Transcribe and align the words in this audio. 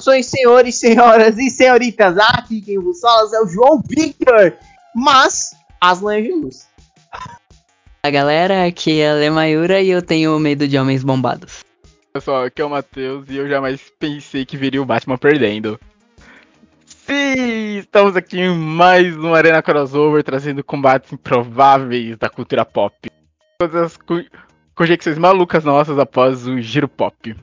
Saudações, 0.00 0.26
senhores, 0.26 0.74
senhoras 0.76 1.38
e 1.38 1.50
senhoritas. 1.50 2.16
Aqui 2.16 2.62
quem 2.62 2.78
vos 2.78 3.00
fala 3.00 3.28
é 3.36 3.40
o 3.40 3.46
João 3.46 3.82
Victor. 3.86 4.54
Mas, 4.94 5.54
Aslan 5.78 6.16
é 6.16 6.22
de 6.22 6.32
luz. 6.32 6.66
A 8.02 8.10
galera, 8.10 8.66
aqui 8.66 8.98
é 8.98 9.10
a 9.10 9.14
Lemayura 9.14 9.80
e 9.80 9.90
eu 9.90 10.00
tenho 10.00 10.38
medo 10.38 10.66
de 10.66 10.78
homens 10.78 11.04
bombados. 11.04 11.62
Pessoal, 12.14 12.44
aqui 12.44 12.62
é 12.62 12.64
o 12.64 12.70
Matheus 12.70 13.28
e 13.28 13.36
eu 13.36 13.48
jamais 13.48 13.80
pensei 13.98 14.46
que 14.46 14.56
viria 14.56 14.80
o 14.80 14.86
Batman 14.86 15.18
perdendo. 15.18 15.78
Sim, 16.86 17.78
estamos 17.78 18.16
aqui 18.16 18.40
em 18.40 18.56
mais 18.56 19.14
uma 19.16 19.36
Arena 19.36 19.62
Crossover 19.62 20.24
trazendo 20.24 20.64
combates 20.64 21.12
improváveis 21.12 22.16
da 22.16 22.30
cultura 22.30 22.64
pop. 22.64 23.10
Todas 23.58 23.82
as 23.82 23.96
co 23.98 24.14
conjecções 24.74 25.18
malucas 25.18 25.62
nossas 25.62 25.98
após 25.98 26.46
o 26.46 26.58
giro 26.58 26.88
pop. 26.88 27.36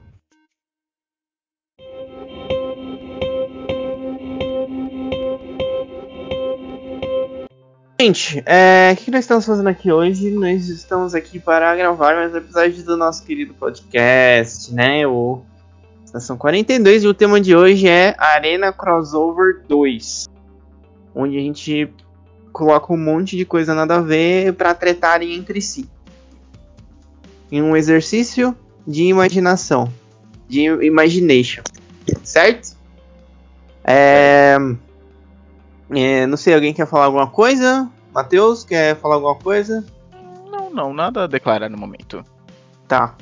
Gente, 8.07 8.41
é, 8.45 8.93
o 8.93 8.95
que 8.95 9.11
nós 9.11 9.25
estamos 9.25 9.45
fazendo 9.45 9.67
aqui 9.67 9.91
hoje? 9.91 10.31
Nós 10.31 10.69
estamos 10.69 11.13
aqui 11.13 11.41
para 11.41 11.75
gravar 11.75 12.15
mais 12.15 12.33
um 12.33 12.37
episódio 12.37 12.81
do 12.85 12.95
nosso 12.95 13.21
querido 13.21 13.53
podcast, 13.53 14.73
né? 14.73 15.05
O 15.05 15.41
Estação 16.05 16.37
42 16.37 17.03
e 17.03 17.07
o 17.07 17.13
tema 17.13 17.41
de 17.41 17.53
hoje 17.53 17.85
é 17.85 18.15
Arena 18.17 18.71
Crossover 18.71 19.59
2. 19.67 20.29
Onde 21.13 21.37
a 21.37 21.41
gente 21.41 21.93
coloca 22.53 22.93
um 22.93 22.97
monte 22.97 23.35
de 23.35 23.43
coisa 23.43 23.75
nada 23.75 23.97
a 23.97 24.01
ver 24.01 24.53
para 24.53 24.73
tretarem 24.73 25.33
entre 25.33 25.59
si. 25.59 25.89
Em 27.51 27.61
um 27.61 27.75
exercício 27.75 28.55
de 28.87 29.03
imaginação. 29.03 29.91
De 30.47 30.61
imagination. 30.61 31.61
Certo? 32.23 32.73
É... 33.83 34.55
É, 35.89 36.25
não 36.25 36.37
sei, 36.37 36.53
alguém 36.53 36.73
quer 36.73 36.87
falar 36.87 37.05
alguma 37.05 37.27
coisa? 37.27 37.89
Matheus, 38.17 38.63
quer 38.63 38.99
falar 38.99 39.13
alguma 39.13 39.35
coisa? 39.35 39.85
Não, 40.49 40.73
não, 40.73 40.91
nada 40.91 41.25
a 41.25 41.27
declarar 41.27 41.69
no 41.69 41.77
momento. 41.77 42.25
Tá. 42.87 43.15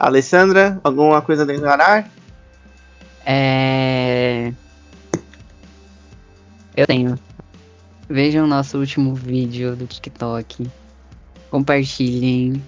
Alessandra, 0.00 0.80
alguma 0.82 1.22
coisa 1.22 1.44
a 1.44 1.46
declarar? 1.46 2.10
É. 3.24 4.52
Eu 6.76 6.88
tenho. 6.88 7.16
Vejam 8.08 8.48
nosso 8.48 8.76
último 8.76 9.14
vídeo 9.14 9.76
do 9.76 9.86
TikTok. 9.86 10.68
Compartilhem. 11.52 12.60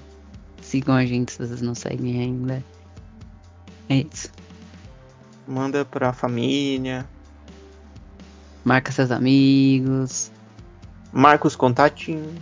Sigam 0.62 0.94
a 0.94 1.04
gente 1.04 1.32
se 1.32 1.38
vocês 1.38 1.60
não 1.60 1.74
seguem 1.74 2.20
ainda. 2.20 2.64
É 3.88 3.96
isso. 3.96 4.30
Manda 5.44 5.84
pra 5.84 6.12
família. 6.12 7.04
Marca 8.64 8.92
seus 8.92 9.10
amigos. 9.10 10.30
Marca 11.12 11.46
os 11.46 11.56
contatinhos. 11.56 12.32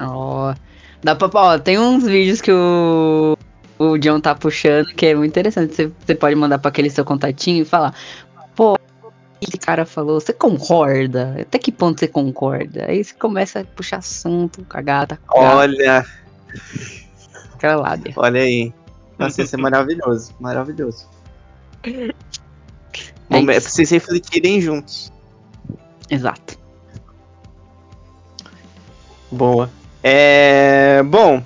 Ó. 0.00 0.54
Dá 1.02 1.14
pra. 1.14 1.28
Ó, 1.32 1.58
tem 1.58 1.78
uns 1.78 2.04
vídeos 2.04 2.40
que 2.40 2.52
o. 2.52 3.36
O 3.78 3.98
John 3.98 4.20
tá 4.20 4.32
puxando 4.34 4.86
que 4.94 5.06
é 5.06 5.14
muito 5.14 5.30
interessante. 5.30 5.74
Você, 5.74 5.90
você 6.06 6.14
pode 6.14 6.36
mandar 6.36 6.58
pra 6.58 6.68
aquele 6.68 6.88
seu 6.88 7.04
contatinho 7.04 7.62
e 7.62 7.64
falar. 7.64 7.94
Pô, 8.54 8.78
esse 9.40 9.58
cara 9.58 9.84
falou, 9.84 10.20
você 10.20 10.32
concorda? 10.32 11.34
Até 11.40 11.58
que 11.58 11.72
ponto 11.72 11.98
você 11.98 12.06
concorda? 12.06 12.86
Aí 12.86 13.02
você 13.02 13.12
começa 13.14 13.60
a 13.60 13.64
puxar 13.64 13.96
assunto 13.96 14.64
com 14.68 14.78
a 14.78 14.80
gata. 14.80 15.18
Com 15.26 15.40
a 15.40 15.42
gata, 15.42 15.56
Olha, 15.56 16.06
aquela 17.54 17.76
lábia. 17.76 18.12
olha 18.16 18.40
aí. 18.42 18.72
Nossa, 19.18 19.42
isso 19.42 19.56
é 19.56 19.58
maravilhoso. 19.58 20.32
Maravilhoso. 20.38 21.08
É 23.30 23.40
Bom, 23.40 23.50
é 23.50 23.60
pra 23.60 23.60
vocês 23.60 23.90
refletirem 23.90 24.60
juntos. 24.60 25.12
Exato. 26.10 26.58
Boa. 29.30 29.70
É. 30.02 31.02
Bom. 31.04 31.42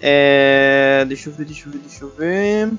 É. 0.00 1.04
Deixa 1.08 1.30
eu 1.30 1.32
ver, 1.32 1.46
deixa 1.46 1.68
eu 1.68 1.72
ver, 1.72 1.78
deixa 1.78 2.04
eu 2.04 2.10
ver. 2.10 2.72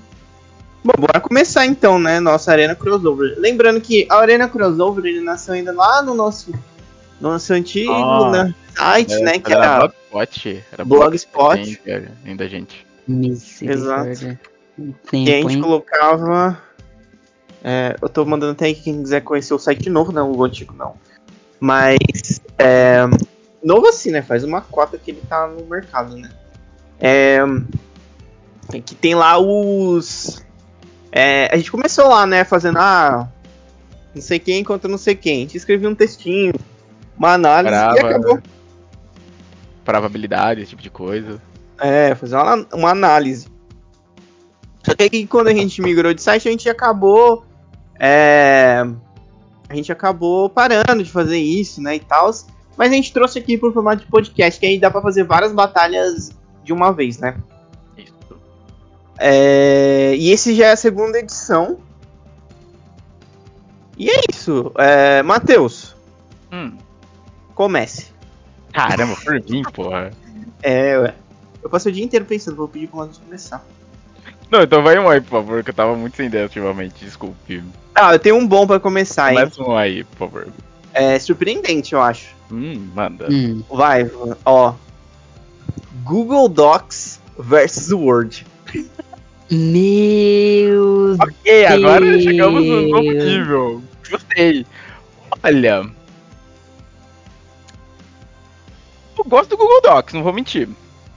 Bom, 0.83 0.93
bora 0.99 1.19
começar 1.19 1.65
então, 1.65 1.97
né? 1.97 2.19
Nossa 2.19 2.51
Arena 2.51 2.75
Crossover. 2.75 3.35
Lembrando 3.37 3.81
que 3.81 4.07
a 4.09 4.15
Arena 4.15 4.47
Crossover 4.47 5.05
ele 5.05 5.21
nasceu 5.21 5.53
ainda 5.55 5.73
lá 5.73 6.01
no 6.01 6.13
nosso, 6.13 6.51
no 7.19 7.31
nosso 7.31 7.51
antigo 7.53 7.91
Ah, 7.91 8.31
né, 8.31 8.55
site, 8.75 9.19
né? 9.19 9.39
Que 9.39 9.51
era 9.51 9.65
era. 9.65 9.77
Blogspot. 10.11 10.63
Era 10.71 10.85
Blogspot. 10.85 11.81
Era 11.85 12.11
Ainda 12.23 12.47
gente. 12.47 12.85
Misericórdia. 13.07 14.39
Que 14.77 14.83
a 14.83 15.25
Tempo, 15.25 15.49
gente 15.49 15.55
hein? 15.55 15.61
colocava. 15.61 16.61
É, 17.69 17.97
eu 18.01 18.07
tô 18.07 18.23
mandando 18.23 18.53
até 18.53 18.67
aí 18.67 18.73
quem 18.73 19.03
quiser 19.03 19.19
conhecer 19.19 19.53
o 19.53 19.59
site 19.59 19.89
novo, 19.89 20.13
não 20.13 20.31
o 20.31 20.41
antigo 20.41 20.73
não. 20.73 20.95
Mas. 21.59 22.39
é, 22.57 22.99
novo 23.61 23.89
assim, 23.89 24.09
né? 24.09 24.21
Faz 24.21 24.45
uma 24.45 24.61
cota 24.61 24.97
que 24.97 25.11
ele 25.11 25.21
tá 25.27 25.45
no 25.47 25.65
mercado, 25.65 26.15
né? 26.15 26.29
É, 26.97 27.39
que 28.85 28.95
tem 28.95 29.15
lá 29.15 29.37
os. 29.37 30.41
é, 31.11 31.49
a 31.51 31.57
gente 31.57 31.69
começou 31.69 32.07
lá, 32.07 32.25
né? 32.25 32.45
Fazendo. 32.45 32.77
Ah, 32.77 33.27
não 34.15 34.21
sei 34.21 34.39
quem 34.39 34.63
contra 34.63 34.89
não 34.89 34.97
sei 34.97 35.15
quem. 35.15 35.39
A 35.39 35.41
gente 35.41 35.57
escrevia 35.57 35.89
um 35.89 35.95
textinho, 35.95 36.53
uma 37.17 37.33
análise 37.33 37.75
e 37.75 37.77
Brava. 37.77 38.07
acabou. 38.07 38.41
Probabilidade, 39.83 40.61
esse 40.61 40.69
tipo 40.69 40.81
de 40.81 40.89
coisa. 40.89 41.41
É, 41.81 42.15
fazer 42.15 42.37
uma, 42.37 42.65
uma 42.73 42.91
análise. 42.91 43.49
Só 44.83 44.95
que 44.95 45.03
aí 45.03 45.27
quando 45.27 45.49
a 45.49 45.53
gente 45.53 45.81
migrou 45.81 46.13
de 46.13 46.21
site, 46.21 46.47
a 46.47 46.51
gente 46.51 46.69
acabou. 46.69 47.45
É, 47.99 48.83
a 49.69 49.75
gente 49.75 49.91
acabou 49.91 50.49
parando 50.49 51.03
de 51.03 51.11
fazer 51.11 51.37
isso, 51.39 51.81
né? 51.81 51.95
E 51.95 51.99
tal. 51.99 52.31
Mas 52.77 52.91
a 52.91 52.95
gente 52.95 53.11
trouxe 53.11 53.39
aqui 53.39 53.57
pro 53.57 53.73
formato 53.73 54.03
de 54.05 54.11
podcast, 54.11 54.59
que 54.59 54.65
aí 54.65 54.79
dá 54.79 54.89
pra 54.91 55.01
fazer 55.01 55.23
várias 55.23 55.51
batalhas 55.51 56.31
de 56.63 56.71
uma 56.71 56.91
vez, 56.91 57.17
né? 57.17 57.35
Isso. 57.97 58.13
É, 59.19 60.13
e 60.15 60.29
esse 60.31 60.53
já 60.55 60.67
é 60.67 60.71
a 60.73 60.75
segunda 60.77 61.17
edição. 61.19 61.79
E 63.97 64.09
é 64.11 64.21
isso. 64.31 64.71
É, 64.77 65.23
Matheus, 65.23 65.95
Hum. 66.51 66.77
comece. 67.55 68.07
Caramba, 68.71 69.15
por 69.15 69.33
mim, 69.49 69.63
porra. 69.73 70.11
É, 70.61 70.97
ué. 70.99 71.15
eu 71.63 71.69
passei 71.69 71.91
o 71.91 71.95
dia 71.95 72.03
inteiro 72.05 72.25
pensando, 72.25 72.55
vou 72.55 72.67
pedir 72.67 72.87
pro 72.87 72.97
Matheus 72.97 73.17
começar. 73.17 73.65
Não, 74.49 74.61
então 74.63 74.81
vai 74.81 74.97
um 74.97 75.09
aí, 75.09 75.19
por 75.19 75.29
favor, 75.31 75.63
que 75.63 75.69
eu 75.69 75.73
tava 75.73 75.95
muito 75.95 76.15
sem 76.15 76.27
ideia 76.27 76.43
ultimamente, 76.45 77.03
desculpe. 77.03 77.61
Ah, 77.93 78.13
eu 78.13 78.19
tenho 78.19 78.35
um 78.37 78.47
bom 78.47 78.65
pra 78.65 78.79
começar, 78.79 79.31
hein? 79.31 79.39
Começa 79.39 79.61
um 79.63 79.75
aí, 79.75 80.03
por 80.05 80.17
favor. 80.17 80.47
É 80.93 81.19
surpreendente, 81.19 81.93
eu 81.93 82.01
acho. 82.01 82.27
Hum, 82.51 82.87
manda. 82.95 83.27
Hum, 83.29 83.61
Vai, 83.69 84.09
ó. 84.45 84.73
Google 86.03 86.47
Docs 86.47 87.19
versus 87.37 87.91
Word. 87.91 88.45
Meu 89.51 91.15
Ok, 91.21 91.65
agora 91.65 92.05
Deus. 92.05 92.23
chegamos 92.23 92.65
no 92.65 92.81
novo 92.89 93.11
nível. 93.11 93.83
Gostei. 94.09 94.65
Olha. 95.43 95.85
Eu 99.17 99.23
gosto 99.25 99.49
do 99.49 99.57
Google 99.57 99.81
Docs, 99.81 100.13
não 100.13 100.23
vou 100.23 100.31
mentir. 100.33 100.69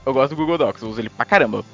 Eu 0.04 0.12
gosto 0.12 0.30
do 0.30 0.36
Google 0.36 0.58
Docs, 0.58 0.82
eu 0.82 0.88
uso 0.88 1.00
ele 1.00 1.10
pra 1.10 1.24
caramba. 1.24 1.64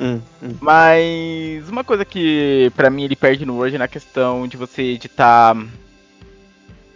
Hum, 0.00 0.20
hum. 0.42 0.54
Mas 0.60 1.68
uma 1.68 1.84
coisa 1.84 2.04
que 2.04 2.70
pra 2.76 2.90
mim 2.90 3.04
ele 3.04 3.14
perde 3.16 3.46
no 3.46 3.56
Word 3.56 3.76
é 3.76 3.78
na 3.78 3.88
questão 3.88 4.46
de 4.48 4.56
você 4.56 4.82
editar. 4.82 5.54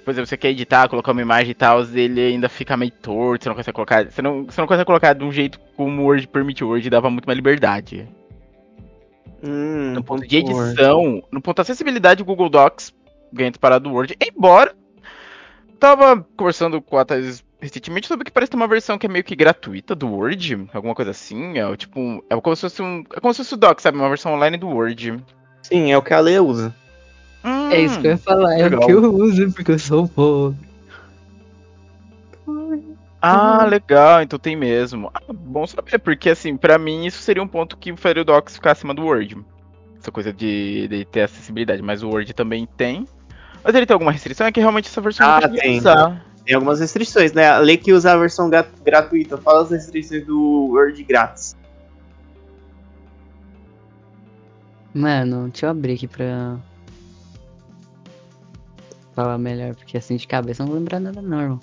Por 0.04 0.10
exemplo, 0.12 0.26
você 0.26 0.36
quer 0.36 0.48
editar, 0.50 0.88
colocar 0.88 1.12
uma 1.12 1.20
imagem 1.22 1.50
e 1.50 1.54
tal, 1.54 1.82
ele 1.82 2.20
ainda 2.20 2.48
fica 2.48 2.76
meio 2.76 2.90
torto, 2.90 3.44
você 3.44 3.48
não 3.50 3.56
consegue 3.56 3.74
colocar. 3.74 4.10
Você 4.10 4.22
não, 4.22 4.44
você 4.46 4.60
não 4.60 4.66
consegue 4.66 4.86
colocar 4.86 5.12
de 5.12 5.22
um 5.24 5.30
jeito 5.30 5.60
como 5.76 6.02
o 6.02 6.04
Word 6.06 6.26
permite. 6.28 6.64
O 6.64 6.68
Word 6.68 6.88
dava 6.90 7.10
muito 7.10 7.26
mais 7.26 7.36
liberdade. 7.36 8.08
Hum, 9.42 9.92
No 9.94 10.02
ponto 10.02 10.26
de 10.26 10.36
Word. 10.38 10.50
edição, 10.50 11.22
no 11.30 11.40
ponto 11.40 11.56
de 11.56 11.62
acessibilidade, 11.62 12.22
o 12.22 12.24
Google 12.24 12.48
Docs 12.48 12.92
ganha 13.32 13.50
disparado 13.50 13.88
do 13.88 13.94
Word. 13.94 14.16
Embora 14.20 14.74
tava 15.78 16.26
conversando 16.36 16.80
com 16.82 16.96
a 16.98 17.04
Thais 17.04 17.44
recentemente 17.60 18.06
sobre 18.06 18.24
que 18.24 18.30
parece 18.30 18.50
ter 18.50 18.56
uma 18.56 18.68
versão 18.68 18.98
que 18.98 19.06
é 19.06 19.08
meio 19.08 19.24
que 19.24 19.34
gratuita 19.36 19.94
do 19.94 20.08
Word, 20.08 20.66
alguma 20.72 20.94
coisa 20.94 21.10
assim. 21.10 21.58
É 21.58 21.76
tipo, 21.76 22.24
é 22.30 22.40
como 22.40 22.54
se 22.56 22.62
fosse 22.62 22.82
um, 22.82 23.04
é 23.14 23.20
como 23.20 23.32
se 23.34 23.38
fosse 23.38 23.54
o 23.54 23.56
Docs, 23.56 23.82
sabe, 23.82 23.98
uma 23.98 24.08
versão 24.08 24.32
online 24.34 24.56
do 24.56 24.68
Word. 24.68 25.22
Sim, 25.62 25.90
é 25.92 25.98
o 25.98 26.02
que 26.02 26.14
a 26.14 26.20
Leia 26.20 26.42
usa. 26.42 26.74
Hum, 27.44 27.70
É 27.70 27.80
isso 27.80 28.00
que 28.00 28.06
eu 28.06 28.12
ia 28.12 28.18
falar, 28.18 28.54
é 28.58 28.62
legal. 28.64 28.82
o 28.82 28.86
que 28.86 28.92
eu 28.92 29.14
uso, 29.14 29.52
porque 29.52 29.72
eu 29.72 29.78
sou 29.78 30.08
pobre. 30.08 30.56
Ah, 33.20 33.64
legal, 33.64 34.22
então 34.22 34.38
tem 34.38 34.54
mesmo. 34.54 35.10
Ah, 35.12 35.20
bom 35.32 35.66
saber, 35.66 35.98
porque 35.98 36.30
assim, 36.30 36.56
pra 36.56 36.78
mim 36.78 37.04
isso 37.04 37.20
seria 37.20 37.42
um 37.42 37.48
ponto 37.48 37.76
que 37.76 37.96
faria 37.96 38.22
o 38.22 38.24
Docs 38.24 38.54
ficar 38.54 38.72
acima 38.72 38.94
do 38.94 39.02
Word. 39.04 39.36
Essa 40.00 40.12
coisa 40.12 40.32
de, 40.32 40.86
de 40.86 41.04
ter 41.04 41.22
acessibilidade, 41.22 41.82
mas 41.82 42.02
o 42.04 42.08
Word 42.08 42.32
também 42.32 42.66
tem. 42.76 43.06
Mas 43.64 43.74
ele 43.74 43.84
tem 43.86 43.92
alguma 43.94 44.12
restrição? 44.12 44.46
É 44.46 44.52
que 44.52 44.60
realmente 44.60 44.86
essa 44.88 45.00
versão 45.00 45.26
Ah, 45.28 45.40
não 45.40 45.50
tem. 45.56 45.78
usar. 45.78 46.24
Tem 46.48 46.54
algumas 46.54 46.80
restrições, 46.80 47.30
né? 47.34 47.46
A 47.46 47.58
lei 47.58 47.76
que 47.76 47.92
usa 47.92 48.10
a 48.10 48.16
versão 48.16 48.48
gra- 48.48 48.66
gratuita. 48.82 49.36
Fala 49.36 49.64
as 49.64 49.70
restrições 49.70 50.24
do 50.24 50.70
Word 50.72 51.04
grátis. 51.04 51.54
Mano, 54.94 55.50
deixa 55.50 55.66
eu 55.66 55.70
abrir 55.70 55.92
aqui 55.92 56.08
pra. 56.08 56.56
Falar 59.14 59.36
melhor, 59.36 59.74
porque 59.74 59.98
assim 59.98 60.16
de 60.16 60.26
cabeça 60.26 60.62
eu 60.62 60.64
não 60.64 60.70
vou 60.72 60.78
lembrar 60.80 60.98
nada, 61.00 61.20
não, 61.20 61.38
irmão. 61.38 61.60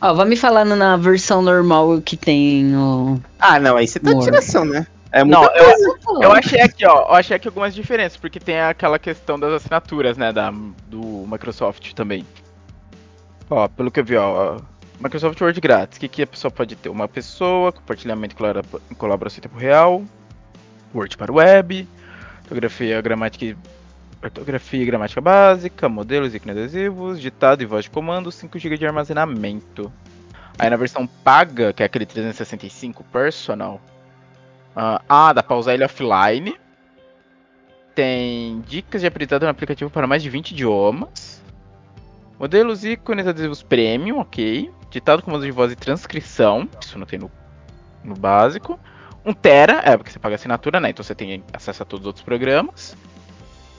Ó, 0.00 0.14
vai 0.14 0.28
me 0.28 0.36
falando 0.36 0.76
na 0.76 0.96
versão 0.96 1.42
normal 1.42 2.00
que 2.00 2.16
tem 2.16 2.76
o. 2.76 3.20
Ah, 3.36 3.58
não, 3.58 3.76
aí 3.76 3.88
você 3.88 3.98
tá 3.98 4.12
de 4.12 4.20
tiração, 4.22 4.64
né? 4.64 4.86
É 5.10 5.24
muita 5.24 5.40
Não, 5.40 5.48
eu, 5.54 6.22
eu 6.22 6.32
achei 6.32 6.60
aqui, 6.60 6.86
ó. 6.86 7.02
Eu 7.08 7.14
achei 7.14 7.36
aqui 7.36 7.48
algumas 7.48 7.74
diferenças, 7.74 8.16
porque 8.18 8.38
tem 8.38 8.60
aquela 8.60 8.98
questão 8.98 9.38
das 9.38 9.52
assinaturas, 9.52 10.16
né? 10.16 10.32
Da, 10.32 10.50
do 10.86 11.26
Microsoft 11.26 11.92
também. 11.94 12.26
Ó, 13.48 13.66
pelo 13.68 13.90
que 13.90 14.00
eu 14.00 14.04
vi, 14.04 14.16
ó. 14.16 14.58
Microsoft 15.00 15.40
Word 15.40 15.60
grátis. 15.60 15.96
O 15.96 16.00
que, 16.00 16.08
que 16.08 16.22
a 16.22 16.26
pessoa 16.26 16.50
pode 16.50 16.74
ter? 16.76 16.88
Uma 16.88 17.08
pessoa, 17.08 17.72
compartilhamento 17.72 18.34
em 18.34 18.36
colabora- 18.36 18.82
em 18.90 18.94
colaboração 18.94 19.38
em 19.38 19.42
tempo 19.42 19.56
real, 19.56 20.02
Word 20.94 21.16
para 21.16 21.32
web, 21.32 21.88
ortografia, 22.42 23.00
gramática 23.00 23.44
e 23.44 23.56
ortografia 24.22 24.82
e 24.82 24.84
gramática 24.84 25.20
básica, 25.20 25.88
modelos 25.88 26.34
e 26.34 26.40
adesivos, 26.50 27.20
ditado 27.20 27.62
e 27.62 27.66
voz 27.66 27.84
de 27.84 27.90
comando, 27.90 28.32
5 28.32 28.58
GB 28.58 28.76
de 28.76 28.86
armazenamento. 28.86 29.92
Aí 30.58 30.68
na 30.68 30.76
versão 30.76 31.06
paga, 31.06 31.72
que 31.72 31.82
é 31.84 31.86
aquele 31.86 32.04
365 32.04 33.04
personal, 33.04 33.80
ah, 34.74 35.00
ah, 35.08 35.32
dá 35.32 35.42
pra 35.42 35.56
usar 35.56 35.74
ele 35.74 35.84
offline. 35.84 36.54
Tem 37.94 38.60
dicas 38.66 39.00
de 39.00 39.06
aprendizado 39.06 39.42
no 39.42 39.48
aplicativo 39.48 39.90
para 39.90 40.06
mais 40.06 40.22
de 40.22 40.30
20 40.30 40.52
idiomas. 40.52 41.42
Modelos 42.38 42.84
ícones 42.84 43.26
adesivos 43.26 43.62
premium, 43.62 44.18
ok. 44.20 44.70
Ditado 44.90 45.22
comando 45.22 45.44
de 45.44 45.50
voz 45.50 45.72
e 45.72 45.76
transcrição, 45.76 46.68
isso 46.80 46.98
não 46.98 47.06
tem 47.06 47.18
no, 47.18 47.30
no 48.04 48.14
básico. 48.14 48.78
1 49.24 49.32
tera, 49.34 49.82
é 49.84 49.96
porque 49.96 50.10
você 50.12 50.18
paga 50.18 50.36
assinatura, 50.36 50.78
né? 50.80 50.90
Então 50.90 51.02
você 51.04 51.14
tem 51.14 51.42
acesso 51.52 51.82
a 51.82 51.86
todos 51.86 52.04
os 52.04 52.06
outros 52.06 52.24
programas. 52.24 52.96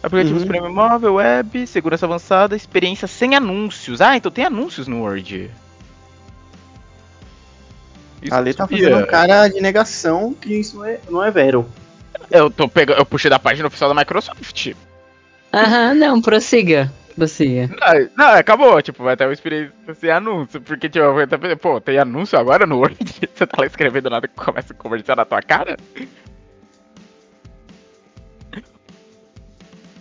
Aplicativos 0.03 0.44
Uhum. 0.44 0.47
premium 0.47 0.74
móvel, 0.74 1.15
web, 1.15 1.65
segurança 1.65 2.06
avançada, 2.06 2.56
experiência 2.56 3.07
sem 3.07 3.35
anúncios. 3.35 4.01
Ah, 4.01 4.15
então 4.15 4.31
tem 4.31 4.45
anúncios 4.45 4.88
no 4.88 5.01
Word. 5.01 5.50
Isso 8.21 8.33
A 8.33 8.38
eu 8.38 8.44
Lê 8.44 8.54
tá 8.54 8.68
fazendo 8.68 8.98
um 8.98 9.06
cara 9.06 9.48
de 9.48 9.62
negação 9.62 10.33
que 10.33 10.54
isso 10.54 10.77
não 10.77 10.86
é, 10.86 11.00
não 11.10 11.24
é 11.24 11.31
vero. 11.31 11.66
Eu 12.30 12.50
tô 12.50 12.68
pegando, 12.68 13.00
eu 13.00 13.06
puxei 13.06 13.30
da 13.30 13.39
página 13.39 13.68
oficial 13.68 13.94
da 13.94 14.00
Microsoft. 14.00 14.74
Aham, 15.54 15.94
não, 15.95 16.21
prossiga. 16.21 16.92
Prossiga. 17.16 17.68
Não, 17.68 18.10
não, 18.18 18.33
acabou, 18.33 18.81
tipo, 18.81 19.04
vai 19.04 19.18
ter 19.18 19.25
uma 19.25 19.33
experiência 19.33 19.74
sem 20.00 20.10
anúncio, 20.10 20.62
porque, 20.62 20.88
tipo, 20.88 21.04
eu 21.04 21.19
até 21.19 21.38
pensei, 21.38 21.56
pô, 21.56 21.81
tem 21.81 21.98
anúncio 21.98 22.38
agora 22.38 22.66
no 22.66 22.77
Word? 22.77 22.98
Você 23.33 23.48
tá 23.48 23.57
lá 23.60 23.66
escrevendo 23.66 24.10
nada 24.10 24.27
que 24.27 24.36
começa 24.36 24.74
a 24.74 24.75
comercial 24.75 25.18
na 25.18 25.25
tua 25.25 25.42
cara? 25.42 25.75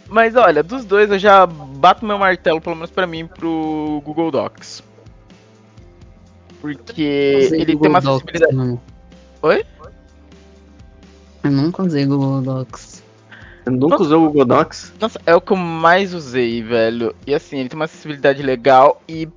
Mas 0.09 0.37
olha, 0.37 0.62
dos 0.62 0.85
dois 0.85 1.11
eu 1.11 1.19
já 1.19 1.47
bato 1.47 2.06
meu 2.06 2.19
martelo, 2.19 2.61
pelo 2.61 2.76
menos 2.76 2.91
pra 2.91 3.06
mim, 3.06 3.26
pro 3.26 4.00
Google 4.05 4.31
Docs. 4.31 4.82
Porque 6.60 7.34
Usei 7.46 7.60
ele 7.60 7.72
Google 7.75 7.81
tem 7.82 7.90
uma 7.90 8.00
Docs, 8.00 8.08
acessibilidade. 8.16 8.55
mano. 8.55 8.81
Oi? 9.43 9.64
Eu 11.44 11.50
nunca 11.50 11.82
usei 11.82 12.05
Google 12.05 12.43
Docs. 12.43 13.02
Você 13.64 13.70
nunca 13.70 14.02
usou 14.02 14.25
o 14.25 14.26
Google 14.28 14.44
Docs? 14.44 14.93
Nossa, 15.00 15.20
é 15.25 15.34
o 15.34 15.40
que 15.40 15.52
eu 15.52 15.56
mais 15.56 16.12
usei, 16.14 16.62
velho. 16.62 17.14
E 17.26 17.34
assim, 17.34 17.58
ele 17.58 17.69
tem 17.69 17.78
uma 17.78 17.84
acessibilidade 17.84 18.43
legal 18.43 19.00
e 19.08 19.28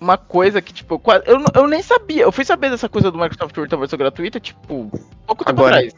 uma 0.00 0.16
coisa 0.16 0.62
que, 0.62 0.72
tipo, 0.72 0.94
eu, 0.94 0.98
quase- 0.98 1.24
eu, 1.26 1.40
eu 1.54 1.66
nem 1.66 1.82
sabia. 1.82 2.22
Eu 2.22 2.30
fui 2.32 2.44
saber 2.44 2.70
dessa 2.70 2.88
coisa 2.88 3.10
do 3.10 3.18
Microsoft 3.18 3.56
Word 3.56 3.74
versão 3.76 3.98
gratuita, 3.98 4.38
tipo, 4.38 4.90
pouco 5.26 5.44
tempo 5.44 5.60
Agora. 5.60 5.76
atrás. 5.76 5.92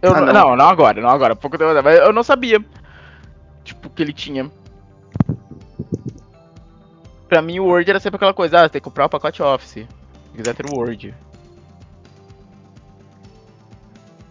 Eu, 0.00 0.14
Ah, 0.14 0.20
não, 0.20 0.26
não. 0.26 0.32
não, 0.50 0.56
não 0.56 0.68
agora, 0.68 1.00
não 1.00 1.08
agora, 1.08 1.34
pouco 1.34 1.56
tempo 1.58 1.70
atrás, 1.70 1.84
mas 1.84 2.06
eu 2.06 2.12
não 2.12 2.22
sabia. 2.22 2.64
Tipo, 3.64 3.88
que 3.90 4.02
ele 4.02 4.12
tinha. 4.12 4.50
Pra 7.28 7.42
mim, 7.42 7.58
o 7.58 7.64
Word 7.66 7.88
era 7.88 8.00
sempre 8.00 8.16
aquela 8.16 8.34
coisa, 8.34 8.58
ah, 8.58 8.62
você 8.62 8.70
tem 8.70 8.80
que 8.80 8.84
comprar 8.84 9.06
o 9.06 9.08
pacote 9.08 9.42
Office. 9.42 9.70
Se 9.70 9.88
quiser 10.36 10.54
ter 10.54 10.66
o 10.66 10.76
Word. 10.76 11.14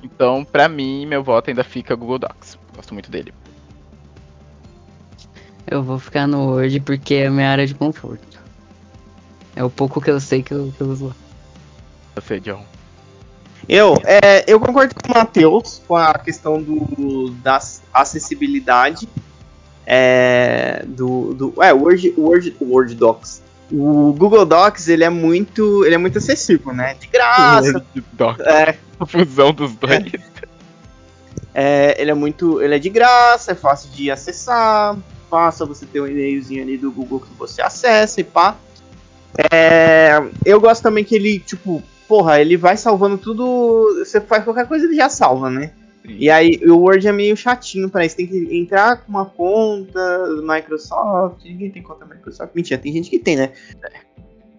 Então, 0.03 0.43
pra 0.43 0.67
mim, 0.67 1.05
meu 1.05 1.23
voto 1.23 1.49
ainda 1.49 1.63
fica 1.63 1.95
Google 1.95 2.19
Docs. 2.19 2.57
Gosto 2.75 2.93
muito 2.93 3.09
dele. 3.09 3.33
Eu 5.65 5.81
vou 5.81 5.97
ficar 5.97 6.27
no 6.27 6.51
Word 6.51 6.79
porque 6.81 7.15
é 7.15 7.27
a 7.27 7.31
minha 7.31 7.49
área 7.49 7.65
de 7.65 7.73
conforto. 7.73 8.39
É 9.55 9.63
o 9.63 9.69
pouco 9.69 10.01
que 10.01 10.11
eu 10.11 10.19
sei 10.19 10.43
que 10.43 10.53
eu, 10.53 10.73
que 10.75 10.81
eu 10.81 10.87
uso 10.87 11.07
lá. 11.07 11.15
Você, 12.15 12.39
John. 12.39 12.63
Eu, 13.67 13.95
é, 14.03 14.43
eu 14.45 14.59
concordo 14.59 14.93
com 14.93 15.11
o 15.11 15.15
Matheus 15.15 15.81
com 15.87 15.95
a 15.95 16.13
questão 16.15 16.61
do, 16.61 17.31
da 17.41 17.61
acessibilidade 17.93 19.07
é, 19.85 20.83
do, 20.85 21.33
do 21.33 21.63
é, 21.63 21.74
Word, 21.74 22.13
Word, 22.18 22.56
Word 22.62 22.95
Docs. 22.95 23.41
O 23.71 24.13
Google 24.13 24.45
Docs 24.45 24.88
ele 24.88 25.03
é 25.03 25.09
muito, 25.09 25.83
ele 25.85 25.95
é 25.95 25.97
muito 25.97 26.18
acessível, 26.18 26.74
né? 26.74 26.95
De 27.00 27.07
graça. 27.07 27.71
Word 27.95 28.06
Docs. 28.13 28.45
É, 28.45 28.77
A 29.00 29.06
fusão 29.06 29.53
dos 29.53 29.74
dois. 29.75 30.12
é, 31.53 31.95
ele 32.00 32.12
é 32.12 32.13
muito, 32.13 32.62
ele 32.62 32.75
é 32.75 32.80
de 32.80 32.89
graça, 32.89 33.51
é 33.51 33.56
fácil 33.56 33.89
de 33.91 34.12
acessar, 34.12 34.95
basta 35.30 35.65
você 35.65 35.86
ter 35.86 36.01
um 36.01 36.07
e-mailzinho 36.07 36.62
ali 36.62 36.77
do 36.77 36.91
Google 36.91 37.19
que 37.19 37.33
você 37.38 37.62
acessa 37.62 38.21
e 38.21 38.24
pá. 38.24 38.56
É, 39.51 40.21
eu 40.45 40.62
gosto 40.62 40.83
também 40.83 41.03
que 41.03 41.15
ele, 41.15 41.39
tipo, 41.39 41.81
porra, 42.07 42.39
ele 42.39 42.56
vai 42.56 42.77
salvando 42.77 43.18
tudo. 43.18 43.95
Você 44.00 44.21
faz 44.21 44.44
qualquer 44.44 44.68
coisa, 44.68 44.86
ele 44.86 44.95
já 44.95 45.09
salva, 45.09 45.50
né? 45.50 45.71
E 46.05 46.29
aí 46.29 46.59
o 46.65 46.77
Word 46.77 47.07
é 47.07 47.11
meio 47.11 47.35
chatinho 47.38 47.89
pra 47.89 48.05
isso. 48.05 48.17
Tem 48.17 48.27
que 48.27 48.55
entrar 48.55 48.97
com 49.03 49.09
uma 49.09 49.25
conta 49.25 50.25
do 50.27 50.45
Microsoft. 50.45 51.44
Ninguém 51.45 51.71
tem 51.71 51.81
conta 51.81 52.05
da 52.05 52.13
Microsoft. 52.13 52.53
Mentira, 52.53 52.79
tem 52.81 52.91
gente 52.91 53.09
que 53.09 53.19
tem, 53.19 53.35
né? 53.38 53.51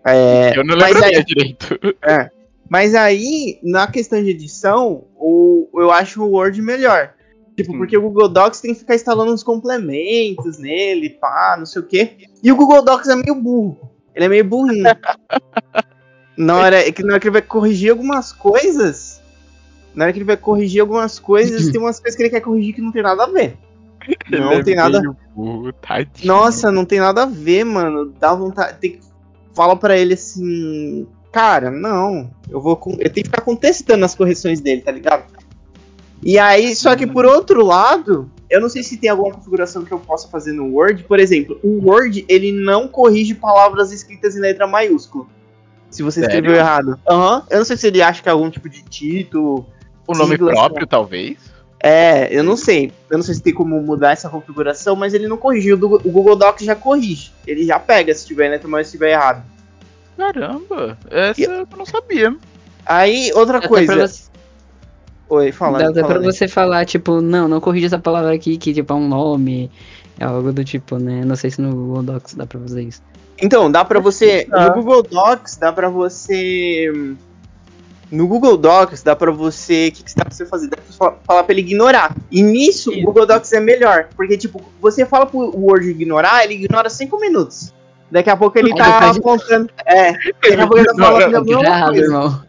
É, 0.06 0.58
Eu 0.58 0.64
não 0.64 0.75
lembro 0.75 1.05
aí- 1.05 1.25
direito. 1.25 1.79
é. 2.02 2.31
Mas 2.69 2.94
aí, 2.94 3.58
na 3.62 3.87
questão 3.87 4.23
de 4.23 4.31
edição, 4.31 5.05
o, 5.17 5.69
eu 5.75 5.91
acho 5.91 6.23
o 6.23 6.31
Word 6.31 6.61
melhor. 6.62 7.12
Tipo, 7.56 7.73
Hum. 7.75 7.79
porque 7.79 7.96
o 7.96 8.00
Google 8.02 8.29
Docs 8.29 8.61
tem 8.61 8.73
que 8.73 8.81
ficar 8.81 8.94
instalando 8.94 9.32
uns 9.32 9.43
complementos 9.43 10.58
nele, 10.58 11.11
pá, 11.11 11.55
não 11.58 11.67
sei 11.67 11.82
o 11.82 11.87
quê. 11.87 12.12
E 12.43 12.50
o 12.50 12.56
Google 12.56 12.82
Docs 12.82 13.08
é 13.08 13.14
meio 13.14 13.35
burro. 13.35 13.91
Ele 14.14 14.25
é 14.25 14.29
meio 14.29 14.44
burrinho. 14.44 14.85
na, 16.37 16.56
hora, 16.56 16.81
é 16.81 16.93
na 17.02 17.12
hora 17.12 17.20
que 17.20 17.26
ele 17.29 17.32
vai 17.32 17.43
corrigir 17.43 17.91
algumas 17.91 18.32
coisas. 18.32 19.23
Na 19.94 20.05
hora 20.05 20.13
que 20.13 20.19
ele 20.19 20.24
vai 20.24 20.36
corrigir 20.36 20.81
algumas 20.81 21.19
coisas, 21.19 21.69
tem 21.72 21.81
umas 21.81 22.01
coisas 22.01 22.17
que 22.17 22.22
ele 22.22 22.31
quer 22.31 22.41
corrigir 22.41 22.74
que 22.74 22.81
não 22.82 22.93
tem 22.93 23.03
nada 23.03 23.24
a 23.24 23.29
ver. 23.29 23.56
Não 24.31 24.53
é 24.53 24.63
tem 24.63 24.74
nada. 24.77 25.01
burro. 25.34 25.72
Nossa, 26.24 26.70
não 26.70 26.84
tem 26.84 27.01
nada 27.01 27.22
a 27.22 27.27
ver, 27.27 27.65
mano. 27.65 28.13
Dá 28.20 28.34
vontade. 28.34 28.77
Tem 28.79 28.93
que 28.93 29.01
falar 29.55 29.77
pra 29.77 29.96
ele 29.96 30.13
assim. 30.13 31.06
Cara, 31.32 31.70
não. 31.70 32.31
Eu 32.51 32.60
vou. 32.60 32.77
com- 32.77 32.93
Eu 32.98 33.08
tenho 33.10 33.24
que 33.24 33.31
ficar 33.31 33.41
contestando 33.41 34.05
as 34.05 34.15
correções 34.15 34.60
dele, 34.60 34.82
tá 34.82 34.93
ligado? 34.93 35.24
E 36.22 36.39
aí, 36.39 36.74
só 36.77 36.94
que 36.94 37.06
por 37.06 37.24
outro 37.24 37.65
lado, 37.65 38.31
eu 38.51 38.60
não 38.60 38.69
sei 38.69 38.82
se 38.82 38.96
tem 38.98 39.08
alguma 39.08 39.32
configuração 39.32 39.84
que 39.84 39.93
eu 39.93 39.98
possa 39.98 40.29
fazer 40.29 40.53
no 40.53 40.67
Word. 40.74 41.05
Por 41.05 41.19
exemplo, 41.19 41.58
o 41.63 41.89
Word 41.91 42.27
ele 42.29 42.53
não 42.53 42.86
corrige 42.86 43.34
palavras 43.34 43.91
escritas 43.91 44.36
em 44.36 44.41
letra 44.41 44.67
maiúscula. 44.67 45.27
Se 45.91 46.03
você 46.03 46.20
Sério? 46.20 46.34
escreveu 46.36 46.58
errado. 46.60 46.98
Aham. 47.08 47.43
Eu 47.51 47.58
não 47.58 47.65
sei 47.65 47.77
se 47.79 47.86
ele 47.86 48.03
acha 48.03 48.22
que 48.22 48.29
é 48.29 48.32
algum 48.32 48.51
tipo 48.51 48.69
de 48.69 48.82
título. 48.82 49.65
O 50.06 50.13
nome 50.13 50.32
siglas, 50.32 50.55
próprio, 50.55 50.87
talvez. 50.87 51.39
É, 51.82 52.29
eu 52.34 52.43
não 52.43 52.56
sei. 52.56 52.93
Eu 53.11 53.19
não 53.19 53.25
sei 53.25 53.34
se 53.34 53.43
tem 53.43 53.53
como 53.53 53.81
mudar 53.82 54.13
essa 54.13 54.29
configuração, 54.29 54.96
mas 54.96 55.13
ele 55.13 55.29
não 55.29 55.37
corrigiu. 55.37 55.77
O 55.77 55.79
Google- 56.11 56.37
Docs 56.37 56.65
já 56.65 56.75
corrige. 56.75 57.31
Ele 57.46 57.65
já 57.65 57.79
pega 57.79 58.15
se 58.15 58.27
tiver 58.27 58.49
letra 58.49 58.67
maiúscula 58.69 58.84
se 58.84 58.89
estiver 58.96 59.13
errado. 59.13 59.43
Caramba, 60.17 60.96
essa 61.11 61.43
eu 61.43 61.67
não 61.77 61.84
sabia. 61.87 62.34
Aí, 62.87 63.31
outra 63.34 63.61
Dá 63.61 63.69
coisa. 63.69 64.06
você, 64.08 64.23
Oi, 65.29 65.53
fala. 65.53 65.79
dá 65.79 65.89
até 65.89 66.01
fala 66.03 66.15
pra 66.15 66.23
aí. 66.23 66.32
você 66.32 66.46
falar, 66.49 66.84
tipo, 66.84 67.20
não, 67.20 67.49
não 67.49 67.61
corrija 67.61 67.87
essa 67.87 67.99
palavra 67.99 68.32
aqui, 68.34 68.56
que 68.56 68.73
tipo 68.73 68.93
é 68.93 68.96
um 68.96 69.08
nome. 69.08 69.70
É 70.19 70.25
algo 70.25 70.53
do 70.53 70.65
tipo, 70.65 70.96
né? 70.99 71.25
Não 71.25 71.34
sei 71.34 71.51
se 71.51 71.61
no 71.61 71.75
Google 71.75 72.03
Docs 72.05 72.34
dá 72.34 72.46
pra 72.46 72.61
fazer 72.61 72.82
isso. 72.82 73.03
Então, 73.43 73.70
dá 73.70 73.84
pra 73.84 73.99
você. 73.99 74.44
Tá. 74.44 74.69
No 74.69 74.75
Google 74.75 75.03
Docs, 75.03 75.56
dá 75.56 75.73
pra 75.73 75.89
você. 75.89 76.91
No 78.15 78.29
Google 78.29 78.56
Docs, 78.56 79.03
dá 79.03 79.17
pra 79.17 79.31
você. 79.33 79.89
O 79.89 79.93
que, 79.93 80.05
que 80.05 80.15
dá 80.15 80.25
pra 80.25 80.35
você 80.35 80.47
fazer? 80.47 80.69
Dá 80.69 80.77
pra 80.77 81.13
falar 81.27 81.43
pra 81.43 81.53
ele 81.53 81.61
ignorar. 81.63 82.15
E 82.31 82.43
nisso, 82.43 82.91
o. 82.93 83.03
Google 83.03 83.27
Docs 83.27 83.53
é 83.53 83.61
melhor. 83.61 84.09
Porque, 84.17 84.37
tipo, 84.37 84.63
você 84.81 85.05
fala 85.05 85.27
pro 85.27 85.39
Word 85.39 85.89
ignorar, 85.89 86.44
ele 86.44 86.55
ignora 86.55 86.89
5 86.89 87.19
minutos. 87.19 87.73
Daqui 88.11 88.31
a 88.31 88.37
pouco 88.37 88.56
ele 88.59 88.75
tá 88.75 89.11
apontando. 89.11 89.69
É, 89.85 90.13
daqui 90.13 90.53
a 90.55 90.59
pouco 90.67 90.79
ele 90.79 90.87
tá 90.87 90.94
falando 90.94 91.23
a 91.25 91.31
Tá 91.39 91.44
mesma 91.44 91.63
errado, 91.65 91.87
coisa. 91.89 92.03
irmão. 92.05 92.43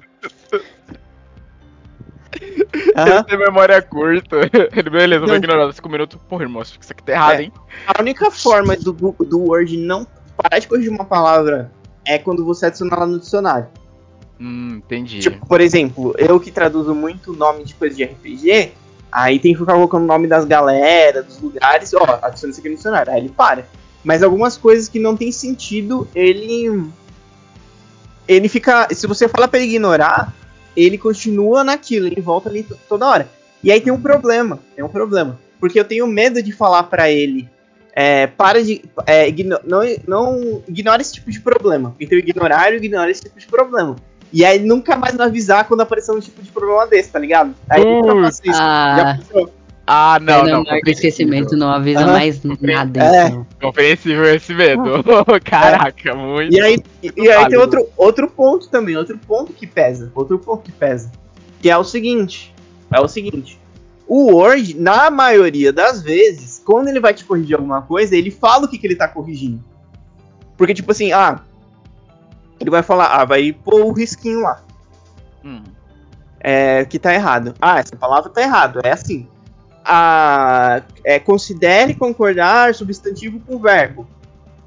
Ele 2.96 3.24
tem 3.24 3.38
memória 3.38 3.82
curta. 3.82 4.38
Ele, 4.76 4.90
beleza, 4.90 5.22
Não. 5.22 5.28
vou 5.28 5.38
ignorar 5.38 5.72
5 5.72 5.90
minutos. 5.90 6.20
Porra, 6.30 6.44
irmão, 6.44 6.62
isso 6.62 6.78
aqui 6.90 7.04
tá 7.04 7.12
errado, 7.14 7.40
É. 7.40 7.44
hein? 7.44 7.52
A 7.88 8.02
única 8.02 8.30
forma 8.30 8.76
do, 8.76 8.92
do 8.94 9.40
Word 9.40 9.78
não 9.78 10.06
parar 10.38 10.60
de 10.60 10.68
corrigir 10.68 10.92
uma 10.92 11.06
palavra 11.06 11.72
é 12.06 12.18
quando 12.18 12.44
você 12.46 12.66
adicionar 12.68 12.98
ela 12.98 13.06
no 13.08 13.20
dicionário. 13.20 13.68
Hum, 14.40 14.82
entendi. 14.86 15.20
Tipo, 15.20 15.46
por 15.46 15.62
exemplo, 15.62 16.14
eu 16.18 16.40
que 16.40 16.52
traduzo 16.52 16.94
muito 16.94 17.34
nome 17.34 17.64
de 17.64 17.74
coisa 17.74 17.96
de 17.96 18.04
RPG, 18.04 18.72
aí 19.12 19.40
tem 19.40 19.54
que 19.54 19.60
ficar 19.60 19.74
colocando 19.74 20.04
o 20.04 20.08
nome 20.08 20.28
das 20.28 20.44
galera, 20.46 21.24
dos 21.24 21.40
lugares, 21.42 21.94
ó, 21.94 22.20
adiciona 22.22 22.52
isso 22.52 22.60
aqui 22.60 22.70
no 22.70 22.76
dicionário, 22.76 23.12
aí 23.12 23.20
ele 23.20 23.30
para. 23.30 23.66
Mas 24.04 24.22
algumas 24.22 24.56
coisas 24.58 24.88
que 24.90 25.00
não 25.00 25.16
tem 25.18 25.32
sentido, 25.32 26.08
ele. 26.14 26.86
Ele 28.28 28.48
fica. 28.50 28.88
Se 28.92 29.08
você 29.08 29.28
fala 29.28 29.48
pra 29.48 29.60
ele 29.60 29.70
ignorar, 29.70 30.34
ele 30.76 30.98
continua 30.98 31.64
naquilo, 31.64 32.08
ele 32.08 32.22
volta 32.22 32.50
ali 32.50 32.64
to- 32.64 32.78
toda 32.90 33.08
hora. 33.08 33.30
E 33.64 33.72
aí 33.72 33.80
tem 33.82 33.92
um 33.94 34.02
problema, 34.02 34.60
tem 34.76 34.84
um 34.84 34.90
problema. 34.90 35.40
Porque 35.60 35.80
eu 35.80 35.86
tenho 35.86 36.06
medo 36.08 36.42
de 36.42 36.52
falar 36.52 36.84
pra 36.84 37.10
ele. 37.10 37.50
É, 37.94 38.28
para 38.28 38.62
de. 38.64 38.84
É, 39.06 39.28
igno- 39.28 39.60
não, 39.64 39.82
não 40.08 40.64
ignora 40.68 41.02
esse 41.02 41.14
tipo 41.14 41.32
de 41.32 41.40
problema. 41.40 41.96
Então 42.00 42.18
ignorar 42.18 42.74
e 42.74 42.78
ignora 42.78 43.10
esse 43.10 43.24
tipo 43.24 43.40
de 43.40 43.48
problema. 43.48 43.96
E 44.34 44.44
aí 44.44 44.60
nunca 44.60 44.96
mais 44.96 45.16
me 45.16 45.24
avisar 45.24 45.68
quando 45.68 45.82
aparecer 45.82 46.12
um 46.12 46.20
tipo 46.20 46.42
de 46.42 46.52
problema 46.52 46.88
desse, 46.88 47.12
tá 47.12 47.20
ligado? 47.20 47.56
Aí 47.70 47.84
faço 48.22 48.42
isso. 48.44 48.62
Ah? 48.62 49.18
Ah, 49.88 50.18
não, 50.20 50.44
não, 50.44 50.52
não. 50.52 50.64
não 50.64 50.80
esquecimento, 50.88 51.56
não 51.56 51.70
avisa 51.70 52.00
Aham. 52.00 52.12
mais 52.12 52.42
nada. 52.44 53.04
É. 53.04 53.28
então. 53.28 53.48
Compreensível 53.62 54.26
esse 54.36 54.54
medo. 54.54 54.84
Caraca, 55.46 56.16
muito. 56.16 56.56
E 56.56 56.60
aí, 56.60 56.80
e 57.04 57.30
aí 57.30 57.48
tem 57.48 57.60
outro, 57.60 57.88
outro 57.96 58.28
ponto 58.28 58.68
também, 58.68 58.98
outro 58.98 59.18
ponto 59.18 59.54
que 59.54 59.68
pesa, 59.68 60.12
outro 60.16 60.40
ponto 60.40 60.64
que 60.64 60.72
pesa, 60.72 61.12
que 61.62 61.70
é 61.70 61.78
o 61.78 61.84
seguinte, 61.84 62.52
é 62.92 63.00
o 63.00 63.08
seguinte, 63.08 63.60
o 64.08 64.32
Word, 64.34 64.76
na 64.80 65.12
maioria 65.12 65.72
das 65.72 66.02
vezes, 66.02 66.62
quando 66.66 66.88
ele 66.88 67.00
vai 67.00 67.14
te 67.14 67.24
corrigir 67.24 67.56
alguma 67.56 67.82
coisa, 67.82 68.16
ele 68.16 68.32
fala 68.32 68.66
o 68.66 68.68
que, 68.68 68.80
que 68.80 68.88
ele 68.88 68.96
tá 68.96 69.08
corrigindo. 69.08 69.64
Porque, 70.58 70.74
tipo 70.74 70.92
assim, 70.92 71.12
ah, 71.12 71.42
ele 72.60 72.70
vai 72.70 72.82
falar, 72.84 73.08
ah, 73.08 73.26
vai 73.26 73.52
pôr 73.52 73.82
o 73.82 73.92
risquinho 73.92 74.42
lá, 74.42 74.62
Hum. 75.44 75.62
é, 76.40 76.86
que 76.86 76.98
tá 77.00 77.14
errado. 77.14 77.54
Ah, 77.62 77.80
essa 77.80 77.96
palavra 77.96 78.30
tá 78.30 78.42
errado, 78.42 78.80
é 78.84 78.92
assim. 78.92 79.28
Ah, 79.84 80.82
é, 81.04 81.20
considere 81.20 81.94
concordar 81.94 82.74
substantivo 82.74 83.40
com 83.40 83.60
verbo. 83.60 84.08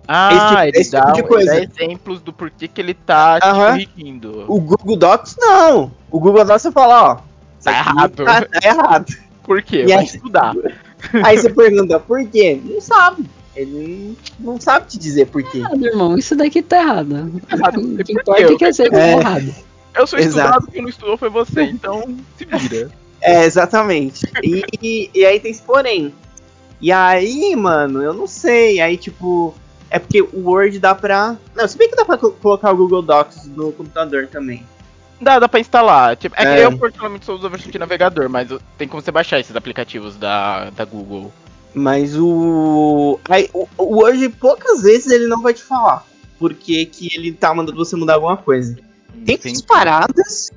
Ah, 0.06 0.64
Esse- 0.66 0.68
ele, 0.68 0.78
esse 0.78 0.90
tipo 0.90 1.04
dá, 1.06 1.12
de 1.12 1.20
ele 1.20 1.28
coisa. 1.28 1.52
dá 1.54 1.60
exemplos 1.62 2.20
do 2.20 2.32
porquê 2.32 2.66
que 2.68 2.80
ele 2.80 2.94
tá 2.94 3.38
corrigindo. 3.40 4.44
O 4.48 4.60
Google 4.60 4.96
Docs, 4.96 5.36
não. 5.38 5.92
O 6.10 6.18
Google 6.20 6.44
Docs 6.44 6.62
você 6.62 6.72
fala, 6.72 7.12
ó, 7.12 7.28
Tá 7.62 7.72
errado. 7.72 8.24
Tá, 8.24 8.42
tá 8.42 8.60
errado. 8.68 9.06
Por 9.42 9.60
quê? 9.62 9.82
E 9.82 9.86
Vai 9.88 9.98
aí- 9.98 10.04
estudar. 10.04 10.54
Aí 11.24 11.36
você 11.38 11.50
pergunta 11.50 11.98
por 12.00 12.24
quê? 12.28 12.60
Não 12.64 12.80
sabe. 12.80 13.24
Ele 13.60 14.16
não 14.38 14.60
sabe 14.60 14.86
te 14.86 14.98
dizer 14.98 15.26
por 15.26 15.42
quê. 15.42 15.62
Ah, 15.64 15.76
meu 15.76 15.90
irmão, 15.90 16.16
isso 16.16 16.36
daqui 16.36 16.62
tá 16.62 16.78
errado. 16.80 17.32
Errado. 17.52 17.80
O 17.80 17.96
que 18.04 18.12
por 18.14 18.20
importa 18.22 18.40
é 18.42 18.56
que 18.56 18.64
eu 18.64 18.72
sei 18.74 18.88
que 18.88 18.94
É. 18.96 19.14
tá 19.14 19.20
errado. 19.20 19.54
Eu 19.94 20.06
sou 20.06 20.18
Exato. 20.18 20.38
estudado, 20.48 20.70
quem 20.72 20.82
não 20.82 20.88
estudou 20.88 21.16
foi 21.16 21.28
você, 21.28 21.62
então 21.62 22.16
se 22.36 22.44
vira. 22.44 22.90
É, 23.20 23.44
exatamente. 23.44 24.26
E, 24.80 25.10
e 25.12 25.24
aí 25.24 25.40
tem 25.40 25.50
esse 25.50 25.62
porém. 25.62 26.14
E 26.80 26.92
aí, 26.92 27.56
mano, 27.56 28.00
eu 28.00 28.14
não 28.14 28.28
sei. 28.28 28.80
Aí, 28.80 28.96
tipo, 28.96 29.52
é 29.90 29.98
porque 29.98 30.22
o 30.22 30.48
Word 30.48 30.78
dá 30.78 30.94
pra. 30.94 31.36
Não, 31.56 31.66
se 31.66 31.76
bem 31.76 31.90
que 31.90 31.96
dá 31.96 32.04
pra 32.04 32.16
co- 32.16 32.30
colocar 32.30 32.70
o 32.70 32.76
Google 32.76 33.02
Docs 33.02 33.46
no 33.46 33.72
computador 33.72 34.28
também. 34.28 34.64
Dá, 35.20 35.40
dá 35.40 35.48
pra 35.48 35.58
instalar. 35.58 36.16
Tipo, 36.16 36.36
é, 36.38 36.44
É. 36.44 36.56
que 36.58 36.62
eu 36.62 36.78
particularmente 36.78 37.28
a 37.28 37.48
versão 37.48 37.72
de 37.72 37.78
navegador, 37.80 38.28
mas 38.28 38.48
tem 38.76 38.86
como 38.86 39.02
você 39.02 39.10
baixar 39.10 39.40
esses 39.40 39.56
aplicativos 39.56 40.14
da, 40.16 40.70
da 40.70 40.84
Google. 40.84 41.32
Mas 41.78 42.16
o. 42.18 43.18
Aí, 43.28 43.48
o, 43.54 43.68
o 43.78 43.84
Word, 44.00 44.28
poucas 44.30 44.82
vezes 44.82 45.10
ele 45.10 45.26
não 45.26 45.40
vai 45.40 45.54
te 45.54 45.62
falar. 45.62 46.04
Porque 46.38 46.84
que 46.86 47.08
ele 47.14 47.32
tá 47.32 47.54
mandando 47.54 47.76
você 47.76 47.96
mudar 47.96 48.14
alguma 48.14 48.36
coisa. 48.36 48.76
Tem 49.24 49.36
Entendi. 49.36 49.48
essas 49.48 49.62
paradas 49.62 50.50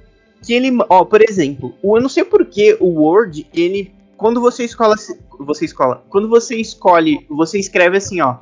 que 0.43 0.53
ele. 0.53 0.75
Ó, 0.89 1.05
por 1.05 1.21
exemplo, 1.21 1.75
o, 1.81 1.97
eu 1.97 2.01
não 2.01 2.09
sei 2.09 2.23
porque 2.23 2.75
o 2.79 3.01
Word, 3.01 3.47
ele. 3.53 3.93
Quando 4.17 4.41
você 4.41 4.63
escola. 4.63 4.95
Você 5.39 5.65
escola. 5.65 6.03
Quando 6.09 6.27
você 6.27 6.55
escolhe. 6.55 7.25
Você 7.29 7.59
escreve 7.59 7.97
assim, 7.97 8.19
ó. 8.21 8.37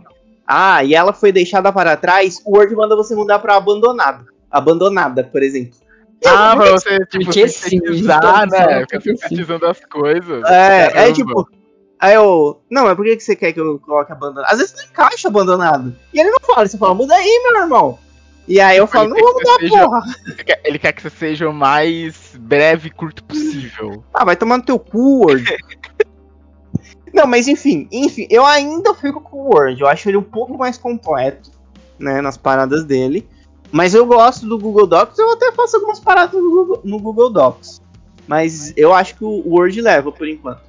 Ah, 0.47 0.83
e 0.83 0.95
ela 0.95 1.13
foi 1.13 1.31
deixada 1.31 1.71
para 1.71 1.95
trás. 1.95 2.41
O 2.45 2.57
Word 2.57 2.73
manda 2.75 2.95
você 2.95 3.13
mudar 3.15 3.39
pra 3.39 3.55
abandonado. 3.55 4.25
Abandonada, 4.49 5.23
por 5.23 5.43
exemplo. 5.43 5.77
Ah, 6.25 6.55
pra 6.55 6.71
você, 6.71 7.05
tipo, 7.05 7.31
sim, 7.31 7.47
sintetizar, 7.47 8.49
né? 8.49 8.85
sim. 8.91 9.15
sintetizando 9.15 9.65
as 9.65 9.79
coisas. 9.85 10.43
É, 10.45 10.85
é 10.85 10.89
Caramba. 10.91 11.13
tipo. 11.13 11.58
Aí 11.99 12.13
eu. 12.13 12.61
Não, 12.69 12.85
mas 12.85 12.95
por 12.95 13.03
que 13.05 13.19
você 13.19 13.35
quer 13.35 13.51
que 13.51 13.59
eu 13.59 13.77
coloque 13.79 14.11
abandonado? 14.11 14.51
Às 14.51 14.59
vezes 14.59 14.73
não 14.75 14.83
encaixa 14.85 15.27
abandonado. 15.27 15.93
E 16.13 16.19
ele 16.19 16.29
não 16.31 16.39
fala, 16.41 16.67
você 16.67 16.77
fala, 16.77 16.93
muda 16.95 17.13
aí, 17.15 17.41
meu 17.51 17.61
irmão. 17.61 17.99
E 18.47 18.59
aí 18.59 18.77
eu 18.77 18.85
Ele 18.85 18.91
falo, 18.91 19.09
não 19.09 19.17
vou 19.17 19.33
mudar, 19.33 19.57
seja- 19.59 19.83
porra. 19.83 20.03
Ele 20.25 20.43
quer- 20.43 20.61
Ele 20.63 20.79
quer 20.79 20.91
que 20.93 21.01
você 21.01 21.09
seja 21.09 21.49
o 21.49 21.53
mais 21.53 22.35
breve 22.39 22.87
e 22.87 22.91
curto 22.91 23.23
possível. 23.23 24.03
Ah, 24.13 24.23
vai 24.25 24.35
tomar 24.35 24.57
no 24.57 24.63
teu 24.63 24.79
cu, 24.79 25.25
Word. 25.25 25.43
Não, 27.13 27.25
mas 27.25 27.47
enfim, 27.47 27.87
enfim, 27.91 28.27
eu 28.29 28.45
ainda 28.45 28.93
fico 28.93 29.19
com 29.19 29.37
o 29.37 29.49
Word. 29.53 29.81
Eu 29.81 29.87
acho 29.87 30.07
ele 30.09 30.17
um 30.17 30.23
pouco 30.23 30.57
mais 30.57 30.77
completo, 30.77 31.51
né, 31.97 32.21
nas 32.21 32.37
paradas 32.37 32.83
dele. 32.83 33.27
Mas 33.71 33.93
eu 33.93 34.05
gosto 34.05 34.47
do 34.47 34.57
Google 34.57 34.87
Docs, 34.87 35.17
eu 35.19 35.31
até 35.33 35.51
faço 35.51 35.75
algumas 35.75 35.99
paradas 35.99 36.39
no 36.39 36.49
Google, 36.49 36.81
no 36.83 36.99
Google 36.99 37.29
Docs. 37.29 37.81
Mas 38.27 38.73
eu 38.77 38.93
acho 38.93 39.15
que 39.15 39.23
o 39.23 39.43
Word 39.47 39.81
leva 39.81 40.11
por 40.11 40.27
enquanto. 40.27 40.61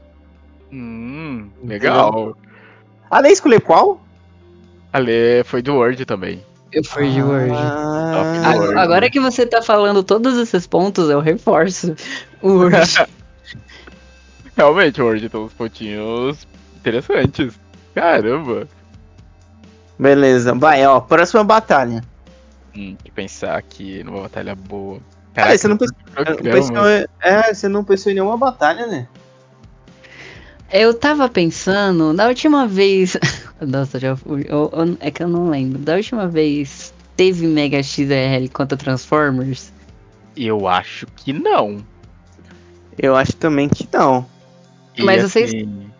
Hum, 0.72 1.50
legal. 1.64 2.36
A 3.10 3.18
Lei 3.20 3.32
escolher 3.32 3.60
qual? 3.60 4.00
A 4.92 4.98
Lê 4.98 5.42
foi 5.44 5.62
do 5.62 5.74
Word 5.74 6.04
também. 6.04 6.44
Eu 6.72 6.84
fui 6.84 7.10
de 7.10 7.22
Word. 7.22 7.52
Ah, 7.52 8.52
Word. 8.54 8.78
Agora, 8.78 9.10
que 9.10 9.18
você 9.20 9.44
tá 9.46 9.60
falando 9.62 10.02
todos 10.04 10.36
esses 10.38 10.66
pontos, 10.66 11.10
eu 11.10 11.20
reforço 11.20 11.94
o 12.40 12.50
Word. 12.50 12.76
Realmente, 14.56 15.00
o 15.00 15.06
Word 15.06 15.28
tem 15.28 15.40
uns 15.40 15.52
pontinhos 15.52 16.46
interessantes. 16.76 17.58
Caramba. 17.94 18.68
Beleza, 19.98 20.54
vai, 20.54 20.86
ó, 20.86 21.00
próxima 21.00 21.44
batalha. 21.44 22.02
Hum, 22.74 22.96
que 23.02 23.10
pensar 23.10 23.56
aqui 23.56 24.02
numa 24.04 24.22
batalha 24.22 24.54
boa. 24.54 25.00
Cara, 25.34 25.56
você 25.56 25.68
não 25.68 25.76
pensou, 25.76 25.96
programa. 26.14 26.50
pensou- 26.50 26.86
é, 27.22 27.54
você 27.54 27.68
não 27.68 27.84
pensou 27.84 28.10
em 28.12 28.14
nenhuma 28.14 28.36
batalha, 28.36 28.86
né? 28.86 29.08
Eu 30.72 30.94
tava 30.94 31.28
pensando, 31.28 32.14
da 32.14 32.28
última 32.28 32.66
vez. 32.66 33.16
Nossa, 33.60 33.98
já 33.98 34.16
fui. 34.16 34.44
eu- 34.48 34.70
eu- 34.72 34.96
é 35.00 35.10
que 35.10 35.22
eu 35.22 35.28
não 35.28 35.50
lembro. 35.50 35.78
Da 35.78 35.96
última 35.96 36.28
vez 36.28 36.92
teve 37.16 37.46
Mega 37.46 37.82
XRL 37.82 38.48
contra 38.48 38.76
Transformers? 38.78 39.72
Eu 40.36 40.68
acho 40.68 41.06
que 41.16 41.32
não. 41.32 41.84
Eu 42.96 43.16
acho 43.16 43.34
também 43.36 43.68
que 43.68 43.88
não. 43.92 44.24
E 44.96 45.02
Mas 45.02 45.22
vocês- 45.22 45.52
assim- 45.52 45.90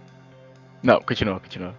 Não, 0.83 1.00
continua, 1.03 1.41
continua. 1.41 1.75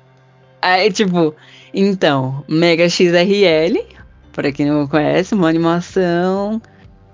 Aí, 0.61 0.91
tipo, 0.91 1.33
então, 1.73 2.43
Mega 2.47 2.87
XRL, 2.87 3.83
pra 4.31 4.51
quem 4.51 4.65
não 4.67 4.85
conhece, 4.87 5.33
uma 5.33 5.47
animação. 5.49 6.61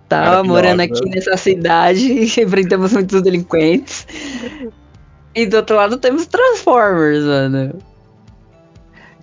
Tava 0.10 0.44
morando 0.44 0.82
aqui 0.82 1.06
nessa 1.10 1.38
cidade, 1.38 2.02
enfrentamos 2.42 2.94
muitos 2.94 3.22
delinquentes. 3.22 4.06
E 5.38 5.46
do 5.46 5.58
outro 5.58 5.76
lado 5.76 5.98
temos 5.98 6.26
Transformers, 6.26 7.24
mano. 7.24 7.76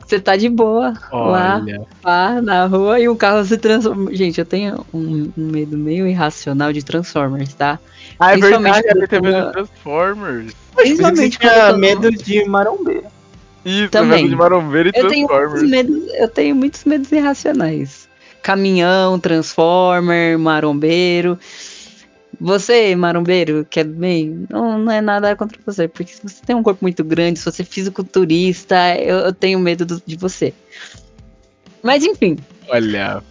Você 0.06 0.20
tá 0.20 0.36
de 0.36 0.48
boa 0.50 0.92
lá, 1.10 1.60
Olha. 1.62 1.82
pá, 2.02 2.40
na 2.42 2.66
rua 2.66 3.00
e 3.00 3.08
o 3.08 3.16
carro 3.16 3.42
se 3.44 3.56
transforma. 3.56 4.14
Gente, 4.14 4.38
eu 4.38 4.44
tenho 4.44 4.84
um, 4.92 5.32
um 5.36 5.46
medo 5.50 5.76
meio 5.78 6.06
irracional 6.06 6.72
de 6.72 6.84
Transformers, 6.84 7.54
tá? 7.54 7.80
Ah, 8.20 8.32
é 8.32 8.38
Principalmente 8.38 8.74
verdade, 8.82 8.98
ele 8.98 9.06
quando 9.06 9.22
teve 9.22 9.36
eu- 9.36 9.44
do 9.46 9.52
Transformers. 9.52 10.52
Principalmente 10.76 11.38
eu 11.42 11.50
tinha 11.50 11.72
medo 11.76 12.10
de 12.10 12.44
marombeiro. 12.44 13.06
Isso, 13.64 13.88
Também. 13.88 14.18
medo 14.24 14.28
de 14.28 14.36
marombeiro 14.36 14.90
e 14.94 14.98
Eu 15.00 15.08
tenho, 15.08 15.26
Transformers. 15.26 15.62
muitos 15.62 15.70
medos, 15.70 16.14
eu 16.14 16.28
tenho 16.28 16.54
muitos 16.54 16.84
medos 16.84 17.10
irracionais. 17.10 18.08
Caminhão, 18.42 19.18
Transformer, 19.18 20.38
marombeiro. 20.38 21.38
Você, 22.40 22.94
marombeiro, 22.96 23.66
que 23.68 23.80
é 23.80 23.84
bem. 23.84 24.46
Não, 24.50 24.78
não 24.78 24.92
é 24.92 25.00
nada 25.00 25.34
contra 25.36 25.58
você, 25.64 25.86
porque 25.88 26.12
se 26.12 26.22
você 26.22 26.42
tem 26.44 26.54
um 26.56 26.62
corpo 26.62 26.80
muito 26.82 27.02
grande, 27.04 27.38
se 27.38 27.44
você 27.44 27.62
é 27.62 27.64
fisiculturista, 27.64 28.76
eu, 28.98 29.18
eu 29.18 29.32
tenho 29.32 29.58
medo 29.58 29.84
do- 29.84 30.02
de 30.04 30.16
você. 30.16 30.52
Mas 31.82 32.04
enfim, 32.04 32.36
Olha. 32.68 33.22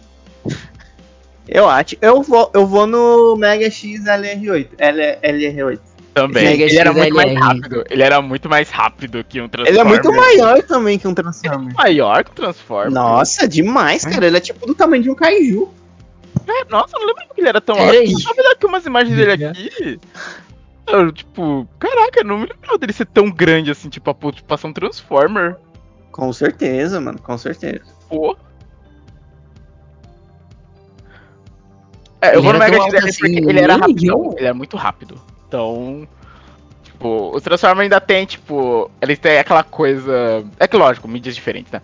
Eu 1.48 1.68
acho. 1.68 1.96
Eu 2.00 2.22
vou, 2.22 2.50
eu 2.54 2.66
vou 2.66 2.86
no 2.86 3.36
Mega 3.36 3.68
X 3.70 4.04
LR8. 4.04 4.68
L, 4.78 5.18
LR8. 5.22 5.78
Também. 6.14 6.44
Mega 6.44 6.64
ele 6.64 6.78
era 6.78 6.92
muito 6.92 7.14
mais 7.14 7.34
rápido. 7.38 7.84
Ele 7.90 8.02
era 8.02 8.22
muito 8.22 8.48
mais 8.48 8.70
rápido 8.70 9.24
que 9.24 9.40
um 9.40 9.44
Ele 9.44 9.48
Transformer. 9.50 9.80
é 9.80 9.84
muito 9.84 10.12
maior 10.12 10.62
também 10.62 10.98
que 10.98 11.08
um 11.08 11.14
Transformer. 11.14 11.74
maior 11.74 12.22
que 12.24 12.30
o 12.30 12.34
Transformer. 12.34 12.92
Nossa, 12.92 13.48
demais, 13.48 14.04
cara. 14.04 14.26
Ele 14.26 14.36
é 14.36 14.40
tipo 14.40 14.64
do 14.66 14.74
tamanho 14.74 15.02
de 15.02 15.10
um 15.10 15.14
Kaiju. 15.14 15.68
É, 16.46 16.64
nossa, 16.70 16.96
eu 16.96 17.00
não 17.00 17.06
lembro 17.06 17.34
que 17.34 17.40
ele 17.40 17.48
era 17.48 17.60
tão 17.60 17.76
alto. 17.76 17.92
me 17.92 18.42
dar 18.42 18.52
aqui 18.52 18.66
umas 18.66 18.86
imagens 18.86 19.16
dele 19.16 19.44
aqui. 19.44 20.00
Eu, 20.86 21.10
tipo, 21.10 21.66
caraca, 21.78 22.20
eu 22.20 22.24
não 22.24 22.38
me 22.38 22.46
lembrava 22.46 22.78
dele 22.78 22.92
ser 22.92 23.06
tão 23.06 23.30
grande 23.30 23.70
assim, 23.70 23.88
tipo, 23.88 24.10
a 24.10 24.14
ponto 24.14 24.36
de 24.36 24.42
passar 24.42 24.68
um 24.68 24.72
Transformer. 24.72 25.56
Com 26.12 26.32
certeza, 26.32 27.00
mano. 27.00 27.18
Com 27.20 27.36
certeza. 27.38 27.84
Pô. 28.08 28.36
É, 32.20 32.36
eu 32.36 32.42
vou 32.42 32.52
no 32.52 32.62
era 32.62 32.70
Mega 32.70 32.90
XL 32.90 33.08
assim, 33.08 33.20
porque 33.20 33.50
ele 33.50 33.60
era 33.60 33.76
eu. 34.02 34.34
Ele 34.36 34.46
é 34.46 34.52
muito 34.52 34.76
rápido. 34.76 35.20
Então. 35.48 36.06
Tipo, 36.82 37.36
o 37.36 37.40
Transformer 37.40 37.82
ainda 37.82 38.00
tem, 38.00 38.26
tipo. 38.26 38.90
Ele 39.00 39.16
tem 39.16 39.38
aquela 39.38 39.64
coisa. 39.64 40.44
É 40.58 40.68
que 40.68 40.76
lógico, 40.76 41.08
mídias 41.08 41.34
diferentes, 41.34 41.72
né? 41.72 41.82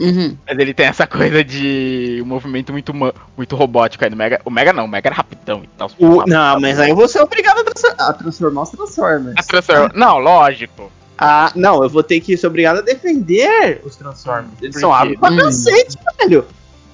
Uhum. 0.00 0.36
Mas 0.46 0.58
ele 0.58 0.74
tem 0.74 0.86
essa 0.86 1.06
coisa 1.06 1.44
de 1.44 2.20
um 2.22 2.26
movimento 2.26 2.72
muito, 2.72 2.92
muito 3.36 3.54
robótico 3.56 4.04
aí 4.04 4.10
no 4.10 4.16
Mega. 4.16 4.40
O 4.44 4.50
Mega 4.50 4.72
não, 4.72 4.84
o 4.86 4.88
Mega 4.88 5.08
era 5.08 5.14
rapidão 5.16 5.62
e 5.62 5.68
tal. 5.78 5.90
O- 5.98 6.26
não, 6.26 6.58
mas 6.60 6.80
aí 6.80 6.90
eu 6.90 6.96
vou 6.96 7.06
ser 7.08 7.20
obrigado 7.20 7.58
a, 7.60 7.64
transfor- 7.64 7.94
a 7.98 8.12
transformar 8.12 8.62
os 8.62 8.70
Transformers. 8.70 9.34
A 9.38 9.42
Transformer. 9.42 9.92
Não, 9.94 10.18
lógico. 10.18 10.90
Ah, 11.16 11.52
não, 11.54 11.82
eu 11.84 11.88
vou 11.88 12.02
ter 12.02 12.18
que 12.20 12.36
ser 12.36 12.48
obrigado 12.48 12.78
a 12.78 12.80
defender 12.82 13.80
os 13.84 13.94
Transformers. 13.94 14.50
Eles 14.60 14.80
são 14.80 14.92
hábeis 14.92 15.18
pra 15.20 15.30
Hum. 15.30 15.36
cacete, 15.36 15.96
velho. 16.20 16.44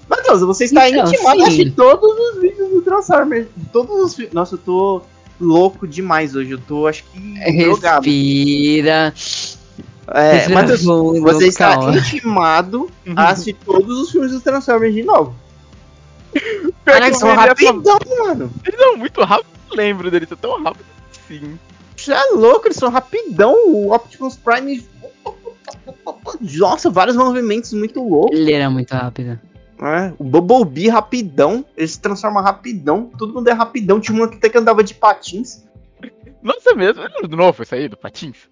Matheus, 0.08 0.40
você 0.42 0.64
está 0.64 0.88
Então, 0.90 1.06
intimado 1.06 1.42
assistir 1.42 1.70
todos 1.70 2.10
os 2.34 2.40
vídeos 2.42 2.68
do 2.70 2.82
Transformers. 2.82 3.46
Todos 3.72 3.96
os 4.18 4.32
Nossa, 4.32 4.56
eu 4.56 4.58
tô 4.58 5.02
louco 5.40 5.86
demais 5.88 6.34
hoje. 6.36 6.50
Eu 6.50 6.58
tô, 6.58 6.86
acho 6.86 7.04
que, 7.04 7.62
drogado. 7.64 8.04
É, 10.12 10.48
Matheus, 10.48 10.82
você 10.82 11.46
está 11.46 11.76
calma. 11.76 11.96
intimado 11.96 12.90
a 13.14 13.28
assistir 13.28 13.54
todos 13.64 14.00
os 14.00 14.10
filmes 14.10 14.32
dos 14.32 14.42
Transformers 14.42 14.94
de 14.94 15.02
novo. 15.02 15.34
Que 16.82 16.96
eles 16.96 17.18
são 17.18 17.28
ele 17.30 17.38
rapidão, 17.38 17.98
mano. 18.18 18.50
Eles 18.66 18.80
são 18.80 18.96
muito 18.96 19.22
rápidos. 19.22 19.52
Eu 19.70 19.76
lembro 19.76 20.10
deles, 20.10 20.28
são 20.28 20.38
tão 20.38 20.62
rápidos 20.62 20.86
assim. 21.12 21.58
Você 21.96 22.12
é 22.12 22.24
louco, 22.32 22.66
eles 22.66 22.76
são 22.76 22.90
rapidão. 22.90 23.54
O 23.68 23.94
Optimus 23.94 24.36
Prime. 24.36 24.84
Nossa, 26.58 26.90
vários 26.90 27.16
movimentos 27.16 27.72
muito 27.72 28.02
loucos. 28.02 28.36
Ele 28.36 28.52
era 28.52 28.68
muito 28.68 28.90
rápido. 28.90 29.38
É, 29.82 30.12
o 30.18 30.24
Bumblebee 30.24 30.88
rapidão, 30.88 31.64
ele 31.76 31.88
se 31.88 32.00
transforma 32.00 32.42
rapidão, 32.42 33.10
todo 33.16 33.32
mundo 33.32 33.48
é 33.48 33.52
rapidão, 33.52 33.98
tinha 34.00 34.22
um 34.22 34.28
que 34.28 34.36
até 34.36 34.48
que 34.50 34.58
andava 34.58 34.82
de 34.84 34.94
patins. 34.94 35.64
Nossa, 36.42 36.74
mesmo. 36.74 37.02
Lembra 37.02 37.28
do 37.28 37.36
novo 37.36 37.62
esse 37.62 37.74
aí, 37.74 37.88
do 37.88 37.96
Patins? 37.96 38.48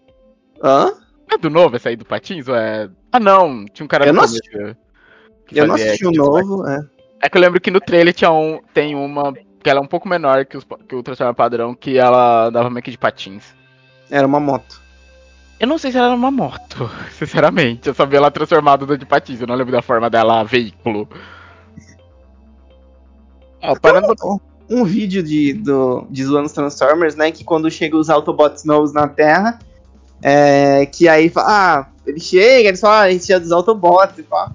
Hã? 0.62 0.93
É 1.31 1.39
do 1.39 1.51
novo 1.51 1.77
esse 1.77 1.89
aí 1.89 1.97
do 1.97 2.05
Patins? 2.05 2.49
Ou 2.49 2.57
é. 2.57 2.89
Ah, 3.13 3.21
não. 3.21 3.65
Tinha 3.67 3.85
um 3.85 3.89
cara 3.89 4.07
Eu 4.07 4.13
no 4.13 4.23
não 4.23 4.29
Eu 5.53 5.67
não 5.67 5.75
assisti 5.75 6.07
o 6.07 6.11
action 6.11 6.13
novo, 6.13 6.67
é. 6.69 6.87
É 7.23 7.29
que 7.29 7.37
eu 7.37 7.41
lembro 7.41 7.61
que 7.61 7.71
no 7.71 7.81
trailer 7.81 8.15
tinha 8.15 8.31
um, 8.31 8.61
tem 8.73 8.95
uma 8.95 9.33
que 9.63 9.69
ela 9.69 9.81
é 9.81 9.83
um 9.83 9.89
pouco 9.89 10.09
menor 10.09 10.47
que, 10.47 10.57
os, 10.57 10.65
que 10.65 10.95
o 10.95 11.03
Transformer 11.03 11.35
padrão, 11.35 11.75
que 11.75 11.99
ela 11.99 12.49
dava 12.51 12.71
meio 12.71 12.83
que 12.83 12.91
de 12.91 12.99
patins. 12.99 13.45
Era 14.11 14.27
uma 14.27 14.39
moto. 14.39 14.81
Eu 15.59 15.67
não 15.67 15.77
sei 15.77 15.91
se 15.91 15.99
ela 15.99 16.09
era 16.09 16.17
uma 16.17 16.31
moto, 16.31 16.89
sinceramente. 17.11 17.89
Eu 17.89 17.95
só 17.95 18.07
vi 18.07 18.17
ela 18.17 18.31
transformada 18.31 18.97
de 18.97 19.05
patins, 19.05 19.41
eu 19.41 19.47
não 19.47 19.57
lembro 19.57 19.73
da 19.73 19.83
forma 19.83 20.09
dela 20.09 20.45
veículo. 20.45 21.09
Ó, 23.61 23.75
parando 23.81 24.15
Um, 24.25 24.39
um 24.71 24.85
vídeo 24.85 25.23
de, 25.23 25.53
do, 25.53 26.07
de 26.09 26.25
zoando 26.25 26.47
os 26.47 26.53
Transformers, 26.53 27.17
né? 27.17 27.33
Que 27.33 27.43
quando 27.43 27.69
chegam 27.71 27.99
os 27.99 28.09
Autobots 28.09 28.65
novos 28.65 28.93
na 28.93 29.09
Terra, 29.09 29.59
é, 30.23 30.87
que 30.87 31.09
aí 31.09 31.29
fala, 31.29 31.47
ah, 31.49 31.87
ele 32.07 32.21
chega, 32.21 32.69
eles 32.69 32.81
falam, 32.81 32.97
ah, 32.97 33.03
a 33.03 33.11
gente 33.11 33.33
é 33.33 33.39
dos 33.39 33.53
Autobots 33.53 34.19
e 34.19 34.23
pá. 34.23 34.51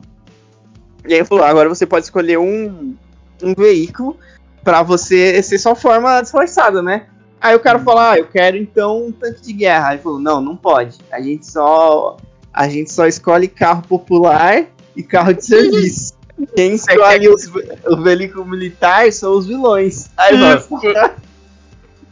E 1.07 1.13
aí 1.13 1.25
falou, 1.25 1.43
agora 1.43 1.69
você 1.69 1.85
pode 1.85 2.05
escolher 2.05 2.37
um, 2.37 2.95
um 3.41 3.53
veículo 3.53 4.17
pra 4.63 4.81
você 4.81 5.41
ser 5.43 5.57
sua 5.57 5.75
forma 5.75 6.21
disfarçada, 6.21 6.81
né? 6.81 7.07
Aí 7.41 7.55
o 7.55 7.59
cara 7.59 7.77
falou, 7.79 7.99
ah, 7.99 8.17
eu 8.17 8.25
quero 8.25 8.55
então 8.55 9.07
um 9.07 9.11
tanque 9.11 9.41
de 9.41 9.51
guerra. 9.53 9.89
Aí 9.89 9.95
ele 9.95 10.03
falou, 10.03 10.19
não, 10.19 10.39
não 10.39 10.55
pode. 10.55 10.97
A 11.11 11.21
gente 11.21 11.45
só. 11.45 12.15
A 12.53 12.69
gente 12.69 12.91
só 12.91 13.05
escolhe 13.05 13.47
carro 13.47 13.81
popular 13.81 14.65
e 14.95 15.03
carro 15.03 15.33
de 15.33 15.43
serviço. 15.45 16.13
Quem 16.55 16.75
escolhe 16.75 17.27
os, 17.27 17.45
o 17.85 18.01
veículo 18.01 18.45
militar 18.45 19.11
são 19.11 19.37
os 19.37 19.45
vilões. 19.45 20.09
Aí, 20.17 20.35
Isso. 20.35 20.69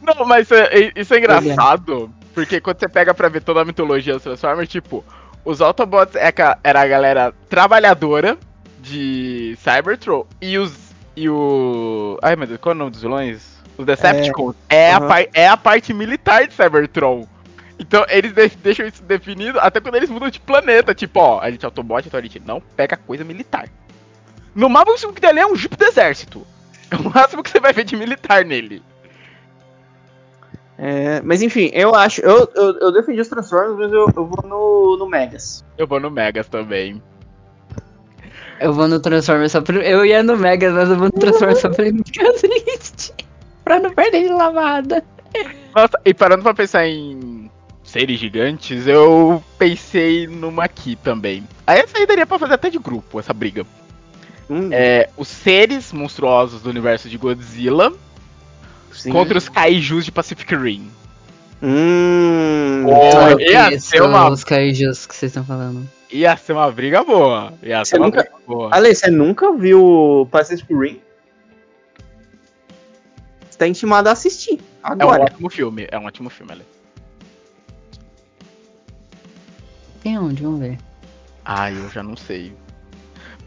Não, 0.02 0.26
mas 0.26 0.50
é- 0.50 0.86
é- 0.86 0.92
isso 0.96 1.14
é 1.14 1.18
engraçado, 1.18 2.10
porque 2.34 2.60
quando 2.60 2.78
você 2.80 2.88
pega 2.88 3.12
pra 3.14 3.28
ver 3.28 3.42
toda 3.42 3.60
a 3.60 3.64
mitologia 3.64 4.14
dos 4.14 4.22
Transformers, 4.22 4.68
tipo, 4.68 5.04
os 5.44 5.60
Autobots 5.60 6.14
é 6.16 6.32
era 6.64 6.80
a 6.80 6.86
galera 6.86 7.34
trabalhadora 7.48 8.38
de 8.80 9.56
Cybertron 9.62 10.26
e 10.40 10.58
os. 10.58 10.72
E 11.16 11.28
o. 11.28 12.18
Ai 12.22 12.36
meu 12.36 12.46
Deus, 12.46 12.58
qual 12.60 12.72
é 12.72 12.76
o 12.76 12.78
nome 12.78 12.90
dos 12.90 13.02
vilões? 13.02 13.52
Os 13.76 13.84
Decepticons. 13.86 14.54
É, 14.68 14.92
a, 14.92 14.96
Aham. 14.98 15.08
par- 15.08 15.26
é 15.34 15.48
a 15.48 15.56
parte 15.56 15.92
militar 15.94 16.46
de 16.46 16.54
Cybertron. 16.54 17.26
Então 17.78 18.04
eles 18.08 18.32
de- 18.32 18.56
deixam 18.56 18.86
isso 18.86 19.02
definido 19.02 19.58
até 19.60 19.80
quando 19.80 19.96
eles 19.96 20.08
mudam 20.10 20.30
de 20.30 20.40
planeta. 20.40 20.94
Tipo, 20.94 21.20
ó, 21.20 21.40
a 21.40 21.50
gente 21.50 21.64
é 21.64 21.66
Autobot, 21.66 22.06
então 22.06 22.18
a 22.18 22.22
gente 22.22 22.40
não 22.40 22.60
pega 22.60 22.96
coisa 22.96 23.24
militar. 23.24 23.68
No 24.54 24.68
máximo 24.68 25.12
que 25.12 25.20
tem 25.20 25.30
ali 25.30 25.40
é 25.40 25.46
um 25.46 25.56
Jeep 25.56 25.76
do 25.76 25.84
exército. 25.84 26.46
É 26.90 26.96
o 26.96 27.10
máximo 27.10 27.42
que 27.42 27.50
você 27.50 27.58
vai 27.58 27.72
ver 27.72 27.84
de 27.84 27.96
militar 27.96 28.44
nele. 28.44 28.82
É, 30.84 31.22
mas 31.22 31.40
enfim, 31.42 31.70
eu 31.72 31.94
acho. 31.94 32.20
Eu, 32.22 32.50
eu, 32.56 32.78
eu 32.80 32.92
defendi 32.92 33.20
os 33.20 33.28
Transformers, 33.28 33.76
mas 33.78 33.92
eu, 33.92 34.06
eu 34.16 34.26
vou 34.26 34.44
no, 34.44 34.96
no 34.98 35.06
Megas. 35.08 35.64
Eu 35.78 35.86
vou 35.86 36.00
no 36.00 36.10
Megas 36.10 36.48
também. 36.48 37.00
Eu 38.58 38.72
vou 38.72 38.88
no 38.88 38.98
Transformer 38.98 39.48
só 39.48 39.60
pra. 39.60 39.76
Eu 39.76 40.04
ia 40.04 40.22
no 40.24 40.36
Mega, 40.36 40.72
mas 40.72 40.88
eu 40.90 40.96
vou 40.96 41.06
no 41.06 41.12
Transformer 41.12 41.56
só 41.56 41.68
pra 41.68 41.86
ele 41.86 42.02
ficar 42.04 42.32
triste. 42.34 43.14
Pra 43.64 43.78
não 43.78 43.90
perder 43.92 44.22
de 44.22 44.28
lavada. 44.32 45.04
Nossa, 45.74 46.00
e 46.04 46.12
parando 46.12 46.42
pra 46.42 46.52
pensar 46.52 46.86
em 46.88 47.48
seres 47.84 48.18
gigantes, 48.18 48.86
eu 48.88 49.42
pensei 49.56 50.26
numa 50.26 50.64
aqui 50.64 50.96
também. 50.96 51.46
Aí 51.64 51.78
essa 51.78 51.96
aí 51.98 52.06
daria 52.06 52.26
pra 52.26 52.38
fazer 52.40 52.54
até 52.54 52.68
de 52.70 52.78
grupo, 52.78 53.20
essa 53.20 53.32
briga. 53.32 53.64
Hum, 54.50 54.68
É, 54.72 55.08
os 55.16 55.28
seres 55.28 55.92
monstruosos 55.92 56.60
do 56.62 56.70
universo 56.70 57.08
de 57.08 57.16
Godzilla 57.16 57.92
sim. 58.92 59.10
contra 59.10 59.36
os 59.38 59.48
kaijus 59.48 60.04
de 60.04 60.12
Pacific 60.12 60.54
Rim. 60.54 60.90
Hum. 61.62 62.84
Oh, 62.86 63.28
Eu 63.30 63.40
ia 63.40 63.78
ser 63.78 64.02
uma- 64.02 64.28
os 64.30 64.42
kaijus 64.44 65.06
que 65.06 65.14
vocês 65.14 65.30
estão 65.30 65.44
falando. 65.44 65.88
Ia 66.10 66.36
ser 66.36 66.52
uma 66.52 66.70
briga 66.70 67.02
boa. 67.04 67.54
Ia 67.62 67.84
ser 67.84 67.90
Você 67.92 67.96
uma 67.98 68.06
nunca- 68.06 68.22
briga 68.22 68.36
boa. 68.46 68.68
Ale, 68.72 68.94
você 68.94 69.10
nunca 69.10 69.52
viu 69.56 70.28
Pacific 70.30 70.72
Rim? 70.74 71.00
Você 73.48 73.58
tá 73.58 73.66
intimado 73.68 74.08
a 74.08 74.12
assistir. 74.12 74.60
É 74.84 74.88
um 74.88 74.92
Agora. 74.92 75.22
ótimo 75.22 75.48
filme, 75.48 75.86
é 75.90 75.98
um 75.98 76.04
ótimo 76.06 76.28
filme, 76.28 76.52
Ale. 76.52 76.62
Tem 80.02 80.18
onde? 80.18 80.42
Vamos 80.42 80.60
ver. 80.60 80.78
Ai, 81.44 81.76
eu 81.76 81.88
já 81.90 82.02
não 82.02 82.16
sei. 82.16 82.52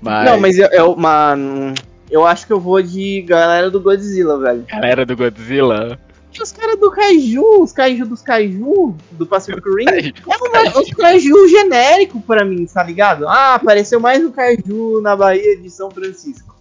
Mas, 0.02 0.26
Não, 0.30 0.40
mas 0.40 0.58
eu, 0.58 0.68
eu, 0.70 0.96
mano, 0.96 1.74
eu 2.10 2.26
acho 2.26 2.46
que 2.46 2.54
eu 2.54 2.60
vou 2.60 2.82
de 2.82 3.22
galera 3.22 3.70
do 3.70 3.80
Godzilla, 3.80 4.38
velho. 4.40 4.66
galera 4.68 5.06
do 5.06 5.16
Godzilla. 5.16 6.00
Os 6.42 6.52
caras 6.52 6.78
do 6.78 6.92
Kaiju, 6.92 7.62
os 7.62 7.72
Kaiju 7.72 8.06
dos 8.06 8.22
Kaiju, 8.22 8.96
do 9.12 9.26
Pacific 9.26 9.62
Rim, 9.70 9.86
é 9.88 10.78
um, 10.78 10.82
um 10.82 10.86
Kaiju 10.90 11.48
genérico 11.48 12.20
pra 12.22 12.44
mim, 12.44 12.66
tá 12.66 12.84
ligado? 12.84 13.26
Ah, 13.28 13.56
apareceu 13.56 14.02
mais 14.02 14.24
um 14.24 14.32
Kaiju 14.32 15.00
na 15.02 15.16
Bahia 15.16 15.56
de 15.58 15.70
São 15.70 15.90
Francisco. 15.90 16.55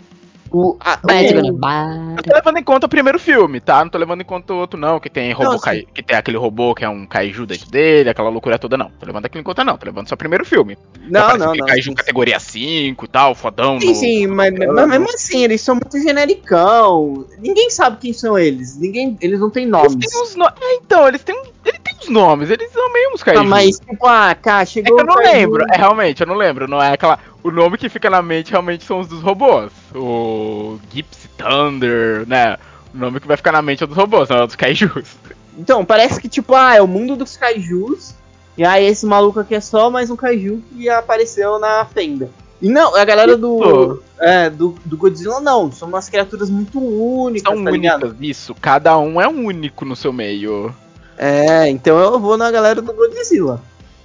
O, 0.51 0.77
a, 0.79 0.99
Mas, 1.03 1.31
o- 1.33 1.59
mano, 1.59 2.15
Eu 2.19 2.23
tô 2.23 2.35
levando 2.35 2.59
em 2.59 2.63
conta 2.63 2.87
o 2.87 2.89
primeiro 2.89 3.19
filme, 3.19 3.61
tá? 3.61 3.83
Não 3.83 3.91
tô 3.91 3.99
levando 3.99 4.21
em 4.21 4.25
conta 4.25 4.53
o 4.53 4.57
outro, 4.57 4.79
não. 4.79 5.01
Que 5.01 5.11
tem 5.11 5.33
robô 5.33 5.51
Não, 5.53 5.59
que 5.59 6.03
tem 6.03 6.17
aquele 6.17 6.37
robô 6.37 6.75
que 6.75 6.85
é 6.85 6.89
um 6.89 7.05
kaiju 7.07 7.45
dentro 7.47 7.69
dele, 7.71 8.09
aquela 8.11 8.29
loucura 8.29 8.59
toda, 8.59 8.77
não. 8.77 8.91
Tô 9.01 9.07
levando 9.07 9.27
aquilo 9.27 9.41
em 9.41 9.45
conta, 9.45 9.65
não. 9.65 9.77
Tô 9.77 9.87
levando 9.87 10.09
só 10.09 10.15
o 10.15 10.19
primeiro 10.19 10.45
filme. 10.45 10.79
não, 11.09 11.37
não, 11.37 11.47
aquele 11.47 11.61
não. 11.61 11.67
kaiju 11.67 11.95
categoria 11.95 12.39
5 12.39 13.05
e 13.05 13.09
tal, 13.09 13.35
fodão. 13.35 13.81
Sim, 13.81 13.89
no- 13.89 13.95
sim, 13.95 14.27
no- 14.29 14.35
mas, 14.37 14.53
no- 14.55 14.75
mas 14.75 14.89
mesmo 14.89 15.09
assim, 15.13 15.43
eles 15.43 15.61
são 15.61 15.75
muito 15.75 15.99
genericão. 16.01 17.25
Ninguém 17.39 17.71
sabe 17.71 17.97
quem 17.99 18.13
são 18.13 18.39
eles. 18.39 18.77
Ninguém, 18.79 19.17
eles 19.21 19.41
não 19.41 19.51
têm 19.51 19.65
Eles 19.65 19.73
nomes. 19.73 19.97
têm 20.11 20.23
uns 20.23 20.37
no... 20.37 20.45
É, 20.47 20.75
então, 20.83 21.09
eles 21.09 21.23
têm, 21.23 21.41
ele 21.65 21.79
tem 21.79 21.94
uns 22.05 22.09
nomes, 22.09 22.51
eles 22.51 22.71
são 22.71 22.93
meio 22.93 23.13
uns 23.13 23.23
Ah, 23.27 23.43
mas, 23.43 23.79
tipo, 23.79 24.07
ah, 24.07 24.35
cá, 24.35 24.61
É 24.61 24.65
que 24.65 24.73
chegou 24.73 24.99
eu 24.99 25.07
não 25.07 25.17
lembro, 25.17 25.65
é 25.71 25.77
realmente, 25.77 26.21
eu 26.21 26.27
não 26.27 26.35
lembro. 26.35 26.69
Não 26.69 26.83
é 26.83 26.93
aquela. 26.93 27.19
O 27.43 27.51
nome 27.51 27.77
que 27.77 27.89
fica 27.89 28.09
na 28.09 28.23
mente 28.23 28.51
realmente 28.51 28.85
são 28.85 29.01
os 29.01 29.09
dos 29.09 29.21
robôs. 29.21 29.73
O 29.95 30.79
Gypsy 30.93 31.29
Thunder, 31.37 32.27
né? 32.27 32.57
O 32.95 32.99
nome 32.99 33.21
que 33.21 33.27
vai 33.27 33.37
ficar 33.37 33.53
na 33.53 33.63
mente 33.63 33.83
é 33.83 33.87
dos 33.87 33.97
robôs, 33.97 34.29
não 34.29 34.39
é 34.39 34.47
dos 34.47 34.57
kaijus. 34.57 35.17
Então, 35.57 35.85
parece 35.85 36.21
que, 36.21 36.29
tipo, 36.29 36.55
ah, 36.55 36.75
é 36.75 36.83
o 36.83 36.87
mundo 36.87 37.17
dos 37.17 37.37
kaijus. 37.37 38.15
E 38.57 38.65
aí 38.65 38.87
esse 38.87 39.05
maluco 39.05 39.41
aqui 39.41 39.55
é 39.55 39.61
só 39.61 39.91
mais 39.91 40.11
um 40.11 40.17
kaiju 40.17 40.63
que 40.71 40.89
apareceu 40.89 41.59
na 41.59 41.85
fenda. 41.85 42.31
E 42.63 42.69
não, 42.69 42.95
a 42.97 43.05
galera 43.05 43.37
do, 43.37 44.01
é, 44.19 44.49
do, 44.49 44.75
do 44.85 44.97
Godzilla 44.97 45.41
não, 45.41 45.71
são 45.71 45.89
umas 45.89 46.09
criaturas 46.09 46.49
muito 46.49 46.79
únicas, 46.79 47.53
São 47.53 47.63
tá 47.63 47.71
ligado? 47.71 48.03
únicas, 48.05 48.21
isso. 48.21 48.55
Cada 48.55 48.97
um 48.97 49.21
é 49.21 49.29
único 49.29 49.85
no 49.85 49.95
seu 49.95 50.13
meio. 50.13 50.75
É, 51.17 51.69
então 51.69 51.99
eu 51.99 52.19
vou 52.19 52.37
na 52.37 52.51
galera 52.51 52.83
do 52.83 52.93
Godzilla. 52.93 53.63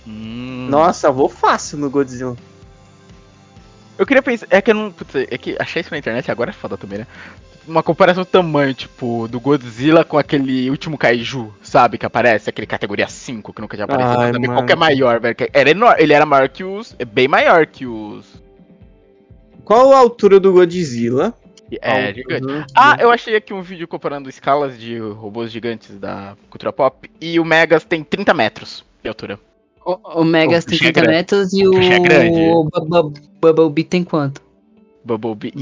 Hum. 0.07 0.67
Nossa, 0.69 1.07
eu 1.07 1.13
vou 1.13 1.29
fácil 1.29 1.77
no 1.77 1.89
Godzilla. 1.89 2.35
Eu 3.97 4.05
queria 4.05 4.23
pensar. 4.23 4.47
É 4.49 4.61
que 4.61 4.71
eu 4.71 4.75
não. 4.75 4.91
Putz, 4.91 5.13
é 5.15 5.37
que 5.37 5.57
achei 5.59 5.81
isso 5.81 5.91
na 5.91 5.97
internet 5.97 6.31
agora 6.31 6.51
é 6.51 6.53
foda 6.53 6.77
também, 6.77 6.99
né? 6.99 7.07
Uma 7.67 7.83
comparação 7.83 8.23
do 8.23 8.25
tamanho, 8.25 8.73
tipo, 8.73 9.27
do 9.27 9.39
Godzilla 9.39 10.03
com 10.03 10.17
aquele 10.17 10.71
último 10.71 10.97
Kaiju, 10.97 11.53
sabe? 11.61 11.97
Que 11.97 12.05
aparece, 12.05 12.49
aquele 12.49 12.65
categoria 12.65 13.07
5 13.07 13.53
que 13.53 13.61
nunca 13.61 13.75
tinha 13.75 13.83
aparecido. 13.83 14.19
Ai, 14.19 14.31
mano. 14.31 14.53
Qual 14.53 14.65
que 14.65 14.73
é 14.73 14.75
maior, 14.75 15.19
velho? 15.19 15.35
Era 15.53 15.69
enorme, 15.69 16.01
ele 16.01 16.13
era 16.13 16.25
maior 16.25 16.47
que 16.49 16.63
os. 16.63 16.95
É 16.97 17.05
bem 17.05 17.27
maior 17.27 17.65
que 17.67 17.85
os. 17.85 18.25
Qual 19.65 19.93
a 19.93 19.99
altura 19.99 20.39
do 20.39 20.53
Godzilla? 20.53 21.33
É, 21.81 22.13
gigante. 22.13 22.45
Uhum. 22.45 22.63
Ah, 22.75 22.97
eu 22.99 23.11
achei 23.11 23.35
aqui 23.35 23.53
um 23.53 23.61
vídeo 23.61 23.87
comparando 23.87 24.29
escalas 24.29 24.79
de 24.79 24.97
robôs 24.99 25.51
gigantes 25.51 25.97
da 25.99 26.35
cultura 26.49 26.71
pop. 26.73 27.09
E 27.21 27.39
o 27.39 27.45
Megas 27.45 27.83
tem 27.83 28.03
30 28.03 28.33
metros 28.33 28.83
de 29.03 29.07
altura. 29.09 29.39
O, 29.85 30.21
o 30.21 30.23
Megas 30.23 30.63
O 30.63 30.67
tem 30.67 30.77
bicho 30.77 30.89
é 30.89 30.91
30 30.91 31.01
grande. 31.01 31.15
metros 31.17 31.53
e 31.53 31.67
O 31.67 31.71
o, 31.71 31.81
é 31.81 32.53
o 32.53 32.63
Bubble- 32.63 33.21
Bubblebee 33.41 33.83
tem 33.83 34.03
quanto? 34.03 34.41
Que 34.41 34.47
Bubblebee. 35.05 35.53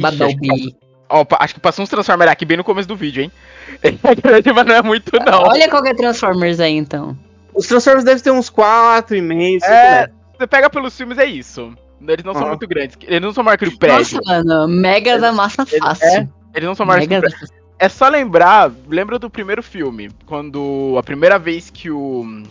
Ó, 1.09 1.25
acho 1.39 1.53
que 1.53 1.59
passou 1.61 1.83
uns 1.83 1.89
Transformers 1.89 2.29
aqui 2.31 2.43
bem 2.45 2.57
no 2.57 2.63
começo 2.65 2.87
do 2.87 2.95
vídeo, 2.95 3.23
hein? 3.23 3.31
É 3.81 4.15
grande, 4.15 4.51
mas 4.51 4.65
não 4.65 4.75
é 4.75 4.81
muito, 4.81 5.11
não. 5.25 5.43
Olha 5.43 5.69
qual 5.69 5.81
que 5.83 5.89
é 5.89 5.93
Transformers 5.93 6.59
aí, 6.59 6.73
então. 6.75 7.17
Os 7.53 7.65
Transformers 7.67 8.03
devem 8.03 8.21
ter 8.21 8.31
uns 8.31 8.49
4,5, 8.49 9.59
5 9.59 9.65
É, 9.65 9.99
metros. 10.01 10.17
você 10.37 10.47
pega 10.47 10.69
pelos 10.69 10.97
filmes, 10.97 11.17
é 11.17 11.25
isso. 11.25 11.73
Eles 12.01 12.23
não 12.23 12.33
são 12.33 12.45
Ah. 12.45 12.49
muito 12.49 12.67
grandes. 12.67 12.97
Eles 13.03 13.21
não 13.21 13.33
são 13.33 13.43
maior 13.43 13.57
que 13.57 13.65
o 13.65 13.77
prédio. 13.77 14.19
Nossa, 14.25 14.43
mano, 14.43 14.67
Megas 14.67 15.23
amassa 15.23 15.63
ele- 15.71 15.79
fácil. 15.79 16.29
Eles 16.53 16.67
não 16.67 16.75
são 16.75 16.85
maiores 16.85 17.07
que 17.07 17.15
o 17.17 17.19
prédio. 17.21 17.47
É 17.79 17.89
só 17.89 18.07
lembrar, 18.09 18.71
lembra 18.89 19.19
do 19.19 19.29
primeiro 19.29 19.61
filme, 19.61 20.09
quando 20.25 20.95
a 20.97 21.03
primeira 21.03 21.37
vez 21.37 21.69
que 21.69 21.91
o. 21.91 22.43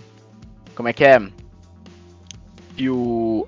Como 0.75 0.89
é 0.89 0.93
que 0.93 1.05
é? 1.05 1.21
Que 2.77 2.89
o. 2.91 3.47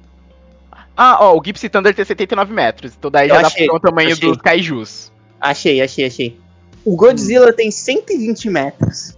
Ah, 0.97 1.19
ó, 1.21 1.39
o 1.39 1.43
Gipsy 1.45 1.69
Thunder 1.69 1.95
tem 1.95 2.05
79 2.05 2.53
metros, 2.53 2.93
então 2.99 3.09
daí 3.11 3.29
Eu 3.29 3.37
já 3.37 3.43
dá 3.43 3.47
achei, 3.47 3.67
pra 3.67 3.73
ver 3.75 3.79
o 3.79 3.81
tamanho 3.81 4.13
achei. 4.13 4.29
dos 4.29 4.39
kaijus. 4.39 5.13
Achei, 5.41 5.81
achei, 5.81 6.07
achei. 6.07 6.41
O 6.85 6.97
Godzilla 6.97 7.53
tem 7.53 7.71
120 7.71 8.51
metros. 8.51 9.17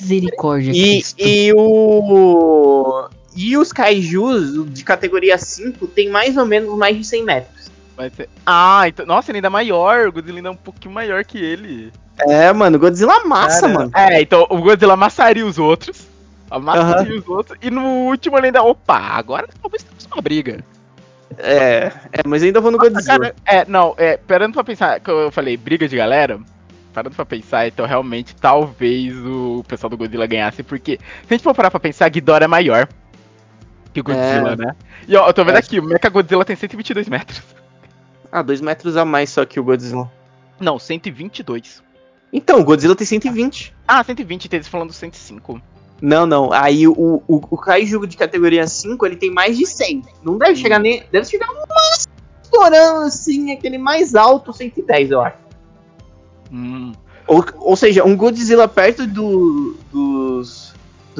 Misericórdia. 0.00 0.72
E, 0.74 1.02
e 1.18 1.52
o. 1.54 3.08
E 3.36 3.56
os 3.56 3.72
kaijus 3.72 4.68
de 4.72 4.82
categoria 4.84 5.38
5 5.38 5.86
tem 5.86 6.08
mais 6.10 6.36
ou 6.36 6.44
menos 6.46 6.76
mais 6.76 6.96
de 6.96 7.04
100 7.04 7.24
metros. 7.24 7.70
Vai 7.96 8.10
ser- 8.10 8.28
Ah, 8.44 8.82
então. 8.86 9.04
Nossa, 9.06 9.30
ele 9.30 9.38
ainda 9.38 9.48
é 9.48 9.50
maior, 9.50 10.08
o 10.08 10.12
Godzilla 10.12 10.38
ainda 10.38 10.48
é 10.48 10.52
um 10.52 10.56
pouquinho 10.56 10.94
maior 10.94 11.24
que 11.24 11.38
ele. 11.38 11.92
É, 12.28 12.52
mano, 12.52 12.78
Godzilla 12.78 13.14
amassa, 13.22 13.62
Cara, 13.62 13.72
mano. 13.72 13.90
É, 13.94 14.20
então 14.20 14.46
o 14.50 14.58
Godzilla 14.58 14.94
amassaria 14.94 15.46
os 15.46 15.58
outros. 15.58 16.06
Amassaria 16.50 17.18
os 17.18 17.28
outros. 17.28 17.58
E 17.62 17.70
no 17.70 17.82
último 18.08 18.36
ele 18.38 18.46
ainda. 18.46 18.62
Opa, 18.62 18.98
agora 18.98 19.48
talvez 19.62 19.82
temos 19.82 20.06
uma 20.12 20.20
briga. 20.20 20.64
É, 21.38 21.92
é, 22.12 22.22
mas 22.26 22.42
ainda 22.42 22.60
vou 22.60 22.70
no 22.70 22.78
Nossa, 22.78 22.90
Godzilla. 22.90 23.18
cara, 23.18 23.34
é, 23.46 23.64
não, 23.68 23.94
é, 23.96 24.16
parando 24.16 24.54
pra 24.54 24.64
pensar, 24.64 24.98
que 25.00 25.08
eu 25.10 25.30
falei, 25.30 25.56
briga 25.56 25.86
de 25.86 25.96
galera, 25.96 26.40
parando 26.92 27.14
pra 27.14 27.24
pensar, 27.24 27.68
então 27.68 27.86
realmente 27.86 28.34
talvez 28.34 29.14
o 29.16 29.64
pessoal 29.68 29.88
do 29.90 29.96
Godzilla 29.96 30.26
ganhasse, 30.26 30.62
porque 30.64 30.98
se 30.98 31.32
a 31.32 31.34
gente 31.34 31.42
for 31.44 31.54
parar 31.54 31.70
pra 31.70 31.78
pensar, 31.78 32.06
a 32.06 32.08
Ghidorah 32.08 32.44
é 32.46 32.48
maior 32.48 32.88
que 33.92 34.00
o 34.00 34.04
Godzilla, 34.04 34.52
É. 34.52 34.56
né? 34.56 34.76
E 35.08 35.16
ó, 35.16 35.26
eu 35.28 35.32
tô 35.32 35.44
vendo 35.44 35.56
É. 35.56 35.58
aqui, 35.58 35.78
o 35.78 35.82
Mecha 35.82 36.08
Godzilla 36.08 36.44
tem 36.44 36.56
122 36.56 37.08
metros. 37.08 37.42
Ah, 38.32 38.42
2 38.42 38.60
metros 38.60 38.96
a 38.96 39.04
mais 39.04 39.30
só 39.30 39.44
que 39.44 39.58
o 39.58 39.64
Godzilla. 39.64 40.10
Não, 40.60 40.78
122. 40.78 41.82
Então, 42.32 42.60
o 42.60 42.64
Godzilla 42.64 42.94
tem 42.94 43.06
120. 43.06 43.74
Ah, 43.88 44.04
120, 44.04 44.48
tem 44.48 44.58
eles 44.58 44.68
falando 44.68 44.92
105. 44.92 45.60
Não, 46.00 46.26
não. 46.26 46.52
Aí 46.52 46.86
o, 46.86 46.92
o, 46.92 47.22
o 47.28 47.58
Kaiju 47.58 48.06
de 48.06 48.16
categoria 48.16 48.66
5, 48.66 49.04
ele 49.04 49.16
tem 49.16 49.30
mais 49.32 49.58
de 49.58 49.66
100. 49.66 50.02
Não 50.22 50.38
deve 50.38 50.54
chegar 50.56 50.78
nem. 50.78 51.02
Deve 51.10 51.26
chegar 51.26 51.48
máximo 51.48 52.14
estourando 52.42 53.02
assim, 53.06 53.52
aquele 53.52 53.78
mais 53.78 54.14
alto, 54.14 54.52
110, 54.52 55.10
eu 55.10 55.20
acho. 55.20 55.36
Hum, 56.52 56.92
Ou, 57.26 57.44
ou 57.58 57.76
seja, 57.76 58.04
um 58.04 58.16
Godzilla 58.16 58.66
perto 58.66 59.06
do, 59.06 59.76
dos, 59.92 60.69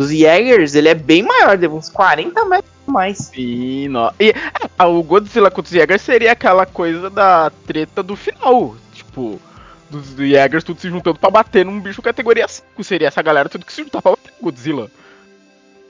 dos 0.00 0.10
Jaegers, 0.10 0.74
ele 0.74 0.88
é 0.88 0.94
bem 0.94 1.22
maior, 1.22 1.58
deve 1.58 1.74
uns 1.74 1.90
40 1.90 2.42
metros 2.46 2.72
mais. 2.86 3.18
sim, 3.18 3.86
no... 3.88 4.10
E 4.18 4.32
ah, 4.78 4.86
o 4.86 5.02
Godzilla 5.02 5.50
contra 5.50 5.68
os 5.68 5.76
Jaegers 5.76 6.00
seria 6.00 6.32
aquela 6.32 6.64
coisa 6.64 7.10
da 7.10 7.50
treta 7.66 8.02
do 8.02 8.16
final, 8.16 8.74
tipo... 8.94 9.38
Dos 9.90 10.16
Jaegers 10.16 10.64
tudo 10.64 10.80
se 10.80 10.88
juntando 10.88 11.18
pra 11.18 11.30
bater 11.30 11.66
num 11.66 11.80
bicho 11.80 12.00
categoria 12.00 12.46
5. 12.46 12.82
Seria 12.84 13.08
essa 13.08 13.20
galera 13.20 13.48
tudo 13.48 13.66
que 13.66 13.72
se 13.72 13.82
juntar 13.82 14.00
pra 14.00 14.12
bater 14.12 14.32
no 14.38 14.44
Godzilla. 14.44 14.90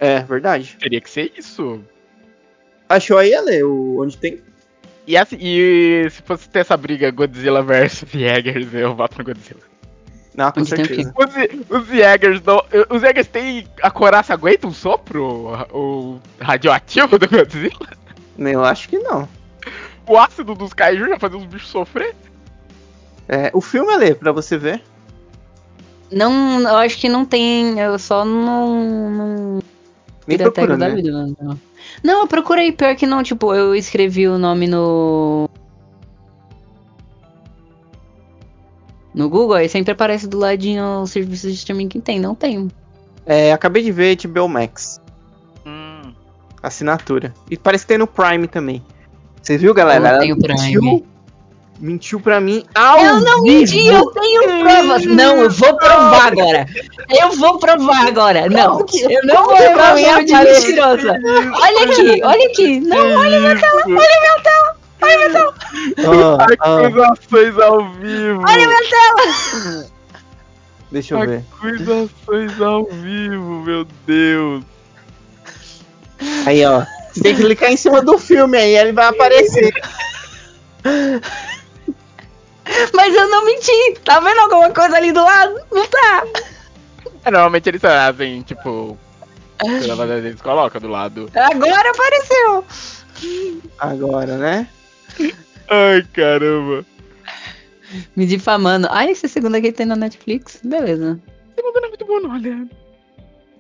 É, 0.01 0.21
verdade. 0.21 0.77
Teria 0.81 1.03
que 1.03 1.11
ser 1.11 1.31
isso. 1.37 1.81
Achou 2.89 3.19
aí, 3.19 3.35
Ale, 3.35 3.63
o, 3.63 4.03
onde 4.03 4.17
tem? 4.17 4.41
E, 5.07 5.19
assim, 5.19 5.37
e 5.39 6.09
se 6.11 6.23
fosse 6.23 6.49
ter 6.49 6.61
essa 6.61 6.79
briga 6.79 7.11
Godzilla 7.11 7.63
versus 7.63 8.09
Jaegers, 8.11 8.73
eu 8.73 8.95
voto 8.95 9.19
no 9.19 9.25
Godzilla. 9.25 9.70
Não, 10.41 10.51
com 10.51 10.65
certeza. 10.65 11.13
Os, 11.19 11.81
os 11.83 11.87
Jaegers 11.89 12.43
não. 12.43 12.65
Os 12.89 13.03
Jaegers 13.03 13.29
têm. 13.29 13.67
A 13.83 13.91
coraça 13.91 14.33
aguenta 14.33 14.67
um 14.67 14.73
sopro? 14.73 15.53
O 15.71 16.19
radioativo 16.41 17.19
do 17.19 17.29
Godzilla? 17.29 17.91
Eu 18.39 18.65
acho 18.65 18.89
que 18.89 18.99
não. 18.99 19.29
O 20.07 20.17
ácido 20.17 20.55
dos 20.55 20.73
Kaiju 20.73 21.11
já 21.11 21.19
fazia 21.19 21.37
os 21.37 21.45
bichos 21.45 21.69
sofrer? 21.69 22.17
É, 23.29 23.51
o 23.53 23.61
filme, 23.61 23.93
Ale, 23.93 24.15
pra 24.15 24.33
você 24.33 24.57
ver. 24.57 24.83
Não, 26.11 26.61
eu 26.63 26.77
acho 26.77 26.97
que 26.97 27.09
não 27.11 27.27
tem. 27.27 27.79
Eu 27.79 27.99
só 27.99 28.25
não. 28.25 29.61
não 30.27 30.37
procurando, 30.39 30.81
da 30.81 30.89
né? 30.89 30.95
vida, 30.95 31.27
não. 31.39 31.61
Não, 32.03 32.21
eu 32.23 32.27
procurei, 32.27 32.73
pior 32.73 32.97
que 32.97 33.07
não, 33.07 33.23
tipo, 33.23 33.55
eu 33.55 33.75
escrevi 33.75 34.27
o 34.27 34.39
nome 34.39 34.67
no. 34.67 35.51
No 39.15 39.29
Google, 39.29 39.57
aí 39.57 39.69
sempre 39.69 39.93
aparece 39.93 40.27
do 40.29 40.39
ladinho 40.39 41.03
o 41.03 41.07
serviço 41.07 41.49
de 41.49 41.55
streaming 41.55 41.89
que 41.89 42.01
tem, 42.01 42.21
não 42.21 42.35
tem. 42.35 42.71
É, 43.27 43.53
acabei 43.53 43.83
de 43.83 43.91
ver 43.93 44.17
HBO 44.17 44.49
Max. 44.49 45.01
Hum. 45.67 46.13
Assinatura. 46.63 47.35
E 47.51 47.57
parece 47.57 47.85
que 47.85 47.89
tem 47.89 47.99
no 47.99 48.07
Prime 48.07 48.47
também. 48.47 48.85
Você 49.43 49.57
viu, 49.59 49.73
galera? 49.75 50.01
Eu 50.05 50.07
Ela 50.09 50.19
tenho 50.21 50.37
mentiu, 50.37 50.81
Prime. 50.81 51.05
mentiu 51.81 52.21
pra 52.21 52.41
mim. 52.41 52.65
Ao 52.75 52.99
Eu 52.99 53.21
não 53.21 53.43
vivo. 53.43 53.59
menti, 53.61 53.87
eu 53.87 54.07
tenho 54.11 54.43
provas. 54.61 55.05
Não, 55.07 55.37
eu 55.39 55.51
vou 55.51 55.77
provar 55.77 56.27
agora. 56.33 56.67
Eu 57.09 57.31
vou 57.33 57.59
provar 57.59 58.07
agora. 58.07 58.49
Não, 58.49 58.81
eu 59.09 59.21
não 59.25 59.45
vou 59.47 59.55
levar 59.59 59.95
meu 59.95 60.25
de 60.25 60.33
mentirosa. 60.35 61.19
Olha 61.55 61.85
aqui, 61.85 62.23
olha 62.23 62.47
aqui. 62.49 62.81
Não, 62.81 63.17
olha 63.19 63.41
minha 63.41 63.59
tela, 63.59 63.83
olha 63.87 63.95
minha 63.97 64.41
tela, 64.43 64.77
olha 65.03 65.19
minha 65.19 65.31
tela, 65.31 66.39
Ah, 66.41 66.47
ah, 66.61 66.87
Acusações 66.87 67.59
ao 67.59 67.93
vivo! 67.93 68.43
olha 68.47 68.67
minha 68.67 68.91
tela. 68.91 69.87
deixa 70.91 71.15
eu 71.15 71.21
ver. 71.27 71.45
Acusações 71.53 72.61
ao 72.61 72.85
vivo, 72.87 73.63
meu 73.63 73.87
Deus! 74.07 74.65
Aí, 76.47 76.65
ó. 76.67 76.85
Você 77.13 77.23
tem 77.23 77.35
que 77.35 77.43
clicar 77.43 77.71
em 77.73 77.77
cima 77.77 78.03
do 78.03 78.19
filme 78.19 78.57
aí, 78.57 78.77
ele 78.77 78.93
vai 78.93 79.07
aparecer. 79.07 79.73
Mas 82.95 83.15
eu 83.15 83.29
não 83.29 83.45
menti. 83.45 83.99
Tá 84.05 84.21
vendo 84.21 84.39
alguma 84.41 84.71
coisa 84.71 84.97
ali 84.97 85.13
do 85.13 85.23
lado? 85.25 85.55
Não 85.73 85.87
tá. 85.87 86.25
É, 87.25 87.31
normalmente 87.31 87.69
eles 87.69 87.81
fazem, 87.81 88.43
tipo. 88.43 88.97
pela 89.59 90.05
Eles 90.19 90.41
colocam 90.41 90.81
do 90.81 90.89
lado. 90.89 91.29
Agora 91.35 91.91
apareceu. 91.91 92.65
Agora, 93.79 94.37
né? 94.37 94.69
Ai, 95.69 96.03
caramba. 96.13 96.85
Me 98.17 98.27
difamando. 98.27 98.87
Ah, 98.91 99.07
esse 99.11 99.29
segundo 99.29 99.57
aqui 99.57 99.73
tem 99.73 99.87
na 99.87 99.97
Netflix. 99.97 100.61
Beleza. 100.65 101.21
Segundo 101.57 101.75
não 101.81 101.85
é 101.87 101.89
muito 101.89 102.05
bom, 102.07 102.21
não, 102.21 102.31
olha. 102.35 102.69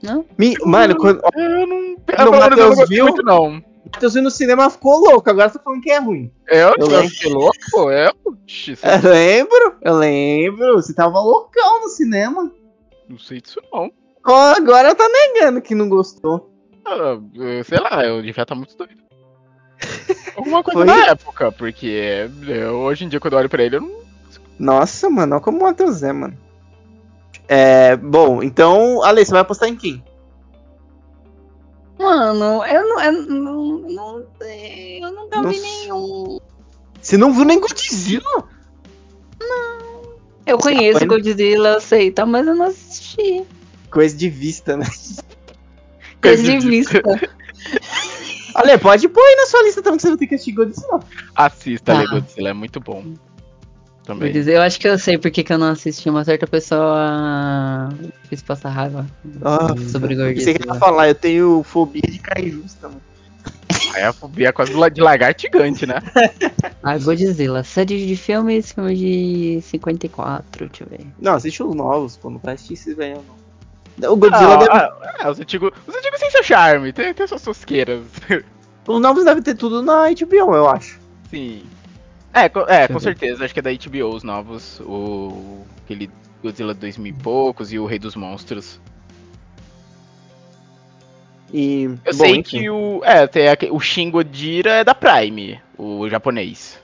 Não? 0.03 0.25
Me- 0.39 0.57
Mano, 0.65 0.97
quando 0.97 1.21
Eu 1.35 1.67
não. 1.67 1.97
Quando 1.97 2.29
o 2.29 2.31
não- 2.31 2.33
não 2.33 2.69
Matheus 2.71 2.89
viu- 2.89 3.05
muito, 3.07 3.23
não. 3.23 3.59
o 3.59 3.63
Matheus 3.93 4.15
no 4.15 4.31
cinema 4.31 4.71
ficou 4.71 4.99
louco, 4.99 5.29
agora 5.29 5.49
você 5.49 5.59
tá 5.59 5.65
falando 5.65 5.83
que 5.83 5.91
é 5.91 5.99
ruim. 5.99 6.33
Eu, 6.49 6.69
Eu 6.69 6.75
eu 6.79 6.87
lembro. 6.87 7.09
fiquei 7.11 7.33
louco, 7.33 7.91
é? 7.91 8.11
Eu 9.03 9.11
lembro, 9.11 9.77
eu 9.83 9.95
lembro. 9.99 10.73
Você 10.75 10.95
tava 10.95 11.21
loucão 11.21 11.83
no 11.83 11.89
cinema. 11.89 12.51
não 13.09 13.19
sei 13.19 13.41
disso 13.41 13.61
não. 13.73 13.91
Ó, 14.25 14.53
Agora 14.55 14.95
tá 14.95 15.07
negando 15.09 15.61
que 15.61 15.75
não 15.75 15.89
gostou. 15.89 16.51
Ah, 16.85 17.19
sei 17.65 17.79
lá, 17.79 18.05
eu 18.07 18.23
devia 18.23 18.43
estar 18.43 18.55
muito 18.55 18.77
doido. 18.77 18.95
Alguma 20.37 20.63
coisa 20.63 20.79
Foi? 20.79 20.87
na 20.87 21.07
época, 21.07 21.53
porque 21.53 22.29
eu, 22.47 22.77
hoje 22.77 23.05
em 23.05 23.09
dia 23.09 23.21
quando 23.21 23.35
eu 23.35 23.39
olho 23.41 23.49
pra 23.49 23.63
ele, 23.63 23.77
eu 23.77 23.81
não. 23.81 24.01
Nossa, 24.59 25.09
mano, 25.09 25.35
olha 25.35 25.43
como 25.43 25.59
o 25.59 25.63
Matheus 25.63 26.03
é, 26.03 26.13
mano. 26.13 26.37
É, 27.49 27.97
bom, 27.97 28.43
então, 28.43 29.03
Ale, 29.03 29.25
você 29.25 29.33
vai 29.33 29.41
apostar 29.41 29.69
em 29.69 29.77
quem? 29.77 30.05
Mano, 31.99 32.65
eu 32.65 32.89
não. 32.89 33.01
Eu 33.03 33.13
não, 33.27 33.79
não 33.89 34.27
sei. 34.41 35.05
Eu 35.05 35.13
nunca 35.13 35.43
vi 35.43 35.47
Nossa. 35.47 35.61
nenhum. 35.61 36.41
Você 37.01 37.17
não 37.17 37.33
viu 37.33 37.45
nem 37.45 37.61
Godzilla? 37.61 38.49
Eu 40.47 40.59
conheço 40.59 40.99
Foi? 40.99 41.09
Godzilla, 41.09 41.69
eu 41.71 41.81
sei, 41.81 42.11
tá? 42.11 42.27
Mas 42.27 42.47
eu 42.47 42.55
não 42.55 42.67
assisti. 42.67 43.45
Coisa 43.91 44.17
de 44.17 44.29
vista, 44.29 44.77
né? 44.77 44.87
Coisa 46.21 46.43
de 46.43 46.59
vista. 46.59 47.03
Ale, 48.55 48.79
pode 48.79 49.09
pôr 49.09 49.23
aí 49.23 49.37
na 49.37 49.47
sua 49.47 49.63
lista 49.63 49.83
também 49.83 49.97
que 49.97 50.03
você 50.03 50.11
não 50.11 50.17
tem 50.17 50.29
que 50.29 50.35
assistir 50.35 50.53
Godzilla. 50.53 51.01
Assista. 51.35 51.93
Lego 51.97 52.11
Godzilla, 52.21 52.49
é 52.51 52.53
muito 52.53 52.81
bom. 52.81 53.05
Também. 54.05 54.33
dizer, 54.33 54.55
eu 54.57 54.63
acho 54.63 54.81
que 54.81 54.89
eu 54.89 54.99
sei 54.99 55.19
porque 55.19 55.45
que 55.45 55.53
eu 55.53 55.59
não 55.59 55.69
assisti. 55.69 56.09
Uma 56.11 56.25
certa 56.25 56.47
pessoa 56.47 57.91
fez 58.29 58.43
passar 58.43 58.71
raiva 58.71 59.07
Ah, 59.45 59.69
sobre 59.91 60.17
Você 60.17 60.53
quer 60.55 60.59
Godzilla. 60.65 60.75
falar, 60.81 61.09
eu 61.09 61.15
tenho 61.15 61.63
fobia 61.63 62.03
de 62.03 62.19
kaijus 62.19 62.75
também. 62.75 62.99
Aí 63.95 64.03
a 64.03 64.13
fobia 64.13 64.49
é 64.49 64.53
quase 64.53 64.73
de 64.93 65.01
lagarto 65.01 65.43
gigante, 65.43 65.87
né? 65.87 65.97
Ah, 66.83 66.97
Godzilla. 66.99 67.63
Série 67.63 68.07
de 68.07 68.17
filmes, 68.17 68.73
filme 68.73 68.97
de 68.97 69.61
54, 69.63 70.67
deixa 70.67 70.83
eu 70.85 70.89
ver. 70.89 71.07
Não, 71.21 71.35
assiste 71.35 71.63
os 71.63 71.75
novos, 71.75 72.17
pô. 72.17 72.31
Não 72.31 72.39
vai 72.43 72.55
assistir 72.55 72.73
esses 72.75 72.97
velhos, 72.97 73.21
não. 73.99 74.13
O 74.13 74.17
Godzilla 74.17 74.55
Ah, 74.55 74.57
deve... 74.57 74.71
ah, 74.73 75.15
ah, 75.21 75.31
os 75.31 75.39
antigos 75.39 75.71
os 75.87 75.95
antigos 75.95 76.10
têm 76.31 76.43
seu 76.43 76.43
charme, 76.43 76.93
tem, 76.93 77.13
tem 77.15 77.27
suas 77.27 77.43
tosqueiras. 77.43 78.05
Os 78.87 79.01
novos 79.01 79.25
devem 79.25 79.43
ter 79.43 79.55
tudo 79.55 79.83
na 79.83 80.09
HBO, 80.11 80.55
eu 80.55 80.69
acho. 80.69 80.99
Sim. 81.29 81.63
É, 82.33 82.49
co- 82.49 82.67
é 82.69 82.89
com 82.89 82.99
certeza. 82.99 83.45
Acho 83.45 83.53
que 83.55 83.61
é 83.61 83.63
da 83.63 83.71
HBO 83.73 84.15
os 84.15 84.23
novos. 84.23 84.81
O. 84.81 85.65
Aquele 85.85 86.11
Godzilla 86.43 86.73
2000 86.75 87.13
e 87.13 87.13
poucos 87.13 87.73
e 87.73 87.79
o 87.79 87.87
Rei 87.87 87.99
dos 87.99 88.17
Monstros. 88.17 88.81
E. 91.53 91.85
Eu 92.05 92.13
bom, 92.13 92.13
sei 92.13 92.37
enfim. 92.37 92.43
que 92.61 92.71
o. 92.71 93.01
É, 93.05 93.27
tem 93.27 93.49
o 93.71 93.81
Shin 93.81 94.11
é 94.67 94.85
da 94.85 94.95
Prime, 94.95 95.61
o 95.77 96.09
japonês. 96.09 96.81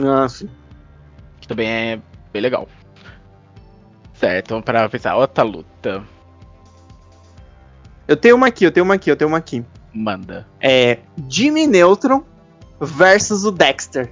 Ah, 0.00 0.28
sim. 0.28 0.48
Que 1.40 1.48
também 1.48 1.68
é 1.68 2.00
bem 2.32 2.42
legal. 2.42 2.68
Certo, 4.14 4.50
vamos 4.50 4.64
para 4.64 4.88
pensar. 4.88 5.16
Outra 5.16 5.44
luta. 5.44 6.02
Eu 8.08 8.16
tenho 8.16 8.36
uma 8.36 8.46
aqui, 8.48 8.64
eu 8.64 8.70
tenho 8.72 8.84
uma 8.84 8.94
aqui, 8.94 9.10
eu 9.10 9.16
tenho 9.16 9.28
uma 9.28 9.38
aqui. 9.38 9.64
Manda. 9.92 10.46
É. 10.60 10.98
Jimmy 11.28 11.66
Neutron 11.66 12.22
versus 12.80 13.44
o 13.44 13.50
Dexter. 13.50 14.10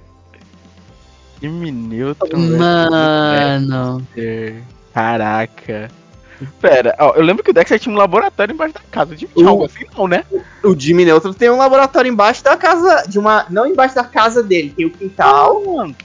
Jimmy 1.41 1.71
Neutron. 1.71 2.39
Mano. 2.57 3.99
Dexter. 4.15 4.63
Caraca. 4.93 5.89
Pera, 6.59 6.93
ó, 6.99 7.13
eu 7.15 7.23
lembro 7.23 7.41
que 7.43 7.51
o 7.51 7.53
Dexter 7.53 7.79
tinha 7.79 7.93
um 7.93 7.97
laboratório 7.97 8.53
embaixo 8.53 8.73
da 8.73 8.81
casa. 8.91 9.13
O 9.13 9.17
Jimmy 9.17 9.31
tinha 9.33 9.45
O- 9.45 9.49
algo 9.49 9.65
assim, 9.65 9.85
não, 9.97 10.07
né? 10.07 10.25
O 10.63 10.77
Jimmy 10.77 11.05
Neutron 11.05 11.31
tem 11.31 11.49
um 11.49 11.57
laboratório 11.57 12.11
embaixo 12.11 12.43
da 12.43 12.57
casa. 12.57 13.03
De 13.07 13.17
uma. 13.17 13.45
Não 13.49 13.65
embaixo 13.65 13.95
da 13.95 14.03
casa 14.03 14.43
dele, 14.43 14.73
tem 14.75 14.85
o 14.85 14.91
quintal. 14.91 15.61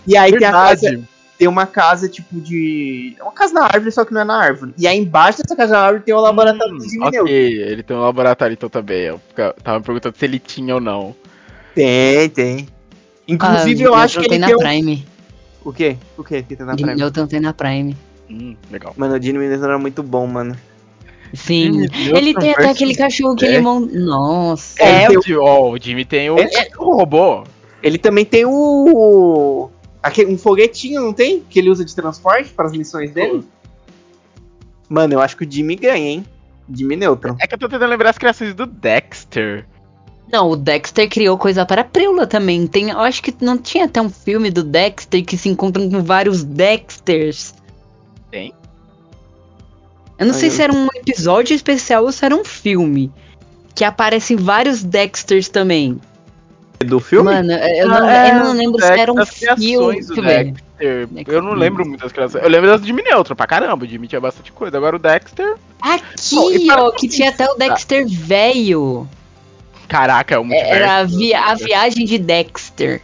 E 0.06 0.16
aí 0.16 0.36
tem 0.36 0.46
a 0.46 0.52
casa. 0.52 1.00
Tem 1.40 1.48
uma 1.48 1.64
casa 1.66 2.06
tipo 2.06 2.38
de. 2.38 3.16
É 3.18 3.22
uma 3.22 3.32
casa 3.32 3.54
na 3.54 3.62
árvore, 3.64 3.90
só 3.90 4.04
que 4.04 4.12
não 4.12 4.20
é 4.20 4.24
na 4.24 4.36
árvore. 4.38 4.74
E 4.76 4.86
aí 4.86 4.98
embaixo 4.98 5.38
dessa 5.42 5.56
casa 5.56 5.72
na 5.72 5.80
árvore 5.80 6.02
tem 6.04 6.12
o 6.14 6.20
laboratório 6.20 6.76
do 6.76 6.84
Hum, 6.84 6.86
Jimmy 6.86 7.06
ok, 7.06 7.12
Neutron. 7.22 7.32
ele 7.72 7.82
tem 7.82 7.96
um 7.96 8.00
laboratório 8.00 8.52
então 8.52 8.68
também. 8.68 9.04
Eu 9.04 9.18
tava 9.64 9.78
me 9.78 9.84
perguntando 9.86 10.14
se 10.18 10.24
ele 10.26 10.38
tinha 10.38 10.74
ou 10.74 10.82
não. 10.82 11.14
Tem, 11.74 12.28
tem. 12.28 12.68
Ah, 12.70 13.22
Inclusive, 13.26 13.82
eu 13.84 13.94
acho 13.94 14.20
que 14.20 14.28
tem 14.28 14.36
ele 14.36 14.40
na 14.42 14.46
tem 14.48 14.56
um... 14.56 14.58
Prime. 14.58 15.06
O 15.64 15.72
quê? 15.72 15.96
O 16.18 16.22
quê 16.22 16.42
que 16.42 16.54
tem 16.56 16.66
na 16.66 16.72
Jimmy 16.72 16.82
Prime? 16.90 17.00
Neutron 17.00 17.26
tem 17.26 17.40
na 17.40 17.54
Prime. 17.54 17.96
Hum, 18.28 18.54
legal. 18.70 18.92
Mano, 18.98 19.16
o 19.16 19.22
Jimmy 19.22 19.48
Neutron 19.48 19.64
era 19.68 19.78
muito 19.78 20.02
bom, 20.02 20.26
mano. 20.26 20.54
Sim. 21.32 21.86
Ele 22.14 22.34
tem 22.34 22.52
até 22.52 22.68
aquele 22.68 22.94
cachorro 22.94 23.34
que 23.34 23.46
É. 23.46 23.48
ele 23.48 23.60
monta. 23.60 23.98
Nossa. 23.98 24.82
É, 24.82 25.04
É, 25.04 25.06
eu- 25.08 25.40
o, 25.42 25.70
o 25.70 25.78
Jimmy 25.80 26.04
tem 26.04 26.28
o, 26.28 26.38
É- 26.38 26.68
o 26.76 26.96
robô. 26.96 27.44
Ele 27.82 27.96
também 27.96 28.26
tem 28.26 28.44
o. 28.44 29.70
Aquele, 30.02 30.32
um 30.32 30.38
foguetinho, 30.38 31.02
não 31.02 31.12
tem? 31.12 31.40
Que 31.40 31.58
ele 31.58 31.70
usa 31.70 31.84
de 31.84 31.94
transporte 31.94 32.50
para 32.50 32.66
as 32.66 32.72
missões 32.72 33.10
dele? 33.12 33.44
Mano, 34.88 35.14
eu 35.14 35.20
acho 35.20 35.36
que 35.36 35.44
o 35.44 35.50
Jimmy 35.50 35.76
ganha, 35.76 36.08
hein? 36.10 36.26
Jimmy 36.72 36.96
Neutron. 36.96 37.36
É 37.40 37.46
que 37.46 37.54
eu 37.54 37.58
tô 37.58 37.68
tentando 37.68 37.90
lembrar 37.90 38.10
as 38.10 38.18
criações 38.18 38.54
do 38.54 38.64
Dexter. 38.66 39.66
Não, 40.32 40.48
o 40.50 40.56
Dexter 40.56 41.08
criou 41.08 41.36
coisa 41.36 41.66
para 41.66 41.80
a 41.82 41.84
Preula 41.84 42.26
também. 42.26 42.66
Tem, 42.66 42.90
eu 42.90 43.00
acho 43.00 43.22
que 43.22 43.34
não 43.40 43.58
tinha 43.58 43.84
até 43.86 44.00
um 44.00 44.08
filme 44.08 44.50
do 44.50 44.62
Dexter 44.62 45.24
que 45.24 45.36
se 45.36 45.48
encontram 45.48 45.90
com 45.90 46.02
vários 46.02 46.44
Dexters. 46.44 47.52
Tem? 48.30 48.54
Eu 50.18 50.26
não 50.26 50.34
Ai, 50.34 50.38
sei 50.40 50.48
eu- 50.48 50.52
se 50.52 50.62
era 50.62 50.72
um 50.72 50.86
episódio 50.94 51.54
especial 51.54 52.04
ou 52.04 52.12
se 52.12 52.24
era 52.24 52.34
um 52.34 52.44
filme. 52.44 53.12
Que 53.74 53.84
aparecem 53.84 54.36
vários 54.36 54.82
Dexters 54.82 55.48
também. 55.48 56.00
Do 56.84 56.98
filme? 56.98 57.30
Mano, 57.30 57.52
eu 57.52 57.88
não, 57.88 58.08
É, 58.08 58.30
eu 58.30 58.34
não 58.44 58.52
lembro 58.54 58.80
se 58.82 58.92
era 58.98 59.12
um 59.12 59.26
filme. 59.26 60.00
Dexter. 60.00 60.54
Eu 61.28 61.42
não 61.42 61.52
lembro 61.52 61.86
muito 61.86 62.00
das 62.00 62.10
criações. 62.10 62.42
Eu 62.42 62.48
lembro 62.48 62.70
das 62.70 62.80
do 62.80 62.86
Jimmy 62.86 63.02
Neutron, 63.02 63.36
pra 63.36 63.46
caramba. 63.46 63.84
O 63.84 63.88
Jimmy 63.88 64.08
tinha 64.08 64.20
bastante 64.20 64.50
coisa. 64.50 64.78
Agora 64.78 64.96
o 64.96 64.98
Dexter. 64.98 65.56
Aqui, 65.80 66.34
Bom, 66.68 66.74
ó, 66.74 66.90
que 66.90 67.06
tinha 67.06 67.28
até 67.28 67.46
o 67.50 67.54
Dexter 67.54 68.06
velho. 68.08 69.06
Caraca, 69.88 70.34
é 70.36 70.38
o 70.38 70.44
multiverso. 70.44 70.74
Era 70.74 70.96
a, 70.96 71.04
vi- 71.04 71.34
a 71.34 71.54
viagem 71.54 72.06
de 72.06 72.16
Dexter. 72.16 73.02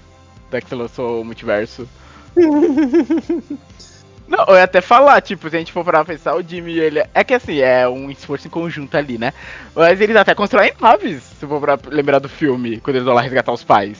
Dexter 0.50 0.78
lançou 0.78 1.20
o 1.20 1.24
multiverso. 1.24 1.86
Não, 4.28 4.44
eu 4.48 4.56
ia 4.56 4.64
até 4.64 4.80
falar, 4.80 5.20
tipo, 5.20 5.48
se 5.48 5.56
a 5.56 5.58
gente 5.58 5.72
for 5.72 5.84
parar 5.84 6.04
pra 6.04 6.14
pensar, 6.14 6.34
o 6.34 6.42
Jimmy, 6.42 6.78
ele. 6.78 7.04
É 7.14 7.22
que 7.22 7.34
assim, 7.34 7.60
é 7.60 7.88
um 7.88 8.10
esforço 8.10 8.48
em 8.48 8.50
conjunto 8.50 8.96
ali, 8.96 9.18
né? 9.18 9.32
Mas 9.74 10.00
eles 10.00 10.16
até 10.16 10.34
constroem 10.34 10.72
naves, 10.80 11.22
se 11.22 11.46
for 11.46 11.60
pra 11.60 11.78
lembrar 11.88 12.18
do 12.18 12.28
filme, 12.28 12.80
quando 12.80 12.96
eles 12.96 13.06
vão 13.06 13.14
lá 13.14 13.20
resgatar 13.20 13.52
os 13.52 13.62
pais. 13.62 13.98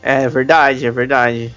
É 0.00 0.28
verdade, 0.28 0.86
é 0.86 0.90
verdade. 0.90 1.54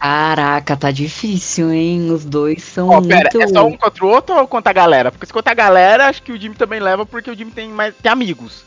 Caraca, 0.00 0.76
tá 0.76 0.90
difícil, 0.90 1.70
hein? 1.70 2.10
Os 2.10 2.24
dois 2.24 2.62
são 2.64 2.88
Ó, 2.88 3.00
pera, 3.00 3.30
muito. 3.32 3.42
é 3.42 3.46
só 3.46 3.64
um 3.66 3.76
contra 3.76 4.04
o 4.04 4.08
outro 4.08 4.34
ou 4.36 4.48
contra 4.48 4.70
a 4.70 4.74
galera? 4.74 5.12
Porque 5.12 5.26
se 5.26 5.32
contra 5.32 5.52
a 5.52 5.54
galera, 5.54 6.08
acho 6.08 6.22
que 6.22 6.32
o 6.32 6.40
Jimmy 6.40 6.56
também 6.56 6.80
leva, 6.80 7.06
porque 7.06 7.30
o 7.30 7.36
Jimmy 7.36 7.52
tem 7.52 7.68
mais 7.68 7.94
tem 7.94 8.10
amigos. 8.10 8.64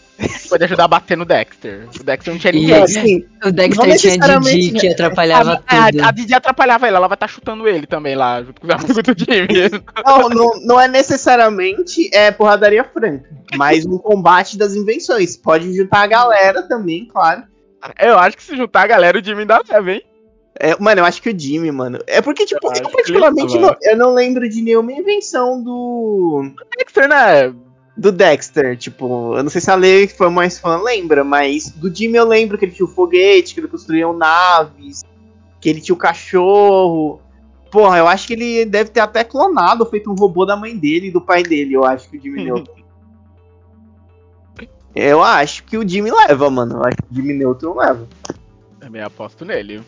Pode 0.50 0.64
ajudar 0.64 0.86
a 0.86 0.88
bater 0.88 1.18
no 1.18 1.26
Dexter. 1.26 1.88
O 2.00 2.04
Dexter 2.04 2.34
não 2.34 2.40
tinha 2.40 2.54
E- 2.54 2.60
ninguém. 2.60 2.76
É, 2.76 2.82
assim, 2.84 3.26
O 3.44 3.52
Dexter 3.52 3.98
tinha 3.98 4.40
Didi 4.40 4.80
que 4.80 4.88
atrapalhava 4.88 5.62
a, 5.68 5.86
tudo. 5.92 6.04
a, 6.04 6.08
a 6.08 6.12
Didi 6.12 6.34
atrapalhava 6.34 6.88
ele, 6.88 6.96
ela 6.96 7.08
vai 7.08 7.16
estar 7.16 7.28
chutando 7.28 7.68
ele 7.68 7.86
também 7.86 8.16
lá, 8.16 8.42
junto 8.42 8.62
com 8.62 8.68
os 8.68 8.74
amigos 8.74 8.96
do 8.96 9.14
Jimmy. 9.18 9.84
não, 10.06 10.30
não, 10.30 10.52
não 10.62 10.80
é 10.80 10.88
necessariamente 10.88 12.10
é, 12.14 12.32
porradaria 12.32 12.84
franca, 12.84 13.30
mas 13.58 13.86
um 13.86 13.98
combate 13.98 14.58
das 14.58 14.74
invenções. 14.76 15.36
Pode 15.36 15.74
juntar 15.76 16.04
a 16.04 16.08
galera 16.08 16.62
também, 16.64 17.06
claro. 17.08 17.44
Eu 18.00 18.18
acho 18.18 18.38
que 18.38 18.44
se 18.44 18.56
juntar 18.56 18.84
a 18.84 18.88
galera, 18.88 19.20
o 19.20 19.24
Jimmy 19.24 19.42
ainda 19.42 19.62
leva, 19.70 19.92
hein? 19.92 20.02
É, 20.58 20.76
mano, 20.80 21.02
eu 21.02 21.06
acho 21.06 21.22
que 21.22 21.30
o 21.30 21.38
Jimmy, 21.38 21.70
mano. 21.72 22.00
É 22.08 22.22
porque, 22.22 22.46
tipo, 22.46 22.66
Eu 22.68 22.74
eu, 22.84 22.90
particularmente 22.90 23.60
não, 23.60 23.76
eu 23.82 23.98
não 23.98 24.14
lembro 24.14 24.48
de 24.48 24.62
nenhuma 24.62 24.92
invenção 24.94 25.62
do. 25.62 26.50
Dexter, 26.78 27.10
né? 27.10 27.54
Do 27.98 28.12
Dexter, 28.12 28.78
tipo, 28.78 29.38
eu 29.38 29.44
não 29.44 29.50
sei 29.50 29.62
se 29.62 29.72
a 29.72 29.76
Lei 29.76 30.08
foi 30.08 30.30
mais 30.30 30.60
fã, 30.60 30.82
lembra, 30.82 31.24
mas 31.24 31.70
do 31.70 31.94
Jimmy 31.94 32.18
eu 32.18 32.28
lembro 32.28 32.58
que 32.58 32.66
ele 32.66 32.74
tinha 32.74 32.86
o 32.86 32.90
foguete, 32.90 33.54
que 33.54 33.60
ele 33.62 33.68
construía 33.70 34.12
naves, 34.12 35.04
que 35.62 35.70
ele 35.70 35.80
tinha 35.80 35.96
o 35.96 35.98
cachorro. 35.98 37.22
Porra, 37.72 37.98
eu 37.98 38.08
acho 38.08 38.28
que 38.28 38.34
ele 38.34 38.66
deve 38.66 38.90
ter 38.90 39.00
até 39.00 39.24
clonado, 39.24 39.86
feito 39.86 40.12
um 40.12 40.16
robô 40.16 40.46
da 40.46 40.56
mãe 40.58 40.78
dele 40.78 41.08
e 41.08 41.12
do 41.12 41.22
pai 41.22 41.42
dele, 41.42 41.74
eu 41.74 41.86
acho 41.86 42.10
que 42.10 42.18
o 42.18 42.22
Jimmy 42.22 42.44
Neutron. 42.44 42.76
Eu 44.98 45.22
acho 45.22 45.62
que 45.66 45.78
o 45.78 45.86
Jimmy 45.86 46.10
leva, 46.10 46.50
mano. 46.50 46.76
Eu 46.78 46.86
acho 46.86 46.96
que 46.96 47.12
o 47.12 47.16
Jimmy 47.16 47.34
Neutron 47.34 47.76
leva. 47.76 48.08
Também 48.80 49.02
aposto 49.02 49.44
nele. 49.44 49.82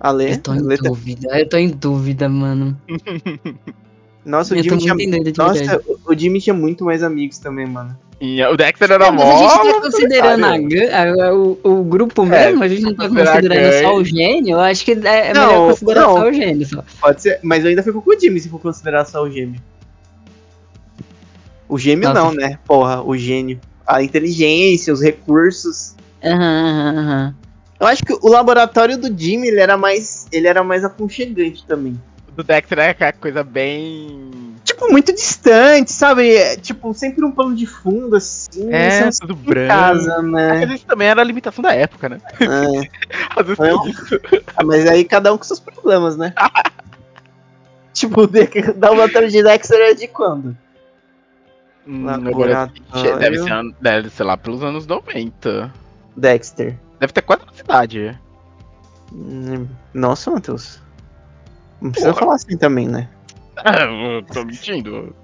A 0.00 0.10
Lê, 0.10 0.32
Eu 0.32 0.42
tô 0.42 0.52
em 0.52 0.64
tá- 0.76 0.82
dúvida, 0.88 1.38
eu 1.38 1.48
tô 1.48 1.56
em 1.56 1.68
dúvida, 1.68 2.28
mano. 2.28 2.76
Nossa, 4.28 4.54
o 4.54 4.62
Jimmy 4.62 4.78
tinha. 4.78 4.94
Nossa, 5.36 5.80
o 6.06 6.14
Jimmy 6.14 6.40
tinha 6.40 6.54
muito 6.54 6.84
mais 6.84 7.02
amigos 7.02 7.38
também, 7.38 7.66
mano. 7.66 7.96
E 8.20 8.42
o 8.44 8.56
Dexter 8.56 8.90
era 8.90 9.06
É, 9.06 9.10
mas 9.12 9.22
a 9.24 9.36
gente 9.38 9.64
mó. 9.66 9.72
tá 9.72 9.80
considerando 9.80 10.44
a 10.44 10.48
a- 10.50 11.28
a- 11.28 11.34
o, 11.34 11.58
o 11.62 11.84
grupo 11.84 12.26
mesmo, 12.26 12.62
a 12.64 12.68
gente 12.68 12.82
não 12.82 12.94
tá 12.94 13.08
considerando 13.08 13.72
só 13.82 13.94
o 13.96 14.04
gênio, 14.04 14.56
eu 14.56 14.60
acho 14.60 14.84
que 14.84 14.90
é, 14.92 15.28
é 15.30 15.32
Não, 15.34 15.46
melhor 15.46 15.68
considerar 15.70 16.00
não. 16.02 16.16
só 16.16 16.28
o 16.28 16.32
gênio. 16.32 16.66
Só. 16.66 16.84
Pode 17.00 17.22
ser, 17.22 17.38
mas 17.42 17.62
eu 17.64 17.70
ainda 17.70 17.82
fico 17.82 18.02
com 18.02 18.10
o 18.10 18.20
Jimmy 18.20 18.40
se 18.40 18.48
for 18.48 18.60
considerar 18.60 19.04
só 19.04 19.22
o 19.22 19.30
gêmeo. 19.30 19.60
O 21.68 21.78
gêmeo 21.78 22.08
Nossa. 22.08 22.20
não, 22.20 22.32
né? 22.34 22.58
Porra, 22.66 23.02
o 23.02 23.16
gênio. 23.16 23.60
A 23.86 24.02
inteligência, 24.02 24.92
os 24.92 25.00
recursos. 25.02 25.94
Aham, 26.24 26.34
aham, 26.42 26.98
aham. 26.98 27.34
Eu 27.80 27.86
acho 27.86 28.02
que 28.04 28.12
o 28.12 28.28
laboratório 28.28 28.98
do 28.98 29.06
Jimmy, 29.16 29.48
ele 29.48 29.60
era 29.60 29.76
mais. 29.76 30.26
Ele 30.32 30.46
era 30.48 30.64
mais 30.64 30.84
aconchegante 30.84 31.64
também. 31.66 31.98
Do 32.38 32.44
Dexter 32.44 32.78
é 32.78 32.90
aquela 32.90 33.12
coisa 33.12 33.42
bem. 33.42 34.54
Tipo, 34.62 34.88
muito 34.92 35.12
distante, 35.12 35.90
sabe? 35.90 36.36
É, 36.36 36.56
tipo, 36.56 36.94
sempre 36.94 37.24
um 37.24 37.32
plano 37.32 37.52
de 37.56 37.66
fundo, 37.66 38.14
assim. 38.14 38.72
É, 38.72 39.10
tudo 39.10 39.34
branco. 39.34 39.66
Casa, 39.66 40.22
né? 40.22 40.60
Mas 40.64 40.70
isso 40.76 40.86
também 40.86 41.08
era 41.08 41.20
a 41.20 41.24
limitação 41.24 41.60
da 41.62 41.74
época, 41.74 42.08
né? 42.08 42.20
É. 42.40 42.88
Às 43.34 43.44
vezes 43.44 43.58
Não. 43.58 43.82
tem 43.82 43.90
isso. 43.90 44.20
Ah, 44.56 44.62
mas 44.62 44.86
aí 44.86 45.04
cada 45.04 45.32
um 45.34 45.36
com 45.36 45.42
seus 45.42 45.58
problemas, 45.58 46.16
né? 46.16 46.32
tipo, 47.92 48.20
o 48.20 48.26
de- 48.28 48.46
da 48.74 48.90
laboratório 48.90 49.28
de 49.28 49.42
Dexter 49.42 49.80
é 49.80 49.94
de 49.94 50.06
quando? 50.06 50.56
Hum, 51.88 52.08
agora, 52.08 52.70
Laboratório. 52.70 53.18
deve, 53.18 53.38
ser, 53.42 53.52
an- 53.52 53.74
deve 53.80 54.10
ser 54.10 54.22
lá 54.22 54.36
pelos 54.36 54.62
anos 54.62 54.86
90. 54.86 55.74
Dexter. 56.16 56.76
Deve 57.00 57.12
ter 57.12 57.22
quase 57.22 57.44
na 57.44 57.52
cidade. 57.52 58.16
Hum, 59.12 59.66
Nossa, 59.92 60.30
Matheus. 60.30 60.86
Não 61.80 61.90
precisa 61.90 62.12
Porra. 62.12 62.20
falar 62.24 62.34
assim 62.36 62.56
também, 62.56 62.88
né? 62.88 63.08
Ah, 63.56 63.84
eu 63.84 64.22
tô 64.22 64.44
mentindo. 64.44 65.14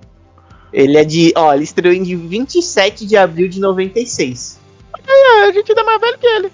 Ele 0.72 0.96
é 0.96 1.04
de. 1.04 1.32
Ó, 1.36 1.54
ele 1.54 1.64
estreou 1.64 1.94
em 1.94 2.02
de 2.02 2.16
27 2.16 3.06
de 3.06 3.16
abril 3.16 3.48
de 3.48 3.60
96. 3.60 4.60
É, 5.06 5.42
a 5.42 5.52
gente 5.52 5.70
ainda 5.70 5.82
é 5.82 5.84
mais 5.84 6.00
velho 6.00 6.18
que 6.18 6.26
ele. 6.26 6.52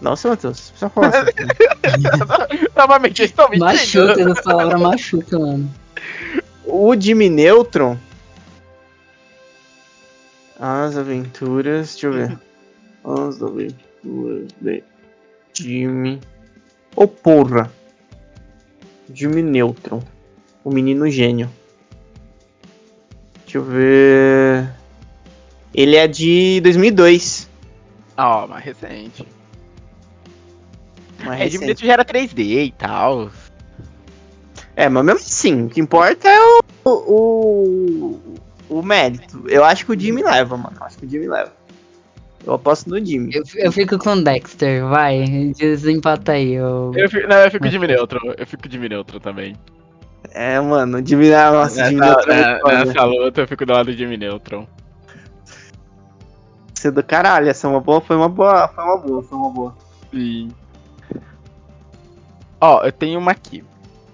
Nossa, 0.00 0.28
Matheus, 0.28 0.70
precisa 0.70 0.90
falar 0.90 1.08
assim. 1.08 2.68
Novamente, 2.76 3.22
eles 3.22 3.30
estão 3.30 3.48
mentindo. 3.48 3.64
Machuca, 3.64 4.30
essa 4.30 4.42
palavra 4.42 4.78
machuca, 4.78 5.38
mano. 5.38 5.70
o 6.64 6.94
Jimmy 6.98 7.28
Neutron. 7.28 7.98
As 10.58 10.96
aventuras. 10.96 11.92
Deixa 11.92 12.06
eu 12.06 12.12
ver. 12.12 12.38
As 13.04 13.42
aventuras 13.42 14.48
de 14.60 14.82
Jimmy. 15.52 16.20
Ô 16.94 17.02
oh, 17.04 17.08
porra! 17.08 17.70
Jimmy 19.12 19.42
Neutron. 19.42 20.02
O 20.64 20.70
menino 20.70 21.08
gênio. 21.08 21.50
Deixa 23.44 23.58
eu 23.58 23.64
ver. 23.64 24.68
Ele 25.72 25.96
é 25.96 26.08
de 26.08 26.60
2002. 26.62 27.48
Ó, 28.16 28.44
oh, 28.44 28.48
mais 28.48 28.64
recente. 28.64 29.26
Mais 31.24 31.40
é, 31.40 31.48
Jimmy 31.48 31.66
Neutron 31.66 31.86
já 31.86 31.92
era 31.92 32.04
3D 32.04 32.66
e 32.66 32.72
tal. 32.72 33.30
É, 34.74 34.88
mas 34.88 35.04
mesmo 35.04 35.20
assim, 35.20 35.66
o 35.66 35.68
que 35.68 35.80
importa 35.80 36.28
é 36.28 36.38
o, 36.40 36.60
o, 36.90 38.20
o 38.68 38.82
mérito. 38.82 39.44
Eu 39.48 39.64
acho 39.64 39.86
que 39.86 39.92
o 39.92 39.98
Jimmy 39.98 40.22
leva, 40.22 40.56
mano. 40.56 40.76
Eu 40.78 40.86
acho 40.86 40.98
que 40.98 41.06
o 41.06 41.08
Jimmy 41.08 41.28
leva. 41.28 41.52
Eu 42.44 42.54
aposto 42.54 42.88
no 42.90 43.04
Jimmy. 43.04 43.34
Eu, 43.34 43.42
eu 43.56 43.72
fico 43.72 43.98
com 43.98 44.10
o 44.10 44.22
Dexter, 44.22 44.86
vai. 44.86 45.24
Desempata 45.56 46.32
aí. 46.32 46.54
Eu... 46.54 46.92
Eu 46.94 47.10
fico, 47.10 47.28
não, 47.28 47.36
eu 47.36 47.50
fico 47.50 47.68
Jimmy 47.68 47.86
Neutron. 47.88 48.34
Eu 48.36 48.46
fico 48.46 48.70
Jimmy 48.70 48.88
Neutron 48.88 49.18
também. 49.18 49.56
É, 50.32 50.60
mano, 50.60 50.98
o 50.98 51.06
Jimmy, 51.06 51.30
nossa, 51.30 51.76
nessa, 51.76 51.88
Jimmy 51.88 52.00
Neutron. 52.00 52.32
É 52.32 52.84
nessa 52.84 53.04
luta 53.04 53.40
eu 53.40 53.48
fico 53.48 53.66
do 53.66 53.72
lado 53.72 53.86
do 53.86 53.92
Jimmy 53.92 54.16
Neutron. 54.16 54.66
Você 56.74 56.90
do 56.90 57.02
caralho, 57.02 57.48
essa 57.48 57.66
é 57.66 57.70
uma 57.70 57.80
boa, 57.80 58.00
foi 58.00 58.16
uma 58.16 58.28
boa, 58.28 58.68
foi 58.68 58.84
uma 58.84 58.98
boa, 58.98 59.22
foi 59.22 59.38
uma 59.38 59.50
boa. 59.50 59.76
Sim. 60.12 60.48
Ó, 62.60 62.84
eu 62.84 62.92
tenho 62.92 63.18
uma 63.18 63.32
aqui. 63.32 63.64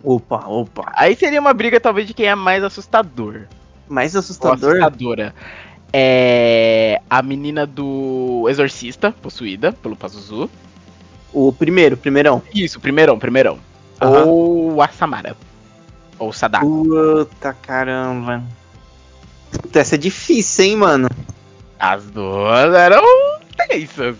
Opa, 0.03 0.47
opa. 0.47 0.93
Aí 0.95 1.15
seria 1.15 1.41
uma 1.41 1.53
briga 1.53 1.81
talvez 1.81 2.07
de 2.07 2.15
quem 2.15 2.27
é 2.27 2.35
mais 2.35 2.65
assustador. 2.65 3.43
Mais 3.89 4.17
assustador? 4.17 4.71
Ou 4.71 4.79
assustadora. 4.79 5.35
É. 5.93 7.01
A 7.09 7.23
menina 7.23 7.67
do 7.67 8.47
Exorcista, 8.49 9.13
possuída 9.13 9.73
pelo 9.73 9.97
Pazuzu. 9.97 10.49
O 11.33 11.53
primeiro, 11.53 11.97
primeirão. 11.97 12.43
Isso, 12.55 12.81
primeirão, 12.81 13.19
primeirão. 13.19 13.59
Aham. 14.01 14.25
Ou 14.27 14.83
a 14.83 14.89
Samara. 14.89 15.37
Ou 16.19 16.33
Sadako. 16.33 16.67
Puta 16.67 17.53
caramba. 17.55 18.43
Puta, 19.51 19.81
essa 19.81 19.95
é 19.95 19.99
difícil, 19.99 20.65
hein, 20.65 20.77
mano. 20.77 21.09
As 21.79 22.05
duas 22.05 22.75
eram 22.75 23.05
tensas. 23.69 24.17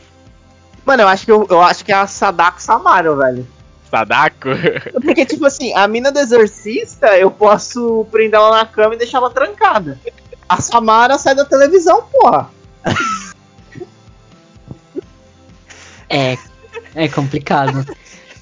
Mano, 0.85 1.03
eu 1.03 1.09
acho 1.09 1.25
que 1.25 1.33
eu, 1.33 1.47
eu 1.49 1.63
acho 1.63 1.85
que 1.85 1.93
é 1.93 1.95
a 1.95 2.07
Sadako 2.07 2.61
Samara, 2.61 3.15
velho. 3.15 3.47
Sadako? 3.91 4.49
Porque, 5.05 5.25
tipo 5.27 5.47
assim, 5.47 5.73
a 5.75 5.87
mina 5.87 6.11
do 6.11 6.19
exorcista, 6.19 7.17
eu 7.19 7.31
posso 7.31 8.07
prender 8.11 8.39
ela 8.39 8.51
na 8.59 8.67
cama 8.67 8.95
e 8.95 8.99
deixar 8.99 9.19
ela 9.19 9.31
trancada. 9.31 9.99
A 10.53 10.61
Samara 10.61 11.17
sai 11.17 11.35
da 11.35 11.47
televisão, 11.47 12.03
porra. 12.13 12.51
É, 16.11 16.37
é 16.95 17.09
complicado. 17.09 17.87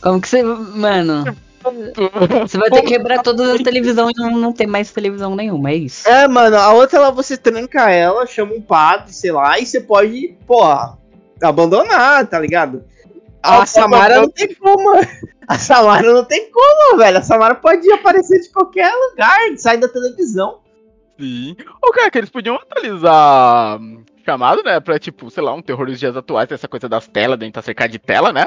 Como 0.03 0.21
que 0.21 0.29
você. 0.29 0.43
Mano. 0.43 1.25
Você 1.63 2.59
vai 2.59 2.69
ter 2.71 2.83
que 2.83 2.89
quebrar 2.89 3.23
todas 3.23 3.51
as 3.51 3.61
televisões 3.61 4.13
e 4.17 4.21
não, 4.21 4.31
não 4.31 4.53
ter 4.53 4.67
mais 4.67 4.91
televisão 4.91 5.37
nenhuma, 5.37 5.71
é 5.71 5.75
isso. 5.77 6.09
É, 6.09 6.27
mano, 6.27 6.57
a 6.57 6.73
outra 6.73 6.99
ela 6.99 7.13
você 7.13 7.37
tranca 7.37 7.89
ela, 7.91 8.27
chama 8.27 8.55
um 8.55 8.63
padre, 8.63 9.13
sei 9.13 9.31
lá, 9.31 9.57
e 9.59 9.67
você 9.67 9.79
pode, 9.79 10.37
porra, 10.47 10.99
abandonar, 11.41 12.27
tá 12.27 12.41
ligado? 12.41 12.83
A 13.41 13.67
Samara 13.67 14.23
não 14.23 14.31
tem 14.31 14.53
como. 14.55 15.01
A 15.47 15.59
Samara 15.59 16.13
não 16.13 16.25
tem 16.25 16.51
como, 16.51 16.99
velho. 16.99 17.19
A 17.19 17.23
Samara 17.23 17.55
pode 17.55 17.91
aparecer 17.93 18.41
de 18.41 18.49
qualquer 18.49 18.93
lugar, 18.93 19.39
sai 19.59 19.77
da 19.77 19.89
televisão. 19.89 20.61
Sim. 21.21 21.57
Ou, 21.83 21.93
cara, 21.93 22.11
que 22.11 22.19
eles 22.19 22.31
podiam 22.31 22.57
atualizar 22.57 23.79
hum, 23.79 24.03
chamado, 24.25 24.63
né? 24.63 24.81
Pra, 24.81 24.99
tipo, 24.99 25.31
sei 25.31 25.43
lá, 25.43 25.53
um 25.53 25.63
terror 25.63 25.87
dos 25.87 26.01
dias 26.01 26.17
atuais, 26.17 26.51
essa 26.51 26.67
coisa 26.67 26.89
das 26.89 27.07
telas, 27.07 27.39
dentro 27.39 27.55
tá 27.55 27.63
cercado 27.63 27.91
de 27.91 27.99
tela, 27.99 28.33
né? 28.33 28.47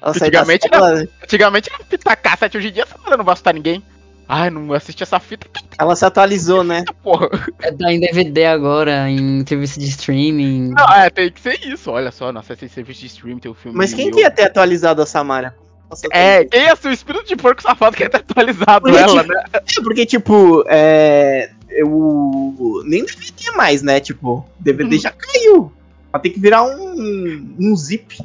Da 0.00 0.10
Antigamente 0.10 0.68
tela, 0.68 1.06
Antigamente 1.22 1.70
era 1.72 1.84
fita 1.84 2.16
cassete, 2.16 2.58
hoje 2.58 2.68
em 2.68 2.72
dia 2.72 2.82
essa 2.82 3.16
não 3.16 3.24
vai 3.24 3.32
assustar 3.32 3.54
ninguém. 3.54 3.82
Ai, 4.26 4.48
não 4.50 4.72
assisti 4.72 5.02
essa 5.02 5.20
fita, 5.20 5.46
ela 5.78 5.94
se 5.94 6.04
atualizou, 6.04 6.64
né? 6.64 6.82
porra. 7.02 7.28
É 7.60 7.70
tá 7.70 7.92
em 7.92 8.00
DVD 8.00 8.46
agora, 8.46 9.08
em 9.08 9.44
serviço 9.46 9.78
de 9.78 9.86
streaming. 9.86 10.70
Não, 10.70 10.92
é, 10.94 11.10
tem 11.10 11.30
que 11.30 11.40
ser 11.40 11.60
isso. 11.66 11.90
Olha 11.90 12.10
só, 12.10 12.32
nossa, 12.32 12.54
esse 12.54 12.68
serviço 12.68 13.00
de 13.00 13.06
stream 13.06 13.38
tem 13.38 13.50
o 13.50 13.54
filme. 13.54 13.76
Mas 13.76 13.92
quem 13.92 14.10
que 14.10 14.20
ia 14.20 14.30
ter 14.30 14.44
atualizado 14.44 15.02
a 15.02 15.06
Samara? 15.06 15.54
Nossa, 15.90 16.06
É, 16.10 16.44
quem 16.44 16.66
é 16.66 16.72
o 16.72 16.90
espírito 16.90 17.26
de 17.26 17.36
porco 17.36 17.62
safado 17.62 17.96
que 17.96 18.02
ia 18.02 18.08
ter 18.08 18.18
atualizado 18.18 18.82
Porque, 18.82 18.98
ela, 18.98 19.22
tipo, 19.22 19.32
né? 19.32 19.42
É, 19.52 19.82
porque, 19.82 20.06
tipo, 20.06 20.64
é. 20.68 21.50
Eu. 21.74 22.82
Nem 22.84 23.04
DVD 23.04 23.50
mais, 23.56 23.82
né? 23.82 24.00
Tipo, 24.00 24.44
DVD 24.58 24.96
Hum. 24.96 25.00
já 25.00 25.10
caiu. 25.10 25.72
Ela 26.12 26.22
tem 26.22 26.32
que 26.32 26.40
virar 26.40 26.62
um. 26.64 27.54
um 27.58 27.76
zip. 27.76 28.18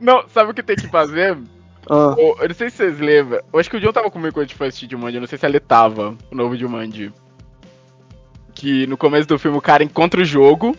Não, 0.00 0.24
sabe 0.32 0.50
o 0.50 0.54
que 0.54 0.62
tem 0.62 0.76
que 0.76 0.88
fazer? 0.88 1.36
Ah, 1.92 2.14
Ô, 2.16 2.36
eu 2.40 2.46
não 2.48 2.54
sei 2.54 2.70
se 2.70 2.76
vocês 2.76 3.00
lembram. 3.00 3.40
Eu 3.52 3.58
acho 3.58 3.68
que 3.68 3.76
o 3.76 3.80
John 3.80 3.90
tava 3.90 4.10
comigo 4.10 4.34
quando 4.34 4.44
a 4.44 4.46
gente 4.46 4.54
foi 4.56 4.68
assistir 4.68 4.88
Jumanji. 4.88 5.16
Eu 5.16 5.22
não 5.22 5.26
sei 5.26 5.38
se 5.38 5.46
ele 5.46 5.58
tava, 5.58 6.14
o 6.30 6.36
novo 6.36 6.54
Jumanji. 6.56 7.10
Que 8.54 8.86
no 8.86 8.96
começo 8.96 9.26
do 9.26 9.38
filme 9.38 9.56
o 9.56 9.62
cara 9.62 9.82
encontra 9.82 10.20
o 10.20 10.24
jogo. 10.24 10.76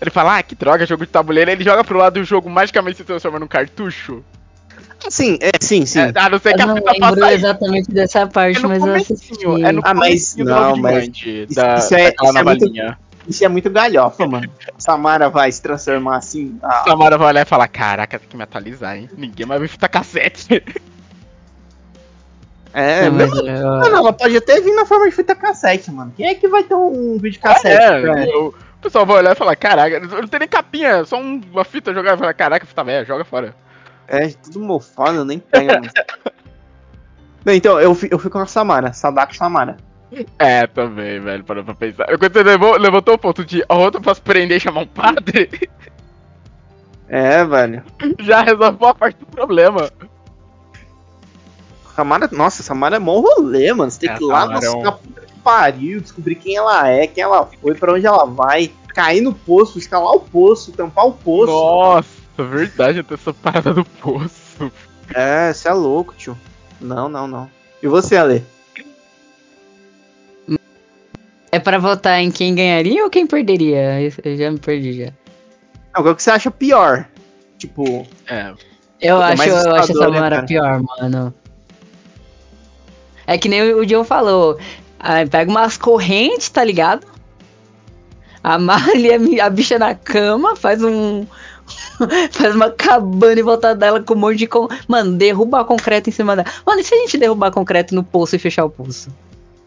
Ele 0.00 0.10
fala, 0.10 0.38
ah, 0.38 0.42
que 0.42 0.54
droga, 0.54 0.86
jogo 0.86 1.04
de 1.04 1.12
tabuleiro. 1.12 1.50
Ele 1.50 1.64
joga 1.64 1.84
pro 1.84 1.98
lado 1.98 2.18
e 2.18 2.22
o 2.22 2.24
jogo 2.24 2.48
magicamente 2.48 2.96
se 2.96 3.04
transforma 3.04 3.38
num 3.38 3.46
cartucho. 3.48 4.24
Sim, 5.08 5.38
é, 5.40 5.50
sim, 5.60 5.86
sim. 5.86 6.00
É, 6.00 6.12
a 6.14 6.28
não 6.28 6.38
ser 6.38 6.50
Eu 6.52 6.56
que 6.56 6.62
a 6.62 6.66
não 6.66 6.76
fita 6.76 6.92
lembro 6.92 7.08
faça 7.08 7.26
isso. 7.26 7.34
exatamente 7.46 7.90
dessa 7.92 8.26
parte, 8.26 8.58
É 8.58 8.60
no 8.62 8.68
mas 8.68 8.84
eu 8.84 8.94
assisti. 8.94 9.36
comecinho, 9.44 9.66
é 9.66 9.72
no 9.72 9.80
Ah, 9.84 9.94
mas 9.94 10.36
não, 10.36 10.76
mas 10.76 11.08
isso- 11.08 11.54
da, 11.54 11.76
isso 11.78 11.94
é- 11.94 12.14
isso 12.22 12.38
é 12.38 12.42
muito-. 12.42 12.96
Isso 13.26 13.42
é 13.42 13.48
muito 13.48 13.70
galhofa, 13.70 14.26
mano. 14.26 14.50
Samara 14.76 15.30
vai 15.30 15.50
se 15.50 15.62
transformar 15.62 16.18
assim. 16.18 16.58
Ah, 16.62 16.82
Samara 16.86 17.16
vai 17.16 17.28
olhar 17.28 17.40
e 17.42 17.48
falar, 17.48 17.66
caraca, 17.68 18.18
tem 18.18 18.28
que 18.28 18.36
me 18.36 18.42
atualizar, 18.42 18.96
hein? 18.98 19.08
Ninguém 19.16 19.46
mais 19.46 19.58
vai 19.60 19.68
fita 19.68 19.88
cassete. 19.88 20.62
é, 22.72 23.08
Não, 23.08 23.12
mas 23.16 23.30
não, 23.30 23.46
eu- 23.46 23.62
não, 23.62 23.80
não, 23.90 23.96
ela 23.98 24.12
pode 24.12 24.36
até 24.36 24.60
vir 24.60 24.74
na 24.74 24.84
forma 24.84 25.08
de 25.08 25.12
fita 25.14 25.34
cassete, 25.34 25.90
mano. 25.90 26.12
Quem 26.16 26.26
é 26.26 26.34
que 26.34 26.48
vai 26.48 26.64
ter 26.64 26.74
um 26.74 27.16
vídeo 27.18 27.40
cassete? 27.40 27.82
É, 27.82 28.26
o 28.36 28.52
pessoal 28.82 29.06
vai 29.06 29.16
olhar 29.18 29.32
e 29.32 29.36
falar, 29.38 29.56
caraca, 29.56 30.00
não 30.00 30.28
tem 30.28 30.40
nem 30.40 30.48
capinha, 30.48 30.88
é 30.88 31.04
só 31.06 31.16
um- 31.18 31.40
uma 31.50 31.64
fita 31.64 31.94
jogar 31.94 32.16
e 32.16 32.18
falar, 32.18 32.34
caraca, 32.34 32.66
fita 32.66 32.84
velha, 32.84 33.06
joga 33.06 33.24
fora. 33.24 33.54
É, 34.08 34.28
tudo 34.28 34.60
mofado, 34.60 35.24
nem 35.24 35.38
pega. 35.38 35.80
Não, 37.44 37.52
então, 37.52 37.78
eu, 37.78 37.90
eu 38.10 38.18
fico 38.18 38.30
com 38.30 38.38
a 38.38 38.46
Samara, 38.46 38.92
Sadako 38.92 39.36
Samara. 39.36 39.76
É, 40.38 40.66
também, 40.66 41.20
velho, 41.20 41.44
parou 41.44 41.62
pra 41.64 41.74
pensar. 41.74 42.06
Quando 42.18 42.32
você 42.32 42.42
levou, 42.42 42.76
levantou 42.78 43.14
o 43.14 43.18
ponto 43.18 43.44
de 43.44 43.64
a 43.68 43.74
outra 43.74 44.00
posso 44.00 44.22
prender 44.22 44.56
e 44.56 44.60
chamar 44.60 44.82
um 44.82 44.86
padre, 44.86 45.68
É, 47.08 47.44
velho. 47.44 47.82
já 48.20 48.40
resolveu 48.42 48.88
a 48.88 48.94
parte 48.94 49.18
do 49.18 49.26
problema. 49.26 49.90
Samara, 51.94 52.28
nossa, 52.32 52.62
Samara 52.62 52.96
é 52.96 52.98
mó 52.98 53.20
rolê, 53.20 53.72
mano. 53.72 53.90
Você 53.90 54.00
tem 54.00 54.10
É, 54.10 54.16
que 54.16 54.24
ir 54.24 54.26
lá 54.26 54.40
Samara 54.42 54.66
é 54.66 54.70
um- 54.70 54.98
pariu, 55.42 56.00
descobrir 56.00 56.36
quem 56.36 56.56
ela 56.56 56.88
é, 56.88 57.06
quem 57.06 57.22
ela 57.22 57.46
foi, 57.60 57.74
pra 57.74 57.92
onde 57.92 58.06
ela 58.06 58.24
vai, 58.24 58.72
cair 58.88 59.20
no 59.20 59.34
poço, 59.34 59.78
escalar 59.78 60.12
o 60.14 60.20
poço, 60.20 60.72
tampar 60.72 61.06
o 61.06 61.12
poço. 61.12 61.52
Nossa, 61.52 62.08
verdade, 62.42 62.98
até 63.00 63.14
essa 63.14 63.32
parada 63.32 63.72
do 63.72 63.84
poço. 63.84 64.72
É, 65.14 65.52
você 65.52 65.68
é 65.68 65.72
louco, 65.72 66.14
tio. 66.16 66.36
Não, 66.80 67.08
não, 67.08 67.26
não. 67.28 67.48
E 67.82 67.86
você, 67.86 68.16
Ale? 68.16 68.44
É 71.52 71.58
pra 71.60 71.78
votar 71.78 72.20
em 72.20 72.30
quem 72.30 72.54
ganharia 72.54 73.04
ou 73.04 73.10
quem 73.10 73.26
perderia? 73.26 74.00
Eu- 74.00 74.36
já 74.36 74.50
me 74.50 74.58
perdi 74.58 75.04
já. 75.04 75.12
Não, 75.94 76.02
qual 76.02 76.14
que 76.16 76.22
você 76.22 76.30
acha 76.30 76.50
pior? 76.50 77.06
Tipo, 77.58 78.06
É, 78.26 78.52
Eu 79.00 79.22
É 79.22 79.32
acho, 79.32 79.42
eu 79.48 79.74
acho 79.74 79.92
essa 79.92 80.10
né, 80.10 80.18
Mara 80.20 80.36
cara? 80.36 80.46
pior, 80.46 80.82
mano. 80.82 81.32
É 83.26 83.38
que 83.38 83.48
nem 83.48 83.62
o 83.72 83.78
o 83.80 83.86
John 83.86 84.02
falou. 84.04 84.58
Aí 84.98 85.26
pega 85.28 85.50
umas 85.50 85.76
correntes, 85.76 86.48
tá 86.48 86.64
ligado? 86.64 87.06
Amarra 88.42 88.92
ali 88.92 89.40
a 89.40 89.48
bicha 89.48 89.78
na 89.78 89.94
cama, 89.94 90.56
faz 90.56 90.82
um. 90.82 91.24
faz 92.30 92.54
uma 92.54 92.70
cabana 92.70 93.40
em 93.40 93.42
volta 93.42 93.74
dela 93.74 94.02
com 94.02 94.14
um 94.14 94.18
monte 94.18 94.38
de. 94.38 94.46
Con... 94.46 94.68
Mano, 94.88 95.16
derruba 95.16 95.64
concreto 95.64 96.08
em 96.10 96.12
cima 96.12 96.36
dela. 96.36 96.48
Mano, 96.66 96.80
e 96.80 96.84
se 96.84 96.94
a 96.94 96.98
gente 96.98 97.18
derrubar 97.18 97.50
concreto 97.50 97.94
no 97.94 98.04
poço 98.04 98.36
e 98.36 98.38
fechar 98.38 98.64
o 98.64 98.70
poço? 98.70 99.10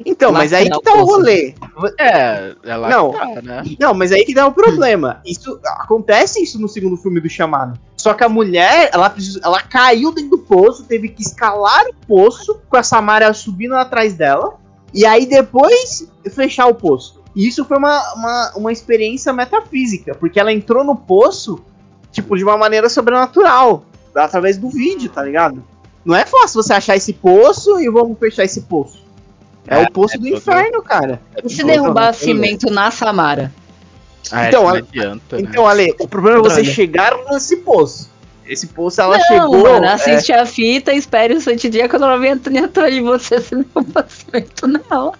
então, 0.05 0.31
mas 0.31 0.53
aí 0.53 0.69
que 0.69 0.81
tá 0.81 0.93
o 0.93 1.05
rolê. 1.05 1.55
é, 1.99 2.55
ela 2.63 2.89
Não. 2.89 3.11
tá, 3.11 3.41
né? 3.41 3.63
Não, 3.79 3.93
mas 3.93 4.11
aí 4.11 4.23
que 4.25 4.33
dá 4.33 4.45
o 4.45 4.51
problema. 4.51 5.21
Isso 5.25 5.59
acontece 5.65 6.41
isso 6.41 6.59
no 6.59 6.67
segundo 6.67 6.97
filme 6.97 7.19
do 7.19 7.29
Chamado. 7.29 7.79
Só 7.97 8.13
que 8.13 8.23
a 8.23 8.29
mulher, 8.29 8.89
ela, 8.93 9.13
ela 9.43 9.61
caiu 9.61 10.11
dentro 10.13 10.31
do 10.31 10.37
poço, 10.37 10.83
teve 10.83 11.09
que 11.09 11.21
escalar 11.21 11.85
o 11.87 12.05
poço 12.05 12.59
com 12.69 12.77
a 12.77 12.83
Samara 12.83 13.33
subindo 13.33 13.75
atrás 13.75 14.13
dela. 14.13 14.55
E 14.93 15.05
aí 15.05 15.25
depois 15.25 16.07
fechar 16.29 16.67
o 16.67 16.75
poço. 16.75 17.21
E 17.35 17.47
isso 17.47 17.65
foi 17.65 17.77
uma, 17.77 18.13
uma, 18.13 18.51
uma 18.55 18.71
experiência 18.71 19.31
metafísica, 19.33 20.15
porque 20.15 20.39
ela 20.39 20.51
entrou 20.51 20.83
no 20.83 20.95
poço, 20.95 21.59
tipo, 22.21 22.35
de 22.37 22.43
uma 22.43 22.57
maneira 22.57 22.89
sobrenatural. 22.89 23.85
Através 24.15 24.57
do 24.57 24.69
vídeo, 24.69 25.09
tá 25.09 25.21
ligado? 25.23 25.63
Não 26.03 26.15
é 26.15 26.25
fácil 26.25 26.61
você 26.63 26.73
achar 26.73 26.95
esse 26.95 27.13
poço 27.13 27.79
e 27.79 27.89
vamos 27.89 28.17
fechar 28.17 28.43
esse 28.43 28.61
poço. 28.61 29.03
É, 29.67 29.81
É, 29.81 29.83
o 29.83 29.91
poço 29.91 30.15
é 30.15 30.17
do 30.17 30.23
todo- 30.25 30.37
inferno, 30.37 30.81
cara. 30.81 31.21
E 31.43 31.49
se 31.49 31.63
derrubar 31.63 32.13
cimento 32.13 32.71
na 32.71 32.89
Samara? 32.89 33.51
Ah, 34.31 34.47
Então, 34.47 34.63
não 34.63 34.69
Ale- 34.69 34.79
adianta, 34.89 35.35
né? 35.35 35.41
Então, 35.43 35.67
Ale, 35.67 35.95
o 35.99 36.07
problema 36.07 36.37
é 36.39 36.41
você 36.41 36.61
Droga. 36.61 36.71
chegar 36.71 37.13
nesse 37.29 37.57
poço. 37.57 38.09
Esse 38.45 38.67
poço 38.67 39.01
ela 39.01 39.17
não, 39.17 39.25
chegou. 39.25 39.63
mano, 39.63 39.85
é, 39.85 39.91
assiste 39.93 40.31
a 40.31 40.45
fita, 40.45 40.93
espere 40.93 41.33
o 41.33 41.41
sete 41.41 41.69
dias 41.69 41.89
quando 41.89 42.03
ela 42.05 42.17
vem 42.17 42.31
atrás 42.31 42.93
de 42.93 43.01
você, 43.01 43.39
você 43.41 43.55
não 43.55 43.83
passamento 43.83 44.67
não. 44.67 45.13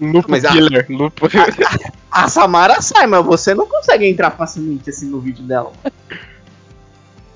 Lupo 0.00 0.28
Mas 0.30 0.44
a- 0.44 0.50
Killer. 0.52 0.84
Lupo... 0.90 1.28
a 2.16 2.28
Samara 2.28 2.80
sai, 2.80 3.06
mas 3.06 3.24
você 3.24 3.54
não 3.54 3.66
consegue 3.66 4.06
entrar 4.06 4.30
facilmente 4.30 4.88
assim 4.88 5.06
no 5.06 5.20
vídeo 5.20 5.44
dela. 5.44 5.72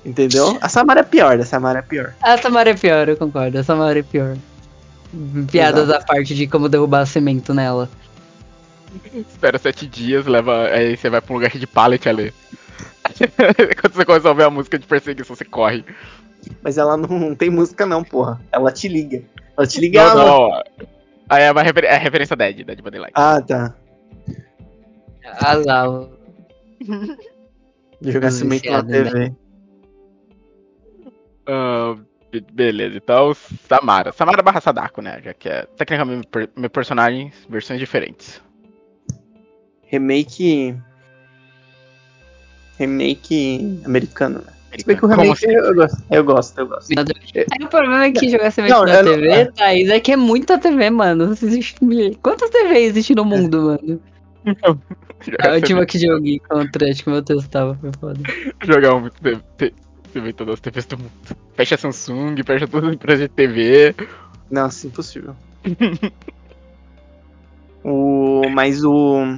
Entendeu? 0.03 0.57
A 0.59 0.67
Samara 0.67 1.01
é 1.01 1.03
pior, 1.03 1.39
a 1.39 1.45
Samara 1.45 1.79
é 1.79 1.81
pior. 1.83 2.15
A 2.21 2.37
Samara 2.37 2.71
é 2.71 2.73
pior, 2.73 3.07
eu 3.07 3.15
concordo, 3.15 3.59
a 3.59 3.63
Samara 3.63 3.99
é 3.99 4.03
pior. 4.03 4.35
Piadas 5.51 5.83
Exato. 5.83 6.03
à 6.03 6.05
parte 6.05 6.33
de 6.33 6.47
como 6.47 6.67
derrubar 6.67 7.05
cimento 7.05 7.53
nela. 7.53 7.89
Espera 9.13 9.59
sete 9.59 9.85
dias, 9.85 10.25
leva. 10.25 10.67
Aí 10.69 10.97
você 10.97 11.09
vai 11.09 11.21
pra 11.21 11.33
um 11.33 11.37
lugar 11.37 11.51
de 11.51 11.67
pallet 11.67 12.09
ali. 12.09 12.33
Quando 13.79 13.93
você 13.93 14.05
começa 14.05 14.27
a 14.27 14.31
ouvir 14.31 14.43
a 14.43 14.49
música 14.49 14.79
de 14.79 14.87
perseguição, 14.87 15.35
você 15.35 15.45
corre. 15.45 15.85
Mas 16.63 16.77
ela 16.77 16.97
não 16.97 17.35
tem 17.35 17.49
música 17.49 17.85
não, 17.85 18.03
porra. 18.03 18.41
Ela 18.51 18.71
te 18.71 18.87
liga. 18.87 19.21
Ela 19.55 19.67
te 19.67 19.79
liga 19.79 20.03
Não, 20.03 20.11
ela... 20.11 20.25
não. 20.25 20.63
Aí 21.29 21.43
é 21.43 21.51
uma 21.51 21.61
refer... 21.61 21.83
é 21.83 21.97
referência 21.97 22.35
Dead, 22.35 22.65
Dead 22.65 22.81
by 22.81 22.89
Daylight. 22.89 23.13
Ah, 23.15 23.41
tá. 23.41 23.73
Ah 25.25 25.53
lá, 25.65 25.89
o- 25.89 26.09
De 28.01 28.11
jogar 28.11 28.31
cimento 28.31 28.69
na 28.71 28.83
TV. 28.83 29.31
Ah, 31.47 31.95
be- 32.31 32.45
beleza, 32.51 32.97
então 32.97 33.33
Samara. 33.67 34.11
Samara 34.11 34.41
barra 34.41 34.61
Sadako, 34.61 35.01
né? 35.01 35.21
Já 35.23 35.33
que 35.33 35.49
é 35.49 35.65
tecnicamente 35.77 36.27
per- 36.27 36.49
meu 36.55 36.69
personagens, 36.69 37.33
versões 37.49 37.79
diferentes. 37.79 38.41
Remake. 39.83 40.75
Remake 42.77 43.79
americano, 43.85 44.39
né? 44.39 44.53
Se 44.79 44.85
bem 44.85 44.95
que 44.97 45.05
o 45.05 45.09
Como 45.09 45.21
remake 45.21 45.45
assim? 45.45 45.53
eu 45.55 45.75
gosto. 45.75 46.03
Eu 46.09 46.23
gosto, 46.23 46.59
eu 46.59 46.67
gosto. 46.67 46.89
Aí 46.97 47.65
o 47.65 47.67
problema 47.67 48.05
é 48.05 48.11
que 48.11 48.29
jogar 48.29 48.51
cimento 48.51 48.71
Não, 48.71 48.85
na 48.85 48.95
eu 48.95 49.03
não- 49.03 49.13
TV, 49.15 49.27
é. 49.29 49.45
Thaís, 49.51 49.89
é 49.89 49.99
que 49.99 50.13
é 50.13 50.15
muita 50.15 50.57
TV, 50.57 50.89
mano. 50.89 51.35
Quantas 52.23 52.49
TV 52.49 52.79
existem 52.79 53.15
no 53.15 53.25
mundo, 53.25 53.61
mano? 53.63 54.01
A 55.39 55.53
última 55.53 55.85
que 55.85 55.99
joguei 55.99 56.39
contra, 56.39 56.85
o 57.05 57.09
meu 57.09 57.21
texto 57.21 57.49
tava, 57.49 57.75
foi 57.75 57.91
foda. 57.99 58.19
Jogar 58.63 58.95
um 58.95 59.09
TV, 60.11 60.33
todas 60.33 60.55
as 60.55 60.59
TVs 60.59 60.85
do 60.85 60.97
mundo. 60.97 61.11
Fecha 61.53 61.75
a 61.75 61.77
Samsung, 61.77 62.35
fecha 62.45 62.67
todas 62.67 62.89
as 62.89 62.95
empresas 62.95 63.27
de 63.27 63.29
TV. 63.29 63.95
Nossa, 64.49 64.87
impossível. 64.87 65.35
o, 67.83 68.49
mas 68.49 68.83
o. 68.83 69.37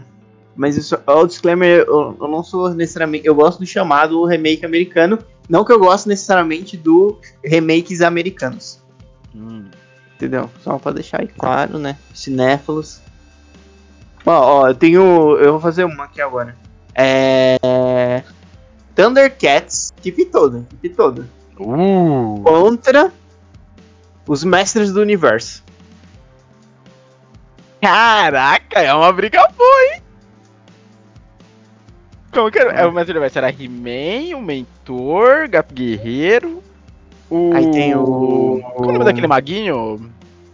Mas 0.55 0.77
isso, 0.77 0.95
o 1.07 1.25
disclaimer, 1.25 1.85
eu, 1.87 2.15
eu 2.19 2.27
não 2.27 2.43
sou 2.43 2.73
necessariamente. 2.73 3.25
Eu 3.25 3.35
gosto 3.35 3.59
do 3.59 3.65
chamado 3.65 4.23
remake 4.25 4.65
americano. 4.65 5.17
Não 5.49 5.65
que 5.65 5.71
eu 5.71 5.79
gosto 5.79 6.07
necessariamente 6.07 6.77
do 6.77 7.19
remakes 7.43 8.01
americanos. 8.01 8.79
Hum. 9.35 9.65
Entendeu? 10.15 10.49
Só 10.61 10.77
pra 10.77 10.91
deixar 10.93 11.21
aí 11.21 11.27
claro, 11.27 11.77
né? 11.77 11.97
Cinéfilos. 12.13 13.01
Ó, 14.25 14.31
ó, 14.61 14.67
eu 14.69 14.75
tenho. 14.75 15.37
Eu 15.37 15.53
vou 15.53 15.61
fazer 15.61 15.83
uma 15.83 16.05
aqui 16.05 16.21
agora. 16.21 16.55
É. 16.95 18.23
Thundercats, 18.95 19.91
equipe 19.97 20.25
toda, 20.25 20.59
equipe 20.73 20.89
toda. 20.89 21.27
Uh! 21.59 22.41
Contra 22.43 23.11
os 24.27 24.43
Mestres 24.43 24.91
do 24.93 25.01
Universo. 25.01 25.63
Caraca, 27.81 28.79
é 28.79 28.93
uma 28.93 29.11
briga 29.11 29.45
boa, 29.57 29.83
hein? 29.93 30.01
Como 32.31 32.49
que 32.49 32.57
era? 32.59 32.71
É 32.71 32.85
o 32.85 32.91
Mestre 32.91 33.13
do 33.13 33.17
Universo? 33.17 33.37
Era 33.39 33.49
He-Man, 33.49 34.37
o 34.37 34.41
Mentor, 34.41 35.49
Gato 35.49 35.73
Guerreiro. 35.73 36.63
O... 37.29 37.51
Aí 37.53 37.71
tem 37.71 37.95
o- 37.95 38.59
Qual 38.75 38.85
é 38.85 38.87
o 38.89 38.93
nome 38.93 39.05
daquele 39.05 39.27
maguinho? 39.27 40.09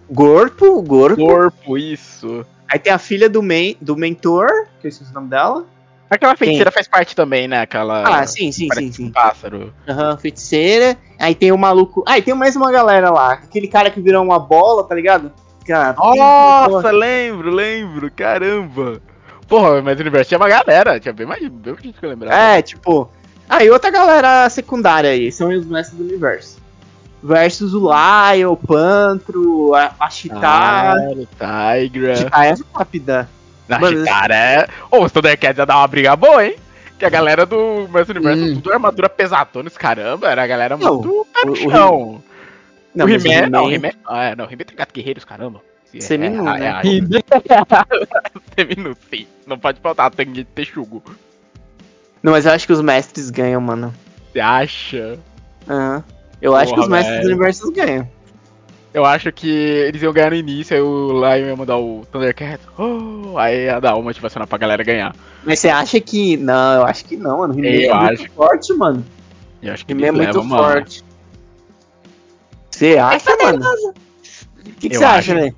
Gorpo, 0.09 0.81
Gorpo. 0.81 1.17
Corpo, 1.23 1.77
isso. 1.77 2.45
Aí 2.69 2.77
tem 2.77 2.93
a 2.93 2.99
filha 2.99 3.27
do, 3.27 3.41
men 3.41 3.75
do 3.81 3.95
mentor, 3.97 4.47
que 4.79 4.87
eu 4.87 4.89
esqueci 4.89 5.11
o 5.11 5.13
nome 5.13 5.29
dela. 5.29 5.65
Aquela 6.09 6.35
feiticeira 6.35 6.71
faz 6.71 6.87
parte 6.87 7.15
também, 7.15 7.47
né? 7.47 7.61
Aquela. 7.61 8.21
Ah, 8.21 8.25
sim, 8.25 8.51
sim, 8.51 8.67
parece 8.67 8.93
sim, 8.93 9.03
um 9.03 9.05
sim. 9.07 9.11
pássaro. 9.11 9.73
Aham, 9.87 10.17
feiticeira. 10.17 10.97
Aí 11.19 11.35
tem 11.35 11.51
o 11.51 11.57
maluco. 11.57 12.03
Ah, 12.07 12.17
e 12.17 12.21
tem 12.21 12.33
mais 12.33 12.55
uma 12.55 12.71
galera 12.71 13.11
lá. 13.11 13.33
Aquele 13.33 13.67
cara 13.67 13.91
que 13.91 14.01
virou 14.01 14.23
uma 14.23 14.39
bola, 14.39 14.83
tá 14.83 14.95
ligado? 14.95 15.31
Cara, 15.65 15.95
Nossa, 15.99 16.89
lembro, 16.89 17.51
lembro, 17.51 18.09
caramba. 18.11 18.99
Porra, 19.47 19.81
mas 19.83 19.97
o 19.97 20.01
universo 20.01 20.29
tinha 20.29 20.39
uma 20.39 20.49
galera, 20.49 20.99
tinha 20.99 21.13
bem 21.13 21.27
mais 21.27 21.47
bem 21.47 21.73
mais 21.73 21.83
gente 21.83 21.99
que 21.99 22.05
eu 22.05 22.09
lembrava. 22.09 22.35
É, 22.35 22.61
tipo. 22.61 23.09
Ah, 23.47 23.63
e 23.63 23.69
outra 23.69 23.91
galera 23.91 24.49
secundária 24.49 25.11
aí, 25.11 25.31
são 25.31 25.49
os 25.49 25.65
mestres 25.65 25.97
do 25.97 26.03
universo. 26.03 26.58
Versus 27.21 27.73
o 27.73 27.89
Lion, 27.89 28.53
o 28.53 28.57
Pantro, 28.57 29.75
a, 29.75 29.91
a 29.99 30.09
Chitara. 30.09 30.95
Ah, 31.39 31.73
Tigra. 31.77 32.15
Chitara 32.15 32.45
é 32.47 32.55
rápida. 32.73 33.29
Na 33.67 33.77
Mano, 33.77 33.99
Chitara 33.99 34.35
é. 34.35 34.67
Ô, 34.89 35.03
os 35.03 35.11
Thundercats 35.11 35.57
ia 35.57 35.65
dar 35.65 35.77
uma 35.77 35.87
briga 35.87 36.15
boa, 36.15 36.45
hein? 36.45 36.55
Que 36.97 37.05
a 37.05 37.09
galera 37.09 37.45
do 37.45 37.87
Mestre 37.89 38.17
Universo, 38.17 38.43
Hum. 38.43 38.55
tudo 38.55 38.73
armadura 38.73 39.09
pesadones, 39.09 39.77
caramba, 39.77 40.29
era 40.29 40.43
a 40.43 40.47
galera 40.47 40.77
Não, 40.77 40.95
muito 40.95 41.27
pé 41.33 41.45
no 41.45 41.55
chão. 41.55 42.23
Não, 42.95 43.05
o 43.05 43.09
He-Man, 43.09 43.49
não, 43.49 43.65
o 43.65 43.71
He-Man. 43.71 43.91
Ah, 44.05 44.23
é, 44.25 44.35
não, 44.35 44.45
o 44.45 44.47
He-Man 44.51 44.63
tem 44.65 44.75
gato 44.75 44.93
guerreiros, 44.93 45.23
caramba. 45.23 45.61
Sim, 45.85 46.01
Seminu, 46.01 46.47
é, 46.47 46.59
né? 46.59 46.81
É, 46.83 46.97
é, 46.97 47.01
Seminu, 48.55 48.97
sim. 49.09 49.27
Não 49.45 49.57
pode 49.57 49.79
faltar, 49.79 50.11
tem 50.11 50.31
de 50.31 50.43
texugo. 50.43 51.03
Não, 52.21 52.31
mas 52.31 52.45
eu 52.45 52.51
acho 52.51 52.65
que 52.67 52.73
os 52.73 52.81
mestres 52.81 53.29
ganham, 53.29 53.61
mano. 53.61 53.93
Você 54.31 54.39
acha? 54.39 55.19
Aham. 55.67 56.03
Eu 56.41 56.55
acho 56.55 56.67
que 56.69 56.75
Porra, 56.75 56.83
os 56.85 56.89
mestres 56.89 57.15
velho. 57.17 57.27
do 57.27 57.27
universo 57.35 57.71
ganham. 57.71 58.07
Eu 58.93 59.05
acho 59.05 59.31
que 59.31 59.47
eles 59.47 60.01
iam 60.01 60.11
ganhar 60.11 60.31
no 60.31 60.35
início, 60.35 60.75
aí 60.75 60.81
o 60.81 61.11
Lion 61.11 61.47
ia 61.47 61.55
mandar 61.55 61.77
o 61.77 62.05
Thundercat. 62.11 62.59
Oh, 62.77 63.37
aí 63.37 63.65
ia 63.65 63.79
dar 63.79 63.93
uma 63.95 64.03
motivacional 64.03 64.47
pra 64.47 64.57
galera 64.57 64.83
ganhar. 64.83 65.15
Mas 65.43 65.59
você 65.59 65.69
acha 65.69 65.99
que. 65.99 66.37
Não, 66.37 66.73
eu 66.79 66.85
acho 66.85 67.05
que 67.05 67.15
não, 67.15 67.39
mano. 67.39 67.53
O 67.53 67.59
He-Man 67.59 67.69
Eu 67.69 67.93
é 67.93 67.99
muito 68.07 68.21
acho. 68.23 68.31
forte, 68.31 68.73
mano. 68.73 69.05
Eu 69.61 69.73
acho 69.73 69.85
que 69.85 69.93
O 69.93 69.95
He-Man 69.97 70.07
é 70.07 70.11
muito 70.11 70.25
levam, 70.27 70.43
mano. 70.43 70.63
forte. 70.63 71.03
Você 72.71 72.97
acha, 72.97 73.35
mano? 73.37 73.59
O 74.65 74.71
que, 74.79 74.89
você 74.89 75.03
acho. 75.03 75.05
acha, 75.05 75.35
né? 75.35 75.53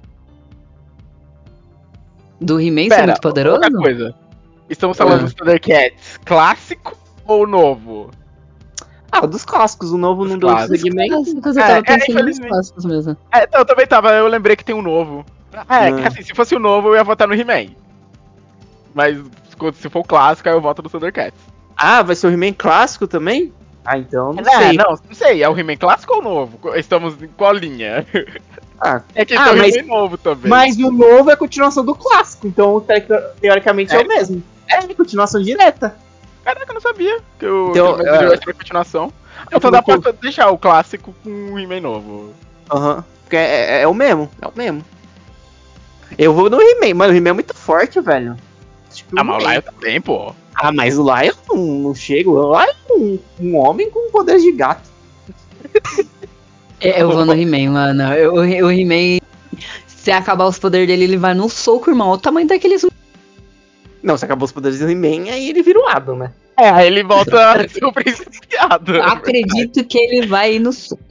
Do 2.40 2.60
He-Man 2.60 2.90
ser 2.90 3.06
muito 3.06 3.22
poderoso? 3.22 3.56
outra 3.64 3.72
coisa. 3.72 4.16
Estamos 4.70 4.98
falando 4.98 5.20
Ah. 5.20 5.24
dos 5.24 5.34
Thundercats 5.34 6.18
clássico 6.26 6.98
ou 7.26 7.46
novo? 7.46 8.10
Ah, 9.12 9.26
dos 9.26 9.44
clássicos. 9.44 9.92
O 9.92 9.98
novo 9.98 10.24
não 10.26 10.38
deu 10.38 10.58
segmento. 10.68 11.14
Eu 11.14 11.52
É, 11.52 11.54
tava 11.54 11.72
é, 11.74 11.82
pensando 11.82 12.00
nos 12.00 12.10
infelizmente. 12.10 12.50
clássicos 12.50 12.86
mesmo. 12.86 13.18
É, 13.34 13.44
então, 13.44 13.60
eu 13.62 13.66
também 13.66 13.86
tava, 13.86 14.12
eu 14.14 14.28
lembrei 14.28 14.56
que 14.56 14.64
tem 14.64 14.74
um 14.76 14.82
novo. 14.82 15.26
É, 15.54 15.58
Ah. 15.68 15.92
que 15.92 16.08
assim, 16.08 16.22
se 16.24 16.34
fosse 16.34 16.56
o 16.56 16.60
novo, 16.60 16.90
eu 16.90 16.96
ia 16.96 17.04
votar 17.04 17.28
no 17.28 17.34
He-Man. 17.36 17.72
Mas 18.94 19.18
se 19.76 19.90
for 19.90 20.00
o 20.00 20.04
clássico, 20.04 20.48
aí 20.50 20.56
eu 20.56 20.62
voto 20.62 20.82
no 20.82 20.90
Thundercats. 20.90 21.40
Ah, 21.76 22.02
vai 22.02 22.16
ser 22.16 22.28
o 22.28 22.32
He-Man 22.32 22.54
clássico 22.54 23.08
também? 23.08 23.52
Ah, 23.84 23.98
então 23.98 24.34
não 24.34 24.44
Não, 24.44 24.54
sei. 24.60 24.74
não, 24.78 24.90
não 24.92 25.14
sei, 25.16 25.44
é 25.44 25.50
o 25.50 25.58
He-Man 25.58 25.76
clássico 25.78 26.16
ou 26.16 26.22
novo? 26.22 26.60
Estamos 26.76 27.22
em 27.22 27.28
qual 27.30 27.54
linha? 27.54 28.06
Ah, 28.80 29.02
É 29.16 29.26
que 29.26 29.34
Ah, 29.36 29.46
tem 29.46 29.54
o 29.54 29.58
mas- 29.58 29.76
He-Man 29.76 29.88
novo 29.88 30.18
também. 30.18 30.50
mas 30.50 30.78
o 30.78 30.92
novo 30.92 31.30
é 31.30 31.34
a 31.34 31.38
continuação 31.38 31.84
do 31.84 31.96
clássico, 31.96 32.48
então 32.48 32.80
te- 32.82 33.02
teoricamente 33.42 33.94
é, 33.96 34.02
É. 34.02 34.04
o 34.04 34.08
mesmo. 34.08 34.44
É, 34.70 34.94
continuação 34.94 35.42
direta. 35.42 35.96
Caraca, 36.44 36.70
eu 36.70 36.74
não 36.74 36.82
sabia 36.82 37.20
que 37.40 37.46
o 37.46 37.70
Então, 37.72 37.98
que 37.98 38.04
é- 38.08 38.16
era 38.16 38.38
continuação. 38.54 39.14
Então 39.54 39.72
dá 39.72 39.82
pra 39.82 39.98
deixar 40.22 40.50
o 40.52 40.58
clássico 40.58 41.14
com 41.24 41.30
o 41.54 41.60
He-Man 41.60 41.82
novo. 41.82 42.34
Aham. 42.72 43.04
Porque 43.24 43.36
é, 43.38 43.78
é- 43.80 43.82
é 43.84 43.88
o 43.88 43.94
mesmo, 43.94 44.30
é 44.42 44.48
o 44.48 44.52
mesmo. 44.56 44.84
Eu 46.18 46.34
vou 46.34 46.50
no 46.50 46.62
He-Man, 46.62 46.94
mano, 46.96 47.14
o 47.14 47.16
He-Man 47.16 47.30
é 47.30 47.34
muito 47.34 47.54
forte, 47.56 48.00
velho. 48.02 48.36
Que 48.94 49.04
Ah, 49.18 49.24
mas 49.24 49.44
o 49.44 49.50
Lion 49.50 49.62
também, 49.62 50.02
pô. 50.02 50.34
Ah, 50.54 50.72
mas 50.72 50.98
o 50.98 51.04
Lion 51.04 51.34
não, 51.50 51.58
não 51.58 51.96
chega. 51.96 52.30
O 52.30 52.52
Lion 52.52 52.60
é 52.90 52.94
um, 52.94 53.20
um 53.40 53.56
homem 53.58 53.90
com 53.90 54.12
poder 54.12 54.38
de 54.40 54.52
gato. 54.52 54.90
É, 56.80 57.02
Eu 57.02 57.12
vou 57.12 57.26
no 57.26 57.34
He-Man, 57.34 57.72
mano. 57.72 58.04
Eu- 58.14 58.34
O 58.34 58.40
o 58.40 58.72
He-Man, 58.72 59.20
se 59.88 60.12
acabar 60.12 60.46
os 60.48 60.58
poderes 60.60 60.88
dele, 60.88 61.04
ele 61.04 61.18
vai 61.18 61.34
no 61.34 61.48
soco, 61.50 61.90
irmão. 61.90 62.10
Olha 62.10 62.16
o 62.18 62.22
tamanho 62.22 62.48
daqueles. 62.48 62.86
Não, 64.04 64.18
se 64.18 64.26
acabou 64.26 64.46
os 64.46 64.52
poderes 64.52 64.80
do 64.80 64.90
He-Man, 64.90 65.32
aí 65.32 65.50
ele 65.50 65.62
vira 65.62 65.80
o 65.80 65.88
Adam, 65.88 66.16
né? 66.16 66.34
É, 66.58 66.70
aí 66.70 66.88
ele 66.88 67.04
volta 67.04 67.52
a 67.54 67.68
ser 67.68 67.86
o 67.86 67.94
principiado. 67.94 69.02
Acredito 69.02 69.84
que 69.86 69.98
ele 69.98 70.28
vai 70.28 70.60
no 70.60 70.74
soco. 70.74 71.04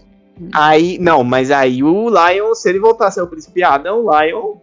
Aí, 0.53 0.99
não, 0.99 1.23
mas 1.23 1.51
aí 1.51 1.83
o 1.83 2.09
Lion, 2.09 2.55
se 2.55 2.69
ele 2.69 2.79
voltar 2.79 3.09
a 3.09 3.11
ser 3.11 3.21
o 3.21 3.27
príncipe 3.27 3.63
Adam, 3.63 4.05
o 4.05 4.21
Lion 4.21 4.57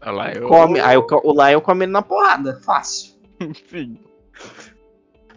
Olha 0.00 0.12
lá, 0.12 0.32
eu... 0.32 0.48
come. 0.48 0.80
Aí 0.80 0.96
o, 0.96 1.06
o 1.24 1.32
Lion 1.32 1.60
come 1.60 1.84
ele 1.84 1.92
na 1.92 2.02
porrada. 2.02 2.60
Fácil. 2.64 3.14
Sim. 3.70 3.98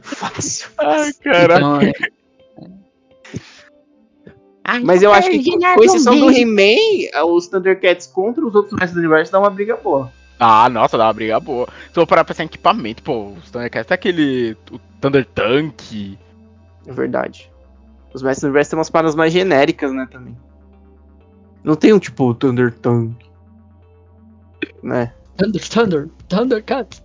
Fácil. 0.01 0.69
Ai, 0.77 1.13
caraca. 1.13 1.59
Então, 1.59 1.79
é, 4.63 4.79
Mas 4.79 5.01
eu 5.01 5.11
acho 5.11 5.29
que, 5.29 5.57
com 5.57 5.83
exceção 5.83 6.17
do 6.17 6.31
He-Man, 6.31 7.25
os 7.25 7.47
Thundercats 7.47 8.07
contra 8.07 8.45
os 8.45 8.53
outros 8.53 8.73
mestres 8.73 8.93
do 8.93 8.99
universo 8.99 9.31
dá 9.31 9.39
uma 9.39 9.49
briga 9.49 9.75
boa. 9.75 10.11
Ah, 10.43 10.67
nossa, 10.69 10.97
dá 10.97 11.05
uma 11.05 11.13
briga 11.13 11.39
boa. 11.39 11.67
Se 11.93 11.99
eu 11.99 12.07
parar 12.07 12.23
pra 12.23 12.33
pensar 12.33 12.41
em 12.41 12.47
equipamento, 12.47 13.03
pô, 13.03 13.27
os 13.33 13.51
Thundercats 13.51 13.87
tem 13.87 13.93
aquele. 13.93 14.57
O 14.71 14.79
Thunder 14.99 15.23
Tank. 15.23 16.17
É 16.87 16.91
verdade. 16.91 17.51
Os 18.11 18.23
Mestres 18.23 18.41
do 18.41 18.47
Universo 18.47 18.71
tem 18.71 18.79
umas 18.79 18.89
paradas 18.89 19.13
mais 19.13 19.31
genéricas, 19.31 19.93
né, 19.93 20.07
também. 20.09 20.35
Não 21.63 21.75
tem 21.75 21.93
um 21.93 21.99
tipo 21.99 22.33
Thunder 22.33 22.73
Tank. 22.73 23.13
Né? 24.81 25.13
Thunder, 25.37 25.69
Thunder, 25.69 26.09
Thundercats. 26.27 27.03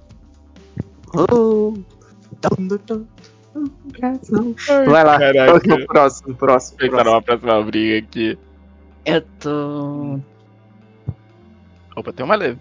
Oh, 1.15 1.75
Thunder 2.41 2.79
Tank. 2.79 3.07
Thundercats, 3.53 4.31
não. 4.31 4.55
Vai 4.87 5.05
lá, 5.05 5.19
Caraca. 5.19 5.53
é 5.53 5.75
o 5.75 5.87
próximo? 5.87 6.35
Próximo. 6.35 6.79
Pensar 6.79 6.91
próximo. 6.91 7.11
numa 7.11 7.23
próxima 7.23 7.63
briga 7.63 7.99
aqui. 7.99 8.39
Eu 9.05 9.21
tô. 9.39 10.19
Opa, 11.95 12.13
tem 12.15 12.25
uma 12.25 12.35
leve. 12.35 12.59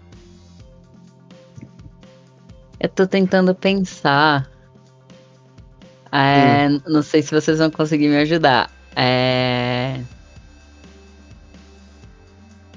Eu 2.78 2.88
tô 2.88 3.06
tentando 3.06 3.54
pensar. 3.54 4.50
É, 6.12 6.68
Não 6.86 7.02
sei 7.02 7.22
se 7.22 7.34
vocês 7.34 7.58
vão 7.58 7.70
conseguir 7.70 8.08
me 8.08 8.16
ajudar. 8.18 8.70
É... 8.94 10.00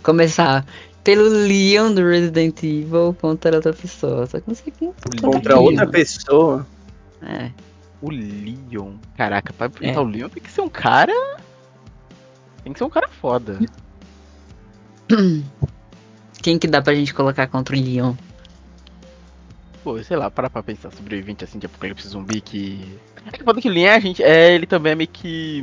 Começar 0.03 0.65
pelo 1.03 1.27
Leon 1.27 1.93
do 1.93 2.05
Resident 2.07 2.61
Evil 2.63 3.15
contra 3.19 3.55
outra 3.55 3.73
pessoa. 3.73 4.25
Só 4.25 4.39
que 4.39 4.47
não 4.47 4.55
sei 4.55 4.73
quem. 4.77 4.93
Contra 5.21 5.59
outra 5.59 5.87
pessoa. 5.87 6.65
É. 7.21 7.51
O 8.01 8.09
Leon. 8.09 8.93
Caraca, 9.17 9.51
pra 9.53 9.67
enfrentar 9.67 9.99
É. 9.99 10.03
o 10.03 10.07
Leon 10.07 10.29
tem 10.29 10.41
que 10.41 10.51
ser 10.51 10.61
um 10.61 10.69
cara. 10.69 11.13
Tem 12.63 12.71
que 12.73 12.79
ser 12.79 12.85
um 12.85 12.89
cara 12.89 13.07
foda. 13.09 13.59
Quem 16.41 16.57
que 16.57 16.67
dá 16.67 16.81
pra 16.81 16.95
gente 16.95 17.13
colocar 17.13 17.47
contra 17.47 17.75
o 17.75 17.79
Leon? 17.79 18.13
Pô, 19.83 20.01
sei 20.03 20.17
lá, 20.17 20.29
para 20.29 20.49
pra 20.49 20.61
pensar 20.61 20.91
sobrevivente 20.91 21.43
assim 21.43 21.57
de 21.57 21.65
apocalipse 21.65 22.07
zumbi 22.07 22.41
que. 22.41 22.97
É 23.25 23.37
que 23.37 23.43
foda 23.43 23.61
que 23.61 23.69
o 23.69 23.71
Leon, 23.71 23.91
a 23.95 23.99
gente. 23.99 24.21
É, 24.23 24.53
ele 24.53 24.65
também 24.65 24.91
é 24.91 24.95
meio 24.95 25.09
que. 25.09 25.59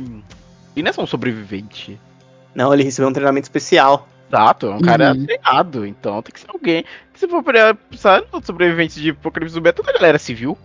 Ele 0.75 0.83
não 0.83 0.89
é 0.89 0.93
só 0.93 1.03
um 1.03 1.07
sobrevivente. 1.07 1.99
Não, 2.55 2.73
ele 2.73 2.83
recebeu 2.83 3.09
um 3.09 3.13
treinamento 3.13 3.45
especial. 3.45 4.07
Exato, 4.29 4.65
é 4.67 4.69
um 4.75 4.81
cara 4.81 5.13
Uhum. 5.13 5.25
treinado, 5.25 5.85
então 5.85 6.21
tem 6.21 6.33
que 6.33 6.39
ser 6.39 6.49
alguém. 6.49 6.83
Se 7.13 7.27
for 7.27 7.41
pra 7.41 7.73
pensar 7.75 8.23
nos 8.33 8.45
sobreviventes 8.45 8.95
de 9.01 9.11
apocalipse 9.11 9.53
zumbi, 9.55 9.69
é 9.69 9.71
toda 9.71 9.89
a 9.91 9.93
galera 9.93 10.19
civil. 10.19 10.57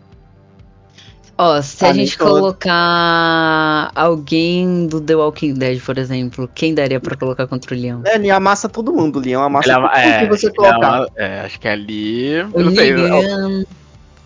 Ó, 1.45 1.61
se 1.63 1.85
Ah, 1.85 1.91
a 1.91 1.93
gente 1.93 2.17
todo. 2.17 2.29
colocar 2.31 3.91
alguém 3.95 4.87
do 4.87 5.01
The 5.01 5.15
Walking 5.17 5.55
Dead, 5.55 5.81
por 5.83 5.99
exemplo, 5.99 6.49
quem 6.55 6.75
daria 6.75 7.01
pra 7.01 7.17
colocar 7.17 7.47
contra 7.47 7.75
o 7.75 7.79
Leon? 7.79 8.01
É, 8.05 8.15
Ele 8.15 8.31
amassa 8.31 8.69
todo 8.69 8.93
mundo, 8.93 9.19
Leon. 9.19 9.41
Amassa 9.43 9.69
Ele 9.69 9.73
é 9.73 9.81
todo 9.81 9.85
uma- 9.91 9.99
mundo 10.07 10.19
que 10.19 10.29
você 10.41 10.47
é 10.47 10.51
colocar. 10.51 11.07
é, 11.17 11.41
acho 11.41 11.59
que 11.61 11.69
ali. 11.69 12.27
Eu 12.35 12.49
O 12.53 12.61
não 12.65 12.75
sei. 12.75 12.93
Negan. 12.93 13.65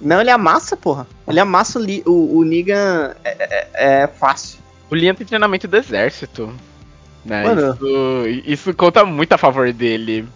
Não, 0.01 0.21
ele 0.21 0.31
amassa, 0.31 0.77
porra. 0.77 1.07
Ele 1.27 1.41
amassa 1.41 1.79
o, 1.79 1.83
Li- 1.83 2.03
o, 2.05 2.37
o 2.39 2.45
Negan. 2.45 3.15
É, 3.25 3.37
é- 3.75 4.03
é 4.03 4.07
fácil. 4.07 4.59
O 4.91 4.95
Leon 4.95 5.15
tem 5.15 5.27
treinamento 5.27 5.67
do 5.67 5.77
exército. 5.77 6.53
Né? 7.25 7.43
Mano. 7.45 7.73
Isso, 7.75 8.43
isso 8.47 8.75
conta 8.75 9.05
muito 9.05 9.33
a 9.33 9.39
favor 9.39 9.73
dele. 9.73 10.27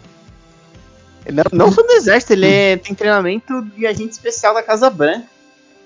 Não, 1.30 1.44
não 1.52 1.70
só 1.72 1.82
do 1.82 1.92
exército, 1.92 2.32
ele 2.32 2.46
é- 2.50 2.76
tem 2.76 2.94
treinamento 2.94 3.62
de 3.76 3.86
agente 3.86 4.12
especial 4.12 4.54
da 4.54 4.62
Casa 4.62 4.88
Branca. 4.90 5.24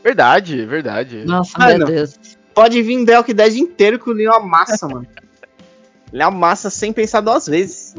Verdade, 0.05 0.67
verdade. 0.67 1.25
Nossa, 1.25 1.59
Mano. 1.59 1.79
meu 1.79 1.87
Deus. 1.87 2.19
Pode 2.55 2.83
vir 2.83 3.05
The 3.07 3.17
Walking 3.17 3.35
Dead 3.35 3.57
inteiro 3.57 3.99
que 3.99 4.11
o 4.11 4.13
Leon 4.13 4.35
amassa, 4.35 4.87
mano. 4.87 5.07
Ele 6.13 6.23
amassa 6.23 6.69
sem 6.71 6.93
pensar 6.93 7.21
duas 7.23 7.47
vezes. 7.47 7.97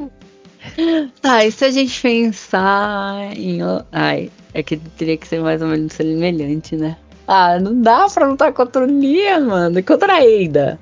Tá, 1.22 1.44
e 1.44 1.52
se 1.52 1.66
a 1.66 1.72
gente 1.72 2.02
pensar 2.02 3.36
em. 3.36 3.60
Ai, 3.92 4.32
é 4.54 4.64
que 4.64 4.78
teria 4.78 5.18
que 5.18 5.28
ser 5.28 5.42
mais 5.42 5.62
ou 5.62 5.68
menos 5.68 5.92
semelhante, 5.94 6.76
né? 6.78 6.96
Ah, 7.28 7.60
não 7.60 7.82
dá 7.82 8.08
pra 8.08 8.28
lutar 8.28 8.54
contra 8.54 8.84
o 8.84 8.88
Leon, 8.88 9.46
mano. 9.48 9.80
E 9.80 9.84
Contra 9.84 10.14
a 10.14 10.26
Eida. 10.26 10.80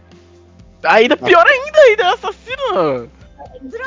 Ainda 0.84 1.16
pior 1.18 1.46
ainda, 1.48 1.80
ainda 1.80 2.04
é 2.04 2.14
assassino. 2.14 3.10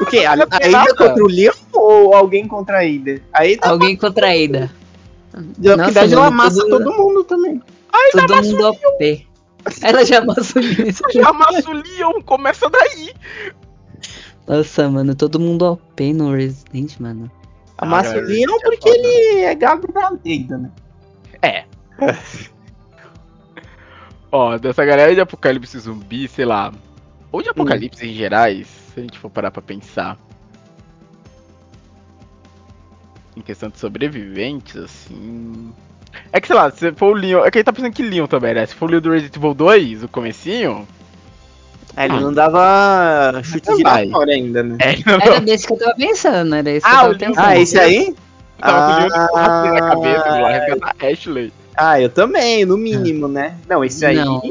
O 0.01 0.07
quê? 0.07 0.25
A, 0.25 0.33
a 0.33 0.35
Ida 0.35 0.71
nada. 0.71 0.95
contra 0.95 1.23
o 1.23 1.29
Leon 1.29 1.53
ou 1.73 2.15
alguém 2.15 2.49
contra 2.49 2.79
a 2.79 2.85
Ida? 2.85 3.21
A 3.33 3.47
Ida 3.47 3.69
Alguém 3.69 3.97
contra 3.97 4.29
a 4.29 4.37
Eida. 4.37 4.71
Walking 5.37 5.77
Nossa, 5.77 5.93
Dead 5.93 6.13
ela 6.13 6.27
amassa 6.27 6.61
tudo- 6.63 6.79
todo 6.85 6.93
mundo 6.97 7.25
também. 7.25 7.63
Todo 8.13 8.43
mundo 8.45 8.69
OP. 8.69 9.27
Ela 9.83 10.05
já 10.05 10.19
amassou 10.19 10.63
isso. 10.87 11.03
Já 11.13 11.29
amassa 11.29 11.69
o 11.71 11.75
Leon, 11.75 12.23
começa 12.25 12.69
daí. 12.71 13.13
Nossa, 14.47 14.89
mano, 14.89 15.15
todo 15.15 15.41
mundo 15.41 15.65
OP 15.73 16.13
no 16.13 16.33
Resident, 16.35 16.99
mano. 17.01 17.31
Amassa 17.79 18.15
Ah, 18.15 18.19
o 18.19 18.21
Leon 18.23 18.57
é 18.57 18.61
porque 18.63 18.89
foda. 18.91 19.09
ele 19.09 19.41
é 19.41 19.55
gago 19.55 19.93
da 19.93 20.13
Ida, 20.25 20.57
né? 20.59 20.71
É. 21.43 21.65
Ó, 24.33 24.57
dessa 24.59 24.85
galera 24.85 25.15
de 25.15 25.21
apocalipse 25.21 25.79
zumbi, 25.79 26.29
sei 26.29 26.45
lá. 26.45 26.73
Ou 27.33 27.43
de 27.43 27.49
apocalipse 27.49 28.07
em 28.07 28.15
gerais, 28.15 28.67
se 28.95 29.01
a 29.01 29.03
gente 29.03 29.19
for 29.19 29.31
parar 29.31 29.51
pra 29.51 29.63
pensar. 29.63 30.19
Em 33.37 33.41
questão 33.43 33.69
de 33.69 33.79
sobreviventes, 33.79 34.77
assim. 34.77 35.73
É 36.33 36.41
que, 36.41 36.47
sei 36.47 36.57
lá, 36.57 36.71
se 36.71 36.91
for 36.93 37.11
o 37.11 37.13
Leon. 37.15 37.45
É 37.45 37.51
que 37.51 37.59
ele 37.59 37.65
tá 37.65 37.73
pensando 37.73 37.93
que 37.93 38.03
Leon 38.03 38.27
também, 38.27 38.55
né? 38.55 38.65
Se 38.67 38.75
for 38.75 38.89
o 38.89 38.91
Leon 38.91 39.01
do 39.01 39.11
Resident 39.11 39.37
Evil 39.37 39.53
2, 39.55 40.03
o 40.05 40.09
comecinho. 40.09 40.89
É, 41.97 42.05
ele 42.07 42.15
Ah. 42.15 42.21
não 42.21 42.33
dava 42.33 43.41
chute 43.43 43.75
giratório 43.77 44.33
ainda, 44.33 44.63
né? 44.63 44.77
É, 44.81 44.97
não, 45.07 45.15
Era 45.21 45.41
desse 45.41 45.67
que 45.67 45.73
eu 45.75 45.79
tava 45.79 45.95
pensando, 45.95 46.55
era 46.55 46.71
esse 46.71 46.87
que 46.87 46.95
Ah, 46.95 47.05
eu 47.05 47.11
o 47.11 47.19
tava 47.19 47.19
pensando. 47.19 47.47
Ah, 47.47 47.59
esse 47.59 47.79
aí? 47.79 48.15
tava 48.59 48.87
com 48.87 48.93
o 48.93 48.97
Leon 48.99 49.09
rato 49.35 49.67
na 49.67 49.77
Ah. 49.79 49.91
cabeça, 49.91 50.29
indo 50.29 50.41
lá 50.43 50.51
resgatar 50.53 50.95
a 50.99 51.07
Ashley. 51.07 51.53
Ah, 51.77 52.01
eu 52.01 52.09
também, 52.09 52.65
no 52.65 52.77
mínimo, 52.79 53.29
né? 53.29 53.55
Não, 53.69 53.85
esse 53.85 54.05
aí. 54.07 54.17
Não, 54.17 54.43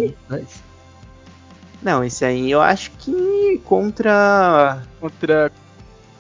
Não, 1.82 2.04
esse 2.04 2.24
aí 2.26 2.50
eu 2.52 2.62
acho 2.62 2.92
que 3.00 3.60
contra. 3.66 4.80
Contra. 5.00 5.52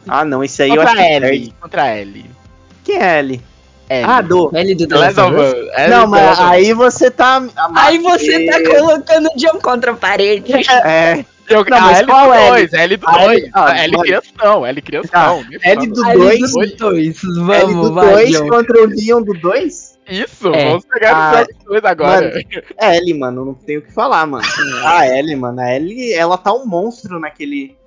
Ah, 0.08 0.24
não, 0.26 0.44
esse 0.44 0.62
aí 0.62 0.70
eu 0.70 0.76
Contra 0.78 0.92
acho 0.92 0.96
que 1.02 1.02
a 1.08 1.12
Ellie. 1.16 1.30
perde. 1.30 1.54
Contra 1.60 1.84
a 1.84 1.98
Ellie. 2.00 2.26
Quem 2.86 2.98
é 3.02 3.20
ele? 3.20 3.42
Ellie. 3.90 4.06
Ah, 4.08 4.22
do. 4.22 4.50
L 4.56 4.76
do 4.76 4.88
The 4.88 4.96
Last 4.96 5.20
of 5.20 5.36
Us? 5.36 5.90
Não, 5.90 6.08
mas 6.08 6.40
aí 6.40 6.74
você 6.74 7.12
tá. 7.12 7.44
Aí 7.76 7.98
você 8.00 8.46
tá 8.48 8.64
colocando 8.64 9.28
o 9.30 9.38
John 9.38 9.60
contra 9.62 9.92
a 9.92 9.96
parede. 9.96 10.52
É. 10.86 11.24
Eu, 11.48 11.64
Não, 11.64 11.78
a 11.78 11.82
mas 11.82 11.98
L 12.00 12.08
qual 12.08 12.26
do 12.28 12.34
L? 12.34 12.50
2, 12.68 12.74
L 12.74 12.98
do 12.98 13.08
A 13.08 13.22
L 13.22 13.40
2. 13.42 13.52
ah, 13.54 13.78
L 13.78 13.92
mano. 13.92 14.04
crianção, 14.04 14.66
L 14.66 14.82
crianção. 14.82 15.44
Tá, 15.44 15.70
L 15.70 15.88
do 15.88 16.04
Aí 16.06 16.18
2. 16.18 16.40
dos 16.40 16.52
dois. 16.76 17.24
L 17.24 17.34
Vamos, 17.46 17.88
do 17.90 17.94
vai, 17.94 18.12
2 18.14 18.32
John. 18.32 18.48
contra 18.50 18.82
o 18.82 18.86
Leon 18.88 19.22
do 19.22 19.34
2? 19.36 19.96
Isso, 20.10 20.48
É. 20.52 20.70
vamos 20.70 20.86
pegar 20.86 21.16
Ah, 21.16 21.32
o 21.32 21.42
episódio 21.42 21.66
2 21.68 21.86
agora. 21.86 22.44
É 22.82 22.98
Ellie, 22.98 23.14
mano, 23.14 23.46
não 23.46 23.54
tenho 23.54 23.80
o 23.82 23.84
que 23.84 23.94
falar, 23.94 24.26
mano. 24.26 24.44
A 24.84 25.08
Ellie, 25.08 25.36
mano, 25.36 25.60
a 25.62 25.76
Ellie, 25.76 26.12
ela 26.14 26.36
tá 26.40 26.52
um 26.52 26.66
monstro 26.66 27.20
naquele. 27.20 27.78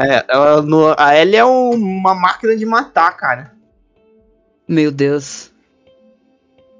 É, 0.00 0.24
ela, 0.28 0.62
no- 0.62 0.94
a 0.96 1.14
Ellie 1.18 1.36
é 1.36 1.44
um- 1.44 1.72
uma 1.74 2.14
máquina 2.14 2.56
de 2.56 2.64
matar, 2.64 3.14
cara. 3.18 3.52
Meu 4.72 4.90
Deus. 4.90 5.50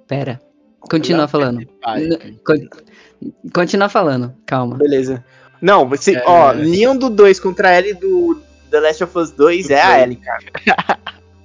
Pera. 0.09 0.41
Continua 0.81 1.29
falando. 1.29 1.61
Ai, 1.85 2.05
N- 2.05 2.41
con- 2.43 2.69
Continua 3.55 3.89
falando, 3.91 4.35
calma. 4.47 4.77
Beleza. 4.79 5.23
Não, 5.61 5.87
você, 5.87 6.17
É. 6.17 6.23
ó, 6.27 6.53
Leon 6.53 6.97
do 6.97 7.11
2 7.11 7.39
contra 7.39 7.69
a 7.69 7.79
Ellie 7.79 7.93
do 7.95 8.41
The 8.71 8.81
Last 8.81 9.05
of 9.05 9.19
Us 9.19 9.31
2 9.31 9.69
Do 9.69 9.75
é 9.75 9.83
a. 9.83 10.01
Ellie, 10.03 10.17
cara. 10.17 10.99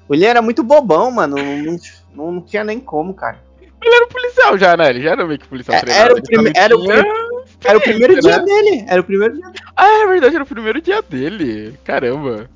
o 0.07 0.13
Leon 0.15 0.29
era 0.29 0.41
muito 0.41 0.63
bobão, 0.63 1.11
mano. 1.11 1.35
Não, 1.35 1.77
não, 2.15 2.31
não 2.31 2.41
tinha 2.41 2.63
nem 2.63 2.79
como, 2.79 3.13
cara. 3.13 3.39
Ele 3.83 3.93
era 3.95 4.05
um 4.05 4.09
policial 4.09 4.57
já, 4.57 4.75
né? 4.77 4.89
Ele 4.89 5.01
já 5.03 5.11
era 5.11 5.27
meio 5.27 5.37
que 5.39 5.47
policial 5.49 5.77
É, 5.77 5.81
treinado. 5.81 6.05
era 6.11 6.15
o 6.17 6.23
prime- 6.23 6.51
não 6.53 6.61
era 6.61 6.75
o 6.77 7.43
Era 7.65 7.77
o 7.77 7.81
primeiro 7.81 8.13
experiência, 8.13 8.21
dia 8.21 8.37
né? 8.39 8.45
dele. 8.71 8.85
Era 8.87 9.01
o 9.01 9.03
primeiro 9.03 9.33
dia 9.35 9.45
dele. 9.49 9.59
Ah, 9.75 10.03
é 10.03 10.07
verdade, 10.07 10.35
era 10.35 10.43
o 10.43 10.47
primeiro 10.47 10.81
dia 10.81 11.01
dele. 11.01 11.77
Caramba. 11.83 12.49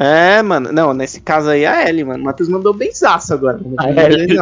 É, 0.00 0.40
mano. 0.42 0.70
Não, 0.70 0.94
nesse 0.94 1.20
caso 1.20 1.50
aí 1.50 1.64
é 1.64 1.68
a 1.68 1.88
Ellie, 1.88 2.04
mano. 2.04 2.22
O 2.22 2.24
Matheus 2.24 2.48
mandou 2.48 2.72
benzaço 2.72 3.34
agora. 3.34 3.58
Mandou 3.58 3.84
A 3.84 3.90
Ellie. 3.90 4.38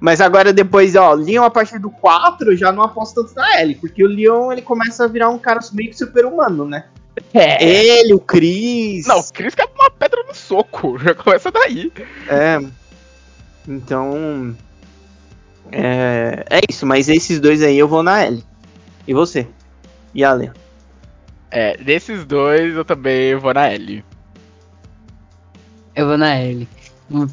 Mas 0.00 0.20
agora 0.20 0.52
depois, 0.52 0.96
ó, 0.96 1.12
Leon 1.12 1.44
a 1.44 1.50
partir 1.50 1.78
do 1.78 1.88
4 1.88 2.52
eu 2.52 2.56
já 2.56 2.72
não 2.72 2.82
aposto 2.82 3.22
tanto 3.22 3.34
na 3.36 3.60
Ellie, 3.60 3.76
porque 3.76 4.02
o 4.02 4.08
Leon 4.08 4.52
ele 4.52 4.62
começa 4.62 5.04
a 5.04 5.08
virar 5.08 5.28
um 5.28 5.38
cara 5.38 5.60
meio 5.72 5.90
que 5.90 5.96
super-humano, 5.96 6.64
né? 6.64 6.84
É. 7.32 7.64
Ele, 7.64 8.12
o 8.12 8.18
Chris. 8.18 9.06
Não, 9.06 9.20
o 9.20 9.32
Chris 9.32 9.54
cai 9.54 9.66
com 9.68 9.82
uma 9.82 9.90
pedra 9.90 10.24
no 10.26 10.34
soco. 10.34 10.98
Já 11.02 11.14
começa 11.14 11.50
daí. 11.52 11.92
É. 12.28 12.60
Então. 13.68 14.56
É, 15.70 16.44
é 16.50 16.60
isso, 16.68 16.86
mas 16.86 17.08
esses 17.08 17.38
dois 17.38 17.62
aí 17.62 17.78
eu 17.78 17.86
vou 17.86 18.02
na 18.02 18.26
Ellie. 18.26 18.44
E 19.06 19.14
você? 19.14 19.46
E 20.12 20.24
a 20.24 20.32
Leon? 20.32 20.52
É, 21.50 21.76
desses 21.76 22.24
dois 22.24 22.74
eu 22.76 22.84
também 22.84 23.34
vou 23.36 23.54
na 23.54 23.66
L. 23.68 24.04
Eu 25.94 26.06
vou 26.06 26.18
na 26.18 26.34
L. 26.34 26.68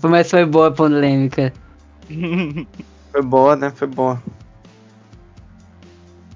Mas 0.03 0.30
foi 0.30 0.45
boa 0.45 0.68
a 0.70 0.72
polêmica. 0.72 1.53
Foi 3.11 3.22
boa, 3.22 3.55
né? 3.55 3.72
Foi 3.74 3.88
boa. 3.88 4.22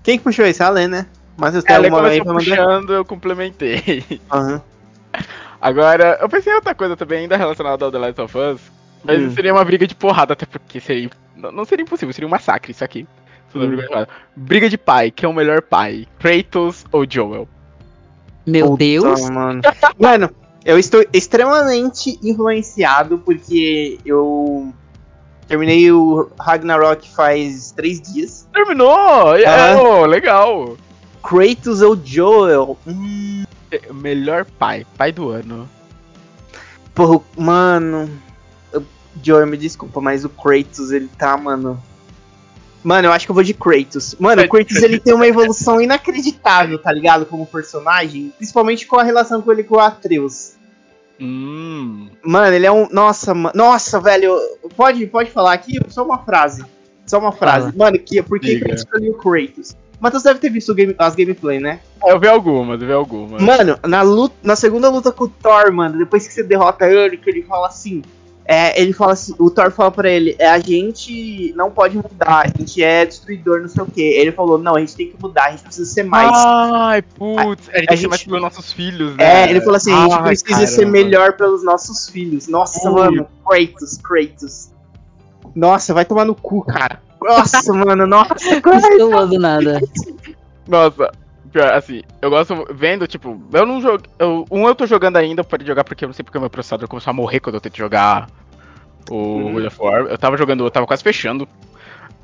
Quem 0.01 0.17
que 0.17 0.23
puxou 0.23 0.45
isso? 0.45 0.63
A 0.63 0.69
Lê, 0.69 0.87
né? 0.87 1.05
Mas 1.37 1.61
tem 1.63 1.75
Ela 1.75 1.89
começou 1.89 2.25
puxando, 2.25 2.93
eu 2.93 3.03
complementei. 3.05 4.03
Aham. 4.31 4.61
Agora, 5.61 6.17
eu 6.21 6.29
pensei 6.29 6.53
em 6.53 6.55
outra 6.55 6.73
coisa 6.73 6.95
também, 6.95 7.19
ainda 7.19 7.35
relacionada 7.35 7.83
ao 7.83 7.91
The 7.91 7.97
Last 7.97 8.21
of 8.21 8.37
Us. 8.37 8.61
Mas 9.03 9.21
Hum. 9.21 9.31
seria 9.31 9.53
uma 9.53 9.63
briga 9.63 9.85
de 9.85 9.93
porrada, 9.93 10.33
até 10.33 10.45
porque 10.45 10.79
seria. 10.79 11.09
Não, 11.35 11.65
seria 11.65 11.83
impossível, 11.83 12.13
seria 12.13 12.27
um 12.27 12.31
massacre 12.31 12.71
isso 12.71 12.83
aqui. 12.83 13.05
Hum. 13.53 13.67
briga, 13.67 13.83
de 13.83 14.07
briga 14.35 14.69
de 14.69 14.77
pai, 14.77 15.11
que 15.11 15.25
é 15.25 15.29
o 15.29 15.33
melhor 15.33 15.61
pai? 15.61 16.07
Kratos 16.17 16.85
ou 16.91 17.05
Joel? 17.09 17.47
Meu 18.45 18.67
Puta, 18.67 18.77
Deus. 18.83 19.29
Mano. 19.29 19.61
Mano, 19.99 20.29
eu 20.65 20.77
estou 20.79 21.03
extremamente 21.13 22.19
influenciado 22.23 23.17
porque 23.19 23.99
eu 24.05 24.73
terminei 25.47 25.91
o 25.91 26.29
Ragnarok 26.39 27.09
faz 27.15 27.71
três 27.71 28.01
dias. 28.01 28.47
Terminou! 28.53 29.35
É, 29.35 29.45
Ah. 29.73 29.81
ô, 29.81 30.05
legal! 30.05 30.77
Kratos 31.23 31.81
ou 31.81 31.97
Joel? 32.03 32.77
Hum, 32.87 33.43
Melhor 33.93 34.45
pai, 34.57 34.85
pai 34.97 35.11
do 35.11 35.29
ano. 35.29 35.69
porra, 36.95 37.21
mano. 37.37 38.09
Joel, 39.21 39.45
me 39.47 39.57
desculpa, 39.57 39.99
mas 39.99 40.23
o 40.23 40.29
Kratos, 40.29 40.91
ele 40.91 41.09
tá, 41.17 41.35
mano. 41.35 41.81
Mano, 42.83 43.07
eu 43.07 43.11
acho 43.11 43.25
que 43.25 43.31
eu 43.31 43.35
vou 43.35 43.43
de 43.43 43.53
Kratos. 43.53 44.15
Mano, 44.19 44.41
o 44.43 44.49
Kratos 44.49 44.77
ele 44.77 44.99
tem 44.99 45.13
uma 45.13 45.27
evolução 45.27 45.81
inacreditável, 45.81 46.79
tá 46.79 46.91
ligado? 46.91 47.25
Como 47.25 47.45
personagem. 47.45 48.33
Principalmente 48.37 48.85
com 48.87 48.97
a 48.97 49.03
relação 49.03 49.41
com 49.41 49.51
ele 49.51 49.63
com 49.63 49.75
o 49.75 49.79
Atreus. 49.79 50.53
Hum. 51.19 52.07
Mano, 52.23 52.55
ele 52.55 52.65
é 52.65 52.71
um. 52.71 52.87
Nossa, 52.89 53.33
nossa, 53.53 53.99
velho. 53.99 54.37
Pode, 54.75 55.05
pode 55.07 55.29
falar 55.31 55.53
aqui? 55.53 55.77
Só 55.89 56.03
uma 56.05 56.19
frase. 56.19 56.63
Só 57.05 57.19
uma 57.19 57.31
frase. 57.31 57.71
Fala. 57.71 57.91
Mano, 57.91 57.99
que, 57.99 58.21
por 58.23 58.39
que 58.39 58.61
eu 58.65 58.73
escolhi 58.75 59.09
o 59.09 59.15
Kratos? 59.15 59.75
Matheus 59.99 60.23
deve 60.23 60.39
ter 60.39 60.49
visto 60.49 60.71
o 60.71 60.75
game- 60.75 60.95
as 60.97 61.13
gameplay, 61.13 61.59
né? 61.59 61.81
Eu 62.05 62.17
vi 62.17 62.29
algumas, 62.29 62.79
eu 62.81 62.87
vi 62.87 62.93
algumas. 62.93 63.41
Mano, 63.41 63.77
na, 63.83 64.01
luta, 64.01 64.33
na 64.41 64.55
segunda 64.55 64.89
luta 64.89 65.11
com 65.11 65.25
o 65.25 65.27
Thor, 65.27 65.73
mano, 65.73 65.97
depois 65.97 66.25
que 66.25 66.33
você 66.33 66.41
derrota 66.41 66.89
ele, 66.89 67.17
que 67.17 67.29
ele 67.29 67.43
fala 67.43 67.67
assim. 67.67 68.01
É, 68.51 68.81
ele 68.81 68.93
fala 68.93 69.13
assim, 69.13 69.35
o 69.37 69.47
Thor 69.51 69.69
fala 69.69 69.91
pra 69.91 70.09
ele, 70.09 70.35
é, 70.39 70.49
a 70.49 70.57
gente 70.57 71.53
não 71.55 71.69
pode 71.69 71.95
mudar, 71.97 72.45
a 72.45 72.47
gente 72.47 72.83
é 72.83 73.05
destruidor, 73.05 73.61
não 73.61 73.69
sei 73.69 73.83
o 73.83 73.85
que. 73.85 74.01
Ele 74.01 74.31
falou, 74.31 74.57
não, 74.57 74.75
a 74.75 74.79
gente 74.79 74.95
tem 74.95 75.11
que 75.11 75.21
mudar, 75.21 75.45
a 75.45 75.51
gente 75.51 75.61
precisa 75.61 75.85
ser 75.87 76.01
mais. 76.01 76.31
Ai, 76.33 77.03
putz, 77.03 77.69
a, 77.69 77.77
gente 77.77 77.85
tem 77.85 77.85
que 77.85 77.87
ser 77.89 77.97
gente- 77.97 78.09
mais 78.09 78.23
pelos 78.23 78.41
nossos 78.41 78.73
filhos, 78.73 79.15
né? 79.15 79.43
É, 79.43 79.49
ele 79.51 79.61
falou 79.61 79.75
assim, 79.75 79.93
a 79.93 80.01
gente 80.01 80.13
Ai, 80.13 80.23
precisa 80.23 80.65
ser 80.65 80.75
caramba. 80.77 80.91
melhor 80.91 81.33
pelos 81.33 81.63
nossos 81.63 82.09
filhos. 82.09 82.47
Nossa, 82.47 82.89
Ui. 82.89 82.95
mano, 82.95 83.27
Kratos, 83.47 83.97
Kratos. 83.97 84.69
Nossa, 85.53 85.93
vai 85.93 86.03
tomar 86.05 86.25
no 86.25 86.33
cu, 86.33 86.63
cara. 86.63 87.03
Nossa, 87.21 87.71
mano, 87.71 88.07
nossa. 88.07 88.33
Do 89.29 89.39
nada. 89.39 89.79
Nossa, 90.67 91.11
pior, 91.49 91.73
assim, 91.73 92.01
eu 92.21 92.29
gosto 92.29 92.65
vendo, 92.71 93.07
tipo, 93.07 93.41
eu 93.53 93.65
não 93.65 93.81
jogo. 93.81 94.03
Eu, 94.17 94.45
um 94.49 94.67
eu 94.67 94.75
tô 94.75 94.85
jogando 94.85 95.17
ainda, 95.17 95.43
pode 95.43 95.65
jogar 95.65 95.83
porque 95.83 96.05
eu 96.05 96.07
não 96.07 96.13
sei 96.13 96.23
porque 96.23 96.37
o 96.37 96.41
meu 96.41 96.49
processador 96.49 96.87
começou 96.87 97.11
a 97.11 97.13
morrer 97.13 97.39
quando 97.39 97.55
eu 97.55 97.61
tento 97.61 97.77
jogar 97.77 98.29
o 99.09 99.15
Uhum. 99.15 99.53
God 99.53 99.65
of 99.65 99.77
War. 99.81 100.01
Eu 100.07 100.17
tava 100.17 100.37
jogando, 100.37 100.63
eu 100.65 100.71
tava 100.71 100.87
quase 100.87 101.03
fechando. 101.03 101.47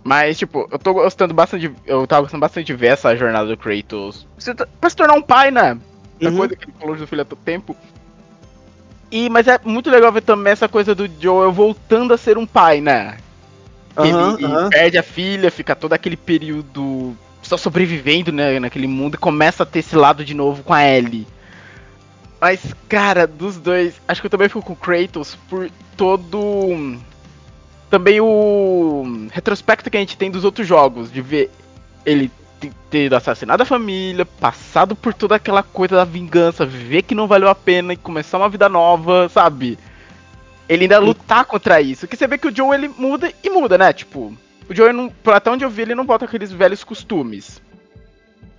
Mas, 0.04 0.38
tipo, 0.38 0.68
eu 0.72 0.78
tô 0.78 0.94
gostando 0.94 1.34
bastante. 1.34 1.68
de- 1.68 1.76
Eu 1.86 2.06
tava 2.06 2.22
gostando 2.22 2.42
bastante 2.42 2.68
de 2.68 2.74
ver 2.76 2.88
essa 2.94 3.16
jornada 3.16 3.48
do 3.48 3.58
Kratos. 3.58 4.28
Você 4.38 4.54
tá- 4.54 4.68
Pra 4.80 4.90
se 4.90 4.96
tornar 4.96 5.16
um 5.16 5.22
pai, 5.22 5.50
né? 5.50 5.78
A 6.24 6.26
Uhum. 6.30 6.38
coisa 6.38 6.56
que 6.56 6.64
ele 6.66 6.78
falou 6.80 6.96
do 6.96 7.08
filho 7.08 7.22
há 7.24 7.26
tanto 7.26 7.42
tempo. 7.44 7.76
E, 9.12 9.30
mas 9.30 9.48
é 9.48 9.60
muito 9.64 9.90
legal 9.90 10.12
ver 10.12 10.22
também 10.22 10.54
essa 10.54 10.68
coisa 10.70 10.94
do 10.94 11.10
Joel 11.20 11.52
voltando 11.52 12.14
a 12.14 12.18
ser 12.18 12.38
um 12.38 12.46
pai, 12.46 12.82
né? 12.82 13.18
Aham, 13.98 14.36
ele 14.38 14.46
aham. 14.46 14.70
perde 14.70 14.98
a 14.98 15.04
filha, 15.04 15.50
fica 15.50 15.76
todo 15.76 15.94
aquele 15.94 16.18
período 16.18 17.16
só 17.46 17.58
sobrevivendo, 17.58 18.32
né, 18.32 18.60
naquele 18.60 18.88
mundo 18.88 19.16
e 19.16 19.18
começa 19.18 19.64
a 19.64 19.66
ter 19.66 19.80
esse 19.80 19.96
lado 19.96 20.26
de 20.26 20.34
novo 20.34 20.64
com 20.64 20.74
a 20.74 20.84
Ellie. 20.84 21.28
Mas, 22.40 22.60
cara, 22.90 23.26
dos 23.26 23.58
dois, 23.58 23.96
acho 24.08 24.22
que 24.22 24.28
eu 24.28 24.32
também 24.32 24.50
fico 24.50 24.62
com 24.62 24.74
o 24.74 24.76
Kratos 24.76 25.36
por 25.50 25.70
todo. 25.96 26.98
Também 27.90 28.20
o 28.20 29.28
retrospecto 29.32 29.90
que 29.90 29.98
a 29.98 30.00
gente 30.00 30.18
tem 30.18 30.30
dos 30.30 30.44
outros 30.44 30.68
jogos, 30.68 31.12
de 31.12 31.22
ver 31.22 31.50
ele 32.06 32.30
te- 32.60 32.72
ter 32.90 33.14
assassinado 33.14 33.64
a 33.64 33.66
família, 33.66 34.26
passado 34.26 34.96
por 34.96 35.14
toda 35.14 35.36
aquela 35.36 35.64
coisa 35.64 35.96
da 35.96 36.04
vingança, 36.04 36.66
ver 36.66 37.04
que 37.04 37.16
não 37.16 37.28
valeu 37.28 37.48
a 37.48 37.56
pena 37.56 37.94
e 37.94 37.98
começar 37.98 38.38
uma 38.38 38.50
vida 38.50 38.68
nova, 38.68 39.30
sabe? 39.30 39.78
Ele 40.68 40.84
ainda 40.84 41.00
lutar 41.00 41.46
contra 41.46 41.80
isso. 41.80 42.08
Que 42.08 42.18
você 42.18 42.28
vê 42.28 42.38
que 42.38 42.48
o 42.48 42.56
Joe 42.56 42.76
ele 42.76 42.88
muda 42.90 43.32
e 43.44 43.50
muda, 43.50 43.78
né? 43.78 43.94
Tipo, 43.94 44.36
o 44.70 44.74
Joe, 44.76 44.92
não, 44.94 45.10
por 45.10 45.34
até 45.34 45.50
onde 45.50 45.64
eu 45.64 45.70
vi, 45.70 45.84
ele 45.84 45.96
não 45.96 46.06
volta 46.06 46.26
aqueles 46.26 46.52
velhos 46.52 46.84
costumes. 46.84 47.62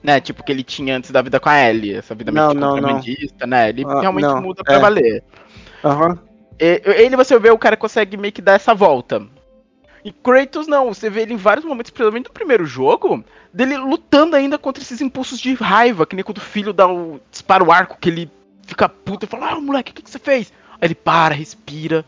Né? 0.02 0.20
Tipo, 0.20 0.44
que 0.44 0.52
ele 0.52 0.62
tinha 0.62 0.96
antes 0.96 1.10
da 1.10 1.20
vida 1.22 1.40
com 1.40 1.48
a 1.48 1.58
Ellie, 1.58 1.94
essa 1.94 2.14
vida 2.14 2.30
meio 2.30 2.54
Não, 2.54 2.54
contrabandista, 2.54 3.46
né? 3.46 3.70
Ele 3.70 3.84
Ah, 3.84 4.00
realmente 4.00 4.22
não, 4.24 4.40
muda 4.40 4.62
pra 4.62 4.74
é. 4.74 4.78
valer. 4.78 5.24
Aham. 5.84 6.18
E- 6.60 6.82
Ele, 6.84 7.16
você 7.16 7.38
vê, 7.38 7.50
o 7.50 7.58
cara 7.58 7.76
consegue 7.76 8.16
meio 8.16 8.32
que 8.32 8.40
dar 8.40 8.52
essa 8.54 8.72
volta. 8.74 9.26
E 10.04 10.12
Kratos 10.12 10.68
não, 10.68 10.94
você 10.94 11.10
vê 11.10 11.22
ele 11.22 11.34
em 11.34 11.36
vários 11.36 11.66
momentos, 11.66 11.90
principalmente 11.90 12.28
no 12.28 12.32
primeiro 12.32 12.64
jogo, 12.64 13.24
dele 13.52 13.76
lutando 13.76 14.36
ainda 14.36 14.56
contra 14.56 14.80
esses 14.80 15.00
impulsos 15.00 15.40
de 15.40 15.54
raiva, 15.54 16.06
que 16.06 16.14
nem 16.14 16.24
quando 16.24 16.38
o 16.38 16.42
filho 16.42 16.72
dá 16.72 16.86
o 16.86 17.20
dispara 17.28 17.64
o 17.64 17.72
arco, 17.72 17.98
que 18.00 18.08
ele 18.08 18.30
fica 18.64 18.88
puto 18.88 19.24
e 19.26 19.28
fala, 19.28 19.50
ah, 19.50 19.60
moleque, 19.60 19.90
o 19.90 19.94
que, 19.94 20.02
que 20.02 20.10
você 20.10 20.20
fez? 20.20 20.52
Aí 20.80 20.86
ele 20.86 20.94
para, 20.94 21.34
respira, 21.34 22.04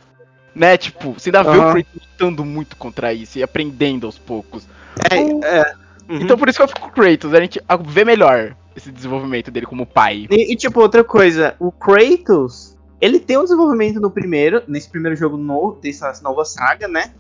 né, 0.59 0.77
tipo, 0.77 1.13
você 1.13 1.31
ainda 1.31 1.43
vê 1.43 1.57
o. 1.57 1.73
Kratos 1.73 1.93
lutando 1.95 2.45
muito 2.45 2.77
contra 2.77 3.13
isso 3.13 3.39
e 3.39 3.43
aprendendo 3.43 4.07
aos 4.07 4.19
poucos. 4.19 4.67
É, 5.11 5.17
é. 5.47 5.73
Uhum. 6.09 6.21
Então 6.21 6.37
por 6.37 6.49
isso 6.49 6.59
que 6.59 6.63
eu 6.63 6.69
fico 6.69 6.81
com 6.81 6.89
o 6.89 6.93
Kratos, 6.93 7.35
a 7.35 7.41
gente 7.41 7.61
vê 7.87 8.05
melhor 8.05 8.57
esse 8.75 8.91
desenvolvimento 8.91 9.51
dele 9.51 9.67
como 9.67 9.87
pai. 9.87 10.27
E, 10.31 10.53
e, 10.53 10.57
tipo, 10.57 10.81
outra 10.81 11.05
coisa, 11.05 11.55
o 11.59 11.71
Kratos, 11.71 12.77
ele 13.01 13.21
tem 13.21 13.37
um 13.37 13.43
desenvolvimento 13.43 14.01
no 14.01 14.11
primeiro, 14.11 14.63
nesse 14.67 14.89
primeiro 14.89 15.17
jogo 15.17 15.37
novo, 15.37 15.79
dessa 15.81 16.13
nova 16.23 16.45
saga, 16.45 16.89
né? 16.89 17.13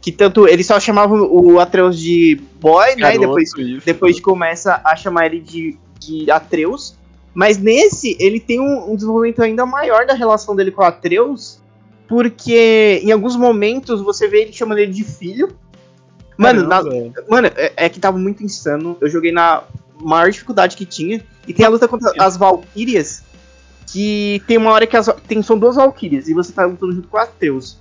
Que 0.00 0.12
tanto 0.12 0.46
ele 0.46 0.62
só 0.62 0.78
chamava 0.78 1.14
o 1.14 1.58
Atreus 1.60 1.98
de 1.98 2.40
boy, 2.60 2.88
né? 2.96 3.14
E 3.14 3.18
Garoto, 3.18 3.20
depois, 3.20 3.52
isso. 3.56 3.86
depois 3.86 4.20
começa 4.20 4.80
a 4.84 4.96
chamar 4.96 5.26
ele 5.26 5.40
de, 5.40 5.78
de 5.98 6.30
Atreus. 6.30 6.96
Mas 7.32 7.58
nesse, 7.58 8.16
ele 8.20 8.38
tem 8.38 8.60
um, 8.60 8.92
um 8.92 8.94
desenvolvimento 8.94 9.42
ainda 9.42 9.64
maior 9.64 10.06
da 10.06 10.14
relação 10.14 10.54
dele 10.54 10.70
com 10.70 10.82
o 10.82 10.84
Atreus. 10.84 11.58
Porque 12.08 13.00
em 13.02 13.10
alguns 13.12 13.36
momentos 13.36 14.00
você 14.00 14.28
vê 14.28 14.42
ele 14.42 14.52
chamando 14.52 14.78
ele 14.78 14.92
de 14.92 15.04
filho. 15.04 15.48
Mano, 16.36 16.62
na- 16.64 16.82
Caramba. 16.82 17.24
Mano, 17.28 17.48
é, 17.54 17.72
é 17.76 17.88
que 17.88 18.00
tava 18.00 18.18
muito 18.18 18.42
insano. 18.42 18.96
Eu 19.00 19.08
joguei 19.08 19.32
na 19.32 19.62
maior 20.00 20.30
dificuldade 20.30 20.76
que 20.76 20.84
tinha. 20.84 21.24
E 21.46 21.52
tem 21.54 21.64
a 21.64 21.68
luta 21.68 21.86
contra 21.88 22.12
as 22.18 22.36
Valkyrias. 22.36 23.22
Que 23.86 24.42
tem 24.46 24.56
uma 24.56 24.70
hora 24.72 24.86
que 24.86 24.96
as, 24.96 25.08
tem, 25.28 25.42
são 25.42 25.58
duas 25.58 25.76
Valkyrias. 25.76 26.28
E 26.28 26.34
você 26.34 26.52
tá 26.52 26.64
lutando 26.64 26.92
junto 26.92 27.08
com 27.08 27.16
Atreus. 27.16 27.78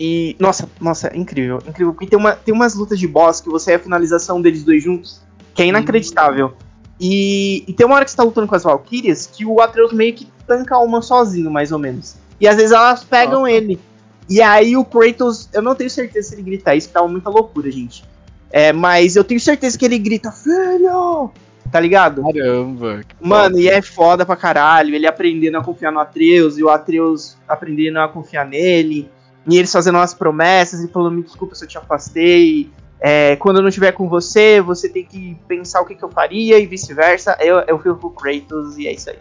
E. 0.00 0.36
Nossa, 0.38 0.68
nossa, 0.80 1.08
é 1.08 1.16
incrível. 1.16 1.58
Incrível. 1.66 1.92
Porque 1.92 2.06
tem, 2.06 2.18
uma, 2.18 2.32
tem 2.32 2.54
umas 2.54 2.74
lutas 2.74 2.98
de 2.98 3.06
boss 3.06 3.40
que 3.40 3.48
você 3.48 3.72
é 3.72 3.74
a 3.76 3.78
finalização 3.78 4.40
deles 4.40 4.64
dois 4.64 4.82
juntos. 4.82 5.20
Que 5.54 5.62
é 5.62 5.66
inacreditável. 5.66 6.54
E, 7.00 7.64
e 7.66 7.72
tem 7.72 7.86
uma 7.86 7.96
hora 7.96 8.04
que 8.04 8.10
você 8.10 8.16
tá 8.16 8.22
lutando 8.24 8.46
com 8.46 8.54
as 8.54 8.62
Valkyrias 8.64 9.26
que 9.26 9.44
o 9.44 9.60
Atreus 9.60 9.92
meio 9.92 10.14
que 10.14 10.26
tanca 10.46 10.78
uma 10.78 11.02
sozinho, 11.02 11.50
mais 11.50 11.70
ou 11.70 11.78
menos. 11.78 12.16
E 12.40 12.46
às 12.46 12.56
vezes 12.56 12.72
elas 12.72 13.04
pegam 13.04 13.40
Nossa. 13.40 13.52
ele. 13.52 13.80
E 14.28 14.42
aí 14.42 14.76
o 14.76 14.84
Kratos, 14.84 15.48
eu 15.52 15.62
não 15.62 15.74
tenho 15.74 15.88
certeza 15.88 16.28
se 16.28 16.34
ele 16.34 16.42
grita 16.42 16.74
isso, 16.74 16.88
que 16.88 16.94
tava 16.94 17.08
muita 17.08 17.30
loucura, 17.30 17.70
gente. 17.70 18.04
É, 18.50 18.72
mas 18.72 19.16
eu 19.16 19.24
tenho 19.24 19.40
certeza 19.40 19.78
que 19.78 19.84
ele 19.84 19.98
grita, 19.98 20.30
filho! 20.30 21.30
Tá 21.70 21.80
ligado? 21.80 22.22
Caramba. 22.22 23.02
Mano, 23.20 23.56
top. 23.56 23.62
e 23.62 23.68
é 23.68 23.82
foda 23.82 24.24
pra 24.24 24.36
caralho. 24.36 24.94
Ele 24.94 25.06
aprendendo 25.06 25.58
a 25.58 25.64
confiar 25.64 25.92
no 25.92 26.00
Atreus, 26.00 26.56
e 26.58 26.62
o 26.62 26.70
Atreus 26.70 27.36
aprendendo 27.46 27.98
a 27.98 28.08
confiar 28.08 28.46
nele. 28.46 29.10
E 29.46 29.56
eles 29.56 29.72
fazendo 29.72 29.96
umas 29.96 30.14
promessas 30.14 30.82
e 30.82 30.88
falando: 30.88 31.16
Me 31.16 31.22
desculpa 31.22 31.54
se 31.54 31.64
eu 31.64 31.68
te 31.68 31.78
afastei. 31.78 32.70
É, 33.00 33.36
quando 33.36 33.56
eu 33.56 33.62
não 33.62 33.68
estiver 33.68 33.92
com 33.92 34.08
você, 34.08 34.60
você 34.60 34.88
tem 34.88 35.04
que 35.04 35.36
pensar 35.46 35.80
o 35.80 35.84
que, 35.84 35.94
que 35.94 36.02
eu 36.02 36.10
faria 36.10 36.58
e 36.58 36.66
vice-versa. 36.66 37.36
Eu, 37.40 37.60
eu 37.60 37.78
fico 37.78 37.96
com 37.96 38.08
o 38.08 38.10
Kratos 38.10 38.76
e 38.76 38.86
é 38.86 38.92
isso 38.92 39.10
aí. 39.10 39.18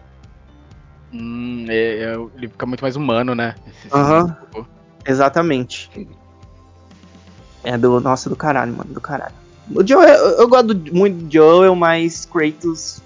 Hum, 1.13 1.65
é- 1.69 2.03
é- 2.03 2.27
ele 2.37 2.47
fica 2.49 2.65
muito 2.65 2.81
mais 2.81 2.95
humano, 2.95 3.33
né? 3.33 3.55
Aham. 3.91 4.35
Exatamente. 5.05 5.89
É 7.63 7.77
do. 7.77 7.99
Nossa, 7.99 8.29
do 8.29 8.35
caralho, 8.35 8.73
mano, 8.73 8.93
do 8.93 9.01
caralho. 9.01 9.33
O 9.73 9.85
Joel, 9.85 10.07
eu, 10.15 10.29
eu 10.39 10.47
gosto 10.47 10.73
muito 10.93 11.25
do 11.25 11.31
Joel, 11.33 11.75
mas 11.75 12.25
Kratos. 12.25 13.01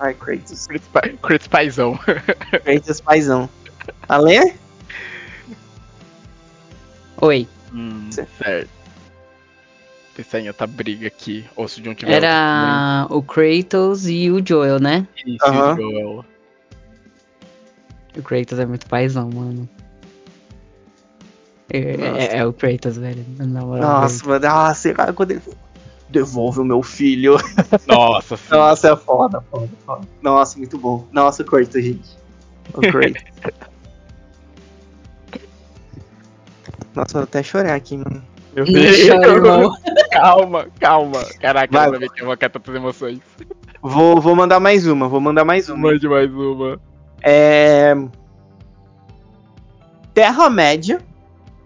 Ai, 0.00 0.14
Kratos. 0.14 0.66
Kratos 0.66 0.88
pa- 0.88 1.08
Kratos 1.22 1.46
paizão. 1.48 1.98
Kratos 2.64 3.00
paizão. 3.00 3.48
Alê? 4.08 4.54
Oi. 7.20 7.48
Hum, 7.72 8.10
Certo. 8.10 8.68
Pensar 10.16 10.38
em 10.40 10.46
outra 10.48 10.66
briga 10.66 11.08
aqui. 11.08 11.44
Ou 11.56 11.66
se 11.66 11.80
o 11.80 11.82
John 11.82 11.94
tiver 11.94 12.12
Era 12.22 13.06
o 13.10 13.20
Kratos 13.22 14.06
e 14.08 14.30
o 14.30 14.44
Joel, 14.46 14.78
né? 14.80 15.06
Isso, 15.26 15.44
Aham. 15.44 15.76
Joel. 15.76 16.24
O 18.16 18.22
Kratos 18.22 18.58
é 18.58 18.66
muito 18.66 18.86
paizão, 18.86 19.28
mano. 19.32 19.68
É, 21.70 21.78
é- 21.78 22.36
é 22.38 22.46
o 22.46 22.52
Kratos, 22.52 22.96
velho. 22.96 23.24
Na 23.38 23.60
moral, 23.62 24.02
Nossa, 24.02 24.26
mano, 24.26 24.46
nossa, 24.46 24.94
cara, 24.94 25.12
quando 25.12 25.32
ele. 25.32 25.42
Devolve 26.08 26.60
o 26.60 26.64
meu 26.64 26.82
filho. 26.82 27.36
Nossa, 27.88 28.36
sim. 28.36 28.44
Nossa, 28.50 28.92
é 28.92 28.96
foda, 28.96 29.40
foda, 29.50 29.70
foda. 29.84 30.06
Nossa, 30.22 30.58
muito 30.58 30.78
bom. 30.78 31.06
Nossa, 31.12 31.42
Kratos, 31.42 31.82
gente. 31.82 32.08
O 32.72 32.80
Kratos. 32.80 33.22
Nossa, 36.94 37.14
vou 37.14 37.22
até 37.22 37.42
chorar 37.42 37.74
aqui, 37.74 37.96
mano. 37.96 38.22
Meu 38.54 38.64
Deus. 38.64 38.96
Calma, 40.12 40.68
calma. 40.78 41.24
Caraca, 41.40 41.72
Vai. 41.90 42.08
eu 42.18 42.26
vou 42.26 42.36
quietar 42.36 42.62
as 42.64 42.74
emoções. 42.74 43.18
Vou, 43.82 44.20
vou 44.20 44.36
mandar 44.36 44.60
mais 44.60 44.86
uma, 44.86 45.08
vou 45.08 45.20
mandar 45.20 45.44
mais 45.44 45.68
uma. 45.68 45.90
Mande 45.90 46.08
mais 46.08 46.32
uma. 46.32 46.80
É. 47.24 47.96
Terra-média 50.12 51.00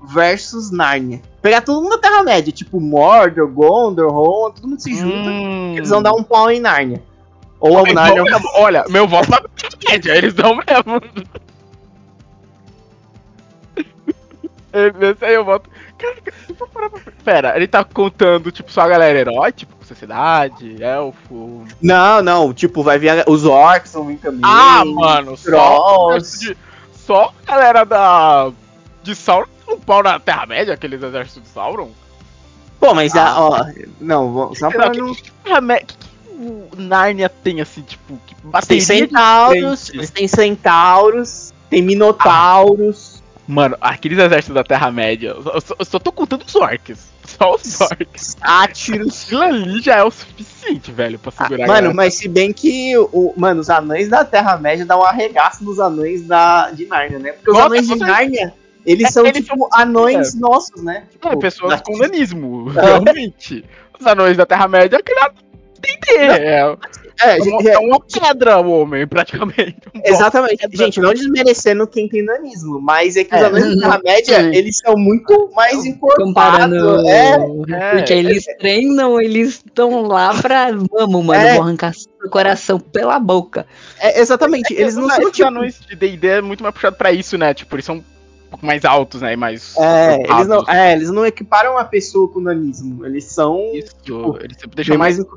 versus 0.03 0.71
Nárnia. 0.71 1.21
Pegar 1.43 1.61
todo 1.63 1.83
mundo 1.83 1.97
da 1.97 2.09
Terra-média, 2.09 2.53
tipo 2.53 2.81
Mordor, 2.81 3.49
Gondor, 3.49 4.11
Ron, 4.11 4.53
todo 4.53 4.69
mundo 4.69 4.81
se 4.81 4.95
junta. 4.95 5.29
Hum. 5.29 5.75
Eles 5.77 5.91
vão 5.91 6.01
dar 6.03 6.13
um 6.13 6.23
pau 6.23 6.51
em 6.51 6.61
Nárnia. 6.61 7.03
Ou 7.61 7.81
Eles 7.81 7.91
a 7.91 7.95
Nárnia. 7.95 8.25
dão 8.25 8.25
mesmo. 8.25 8.49
Olha, 8.55 8.85
meu 8.89 9.09
voto 9.09 9.31
na 9.31 9.43
média, 9.91 10.17
eles 10.17 10.33
dão 10.33 10.55
mesmo. 10.55 11.03
Esse 14.73 15.25
aí 15.25 15.35
eu 15.35 15.45
voto. 15.45 15.69
Caraca, 15.99 16.33
se 16.47 16.55
for 16.55 16.69
parar 16.69 16.91
pra... 16.91 17.01
Pera, 17.25 17.57
ele 17.57 17.67
tá 17.67 17.83
contando, 17.83 18.53
tipo, 18.53 18.71
só 18.71 18.83
a 18.83 18.89
galera 18.89 19.19
herói, 19.19 19.51
tipo, 19.51 19.75
sociedade, 19.89 20.83
elfo. 20.83 21.65
Não, 21.83 22.23
não, 22.23 22.53
tipo, 22.55 22.83
vai 22.83 22.99
vir 22.99 23.25
os 23.27 23.45
orcs 23.45 23.93
vão 23.93 24.05
vir 24.07 24.19
também. 24.19 24.41
Ah, 24.45 24.85
mano, 24.85 25.37
só, 25.37 25.51
Trolls. 25.51 26.39
de- 26.41 26.57
só 26.95 27.33
a 27.47 27.51
galera 27.53 27.85
da. 27.85 28.51
de 29.03 29.15
Sauron 29.15 29.49
um 29.69 29.79
pau 29.79 30.03
na 30.03 30.19
Terra-média, 30.19 30.73
aqueles 30.73 31.03
exércitos 31.03 31.43
de 31.43 31.49
Sauron. 31.51 31.91
Pô, 32.81 32.95
mas 32.95 33.15
a, 33.15 33.39
ó, 33.41 33.67
não, 34.01 34.55
só 34.55 34.71
pra 34.71 34.89
Não, 34.89 34.95
não. 34.95 35.15
que, 35.15 35.23
que, 35.23 35.31
o 36.31 36.69
Nárnia 36.77 37.29
tem 37.29 37.61
assim, 37.61 37.83
tipo, 37.83 38.19
que 38.27 38.35
Tem 38.35 38.51
bateria 38.51 38.81
centauros, 38.83 39.91
têm 40.15 40.29
centauros, 40.29 41.53
tem 41.69 41.83
minotauros. 41.83 43.23
Mano, 43.47 43.77
aqueles 43.81 44.19
exércitos 44.19 44.55
da 44.55 44.63
Terra-média, 44.65 45.35
eu, 45.37 45.43
só- 45.43 45.51
eu 45.55 45.61
só- 45.61 45.75
eu 45.79 45.85
só 45.85 45.99
tô 45.99 46.13
contando 46.13 46.45
os 46.47 46.55
orcs. 46.55 47.09
Só 47.39 47.55
os 47.55 47.81
orcs. 47.81 48.37
sátiros. 48.39 49.25
Aquilo 49.27 49.43
ali 49.43 49.81
já 49.81 49.97
é 49.97 50.03
o 50.05 50.11
suficiente, 50.11 50.91
velho, 50.93 51.19
pra 51.19 51.33
Ah, 51.37 51.43
segurar 51.45 51.65
a 51.65 51.67
mano, 51.67 51.81
galera. 51.81 51.95
mas 51.95 52.15
se 52.15 52.29
bem 52.29 52.53
que 52.53 52.97
o, 52.99 53.33
mano, 53.37 53.61
os 53.61 53.71
anões 53.71 54.09
da 54.09 54.25
Terra-média 54.25 54.85
dão 54.85 55.01
um 55.01 55.05
arregaço 55.05 55.63
nos 55.65 55.79
anões 55.79 56.27
da, 56.27 56.71
de 56.71 56.87
Nárnia, 56.87 57.19
né? 57.19 57.33
Porque 57.33 57.51
os 57.51 57.57
Nossa, 57.57 57.67
anões 57.69 57.87
de. 57.89 57.97
Nárnia, 57.97 58.55
eles 58.85 59.09
É, 59.09 59.11
são 59.11 59.25
eles 59.27 59.45
tipo 59.45 59.69
anões 59.73 60.35
nossos, 60.35 60.83
né? 60.83 61.05
Tipo, 61.11 61.29
É, 61.29 61.37
pessoas 61.37 61.71
da- 61.71 61.81
com 61.81 61.97
nanismo, 61.99 62.65
realmente. 62.75 63.65
Os 63.99 64.07
anões 64.07 64.37
da 64.37 64.45
Terra-média 64.47 65.01
criaram 65.03 65.35
D&D. 65.81 66.15
É, 66.17 66.77
É, 67.21 67.37
é, 67.37 67.41
gente, 67.41 67.49
uma, 67.51 67.71
é, 67.71 67.73
é 67.75 67.79
uma 67.79 68.01
pedra, 68.01 68.59
o 68.61 68.71
homem, 68.71 69.07
praticamente. 69.07 69.77
Um 69.95 70.01
exatamente. 70.05 70.67
Gente, 70.73 71.01
não 71.01 71.13
desmerecendo 71.13 71.87
quem 71.87 72.09
tem 72.09 72.25
nanismo, 72.25 72.81
mas 72.81 73.17
é 73.17 73.25
que 73.25 73.35
os 73.35 73.41
É. 73.41 73.45
anões 73.47 73.65
da 73.77 73.81
Terra-média, 73.81 74.41
Sim. 74.43 74.55
eles 74.55 74.79
são 74.79 74.95
muito 74.97 75.51
mais 75.55 75.85
encorpados. 75.85 76.25
Comparando. 76.25 77.09
É, 77.09 77.35
É, 77.69 77.91
porque 77.97 78.13
eles 78.13 78.45
treinam, 78.59 79.21
eles 79.21 79.63
estão 79.65 80.03
lá 80.03 80.33
pra. 80.41 80.69
Vamos, 80.93 81.25
mano, 81.25 81.41
É. 81.41 81.55
vou 81.55 81.63
arrancar 81.65 81.93
seu 81.95 82.31
coração 82.31 82.79
pela 82.79 83.19
boca. 83.19 83.67
é, 84.01 84.21
exatamente. 84.21 84.73
Eles 84.73 84.95
não 84.97 85.09
são 85.09 85.21
Esses 85.23 85.33
tipo. 85.33 85.49
anões 85.49 85.81
de 85.89 85.97
D&D 85.97 86.27
é 86.29 86.41
muito 86.43 86.63
mais 86.63 86.75
puxado 86.75 86.97
pra 86.97 87.13
isso, 87.13 87.37
né? 87.37 87.53
Tipo, 87.55 87.75
eles 87.77 87.85
são 87.85 87.97
um 87.97 88.05
pouco 88.51 88.65
mais 88.65 88.85
altos, 88.85 89.21
né? 89.23 89.33
E 89.33 89.37
mais... 89.37 89.75
É 89.77 90.15
eles, 90.31 90.47
não, 90.47 90.65
é, 90.69 90.93
eles 90.93 91.11
não 91.11 91.27
equiparam 91.27 91.77
a 91.77 91.85
pessoa 91.85 92.29
com 92.29 92.41
nanismo. 92.41 93.05
Eles 93.05 93.25
são 93.25 93.61
Isso, 93.75 93.95
tipo, 94.03 94.39
eles 94.41 94.57
sempre 94.59 94.77
deixam 94.77 94.97
mais 94.97 95.19
mais, 95.19 95.29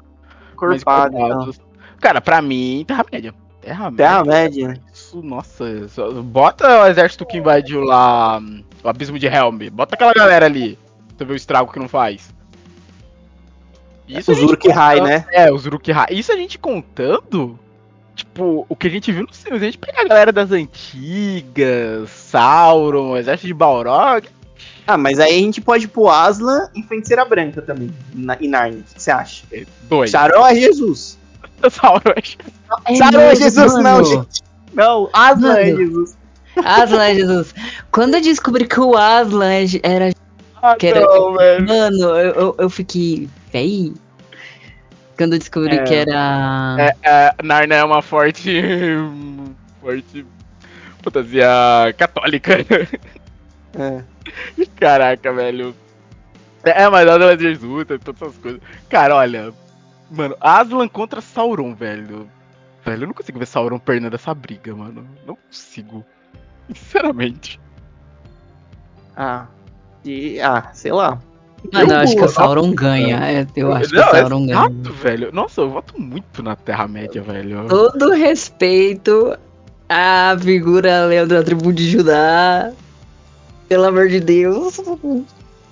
mais 0.61 0.81
encorpados. 0.81 1.15
então. 1.19 1.70
Cara, 2.01 2.19
pra 2.19 2.41
mim, 2.41 2.83
Terra-média. 2.87 3.33
Terra-média. 3.61 3.95
Terra-média. 4.07 4.81
Isso, 4.91 5.21
nossa, 5.21 5.63
bota 6.23 6.81
o 6.81 6.87
exército 6.87 7.25
que 7.25 7.37
invadiu 7.37 7.81
lá 7.81 8.41
o 8.83 8.89
abismo 8.89 9.19
de 9.19 9.27
Helm. 9.27 9.69
Bota 9.71 9.93
aquela 9.95 10.13
galera 10.13 10.47
ali. 10.47 10.77
Você 11.15 11.23
vê 11.23 11.33
o 11.33 11.35
estrago 11.35 11.71
que 11.71 11.77
não 11.79 11.87
faz. 11.87 12.33
Isso 14.07 14.31
Uruk-hai, 14.31 14.97
contando- 14.99 15.09
né? 15.09 15.25
É, 15.31 15.51
os 15.53 15.65
Uruk-hai. 15.65 16.07
Isso 16.09 16.31
a 16.31 16.35
gente 16.35 16.57
contando, 16.57 17.57
tipo, 18.15 18.65
o 18.67 18.75
que 18.75 18.87
a 18.87 18.89
gente 18.89 19.11
viu 19.11 19.21
no 19.21 19.33
filme. 19.33 19.59
Se 19.59 19.63
a 19.65 19.67
gente 19.67 19.77
pegar 19.77 20.01
a 20.01 20.07
galera 20.07 20.31
das 20.31 20.51
antigas, 20.51 22.09
Sauron, 22.09 23.11
o 23.11 23.17
exército 23.17 23.47
de 23.47 23.53
Balrog. 23.53 24.27
Ah, 24.87 24.97
mas 24.97 25.19
aí 25.19 25.35
a 25.37 25.39
gente 25.39 25.61
pode 25.61 25.87
pôr 25.87 26.09
Aslan 26.09 26.67
e 26.75 26.81
Feiticeira 26.83 27.23
Branca 27.23 27.61
também, 27.61 27.91
na, 28.13 28.35
em 28.41 28.47
Narnia. 28.47 28.79
O 28.79 28.93
que 28.95 29.01
você 29.01 29.11
acha? 29.11 29.45
Dois. 29.83 30.09
Charon 30.09 30.45
é 30.47 30.55
Jesus. 30.55 31.17
Sauron. 31.69 32.13
É 32.85 32.91
mesmo, 33.11 33.35
Jesus, 33.35 33.73
não, 33.83 34.03
gente. 34.03 34.41
Não, 34.73 35.09
Aslan 35.13 35.57
é. 35.57 35.65
Jesus. 35.75 36.17
Aslan 36.63 37.03
é 37.03 37.15
Jesus. 37.15 37.53
Quando 37.91 38.15
eu 38.15 38.21
descobri 38.21 38.65
que 38.67 38.79
o 38.79 38.97
Aslan 38.97 39.51
é- 39.51 39.65
era. 39.83 40.11
Ah, 40.61 40.75
Que 40.75 40.87
era- 40.87 41.01
não, 41.01 41.33
velho. 41.33 41.67
Mano, 41.67 42.03
eu, 42.17 42.33
eu, 42.33 42.55
eu 42.59 42.69
fiquei. 42.69 43.29
Véi. 43.51 43.93
Quando 45.17 45.33
eu 45.33 45.39
descobri 45.39 45.75
É. 45.75 45.83
que 45.83 45.93
era. 45.93 46.75
É, 46.79 46.95
é, 47.03 47.35
Narnia 47.43 47.77
é 47.77 47.83
uma 47.83 48.01
forte. 48.01 48.61
forte. 49.81 50.25
fantasia 51.03 51.47
católica. 51.97 52.53
É. 53.77 54.03
Caraca, 54.79 55.33
velho. 55.33 55.75
É, 56.63 56.87
mas 56.89 57.07
ela 57.07 57.33
é 57.33 57.37
Jesus, 57.37 57.87
todas 57.87 58.21
essas 58.21 58.37
coisas. 58.37 58.61
Cara, 58.87 59.15
olha. 59.15 59.51
Mano, 60.11 60.35
Aslan 60.41 60.87
contra 60.89 61.21
Sauron, 61.21 61.73
velho. 61.73 62.29
Velho, 62.85 63.03
eu 63.03 63.07
não 63.07 63.13
consigo 63.13 63.39
ver 63.39 63.45
Sauron 63.45 63.79
perdendo 63.79 64.15
essa 64.15 64.33
briga, 64.33 64.75
mano. 64.75 65.07
Não 65.25 65.35
consigo. 65.35 66.03
Sinceramente. 66.67 67.59
Ah. 69.15 69.45
E, 70.03 70.39
ah, 70.41 70.69
sei 70.73 70.91
lá. 70.91 71.19
Mano, 71.71 71.91
eu 71.93 71.97
acho 71.99 72.15
que 72.15 72.23
o 72.23 72.27
Sauron 72.27 72.73
ganha. 72.73 73.17
é, 73.23 73.45
Eu 73.55 73.71
acho 73.71 73.89
que 73.89 73.95
Não, 73.95 74.07
o 74.07 74.11
Sauron 74.11 74.45
ganha. 74.47 74.59
exato, 74.59 74.93
velho. 74.93 75.31
Nossa, 75.31 75.61
eu 75.61 75.69
voto 75.69 76.01
muito 76.01 76.41
na 76.41 76.55
Terra-média, 76.55 77.21
velho. 77.21 77.67
Todo 77.67 78.11
respeito 78.13 79.37
à 79.87 80.35
figura 80.39 81.05
Leandro 81.05 81.37
da 81.37 81.43
tribo 81.43 81.71
de 81.71 81.89
Judá. 81.89 82.71
Pelo 83.69 83.85
amor 83.85 84.09
de 84.09 84.19
Deus. 84.19 84.81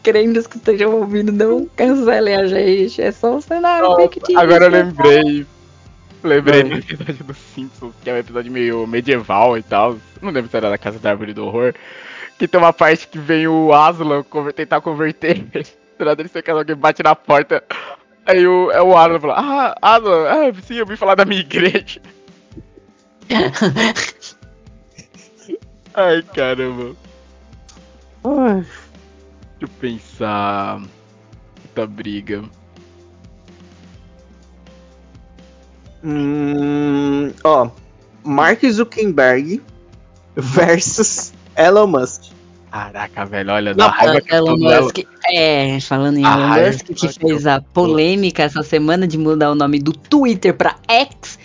Crentes 0.03 0.47
que 0.47 0.57
estejam 0.57 0.95
ouvindo, 0.95 1.31
não 1.31 1.65
cancelem 1.75 2.35
a 2.35 2.45
gente. 2.47 3.01
É 3.01 3.11
só 3.11 3.35
um 3.35 3.41
cenário 3.41 3.89
Nossa, 3.89 4.01
fictício. 4.03 4.39
agora 4.39 4.65
eu 4.65 4.69
lembrei. 4.69 5.45
Lembrei 6.23 6.63
do 6.63 6.73
episódio 6.77 7.23
do 7.23 7.33
Simpsons, 7.33 7.93
que 8.03 8.09
é 8.09 8.13
um 8.13 8.17
episódio 8.17 8.51
meio 8.51 8.85
medieval 8.87 9.57
e 9.57 9.63
tal. 9.63 9.97
Não 10.21 10.31
lembro 10.31 10.49
se 10.51 10.57
era 10.57 10.69
da 10.69 10.77
Casa 10.77 10.99
da 10.99 11.11
Árvore 11.11 11.33
do 11.33 11.45
Horror. 11.45 11.73
Que 12.37 12.47
tem 12.47 12.59
uma 12.59 12.71
parte 12.73 13.07
que 13.07 13.17
vem 13.19 13.47
o 13.47 13.73
Aslan 13.73 14.23
conver- 14.23 14.53
tentar 14.53 14.81
converter 14.81 15.45
ele. 15.53 15.65
Do 15.97 16.05
nada 16.05 16.21
ele 16.21 16.29
fica 16.29 16.51
alguém 16.51 16.75
bate 16.75 17.03
na 17.03 17.15
porta. 17.15 17.63
Aí 18.25 18.45
o, 18.47 18.71
é 18.71 18.81
o 18.81 18.97
Aslan 18.97 19.19
fala, 19.19 19.35
ah, 19.37 19.75
Aslan, 19.95 20.27
ah, 20.29 20.53
sim, 20.65 20.75
eu 20.75 20.85
vim 20.85 20.95
falar 20.95 21.15
da 21.15 21.25
minha 21.25 21.41
igreja. 21.41 22.01
Ai, 25.93 26.21
caramba. 26.33 26.95
Deixa 28.23 28.78
eu 29.65 29.69
pensar. 29.79 30.81
Puta 31.61 31.85
briga. 31.85 32.43
Hum, 36.03 37.31
ó, 37.43 37.69
Mark 38.23 38.61
Zuckerberg 38.65 39.61
versus 40.35 41.33
Elon 41.55 41.87
Musk. 41.87 42.31
Caraca, 42.71 43.25
velho, 43.25 43.51
olha, 43.51 43.71
Não, 43.71 43.87
da 43.87 43.89
raiva 43.89 44.21
que 44.21 44.33
Elon 44.33 44.57
Musk. 44.57 44.99
É, 45.25 45.79
falando 45.81 46.17
em 46.17 46.25
A 46.25 46.33
Elon 46.33 46.47
raiva 46.47 46.71
Musk, 46.71 46.85
que 46.85 46.93
que 46.93 47.05
eu 47.05 47.11
fez 47.11 47.47
a 47.47 47.59
polêmica 47.59 48.43
essa 48.43 48.63
semana 48.63 49.07
de 49.07 49.17
mudar 49.17 49.51
o 49.51 49.55
nome 49.55 49.79
do 49.79 49.91
Twitter 49.91 50.53
pra 50.53 50.75
X, 50.87 51.39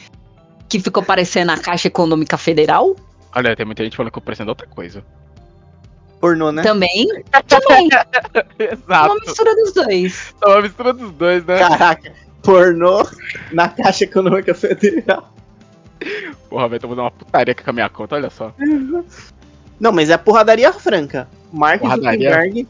que 0.68 0.78
ficou 0.78 1.02
parecendo 1.02 1.50
a 1.50 1.58
Caixa 1.58 1.88
Econômica 1.88 2.36
Federal. 2.36 2.94
Olha, 3.34 3.56
tem 3.56 3.66
muita 3.66 3.82
gente 3.82 3.96
falando 3.96 4.12
que 4.12 4.18
eu 4.18 4.22
parecendo 4.22 4.50
outra 4.50 4.66
coisa. 4.66 5.04
Pornô, 6.24 6.50
né? 6.50 6.62
Também. 6.62 7.06
Também. 7.46 7.90
É 8.58 8.72
Exato. 8.72 9.12
uma 9.12 9.14
mistura 9.16 9.54
dos 9.56 9.74
dois. 9.74 10.34
É 10.42 10.48
uma 10.48 10.62
mistura 10.62 10.92
dos 10.94 11.12
dois, 11.12 11.44
né? 11.44 11.58
Caraca, 11.58 12.12
pornô 12.42 13.06
na 13.52 13.68
Caixa 13.68 14.04
Econômica 14.04 14.54
Federal. 14.54 15.30
Porra, 16.48 16.66
velho, 16.70 16.80
tô 16.80 16.88
fazendo 16.88 17.04
uma 17.04 17.10
putaria 17.10 17.54
com 17.54 17.68
a 17.68 17.72
minha 17.74 17.90
conta, 17.90 18.14
olha 18.14 18.30
só. 18.30 18.54
Não, 19.78 19.92
mas 19.92 20.08
é 20.08 20.16
porradaria 20.16 20.72
franca. 20.72 21.28
Mark 21.52 21.82
Porradaria? 21.82 22.30
Zuckerberg 22.30 22.68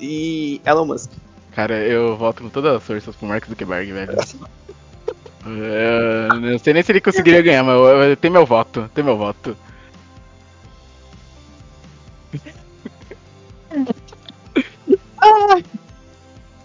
e 0.00 0.60
Elon 0.64 0.84
Musk. 0.86 1.10
Cara, 1.50 1.74
eu 1.74 2.16
volto 2.16 2.44
com 2.44 2.48
todas 2.48 2.76
as 2.76 2.82
forças 2.84 3.16
pro 3.16 3.26
Mark 3.26 3.44
Zuckerberg, 3.44 3.90
velho. 3.90 4.12
É, 5.46 6.28
não 6.40 6.58
sei 6.58 6.72
nem 6.72 6.82
se 6.82 6.90
ele 6.90 7.02
conseguiria 7.02 7.42
ganhar, 7.42 7.62
mas 7.62 7.74
eu, 7.74 8.02
eu, 8.02 8.16
tem 8.16 8.30
meu 8.30 8.46
voto, 8.46 8.90
tem 8.94 9.04
meu 9.04 9.18
voto. 9.18 9.54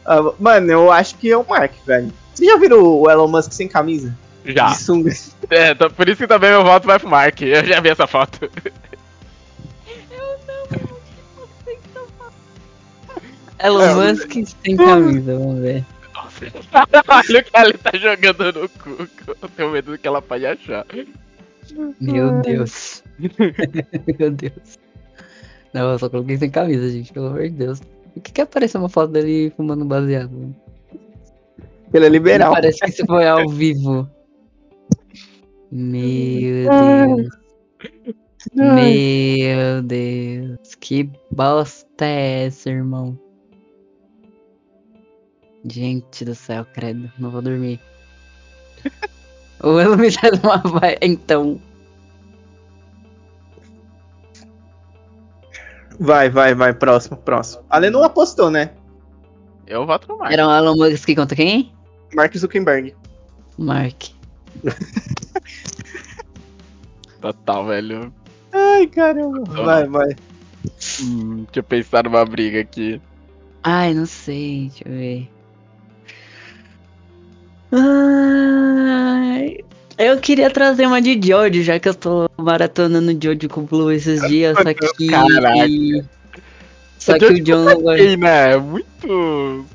Ah, 0.05 0.33
mano, 0.39 0.71
eu 0.71 0.91
acho 0.91 1.15
que 1.17 1.29
é 1.31 1.37
o 1.37 1.45
Mark, 1.47 1.71
velho. 1.85 2.11
Vocês 2.33 2.49
já 2.49 2.57
viram 2.57 2.81
o 2.83 3.09
Elon 3.09 3.27
Musk 3.27 3.51
sem 3.51 3.67
camisa? 3.67 4.15
Já. 4.45 4.67
De 4.69 4.77
sunga. 4.77 5.11
É, 5.51 5.73
tá- 5.73 5.89
por 5.89 6.07
isso 6.07 6.17
que 6.17 6.27
também 6.27 6.51
meu 6.51 6.63
voto 6.63 6.85
vai 6.85 6.99
pro 6.99 7.09
Mark. 7.09 7.41
Eu 7.41 7.65
já 7.65 7.79
vi 7.79 7.89
essa 7.89 8.05
foto. 8.05 8.47
Elon 13.61 13.81
É, 13.81 13.93
Musk 14.11 14.31
sem 14.63 14.77
camisa, 14.77 15.37
vamos 15.37 15.59
ver. 15.59 15.85
Olha 17.07 17.39
o 17.39 17.43
que 17.43 17.49
ela 17.53 17.73
tá 17.73 17.97
jogando 17.97 18.53
no 18.61 18.69
cu. 18.69 19.07
Eu 19.41 19.49
tenho 19.49 19.71
medo 19.71 19.91
do 19.91 19.97
que 19.97 20.07
ela 20.07 20.21
pode 20.21 20.45
achar. 20.45 20.85
Meu 21.99 22.41
Deus. 22.41 23.03
Meu 24.19 24.31
Deus. 24.31 24.79
Não, 25.73 25.91
eu 25.91 25.99
só 25.99 26.09
coloquei 26.09 26.37
sem 26.37 26.49
camisa, 26.49 26.89
gente, 26.89 27.13
pelo 27.13 27.27
amor 27.27 27.43
de 27.43 27.49
Deus. 27.49 27.79
Por 28.13 28.23
que 28.23 28.31
que 28.31 28.41
apareceu 28.41 28.81
uma 28.81 28.89
foto 28.89 29.11
dele 29.11 29.51
fumando 29.55 29.85
baseado? 29.85 30.55
Ele 31.93 32.05
é 32.05 32.09
liberal. 32.09 32.53
Parece 32.53 32.79
que 32.79 32.89
isso 32.89 33.05
foi 33.05 33.27
ao 33.27 33.47
vivo. 33.49 34.09
Meu 35.71 36.69
Deus. 36.69 37.29
Meu 38.53 39.81
Deus. 39.83 40.75
Que 40.79 41.09
bosta 41.31 42.05
é 42.05 42.45
essa, 42.45 42.69
irmão? 42.69 43.17
Gente 45.65 46.25
do 46.25 46.33
céu, 46.33 46.65
credo. 46.73 47.11
Não 47.19 47.29
vou 47.29 47.41
dormir. 47.41 47.79
O 49.61 49.77
Elo 49.77 49.97
me 49.97 50.09
dá 50.09 50.29
uma 50.41 50.79
vai. 50.79 50.97
Então. 51.01 51.59
Vai, 55.99 56.29
vai, 56.29 56.55
vai. 56.55 56.73
Próximo, 56.73 57.17
próximo. 57.17 57.63
A 57.69 57.77
Lê 57.77 57.89
não 57.89 58.03
apostou, 58.03 58.49
né? 58.49 58.71
Eu 59.67 59.85
voto 59.85 60.07
no 60.07 60.17
Mark. 60.17 60.31
Era 60.31 60.47
um 60.47 60.51
Elon 60.51 60.75
Musk 60.75 61.13
contra 61.15 61.35
quem? 61.35 61.71
Mark 62.15 62.35
Zuckerberg. 62.35 62.95
Mark. 63.57 64.05
Total, 67.21 67.65
velho. 67.67 68.13
Ai, 68.51 68.87
caramba. 68.87 69.43
Vai, 69.63 69.85
vai. 69.87 70.15
Hum, 71.01 71.43
deixa 71.45 71.59
eu 71.59 71.63
pensar 71.63 72.03
numa 72.05 72.25
briga 72.25 72.61
aqui. 72.61 73.01
Ai, 73.63 73.93
não 73.93 74.05
sei, 74.05 74.69
deixa 74.69 74.87
eu 74.87 74.91
ver. 74.91 75.29
Ai, 77.71 79.57
eu 79.99 80.17
queria 80.17 80.49
trazer 80.49 80.85
uma 80.87 81.01
de 81.01 81.19
Jojo, 81.21 81.61
já 81.61 81.77
que 81.77 81.89
eu 81.89 81.93
tô 81.93 82.29
maratonando 82.37 83.11
Jojo 83.21 83.49
com 83.49 83.61
o 83.61 83.63
Blue 83.65 83.91
esses 83.91 84.21
dias, 84.27 84.57
só 84.57 84.73
que. 84.73 85.07
Caraca. 85.07 85.67
Só 86.97 87.17
que 87.17 87.25
o 87.25 87.43
John 87.43 87.63
não 87.63 87.81
gosta. 87.81 88.01
Ei, 88.01 88.17
né? 88.17 88.57
Muito. 88.57 88.85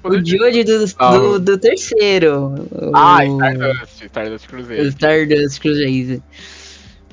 O 0.03 0.25
Jojo 0.25 0.65
do, 0.65 0.87
do, 0.87 1.41
do 1.41 1.59
terceiro. 1.59 2.55
Ah, 2.93 3.25
o 3.25 3.37
Stardust. 3.37 4.05
Stardust 4.05 4.47
o 4.47 4.49
Cruzeiro. 4.49 4.89
Stardust 4.89 5.61
Cruise. 5.61 6.23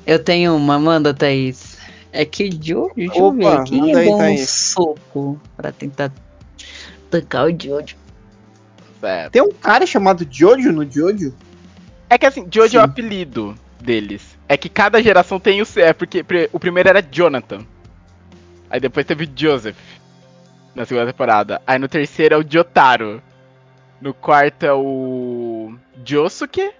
Eu 0.06 0.18
tenho 0.18 0.54
uma, 0.56 0.78
manda, 0.78 1.14
Thaís. 1.14 1.78
É 2.12 2.24
que 2.24 2.50
Jojo, 2.50 2.92
deixa 2.94 3.18
eu 3.18 3.24
Opa, 3.24 3.56
ver. 3.56 3.64
Quem 3.64 3.80
manda 3.80 3.92
é 3.92 4.02
aí, 4.02 4.06
bom 4.06 4.30
um 4.30 4.38
soco 4.38 5.40
pra 5.56 5.72
tentar 5.72 6.12
tancar 7.10 7.46
o 7.46 7.50
Jojo? 7.50 7.96
Certo. 9.00 9.32
Tem 9.32 9.42
um 9.42 9.52
cara 9.52 9.86
chamado 9.86 10.26
Jojo 10.30 10.72
no 10.72 10.88
Jojo? 10.90 11.34
É 12.12 12.18
que 12.18 12.26
assim, 12.26 12.46
Jojo 12.52 12.76
é 12.76 12.80
o 12.80 12.84
apelido 12.84 13.54
deles. 13.80 14.36
É 14.48 14.54
que 14.56 14.68
cada 14.68 15.02
geração 15.02 15.40
tem 15.40 15.62
o 15.62 15.64
seu. 15.66 15.82
É 15.84 15.92
porque 15.94 16.22
o 16.52 16.60
primeiro 16.60 16.90
era 16.90 17.00
Jonathan. 17.02 17.60
Aí 18.68 18.78
depois 18.78 19.06
teve 19.06 19.28
Joseph. 19.34 19.78
Na 20.74 20.84
segunda 20.84 21.06
temporada. 21.06 21.60
Aí 21.66 21.78
no 21.78 21.88
terceiro 21.88 22.34
é 22.34 22.38
o 22.38 22.44
Jotaro. 22.46 23.22
No 24.00 24.12
quarto 24.12 24.62
é 24.64 24.72
o. 24.74 25.74
Josuke. 26.04 26.70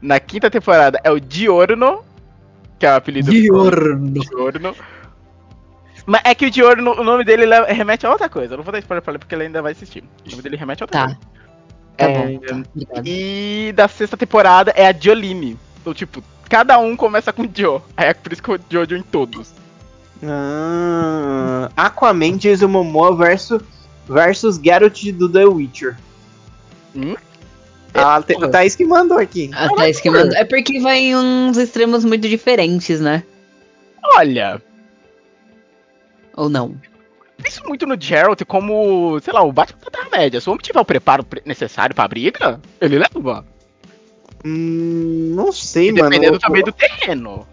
Na 0.00 0.18
quinta 0.18 0.50
temporada 0.50 0.98
é 1.04 1.10
o 1.10 1.20
Diorno. 1.20 2.02
Que 2.78 2.86
é 2.86 2.92
o 2.92 2.96
apelido 2.96 3.30
Diorno. 3.30 4.12
Diorno. 4.20 4.74
Mas 6.06 6.22
é 6.24 6.34
que 6.34 6.46
o 6.46 6.50
Diorno, 6.50 6.92
o 7.00 7.04
nome 7.04 7.22
dele 7.22 7.44
le- 7.46 7.66
remete 7.72 8.06
a 8.06 8.10
outra 8.10 8.28
coisa. 8.30 8.54
Eu 8.54 8.56
não 8.56 8.64
vou 8.64 8.72
dar 8.72 8.78
spoiler 8.80 9.02
pra 9.02 9.12
ele 9.12 9.18
porque 9.18 9.34
ele 9.34 9.44
ainda 9.44 9.60
vai 9.62 9.72
assistir. 9.72 10.02
O 10.26 10.30
nome 10.30 10.42
dele 10.42 10.56
remete 10.56 10.82
a 10.82 10.84
outra 10.84 10.98
Tá. 11.00 11.04
coisa. 11.06 11.20
Tá 11.96 12.06
É, 12.06 12.18
bom, 12.18 12.38
tá. 12.40 13.02
E 13.04 13.72
da 13.74 13.88
sexta 13.88 14.16
temporada 14.16 14.72
é 14.76 14.86
a 14.86 14.92
Jolene. 14.92 15.58
Então, 15.80 15.92
tipo, 15.92 16.22
cada 16.48 16.78
um 16.78 16.96
começa 16.96 17.32
com 17.32 17.48
Joe. 17.52 17.80
Aí 17.96 18.08
é 18.08 18.14
por 18.14 18.32
isso 18.32 18.42
que 18.42 18.50
eu 18.50 18.60
Jojo 18.70 18.96
em 18.96 19.02
todos. 19.02 19.52
Ah, 20.24 21.70
Aquaman, 21.76 22.36
Jason 22.36 22.68
Momoa 22.68 23.16
versus, 23.16 23.60
versus 24.08 24.60
Geralt 24.62 25.02
do 25.12 25.28
The 25.28 25.44
Witcher. 25.44 25.96
Hum? 26.94 27.16
Ah, 27.94 28.22
tem, 28.22 28.38
tá 28.50 28.64
isso 28.64 28.76
que 28.76 28.84
mandou 28.84 29.18
aqui. 29.18 29.50
A 29.52 29.68
Thaís 29.74 30.00
que 30.00 30.10
mandou. 30.10 30.34
É 30.36 30.44
porque 30.44 30.80
vai 30.80 30.98
em 30.98 31.16
uns 31.16 31.56
extremos 31.58 32.04
muito 32.04 32.28
diferentes, 32.28 33.00
né? 33.00 33.22
Olha, 34.16 34.62
Ou 36.36 36.48
não? 36.48 36.74
Penso 37.42 37.62
muito 37.66 37.86
no 37.86 38.00
Geralt 38.00 38.42
como, 38.46 39.18
sei 39.20 39.32
lá, 39.32 39.42
o 39.42 39.52
Batman 39.52 39.80
da 39.84 39.90
Terra-média. 39.90 40.40
Se 40.40 40.48
o 40.48 40.52
homem 40.52 40.62
tiver 40.62 40.80
o 40.80 40.84
preparo 40.84 41.24
pre- 41.24 41.42
necessário 41.44 41.94
pra 41.94 42.08
briga, 42.08 42.60
ele 42.80 42.98
leva. 42.98 43.44
Hum, 44.44 45.32
não 45.34 45.52
sei, 45.52 45.92
mano. 45.92 46.10
Dependendo 46.10 46.38
também 46.38 46.62
do 46.62 46.72
terreno. 46.72 47.46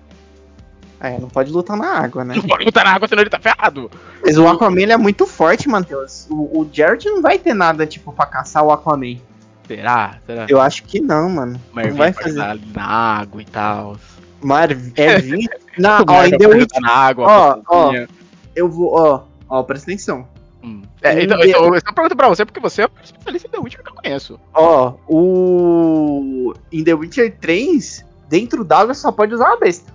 É, 1.02 1.18
não 1.18 1.30
pode 1.30 1.50
lutar 1.52 1.78
na 1.78 1.88
água, 2.00 2.26
né? 2.26 2.36
Não 2.36 2.44
pode 2.44 2.66
botar 2.66 2.84
na 2.84 2.92
água, 2.94 3.08
senão 3.08 3.22
ele 3.24 3.30
tá 3.30 3.40
ferrado. 3.40 3.90
Mas 4.22 4.38
o 4.38 4.46
Aquaman 4.48 4.82
ele 4.82 4.92
é 4.92 4.98
muito 4.98 5.26
forte, 5.26 5.70
Matheus. 5.70 6.28
O, 6.30 6.60
o 6.60 6.70
Geralt 6.72 7.06
não 7.06 7.22
vai 7.22 7.40
ter 7.40 7.54
nada, 7.54 7.88
tipo, 7.88 8.12
pra 8.12 8.26
caçar 8.26 8.66
o 8.66 8.72
Aquaman. 8.72 9.18
Será? 9.66 10.18
Será? 10.26 10.46
Eu 10.50 10.60
acho 10.60 10.84
que 10.84 11.00
não, 11.00 11.30
mano. 11.30 11.62
Marvin 11.72 11.92
não 11.92 11.98
vai 11.98 12.12
fazer. 12.12 12.42
ali 12.42 12.68
na 12.76 12.86
água 12.86 13.42
e 13.42 13.46
tal. 13.46 13.98
Mar... 14.42 14.70
É 14.72 14.76
O 15.80 15.84
ó, 16.02 16.06
Marvin 16.06 16.32
pode 16.38 16.46
Witcher, 16.48 16.62
estar 16.64 16.82
na 16.82 16.92
água. 16.92 17.26
Ó, 17.28 17.62
fofinha. 17.64 18.10
eu 18.54 18.68
vou, 18.70 18.94
ó, 18.94 19.24
ó, 19.50 19.64
presta 19.64 19.92
atenção. 19.92 20.28
Hum. 20.64 20.82
É, 21.02 21.20
em 21.20 21.24
então, 21.24 21.40
então, 21.42 21.74
eu 21.74 21.82
só 21.86 21.94
pergunto 21.94 22.16
pra 22.16 22.28
você 22.28 22.46
porque 22.46 22.60
você 22.60 22.82
é 22.84 22.86
o 22.86 22.92
especialista 23.02 23.48
em 23.48 23.52
The 23.52 23.60
Witcher 23.60 23.84
que 23.84 23.90
eu 23.90 23.96
conheço. 23.96 24.40
Ó, 24.54 24.94
o. 25.08 26.54
Em 26.72 26.84
The 26.84 26.94
Witcher 26.94 27.38
3, 27.40 28.06
dentro 28.28 28.64
d'água 28.64 28.94
só 28.94 29.12
pode 29.12 29.34
usar 29.34 29.48
uma 29.48 29.58
besta. 29.58 29.94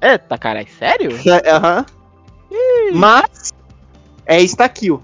É, 0.00 0.18
tá 0.18 0.36
caralho, 0.36 0.68
sério? 0.78 1.10
É, 1.26 1.50
Aham. 1.50 1.86
Mas. 2.92 3.52
É 4.26 4.40
estaquil. 4.40 5.02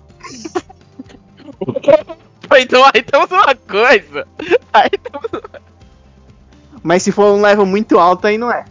Pô, 1.58 1.74
então 2.56 2.84
aí 2.94 3.02
temos 3.02 3.30
uma 3.30 3.54
coisa. 3.54 4.28
Aí 4.72 4.90
temos 4.90 5.42
Mas 6.82 7.02
se 7.02 7.10
for 7.10 7.34
um 7.34 7.40
level 7.40 7.66
muito 7.66 7.98
alto, 7.98 8.26
aí 8.26 8.38
não 8.38 8.52
é. 8.52 8.64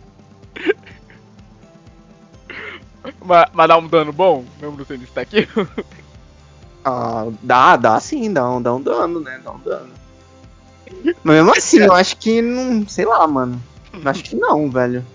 Mas, 3.23 3.49
mas 3.53 3.67
dá 3.67 3.77
um 3.77 3.87
dano 3.87 4.11
bom? 4.13 4.45
Mesmo 4.59 4.77
não 4.77 4.85
sendo 4.85 5.03
isso 5.03 5.17
aqui? 5.19 5.47
Ah, 6.83 7.27
dá, 7.41 7.75
dá 7.75 7.99
sim, 7.99 8.31
dá 8.31 8.49
um, 8.49 8.61
dá 8.61 8.73
um 8.73 8.81
dano, 8.81 9.19
né? 9.19 9.39
Dá 9.43 9.51
um 9.51 9.59
dano. 9.59 9.89
Mas 11.23 11.35
mesmo 11.35 11.51
assim, 11.51 11.79
eu 11.79 11.93
acho 11.93 12.17
que 12.17 12.41
não. 12.41 12.87
Sei 12.87 13.05
lá, 13.05 13.27
mano. 13.27 13.61
Eu 13.93 14.09
Acho 14.09 14.23
que 14.23 14.35
não, 14.35 14.69
velho. 14.69 15.05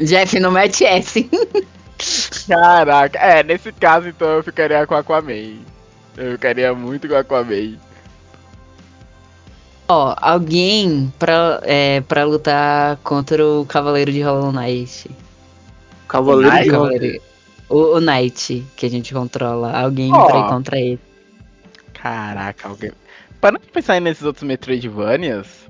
Jeff, 0.00 0.38
não 0.38 0.50
mete 0.50 0.84
hein? 0.84 1.02
Caraca, 2.46 3.18
é, 3.18 3.42
nesse 3.42 3.72
caso 3.72 4.08
então 4.08 4.28
eu 4.28 4.42
ficaria 4.44 4.86
com 4.86 4.94
Aquaman. 4.94 5.58
Eu 6.16 6.32
ficaria 6.32 6.72
muito 6.72 7.08
com 7.08 7.16
Aquaman. 7.16 7.76
Ó, 9.88 10.14
alguém 10.20 11.12
pra, 11.18 11.60
é, 11.64 12.02
pra 12.02 12.24
lutar 12.24 12.96
contra 12.98 13.44
o 13.44 13.64
Cavaleiro 13.64 14.12
de 14.12 14.20
Hollow 14.20 14.52
Knight. 14.52 15.10
Cavaleiro 16.06 16.62
de 16.62 16.70
Cavaleiro- 16.70 17.22
O, 17.70 17.96
o 17.96 18.00
Knight, 18.00 18.64
que 18.76 18.84
a 18.86 18.90
gente 18.90 19.14
controla. 19.14 19.72
Alguém 19.78 20.12
Ó. 20.12 20.26
pra 20.26 20.38
ir 20.40 20.48
contra 20.48 20.78
ele. 20.78 21.00
Caraca, 21.94 22.68
alguém. 22.68 22.92
Para 23.40 23.52
não 23.52 23.60
pensar 23.60 23.94
aí 23.94 24.00
nesses 24.00 24.24
outros 24.24 24.42
Metroidvanias. 24.44 25.66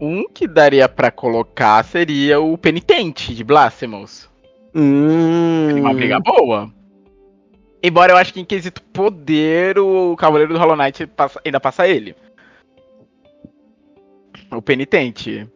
Um 0.00 0.28
que 0.28 0.46
daria 0.46 0.88
pra 0.88 1.10
colocar 1.10 1.82
seria 1.84 2.38
o 2.40 2.56
Penitente 2.58 3.34
de 3.34 3.42
Blasphemous. 3.42 4.28
Hum. 4.74 5.74
Uma 5.80 5.94
briga 5.94 6.20
boa. 6.20 6.70
Embora 7.86 8.12
eu 8.12 8.16
acho 8.16 8.32
que 8.34 8.40
em 8.40 8.44
quesito 8.44 8.82
poder, 8.82 9.78
o 9.78 10.16
Cavaleiro 10.16 10.52
do 10.52 10.58
Hollow 10.58 10.76
Knight 10.76 11.06
passa- 11.06 11.40
ainda 11.44 11.60
passa 11.60 11.86
ele. 11.86 12.16
O 14.50 14.62
Penitente. 14.62 15.48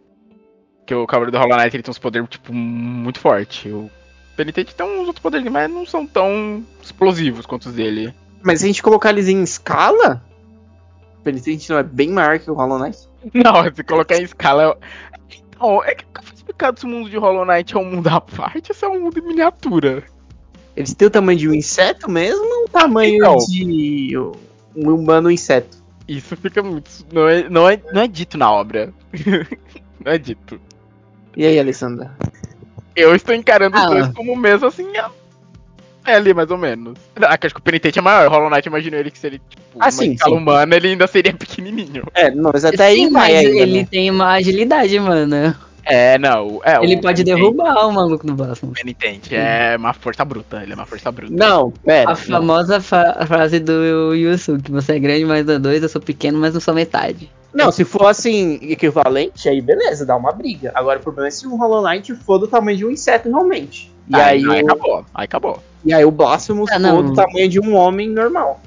Que 0.86 0.94
o 0.94 1.06
Cavaleiro 1.06 1.32
do 1.32 1.38
Hollow 1.38 1.56
Knight 1.56 1.74
ele 1.76 1.82
tem 1.82 1.90
uns 1.90 1.98
poderes, 1.98 2.28
tipo, 2.28 2.52
muito 2.52 3.18
fortes. 3.20 3.72
O 3.72 3.90
Penitente 4.36 4.74
tem 4.74 4.86
uns 4.86 5.06
outros 5.06 5.18
poderes, 5.22 5.50
mas 5.50 5.70
não 5.70 5.84
são 5.86 6.06
tão 6.06 6.64
explosivos 6.82 7.46
quanto 7.46 7.66
os 7.66 7.74
dele. 7.74 8.14
Mas 8.42 8.60
se 8.60 8.64
a 8.64 8.68
gente 8.68 8.82
colocar 8.82 9.10
eles 9.10 9.28
em 9.28 9.42
escala, 9.42 10.22
o 11.18 11.22
Penitente 11.22 11.68
não 11.70 11.78
é 11.78 11.82
bem 11.82 12.10
maior 12.10 12.38
que 12.38 12.50
o 12.50 12.54
Hollow 12.54 12.78
Knight? 12.78 12.98
Não, 13.34 13.52
se 13.74 13.84
colocar 13.84 14.16
em 14.16 14.22
escala. 14.22 14.62
eu- 14.62 14.78
Então, 15.48 15.82
é 15.84 15.94
que 15.94 16.04
nunca 16.06 16.22
foi 16.22 16.34
explicado 16.34 16.78
se 16.80 16.86
o 16.86 16.88
mundo 16.88 17.10
de 17.10 17.16
Hollow 17.18 17.44
Knight 17.44 17.74
é 17.74 17.78
um 17.78 17.84
mundo 17.84 18.06
à 18.08 18.20
parte 18.20 18.70
ou 18.70 18.74
se 18.74 18.84
é 18.84 18.88
um 18.88 19.00
mundo 19.00 19.18
em 19.18 19.22
miniatura. 19.26 20.04
Eles 20.80 20.94
têm 20.94 21.08
o 21.08 21.10
tamanho 21.10 21.38
de 21.38 21.48
um 21.48 21.54
inseto 21.54 22.10
mesmo 22.10 22.42
ou 22.44 22.64
o 22.64 22.68
tamanho 22.68 23.16
Então. 23.16 23.36
de. 23.38 24.16
um 24.76 24.94
humano 24.94 25.30
inseto. 25.30 25.78
Isso 26.08 26.36
fica 26.36 26.62
muito. 26.62 26.90
Não 27.12 27.28
é, 27.28 27.48
não 27.48 27.68
é, 27.68 27.80
não 27.92 28.02
é 28.02 28.08
dito 28.08 28.36
na 28.38 28.50
obra. 28.50 28.92
não 30.04 30.12
é 30.12 30.18
dito. 30.18 30.60
E 31.36 31.44
aí, 31.46 31.58
Alessandra? 31.58 32.10
Eu 32.96 33.14
estou 33.14 33.34
encarando 33.34 33.76
os 33.76 33.82
Ah. 33.82 33.86
dois 33.88 34.08
como 34.08 34.34
mesmo 34.34 34.66
assim. 34.66 34.86
É 34.96 35.04
é 36.06 36.14
ali, 36.14 36.32
mais 36.32 36.50
ou 36.50 36.56
menos. 36.56 36.94
Ah, 37.20 37.36
acho 37.40 37.54
que 37.54 37.60
o 37.60 37.62
penitente 37.62 37.98
é 37.98 38.02
maior. 38.02 38.28
Hollow 38.30 38.48
Knight 38.50 38.66
imagino 38.66 38.96
ele 38.96 39.10
que 39.10 39.18
seria, 39.18 39.38
tipo, 39.38 39.62
Ah, 39.78 39.84
uma 39.84 39.90
sim, 39.92 40.12
escala 40.12 40.34
sim. 40.34 40.42
humana, 40.42 40.74
ele 40.76 40.88
ainda 40.88 41.06
seria 41.06 41.32
pequenininho. 41.36 42.04
É, 42.14 42.30
não, 42.30 42.50
mas 42.52 42.64
até 42.64 42.78
Sim, 42.78 42.82
aí 43.04 43.10
vai 43.10 43.34
mas 43.34 43.46
ainda, 43.46 43.58
ele 43.60 43.78
né? 43.82 43.88
tem 43.88 44.10
uma 44.10 44.32
agilidade, 44.32 44.98
mano. 44.98 45.54
É, 45.90 46.18
não. 46.18 46.60
É, 46.64 46.76
ele 46.82 46.96
o 46.96 47.00
pode 47.00 47.22
penitente- 47.22 47.24
derrubar 47.24 47.86
o 47.86 47.92
maluco 47.92 48.26
no 48.26 48.36
próximo. 48.36 48.70
O 48.70 48.74
penitente 48.74 49.34
é 49.34 49.76
uma 49.76 49.92
força 49.92 50.24
bruta. 50.24 50.62
Ele 50.62 50.72
é 50.72 50.74
uma 50.74 50.86
força 50.86 51.10
bruta. 51.10 51.32
Não, 51.34 51.70
pera. 51.70 52.10
A 52.12 52.14
famosa 52.16 52.80
fa- 52.80 53.24
frase 53.26 53.58
do 53.58 54.14
Yusuke, 54.14 54.70
você 54.70 54.92
é 54.94 54.98
grande, 54.98 55.24
mas 55.24 55.44
não 55.44 55.54
é 55.54 55.58
dois, 55.58 55.82
eu 55.82 55.88
sou 55.88 56.00
pequeno, 56.00 56.38
mas 56.38 56.54
não 56.54 56.60
sou 56.60 56.72
metade. 56.74 57.30
Não, 57.52 57.72
se 57.72 57.84
for 57.84 58.06
assim, 58.06 58.60
equivalente, 58.62 59.48
aí 59.48 59.60
beleza, 59.60 60.06
dá 60.06 60.16
uma 60.16 60.30
briga. 60.30 60.70
Agora 60.72 61.00
o 61.00 61.02
problema 61.02 61.26
é 61.26 61.30
se 61.32 61.46
o 61.48 61.56
Hollow 61.56 61.82
Knight 61.82 62.14
for 62.14 62.38
do 62.38 62.46
tamanho 62.46 62.76
de 62.78 62.86
um 62.86 62.90
inseto 62.92 63.28
realmente. 63.28 63.90
E 64.08 64.14
aí, 64.14 64.44
aí, 64.48 64.62
o, 64.62 64.66
acabou. 64.66 65.04
Aí 65.12 65.24
acabou. 65.24 65.62
e 65.84 65.92
aí 65.92 66.04
o 66.04 66.10
Blasphemous 66.12 66.70
Ah, 66.70 66.78
for 66.78 67.02
do 67.02 67.12
tamanho 67.12 67.48
de 67.48 67.58
um 67.60 67.74
homem 67.74 68.08
normal. 68.08 68.60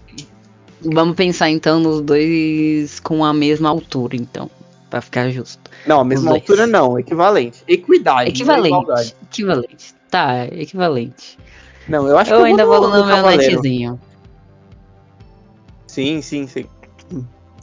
Vamos 0.81 1.15
pensar 1.15 1.49
então 1.49 1.79
nos 1.79 2.01
dois 2.01 2.99
com 2.99 3.23
a 3.23 3.33
mesma 3.33 3.69
altura, 3.69 4.17
então, 4.17 4.49
pra 4.93 5.01
ficar 5.01 5.31
justo. 5.31 5.71
Não, 5.87 6.01
a 6.01 6.05
mesma 6.05 6.33
altura 6.33 6.67
não, 6.67 6.99
equivalente. 6.99 7.63
Equidade. 7.67 8.25
não 8.25 8.29
Equivalente. 8.29 9.15
Equivalente. 9.23 9.95
Tá, 10.07 10.45
equivalente. 10.45 11.39
Não, 11.87 12.07
eu 12.07 12.15
acho 12.15 12.31
Eu 12.31 12.41
que 12.41 12.45
ainda 12.45 12.63
vou 12.63 12.79
no 12.79 12.91
meu 12.91 13.03
Cavaleiro. 13.03 13.55
netzinho. 13.55 13.99
Sim, 15.87 16.21
sim, 16.21 16.45
sim. 16.45 16.67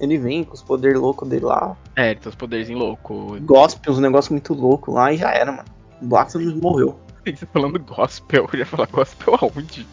Ele 0.01 0.19
vem 0.19 0.43
com 0.43 0.55
os 0.55 0.63
poderes 0.63 0.99
loucos 0.99 1.29
dele 1.29 1.45
lá. 1.45 1.77
É, 1.95 2.11
ele 2.11 2.19
tem 2.19 2.29
os 2.31 2.35
poderzinhos 2.35 2.83
loucos. 2.83 3.39
Gospe, 3.43 3.89
uns 3.89 4.01
negócios 4.01 4.31
muito 4.31 4.53
loucos 4.53 4.93
lá 4.93 5.13
e 5.13 5.17
já 5.17 5.31
era, 5.31 5.53
mano. 5.53 5.69
O 6.03 6.07
Blasphemous 6.07 6.55
morreu. 6.55 6.99
Você 7.25 7.47
falando 7.47 7.79
gospel, 7.79 8.49
eu 8.53 8.59
ia 8.59 8.67
falar 8.67 8.87
gospel 8.87 9.39
aonde? 9.41 9.87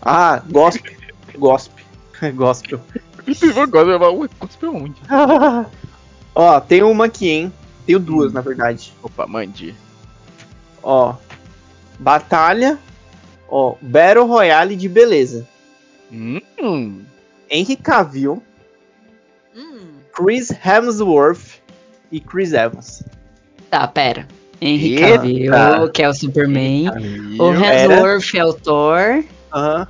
Ah, 0.00 0.42
Gospe. 0.50 0.96
Gospe. 1.38 1.84
Gospel. 2.34 2.80
Eu 3.26 3.68
gospel, 3.68 3.88
eu 3.90 3.98
falar, 4.00 4.10
ué, 4.12 4.28
gospel 4.40 4.70
aonde? 4.70 5.00
Ó, 6.34 6.60
tem 6.60 6.82
uma 6.82 7.06
aqui, 7.06 7.28
hein? 7.28 7.52
Tenho 7.86 7.98
duas, 7.98 8.32
na 8.32 8.40
verdade. 8.40 8.92
Opa, 9.02 9.26
mande. 9.26 9.74
Ó. 10.82 11.14
Batalha. 11.98 12.78
Ó, 13.48 13.76
Battle 13.82 14.26
Royale 14.26 14.76
de 14.76 14.88
beleza. 14.88 15.46
Hum, 16.10 16.40
Henry 17.50 17.76
Cavill, 17.76 18.42
Chris 20.14 20.50
Hemsworth 20.50 21.60
e 22.10 22.20
Chris 22.20 22.52
Evans. 22.52 23.02
Tá, 23.70 23.86
pera. 23.88 24.26
Henry 24.60 24.94
Eita. 24.94 25.52
Cavill, 25.52 25.90
que 25.90 26.02
é 26.02 26.08
o 26.08 26.14
Superman. 26.14 26.90
O. 27.38 27.52
Hemsworth 27.52 28.34
é 28.34 28.44
o 28.44 28.52
Thor. 28.52 29.24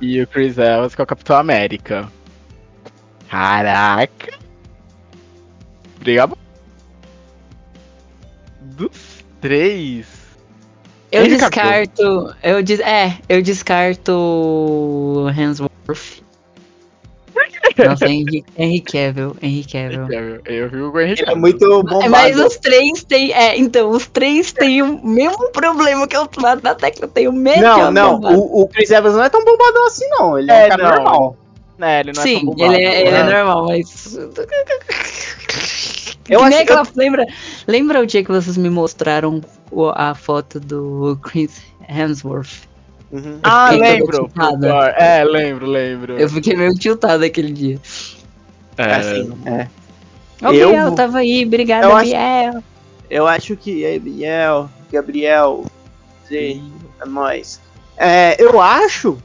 E 0.01 0.21
o 0.21 0.27
Chris 0.27 0.57
Evans, 0.57 0.95
que 0.95 1.01
é 1.01 1.03
o 1.03 1.07
Capitão 1.07 1.37
América. 1.37 2.11
Caraca. 3.29 4.42
Obrigado. 6.03 6.37
Dos 8.59 9.23
três. 9.39 10.05
Eu 11.11 11.21
Cavill. 11.23 11.37
descarto. 11.37 12.35
Eu 12.43 12.61
des, 12.61 12.79
é, 12.81 13.17
eu 13.29 13.41
descarto 13.41 15.27
Hemsworth. 15.37 16.21
Nossa, 17.77 18.07
Henry, 18.07 18.43
Henry 18.57 18.81
Cavill, 18.81 19.35
Henry 19.41 19.63
Cavill. 19.63 20.07
Eu 20.45 20.69
vi 20.69 20.77
o 20.81 20.99
Henry 20.99 21.11
Ele 21.13 21.21
é 21.21 21.25
Cavill. 21.25 21.41
muito 21.41 21.83
bombado. 21.83 22.09
Mas 22.09 22.37
os 22.37 22.57
três 22.57 23.03
têm. 23.03 23.31
É, 23.33 23.57
então, 23.57 23.89
os 23.89 24.05
três 24.07 24.51
têm 24.51 24.81
o 24.81 25.03
mesmo 25.05 25.49
problema 25.51 26.07
que 26.07 26.15
eu 26.17 26.27
lá 26.37 26.55
da 26.55 26.75
tecla. 26.75 27.07
Tem 27.07 27.27
o 27.27 27.33
mesmo. 27.33 27.61
Não, 27.63 27.89
não. 27.91 28.19
O, 28.19 28.61
o 28.63 28.67
Chris 28.67 28.91
Evans 28.91 29.15
não 29.15 29.23
é 29.23 29.29
tão 29.29 29.43
bombadão 29.45 29.85
assim, 29.87 30.07
não. 30.09 30.37
Ele 30.37 30.51
é, 30.51 30.63
É, 30.63 30.65
um 30.65 30.69
cara 30.69 30.83
não. 30.83 30.95
normal. 31.03 31.37
É, 31.79 31.99
ele 32.01 32.11
não 32.13 32.21
é 32.21 32.25
Sim, 32.27 32.35
tão 32.35 32.45
bombado. 32.45 32.73
ele 32.73 32.83
é, 32.85 33.01
ele 33.07 33.15
é 33.15 33.23
normal, 33.23 33.65
mas. 33.67 34.17
Eu 36.29 36.39
que 36.39 36.45
acho 36.45 36.55
nem 36.57 36.65
que 36.65 36.71
aquela. 36.73 36.87
Lembra, 36.95 37.25
lembra 37.67 38.01
o 38.01 38.05
dia 38.05 38.23
que 38.23 38.31
vocês 38.31 38.57
me 38.57 38.69
mostraram 38.69 39.41
a 39.95 40.15
foto 40.15 40.59
do 40.59 41.17
Chris 41.21 41.61
Hemsworth? 41.87 42.67
Uhum. 43.11 43.39
Ah, 43.43 43.71
lembro. 43.71 44.29
É, 44.97 45.23
lembro, 45.23 45.65
lembro. 45.67 46.17
Eu 46.17 46.29
fiquei 46.29 46.55
meio 46.55 46.73
tiltado 46.73 47.23
aquele 47.23 47.51
dia. 47.51 47.79
É, 48.77 48.83
Assim, 48.95 49.33
é. 49.45 49.67
Ô, 50.45 50.51
Eu 50.51 50.69
Biel, 50.71 50.95
tava 50.95 51.19
aí, 51.19 51.45
obrigada, 51.45 51.85
Eu 51.85 51.95
acho- 51.95 52.09
Biel. 52.09 52.63
Eu 53.09 53.27
acho 53.27 53.55
que 53.55 53.85
é 53.85 53.93
Gabriel, 53.99 54.69
Gabriel, 54.91 55.65
sim, 56.27 56.71
é 56.99 57.05
nóis. 57.05 57.61
É, 57.95 58.41
eu 58.41 58.59
acho. 58.59 59.17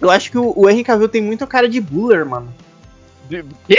Eu 0.00 0.10
acho 0.10 0.30
que 0.30 0.38
o, 0.38 0.52
o 0.56 0.68
Henry 0.70 0.82
Cavill 0.82 1.08
tem 1.08 1.20
muito 1.20 1.46
cara 1.46 1.68
de 1.68 1.80
buller, 1.80 2.24
mano. 2.24 2.52
De- 3.28 3.44
Quê? 3.68 3.76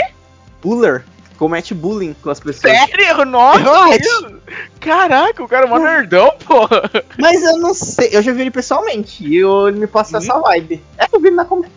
Buller. 0.62 1.04
Comete 1.38 1.72
bullying 1.72 2.14
com 2.20 2.30
as 2.30 2.40
pessoas. 2.40 2.72
Sério? 2.74 3.24
Nossa! 3.24 3.60
Eu? 3.62 4.40
Caraca, 4.80 5.42
o 5.42 5.46
cara 5.48 5.66
é 5.66 5.68
mó 5.68 5.78
nerdão, 5.78 6.34
pô. 6.44 6.68
Mas 7.16 7.42
eu 7.42 7.58
não 7.58 7.72
sei. 7.72 8.08
Eu 8.12 8.20
já 8.22 8.32
vi 8.32 8.40
ele 8.40 8.50
pessoalmente. 8.50 9.24
E 9.24 9.36
eu, 9.36 9.68
ele 9.68 9.78
me 9.78 9.86
passa 9.86 10.18
Hum? 10.18 10.20
essa 10.20 10.40
vibe. 10.40 10.82
É, 10.98 11.06
eu 11.12 11.20
vi 11.20 11.28
ele 11.28 11.36
na 11.36 11.44
Comic 11.44 11.70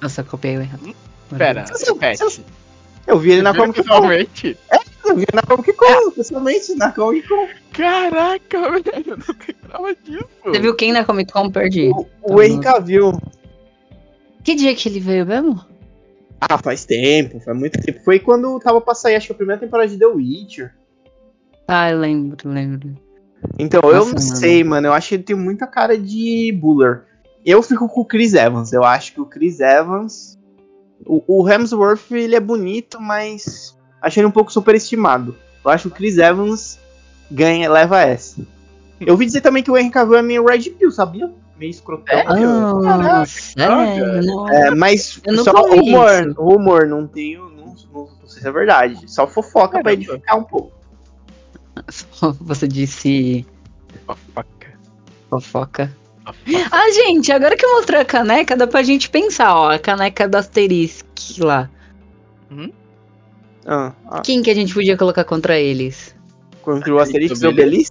Nossa, 0.00 0.22
copiei 0.22 0.56
o 0.56 0.60
errado. 0.62 0.94
Pera, 1.36 1.66
Você- 1.66 1.92
repete. 1.92 2.22
você- 2.22 2.42
Eu 3.06 3.18
vi 3.18 3.32
ele 3.32 3.42
na 3.42 3.52
Comic 3.54 3.78
Con. 3.78 3.82
pessoalmente? 3.82 4.56
Eu 5.04 5.16
vi 5.16 5.22
ele 5.22 5.34
na 5.34 5.42
Comic 5.42 5.72
Con, 5.72 6.10
pessoalmente, 6.12 6.74
na 6.76 6.92
Comic 6.92 7.26
Con. 7.28 7.48
Caraca, 7.72 8.60
velho, 8.70 8.84
eu 9.10 9.16
não 9.16 9.26
lembrava 9.48 9.94
disso. 10.04 10.24
Você 10.44 10.58
viu 10.60 10.74
quem 10.76 10.92
na 10.92 11.04
Comic 11.04 11.32
Con? 11.32 11.50
Perdi. 11.50 11.88
O, 11.90 12.06
o 12.22 12.40
Henry 12.42 12.60
Cavill. 12.60 13.20
Que 14.44 14.54
dia 14.54 14.74
que 14.74 14.88
ele 14.88 15.00
veio 15.00 15.26
mesmo? 15.26 15.64
Ah, 16.40 16.58
faz 16.58 16.84
tempo, 16.84 17.38
faz 17.40 17.56
muito 17.56 17.80
tempo. 17.80 18.00
Foi 18.02 18.18
quando 18.18 18.58
tava 18.60 18.80
pra 18.80 18.94
sair, 18.94 19.16
acho 19.16 19.26
que 19.26 19.32
a 19.32 19.36
primeira 19.36 19.60
temporada 19.60 19.88
de 19.88 19.98
The 19.98 20.06
Witcher. 20.06 20.74
Ah, 21.68 21.90
eu 21.90 21.98
lembro, 21.98 22.48
lembro. 22.48 22.94
Então, 23.58 23.80
eu 23.84 23.92
Nossa, 23.92 24.06
não 24.06 24.14
mano. 24.14 24.36
sei, 24.36 24.64
mano. 24.64 24.86
Eu 24.88 24.92
acho 24.92 25.08
que 25.10 25.14
ele 25.16 25.22
tem 25.22 25.36
muita 25.36 25.66
cara 25.66 25.96
de 25.96 26.52
Buller. 26.60 27.04
Eu 27.44 27.62
fico 27.62 27.88
com 27.88 28.00
o 28.00 28.04
Chris 28.04 28.34
Evans. 28.34 28.72
Eu 28.72 28.84
acho 28.84 29.12
que 29.12 29.20
o 29.20 29.26
Chris 29.26 29.60
Evans. 29.60 30.38
O, 31.06 31.22
o 31.26 31.48
Hemsworth, 31.48 32.10
ele 32.10 32.34
é 32.34 32.40
bonito, 32.40 33.00
mas. 33.00 33.76
Achei 34.00 34.20
ele 34.20 34.28
um 34.28 34.32
pouco 34.32 34.52
superestimado. 34.52 35.36
Eu 35.64 35.70
acho 35.70 35.88
que 35.88 35.94
o 35.94 35.96
Chris 35.96 36.18
Evans 36.18 36.78
ganha, 37.30 37.70
leva 37.70 38.00
essa. 38.00 38.40
Eu 39.00 39.12
ouvi 39.12 39.24
dizer 39.26 39.40
também 39.40 39.62
que 39.62 39.70
o 39.70 39.78
Henry 39.78 39.90
Cavill 39.90 40.16
é 40.16 40.22
meio 40.22 40.44
Red 40.44 40.70
Pill, 40.70 40.90
sabia? 40.90 41.30
Meio 41.60 41.70
escrotão. 41.70 42.18
Ah, 42.26 43.24
sério? 43.26 43.76
olha. 43.76 44.22
Não. 44.22 44.48
É, 44.48 44.74
mas 44.74 45.20
só 45.44 45.52
rumor, 45.68 46.10
isso. 46.26 46.32
rumor, 46.40 46.86
não 46.86 47.06
tenho. 47.06 47.50
Não, 47.50 47.66
não, 47.92 48.08
não 48.20 48.26
sei 48.26 48.40
se 48.42 48.48
é 48.48 48.50
verdade. 48.50 48.98
Só 49.06 49.26
fofoca 49.26 49.72
pra 49.72 49.82
Caramba. 49.82 49.92
edificar 49.92 50.38
um 50.38 50.44
pouco. 50.44 50.72
Você 52.40 52.66
disse 52.66 53.44
Fofoca. 54.06 54.72
fofoca. 55.28 55.90
Fofoca. 55.90 55.96
Ah, 56.70 56.90
gente, 56.92 57.30
agora 57.30 57.56
que 57.56 57.64
eu 57.66 57.72
mostrei 57.74 58.00
a 58.00 58.04
caneca, 58.04 58.56
dá 58.56 58.66
pra 58.66 58.82
gente 58.82 59.10
pensar, 59.10 59.54
ó. 59.54 59.70
A 59.70 59.78
caneca 59.78 60.26
do 60.26 60.36
Asterisk 60.36 61.04
lá. 61.40 61.68
Ah, 63.66 63.92
ah, 64.06 64.20
Quem 64.22 64.42
que 64.42 64.50
a 64.50 64.54
gente 64.54 64.72
podia 64.72 64.96
colocar 64.96 65.24
contra 65.24 65.58
eles? 65.58 66.14
contra 66.62 66.94
o 66.94 66.98
Asterix 66.98 67.40
e 67.40 67.46
o 67.46 67.50
Obelix. 67.50 67.90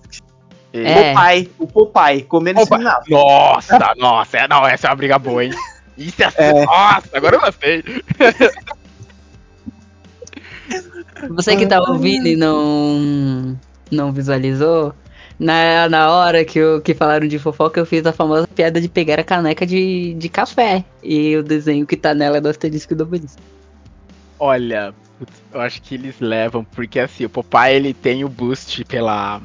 É. 0.72 1.14
Popeye, 1.14 1.52
o 1.58 1.68
Popeye, 1.68 2.24
comendo 2.24 2.62
Opa. 2.62 2.76
espinafre. 2.76 3.12
Nossa, 3.12 3.96
nossa, 3.98 4.38
é, 4.38 4.48
não, 4.48 4.68
essa 4.68 4.88
é 4.88 4.90
uma 4.90 4.96
briga 4.96 5.18
boa, 5.18 5.44
hein? 5.44 5.52
Isso 5.98 6.22
é, 6.24 6.32
É. 6.38 6.66
Nossa, 6.66 7.10
agora 7.14 7.36
eu 7.36 7.42
gostei. 7.42 7.84
Você 11.32 11.56
que 11.56 11.68
tá 11.68 11.82
ouvindo 11.82 12.28
e 12.28 12.36
não, 12.36 13.58
não 13.92 14.12
visualizou, 14.12 14.94
na, 15.40 15.88
na 15.88 16.12
hora 16.12 16.44
que, 16.44 16.60
eu, 16.60 16.82
que 16.82 16.94
falaram 16.94 17.26
de 17.26 17.40
fofoca, 17.40 17.80
eu 17.80 17.86
fiz 17.86 18.06
a 18.06 18.12
famosa 18.12 18.46
piada 18.48 18.82
de 18.82 18.90
pegar 18.90 19.20
a 19.20 19.24
caneca 19.24 19.66
de, 19.66 20.14
de 20.14 20.28
café. 20.30 20.84
E 21.02 21.38
o 21.38 21.44
desenho 21.44 21.88
que 21.88 21.96
tá 21.96 22.14
nela 22.14 22.38
é 22.38 22.42
do 22.42 22.50
asterisco 22.50 22.94
do 22.94 23.04
obelisco. 23.04 23.42
Olha, 24.38 24.94
eu 25.54 25.62
acho 25.62 25.82
que 25.82 25.96
eles 25.96 26.20
levam, 26.20 26.64
porque 26.64 27.00
assim, 27.00 27.24
o 27.26 27.30
Popeye 27.30 27.76
ele 27.76 27.94
tem 27.94 28.26
o 28.26 28.30
boost 28.30 28.84
pela. 28.86 29.42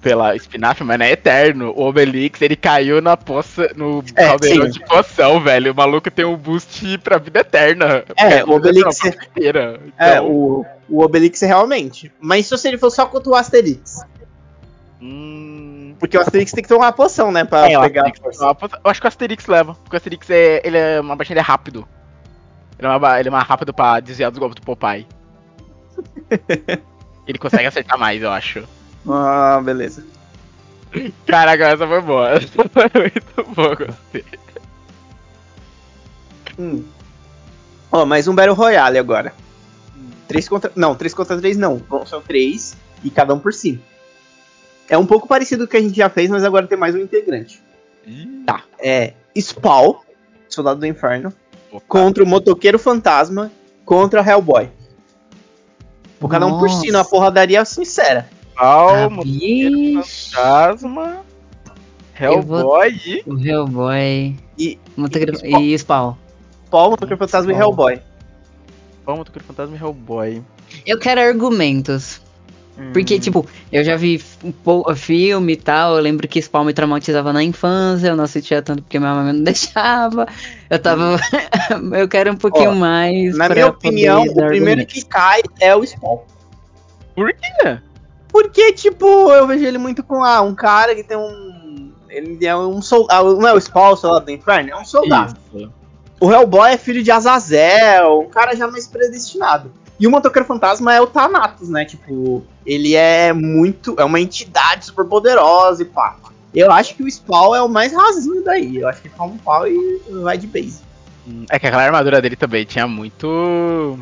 Pela 0.00 0.34
espinafre, 0.34 0.82
mas 0.82 0.98
não 0.98 1.04
é 1.04 1.12
eterno. 1.12 1.74
O 1.76 1.82
Obelix, 1.86 2.40
ele 2.40 2.56
caiu 2.56 3.02
na 3.02 3.18
poça, 3.18 3.70
no 3.76 4.02
É, 4.16 4.26
caldeirão 4.28 4.66
de 4.68 4.80
poção, 4.86 5.40
velho. 5.42 5.72
O 5.72 5.76
maluco 5.76 6.10
tem 6.10 6.24
um 6.24 6.36
boost 6.36 6.96
pra 6.98 7.18
vida 7.18 7.40
eterna. 7.40 8.02
É, 8.16 8.42
o 8.42 8.52
Obelix 8.52 9.04
inteira. 9.04 9.78
É, 9.98 10.12
Então, 10.14 10.30
o, 10.30 10.66
o 10.88 11.02
Obelix 11.02 11.42
realmente. 11.42 12.10
Mas 12.18 12.46
só 12.46 12.56
se 12.56 12.66
ele 12.66 12.78
for 12.78 12.88
só 12.90 13.04
contra 13.04 13.30
o 13.30 13.34
Asterix. 13.34 14.02
hum, 15.02 15.94
Porque 15.98 16.16
o 16.16 16.20
Asterix 16.22 16.52
tem 16.52 16.62
que 16.62 16.68
tomar 16.68 16.86
uma 16.86 16.92
poção, 16.92 17.30
né? 17.30 17.44
Pra 17.44 17.70
É, 17.70 17.78
pegar 17.78 18.08
a 18.08 18.14
força. 18.14 18.56
eu 18.82 18.90
acho 18.90 19.00
que 19.02 19.06
o 19.06 19.08
Asterix 19.08 19.46
leva, 19.46 19.74
porque 19.74 19.96
o 19.96 19.98
Asterix 19.98 20.30
é, 20.30 20.62
ele 20.64 20.78
é 20.78 21.00
uma 21.00 21.14
baixinha, 21.14 21.34
ele 21.34 21.40
é 21.40 21.42
rápido. 21.44 21.86
Ele 22.78 22.88
é, 22.88 22.90
uma, 22.90 23.20
ele 23.20 23.28
é 23.28 23.32
mais 23.32 23.46
rápido 23.46 23.74
pra 23.74 24.00
desviar 24.00 24.30
dos 24.30 24.38
golpes 24.38 24.54
do 24.54 24.62
Popeye. 24.62 25.06
ele 27.26 27.38
consegue 27.38 27.66
acertar 27.66 27.98
mais, 27.98 28.22
eu 28.22 28.30
acho. 28.30 28.64
Ah, 29.08 29.60
beleza. 29.62 30.04
Caraca, 31.26 31.68
essa 31.68 31.86
foi 31.86 32.00
boa. 32.00 32.30
Essa 32.34 32.68
foi 32.68 32.90
muito 33.00 33.54
boa, 33.54 33.74
gostei. 33.74 34.24
Hum. 36.58 36.84
Ó, 37.92 38.04
mais 38.04 38.28
um 38.28 38.34
Battle 38.34 38.54
Royale 38.54 38.98
agora. 38.98 39.32
3 40.28 40.48
contra. 40.48 40.72
Não, 40.76 40.94
3 40.94 41.14
contra 41.14 41.38
3 41.38 41.56
não. 41.56 41.80
São 42.06 42.20
3 42.20 42.76
e 43.04 43.10
cada 43.10 43.34
um 43.34 43.38
por 43.38 43.52
si. 43.52 43.80
É 44.88 44.98
um 44.98 45.06
pouco 45.06 45.28
parecido 45.28 45.64
com 45.64 45.68
o 45.68 45.70
que 45.70 45.76
a 45.76 45.80
gente 45.80 45.96
já 45.96 46.10
fez, 46.10 46.28
mas 46.28 46.44
agora 46.44 46.66
tem 46.66 46.76
mais 46.76 46.94
um 46.94 46.98
integrante. 46.98 47.62
Tá. 48.44 48.64
É 48.78 49.14
Spawn, 49.36 49.96
Soldado 50.48 50.80
do 50.80 50.86
Inferno, 50.86 51.32
Opa. 51.70 51.84
contra 51.86 52.24
o 52.24 52.26
Motoqueiro 52.26 52.78
Fantasma, 52.78 53.50
contra 53.84 54.20
o 54.20 54.28
Hellboy. 54.28 54.68
Por 56.18 56.28
cada 56.28 56.46
um 56.46 56.58
por 56.58 56.68
si, 56.68 56.90
numa 56.90 57.04
porradaria 57.04 57.64
sincera. 57.64 58.28
Spawn, 58.60 59.04
Ah, 59.06 59.08
Motoqueiro. 59.10 60.02
Fantasma, 60.04 61.16
vou- 62.42 62.58
Hellboy 62.58 63.00
e... 63.06 63.22
O 63.26 63.38
Hellboy. 63.38 64.36
E 64.58 64.78
Motoqueiro- 64.96 65.36
Spawn. 65.38 65.60
E 65.62 65.78
Spawn. 65.78 66.14
Spawn, 66.66 66.90
Motoqueiro 66.90 67.16
Fantasma 67.18 67.52
e. 67.52 67.56
Hellboy. 67.56 68.00
Spawn, 69.02 69.16
Motoqueiro 69.16 69.46
Fantasma 69.46 69.76
e 69.76 69.80
Hellboy. 69.80 70.42
Eu 70.86 70.98
quero 70.98 71.20
argumentos. 71.22 72.20
Porque, 72.94 73.16
Hum. 73.16 73.20
tipo, 73.20 73.46
eu 73.70 73.84
já 73.84 73.96
vi 73.96 74.22
um 74.42 74.94
filme 74.94 75.52
e 75.52 75.56
tal. 75.56 75.96
Eu 75.96 76.02
lembro 76.02 76.26
que 76.28 76.40
Spawn 76.40 76.64
me 76.64 76.72
traumatizava 76.72 77.30
na 77.32 77.42
infância. 77.42 78.08
Eu 78.08 78.16
não 78.16 78.24
assistia 78.24 78.62
tanto 78.62 78.82
porque 78.82 78.98
minha 78.98 79.14
mãe 79.14 79.32
não 79.34 79.42
deixava. 79.44 80.26
Eu 80.68 80.78
tava. 80.78 81.18
eu 81.98 82.08
quero 82.08 82.32
um 82.32 82.36
pouquinho 82.36 82.70
Ó, 82.70 82.74
mais. 82.74 83.36
Na 83.36 83.48
minha 83.50 83.66
opinião, 83.68 84.22
o 84.22 84.24
primeiro 84.34 84.44
argumentos. 84.80 84.94
que 84.94 85.04
cai 85.04 85.42
é 85.60 85.74
o 85.76 85.84
Spawn. 85.84 86.20
Por 87.14 87.32
quê? 87.34 87.78
Porque, 88.30 88.72
tipo, 88.72 89.06
eu 89.32 89.46
vejo 89.46 89.64
ele 89.64 89.78
muito 89.78 90.02
com 90.02 90.22
ah, 90.24 90.40
um 90.40 90.54
cara 90.54 90.94
que 90.94 91.02
tem 91.02 91.16
um. 91.16 91.90
Ele 92.08 92.44
é 92.44 92.56
um 92.56 92.80
soldado. 92.82 93.36
Não 93.36 93.48
é 93.48 93.52
o 93.52 93.60
Spawn, 93.60 93.92
o 93.92 93.96
soldado 93.96 94.26
do 94.26 94.30
inferno? 94.30 94.70
É 94.70 94.76
um 94.76 94.84
soldado. 94.84 95.36
Isso. 95.54 95.70
O 96.20 96.30
Hellboy 96.30 96.72
é 96.72 96.76
filho 96.76 97.02
de 97.02 97.10
Azazel, 97.10 98.20
um 98.20 98.28
cara 98.28 98.54
já 98.54 98.68
mais 98.68 98.86
predestinado. 98.86 99.72
E 99.98 100.06
o 100.06 100.10
Motoqueiro 100.10 100.46
Fantasma 100.46 100.94
é 100.94 101.00
o 101.00 101.06
Thanatos, 101.06 101.68
né? 101.68 101.84
Tipo, 101.84 102.42
ele 102.64 102.94
é 102.94 103.32
muito. 103.32 103.94
É 103.98 104.04
uma 104.04 104.20
entidade 104.20 104.86
super 104.86 105.04
poderosa 105.04 105.82
e 105.82 105.84
pá. 105.84 106.16
Eu 106.54 106.70
acho 106.72 106.94
que 106.94 107.02
o 107.02 107.10
Spawn 107.10 107.54
é 107.54 107.62
o 107.62 107.68
mais 107.68 107.92
rasinho 107.92 108.42
daí. 108.42 108.78
Eu 108.78 108.88
acho 108.88 109.00
que 109.00 109.08
ele 109.08 109.14
toma 109.16 109.34
um 109.34 109.38
pau 109.38 109.68
e 109.68 110.02
vai 110.22 110.36
de 110.36 110.46
base. 110.46 110.80
Hum, 111.26 111.44
É 111.48 111.58
que 111.58 111.66
aquela 111.66 111.84
armadura 111.84 112.20
dele 112.20 112.34
também 112.34 112.64
tinha 112.64 112.88
muito... 112.88 113.98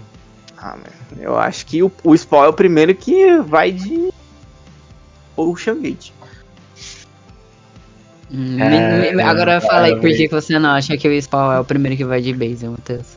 Ah, 0.56 0.70
mano, 0.70 1.22
eu 1.22 1.38
acho 1.38 1.66
que 1.66 1.82
o, 1.82 1.92
o 2.02 2.16
Spawn 2.16 2.44
é 2.44 2.48
o 2.48 2.52
primeiro 2.52 2.94
que 2.94 3.38
vai 3.40 3.70
de. 3.70 4.12
Ocean 5.41 5.80
Gate. 5.80 6.11
Hum, 8.30 8.61
É, 8.61 8.99
me- 9.01 9.12
me- 9.16 9.22
agora 9.22 9.61
fala 9.61 9.86
aí 9.86 9.97
por 9.97 10.11
que 10.11 10.28
você 10.28 10.59
não 10.59 10.70
acha 10.70 10.97
que 10.99 11.09
o 11.09 11.22
Spawn 11.22 11.53
é 11.53 11.61
o 11.61 11.64
primeiro 11.64 11.97
que 11.97 12.05
vai 12.05 12.20
de 12.20 12.32
base, 12.34 12.68
Matheus. 12.68 13.16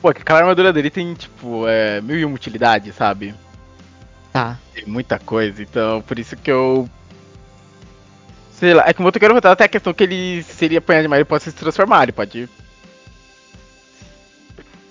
Pô, 0.00 0.12
que 0.14 0.22
aquela 0.22 0.40
armadura 0.40 0.72
dele 0.72 0.90
tem, 0.90 1.12
tipo, 1.14 1.66
é, 1.66 2.00
mil 2.00 2.16
e 2.16 2.24
uma 2.24 2.34
utilidades, 2.36 2.94
sabe? 2.94 3.34
Tá. 4.32 4.58
Tem 4.74 4.84
muita 4.86 5.18
coisa, 5.18 5.60
então 5.62 6.02
por 6.02 6.18
isso 6.18 6.36
que 6.36 6.50
eu. 6.50 6.88
Sei 8.52 8.72
lá, 8.72 8.84
é 8.86 8.92
que 8.92 9.00
o 9.00 9.02
motoqueiro 9.02 9.34
fantasma 9.34 9.52
até 9.54 9.64
a 9.64 9.68
questão 9.68 9.92
que 9.92 10.04
ele 10.04 10.42
seria 10.44 10.78
apanhado 10.78 11.02
demais, 11.02 11.18
ele 11.20 11.24
pode 11.28 11.42
se 11.42 11.52
transformar, 11.52 12.04
ele 12.04 12.12
pode. 12.12 12.48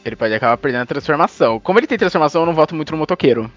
Ele 0.04 0.16
pode 0.16 0.34
acabar 0.34 0.58
perdendo 0.58 0.82
a 0.84 0.86
transformação. 0.86 1.60
Como 1.60 1.80
ele 1.80 1.88
tem 1.88 1.98
transformação, 1.98 2.42
eu 2.42 2.46
não 2.46 2.54
voto 2.54 2.76
muito 2.76 2.92
no 2.92 2.98
motoqueiro. 2.98 3.50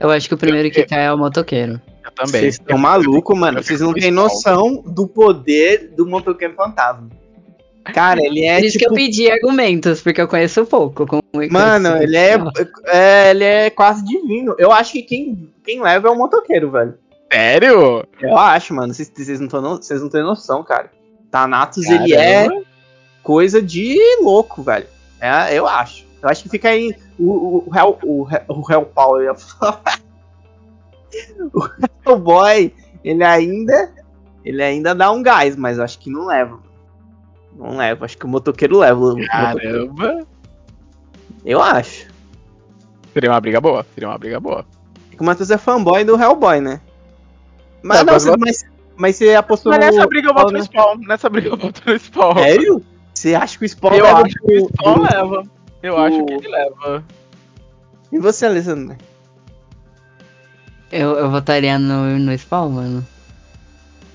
Eu 0.00 0.10
acho 0.10 0.26
que 0.28 0.34
o 0.34 0.38
primeiro 0.38 0.70
que 0.70 0.84
cai 0.84 1.04
é 1.06 1.12
o 1.12 1.18
motoqueiro. 1.18 1.80
Eu 2.04 2.10
também. 2.12 2.40
Vocês 2.40 2.54
estão 2.54 2.78
malucos, 2.78 3.38
mano. 3.38 3.62
Vocês 3.62 3.80
não 3.80 3.92
têm 3.92 4.10
noção 4.10 4.82
do 4.86 5.06
poder 5.06 5.92
do 5.94 6.06
Motoqueiro 6.06 6.54
Fantasma. 6.54 7.08
Cara, 7.94 8.20
ele 8.22 8.44
é 8.44 8.56
Por 8.58 8.64
isso 8.64 8.78
que 8.78 8.84
tipo. 8.84 8.92
eu 8.92 8.96
pedi 8.96 9.30
argumentos, 9.30 10.00
porque 10.00 10.20
eu 10.20 10.28
conheço 10.28 10.64
pouco. 10.66 11.06
Como 11.06 11.22
que 11.32 11.50
Mano, 11.50 11.96
ele 11.96 12.16
é, 12.16 12.38
é- 12.86 13.30
ele 13.30 13.44
é 13.44 13.70
quase 13.70 14.04
divino. 14.04 14.54
Eu 14.58 14.72
acho 14.72 14.92
que 14.92 15.02
quem, 15.02 15.50
quem 15.64 15.80
leva 15.82 16.08
é 16.08 16.10
o 16.10 16.16
motoqueiro, 16.16 16.70
velho. 16.70 16.94
Sério? 17.32 18.04
Eu 18.20 18.36
acho, 18.36 18.74
mano. 18.74 18.92
Vocês, 18.92 19.40
não, 19.40 19.48
no- 19.60 19.80
não 19.80 20.08
têm 20.08 20.22
noção, 20.22 20.62
cara. 20.64 20.90
Thanatos, 21.30 21.84
ele 21.86 22.14
é 22.14 22.48
coisa 23.22 23.62
de 23.62 23.98
louco, 24.22 24.62
velho. 24.62 24.86
É, 25.20 25.54
eu 25.54 25.66
acho. 25.66 26.04
Eu 26.22 26.28
acho 26.28 26.42
que 26.42 26.48
fica 26.48 26.68
aí. 26.68 26.94
O, 27.20 27.30
o, 27.30 27.64
o, 27.68 27.76
Hell, 27.76 27.98
o, 28.02 28.26
o 28.48 28.72
Hell 28.72 28.86
Power. 28.86 29.22
eu 29.22 29.32
ia 29.32 29.34
falar. 29.34 29.82
o 31.52 31.68
Hellboy, 32.06 32.74
ele 33.04 33.24
ainda. 33.24 33.92
Ele 34.44 34.62
ainda 34.62 34.94
dá 34.94 35.10
um 35.12 35.22
gás, 35.22 35.54
mas 35.54 35.76
eu 35.78 35.84
acho 35.84 35.98
que 35.98 36.08
não 36.10 36.26
leva. 36.26 36.58
Não 37.54 37.76
leva. 37.76 38.06
Acho 38.06 38.16
que 38.16 38.24
o 38.24 38.28
motoqueiro 38.28 38.78
leva. 38.78 38.98
o 38.98 39.18
motoqueiro. 39.18 39.94
Caramba. 39.94 40.26
Eu 41.44 41.60
acho. 41.62 42.08
Seria 43.12 43.30
uma 43.30 43.40
briga 43.40 43.60
boa. 43.60 43.84
Seria 43.94 44.08
uma 44.08 44.16
briga 44.18 44.40
boa. 44.40 44.64
O 45.18 45.24
Matheus 45.24 45.50
é 45.50 45.58
fanboy 45.58 46.02
do 46.04 46.18
Hellboy, 46.18 46.60
né? 46.60 46.80
Mas 47.82 47.98
Não, 47.98 48.04
não, 48.06 48.12
mas 48.14 48.22
você- 48.22 48.36
mas, 48.38 48.64
mas 48.96 49.16
você 49.16 49.34
apostou 49.34 49.70
Mas 49.72 49.84
no. 49.84 49.92
nessa 49.92 50.06
briga 50.06 50.28
eu 50.30 50.34
voto 50.34 50.52
no 50.52 50.58
né? 50.58 50.64
spawn. 50.64 50.98
Nessa 51.06 51.28
briga 51.28 51.48
eu 51.48 51.56
voto 51.58 51.82
no 51.86 51.98
spawn. 51.98 52.34
Sério? 52.34 52.84
Você 53.12 53.34
acha 53.34 53.58
que 53.58 53.64
o 53.66 53.68
Spawn 53.68 53.92
Eu 53.94 54.04
leva 54.04 54.22
acho 54.22 54.34
que 54.36 54.58
o 54.58 54.68
spawn 54.68 55.02
leva. 55.02 55.42
Eu 55.82 55.94
o- 55.94 55.98
acho 55.98 56.24
que 56.24 56.32
ele 56.32 56.48
leva. 56.48 57.04
E 58.12 58.18
você, 58.18 58.46
Alessandro? 58.46 58.96
Eu, 60.90 61.10
eu 61.16 61.30
votaria 61.30 61.78
no, 61.78 62.18
no 62.18 62.36
Spawn, 62.36 62.70
mano. 62.70 63.06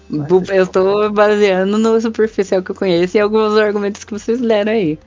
Vai 0.10 0.28
Eu 0.50 0.68
tô 0.68 1.10
baseando 1.10 1.78
no 1.78 2.00
superficial 2.00 2.62
que 2.62 2.72
eu 2.72 2.76
conheço 2.76 3.18
e 3.18 3.20
alguns 3.20 3.58
argumentos 3.58 4.04
que 4.04 4.12
vocês 4.14 4.40
leram 4.40 4.72
aí. 4.74 5.00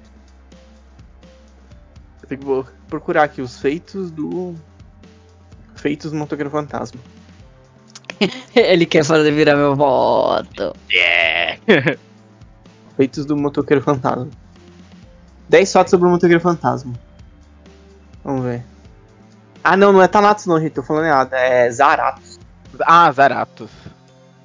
Eu 2.22 2.28
tenho 2.28 2.64
que 2.64 2.70
procurar 2.88 3.24
aqui 3.24 3.40
os 3.40 3.58
feitos 3.58 4.10
do. 4.10 4.54
Feitos 5.76 6.10
do 6.10 6.16
Motoqueiro 6.16 6.50
Fantasma. 6.50 7.00
Ele 8.56 8.84
quer 8.86 9.04
fazer 9.04 9.30
virar 9.30 9.54
meu 9.54 9.76
voto. 9.76 10.74
Yeah. 10.90 11.60
Feitos 12.96 13.24
do 13.24 13.36
Motoqueiro 13.36 13.82
Fantasma. 13.82 14.28
10 15.48 15.72
fotos 15.72 15.90
sobre 15.90 16.06
o 16.06 16.10
Motoqueiro 16.10 16.40
Fantasma. 16.40 16.92
Vamos 18.24 18.44
ver. 18.44 18.62
Ah, 19.64 19.76
não, 19.76 19.92
não 19.92 20.02
é 20.02 20.08
Thanatos, 20.08 20.46
não, 20.46 20.60
gente. 20.60 20.72
Tô 20.72 20.82
falando 20.82 21.06
errado. 21.06 21.32
É 21.32 21.70
Zaratos. 21.70 22.38
ah, 22.84 23.10
Zaratos. 23.12 23.70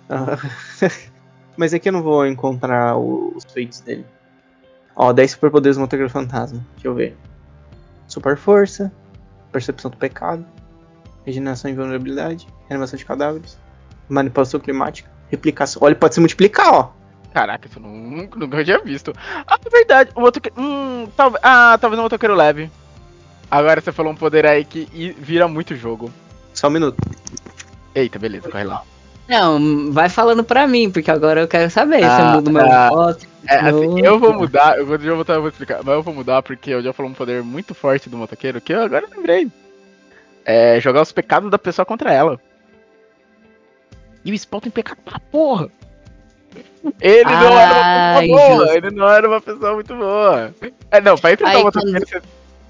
Mas 1.55 1.73
aqui 1.73 1.89
eu 1.89 1.93
não 1.93 2.01
vou 2.01 2.25
encontrar 2.25 2.97
os 2.97 3.43
feitos 3.45 3.79
dele. 3.81 4.05
Ó, 4.95 5.11
10 5.11 5.31
superpoderes 5.31 5.75
do 5.77 5.81
Motoqueiro 5.81 6.09
Fantasma. 6.09 6.65
Deixa 6.73 6.87
eu 6.87 6.95
ver. 6.95 7.17
Super 8.07 8.37
força. 8.37 8.91
Percepção 9.51 9.91
do 9.91 9.97
pecado. 9.97 10.45
Regeneração 11.25 11.69
e 11.69 11.73
invulnerabilidade. 11.73 12.47
Reanimação 12.67 12.97
de 12.97 13.05
cadáveres. 13.05 13.57
Manipulação 14.09 14.59
climática. 14.59 15.09
Replicação. 15.29 15.81
Olha, 15.83 15.91
ele 15.93 15.99
pode 15.99 16.13
se 16.13 16.19
multiplicar, 16.19 16.73
ó. 16.73 16.91
Caraca, 17.33 17.67
isso 17.67 17.79
eu 17.79 17.83
nunca, 17.83 18.37
nunca 18.37 18.63
tinha 18.63 18.79
visto. 18.79 19.13
Ah, 19.47 19.57
é 19.65 19.69
verdade. 19.69 20.11
O 20.15 20.21
motoqueiro. 20.21 20.55
Hum, 20.59 21.07
talvez. 21.17 21.41
Ah, 21.43 21.77
talvez 21.81 21.99
o 21.99 22.03
motoqueiro 22.03 22.35
leve. 22.35 22.69
Agora 23.49 23.81
você 23.81 23.91
falou 23.91 24.11
um 24.11 24.15
poder 24.15 24.45
aí 24.45 24.63
que 24.63 24.87
vira 25.17 25.47
muito 25.47 25.75
jogo. 25.75 26.11
Só 26.53 26.67
um 26.67 26.71
minuto. 26.71 26.97
Eita, 27.95 28.19
beleza, 28.19 28.49
corre 28.49 28.63
lá. 28.63 28.83
Não, 29.27 29.91
vai 29.91 30.09
falando 30.09 30.43
pra 30.43 30.67
mim, 30.67 30.91
porque 30.91 31.09
agora 31.09 31.41
eu 31.41 31.47
quero 31.47 31.69
saber 31.69 31.99
se 31.99 32.05
eu 32.05 32.11
Ah, 32.11 32.33
mudo 32.35 32.51
meu 32.51 32.65
ah. 32.69 32.89
voto. 32.89 33.25
É, 33.47 33.55
assim, 33.57 33.99
eu 34.01 34.19
vou 34.19 34.33
mudar, 34.33 34.77
eu 34.77 34.85
vou, 34.85 34.95
eu 34.95 35.15
vou, 35.15 35.25
eu 35.27 35.41
vou 35.41 35.49
explicar, 35.49 35.81
mas 35.83 35.93
eu 35.95 36.03
vou 36.03 36.13
mudar 36.13 36.41
porque 36.41 36.71
eu 36.71 36.81
já 36.81 36.93
falou 36.93 37.11
um 37.11 37.15
poder 37.15 37.43
muito 37.43 37.73
forte 37.73 38.09
do 38.09 38.17
motoqueiro 38.17 38.61
que 38.61 38.73
eu 38.73 38.81
agora 38.81 39.07
lembrei. 39.09 39.51
É 40.45 40.79
jogar 40.79 41.01
os 41.01 41.11
pecados 41.11 41.49
da 41.49 41.57
pessoa 41.57 41.85
contra 41.85 42.11
ela. 42.11 42.39
E 44.25 44.31
o 44.31 44.37
Spawn 44.37 44.61
tem 44.61 44.71
pecado 44.71 44.99
pra 45.03 45.19
porra. 45.19 45.69
Ele 47.01 47.23
não 47.23 47.59
era 47.59 47.73
uma 47.73 48.17
Ai, 48.17 48.27
pessoa 48.27 48.47
boa, 48.47 48.57
justo. 48.65 48.77
ele 48.77 48.91
não 48.95 49.07
era 49.09 49.27
uma 49.27 49.41
pessoa 49.41 49.73
muito 49.75 49.95
boa. 49.95 50.55
É, 50.91 51.01
não, 51.01 51.17
pra 51.17 51.33
enfrentar 51.33 51.51
Ai, 51.55 51.61
o 51.61 51.63
motoqueiro 51.65 51.99
você 52.07 52.21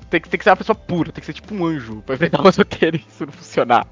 tem 0.10 0.22
que, 0.22 0.30
tem 0.30 0.38
que 0.38 0.44
ser 0.44 0.50
uma 0.52 0.56
pessoa 0.58 0.76
pura, 0.76 1.12
tem 1.12 1.20
que 1.20 1.26
ser 1.26 1.34
tipo 1.34 1.54
um 1.56 1.66
anjo 1.66 2.04
pra 2.06 2.16
enfrentar 2.16 2.40
o 2.42 2.44
motoqueiro 2.44 2.98
e 2.98 3.00
isso 3.00 3.26
não 3.26 3.34
funcionar. 3.34 3.88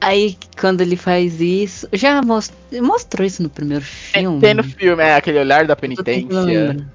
Aí, 0.00 0.36
quando 0.60 0.82
ele 0.82 0.96
faz 0.96 1.40
isso. 1.40 1.88
Já 1.92 2.20
most- 2.22 2.52
mostrou 2.82 3.26
isso 3.26 3.42
no 3.42 3.48
primeiro 3.48 3.84
Tem, 4.12 4.22
filme. 4.24 4.40
tem 4.40 4.54
no 4.54 4.62
filme, 4.64 5.02
é 5.02 5.14
aquele 5.16 5.38
olhar 5.38 5.66
da 5.66 5.74
penitência. 5.76 6.86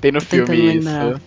Tem 0.00 0.12
no 0.12 0.20
filme 0.20 0.56
lembrar. 0.56 1.12
isso. 1.12 1.20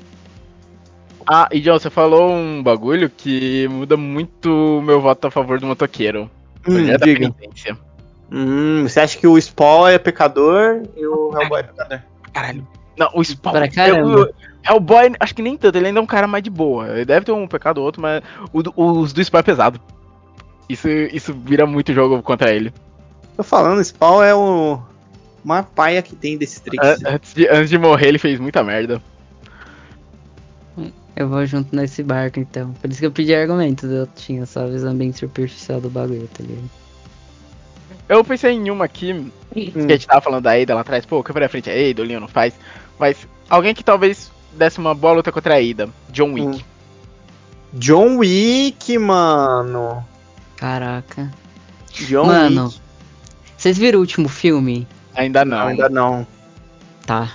Ah, 1.26 1.48
e 1.52 1.60
John, 1.61 1.80
você 1.80 1.90
falou 1.90 2.31
um 2.34 2.61
bagulho 2.61 3.10
que 3.10 3.68
muda 3.69 3.95
muito 3.95 4.49
o 4.80 4.81
meu 4.81 4.99
voto 4.99 5.26
a 5.27 5.31
favor 5.31 5.60
do 5.60 5.65
motoqueiro. 5.65 6.30
Hum, 6.68 6.76
Olhar 6.76 6.98
da 6.99 7.06
diga. 7.06 7.31
penitência. 7.31 7.77
Hum, 8.35 8.84
você 8.88 8.99
acha 8.99 9.18
que 9.18 9.27
o 9.27 9.39
Spawn 9.39 9.88
é 9.89 9.99
pecador 9.99 10.81
e 10.97 11.05
o 11.05 11.31
Hellboy 11.39 11.60
é 11.60 11.64
pecador? 11.64 11.99
Caralho. 12.34 12.68
Não, 12.97 13.10
o 13.14 13.23
Spawn. 13.23 13.51
Pra 13.53 13.68
caramba. 13.69 14.30
É 14.64 14.72
o 14.72 14.76
Hellboy, 14.76 15.11
acho 15.19 15.35
que 15.35 15.41
nem 15.43 15.55
tanto, 15.55 15.77
ele 15.77 15.88
ainda 15.88 15.99
é 15.99 16.03
um 16.03 16.07
cara 16.07 16.26
mais 16.26 16.43
de 16.43 16.49
boa. 16.49 16.88
Ele 16.89 17.05
deve 17.05 17.26
ter 17.27 17.31
um 17.31 17.47
pecado 17.47 17.77
ou 17.77 17.85
outro, 17.85 18.01
mas 18.01 18.23
o 18.51 18.99
os 19.01 19.14
do 19.14 19.23
Spawn 19.23 19.39
é 19.39 19.43
pesado. 19.43 19.80
Isso, 20.68 20.88
isso 20.89 21.34
vira 21.34 21.68
muito 21.68 21.93
jogo 21.93 22.23
contra 22.23 22.51
ele. 22.51 22.73
Tô 23.38 23.43
falando, 23.43 23.84
Spawn 23.84 24.23
é 24.23 24.34
o. 24.34 24.80
Uma 25.45 25.61
paia 25.61 26.01
que 26.01 26.15
tem 26.15 26.38
desse 26.38 26.61
trick. 26.61 26.84
An- 26.84 26.95
Antes 27.05 27.34
de, 27.34 27.47
antes 27.49 27.69
de 27.69 27.77
morrer, 27.77 28.07
ele 28.07 28.18
fez 28.18 28.39
muita 28.39 28.64
merda. 28.64 29.01
Eu 31.15 31.27
vou 31.30 31.45
junto 31.45 31.76
nesse 31.76 32.01
barco 32.01 32.39
então. 32.39 32.73
Por 32.73 32.89
isso 32.89 32.99
que 32.99 33.05
eu 33.05 33.11
pedi 33.11 33.35
argumentos. 33.35 33.84
Eu 33.91 34.07
tinha 34.07 34.45
só 34.47 34.61
a 34.61 34.68
visão 34.68 34.95
bem 34.95 35.11
superficial 35.14 35.80
do 35.80 35.89
bagulho, 35.89 36.27
tá 36.34 36.41
ligado? 36.41 36.69
Eu 38.14 38.23
pensei 38.23 38.52
em 38.53 38.69
uma 38.69 38.85
aqui, 38.85 39.31
que 39.53 39.73
a 39.76 39.81
gente 39.81 40.07
tava 40.07 40.22
falando 40.22 40.44
da 40.44 40.52
Ada 40.53 40.76
lá 40.76 40.81
atrás, 40.81 41.06
pô, 41.06 41.23
câmera 41.23 41.49
frente 41.49 41.69
é 41.69 41.90
Ada, 41.90 42.02
o 42.02 42.06
Leon 42.06 42.19
não 42.19 42.27
faz. 42.27 42.53
Mas 42.99 43.27
alguém 43.49 43.73
que 43.73 43.84
talvez 43.84 44.31
desse 44.53 44.77
uma 44.80 44.94
boa 44.94 45.14
luta 45.14 45.31
contra 45.31 45.56
a 45.56 45.57
Ada, 45.57 45.90
John 46.10 46.34
Wick. 46.34 46.64
John 47.73 48.18
Wick, 48.18 48.98
mano. 48.99 50.06
Caraca. 50.57 51.31
John 51.91 52.26
Mano, 52.26 52.65
Wick. 52.65 52.80
vocês 53.57 53.77
viram 53.77 53.98
o 53.98 54.02
último 54.02 54.30
filme? 54.30 54.88
Ainda 55.15 55.44
não. 55.44 55.68
Ainda 55.68 55.90
não. 55.90 56.26
Tá. 57.06 57.31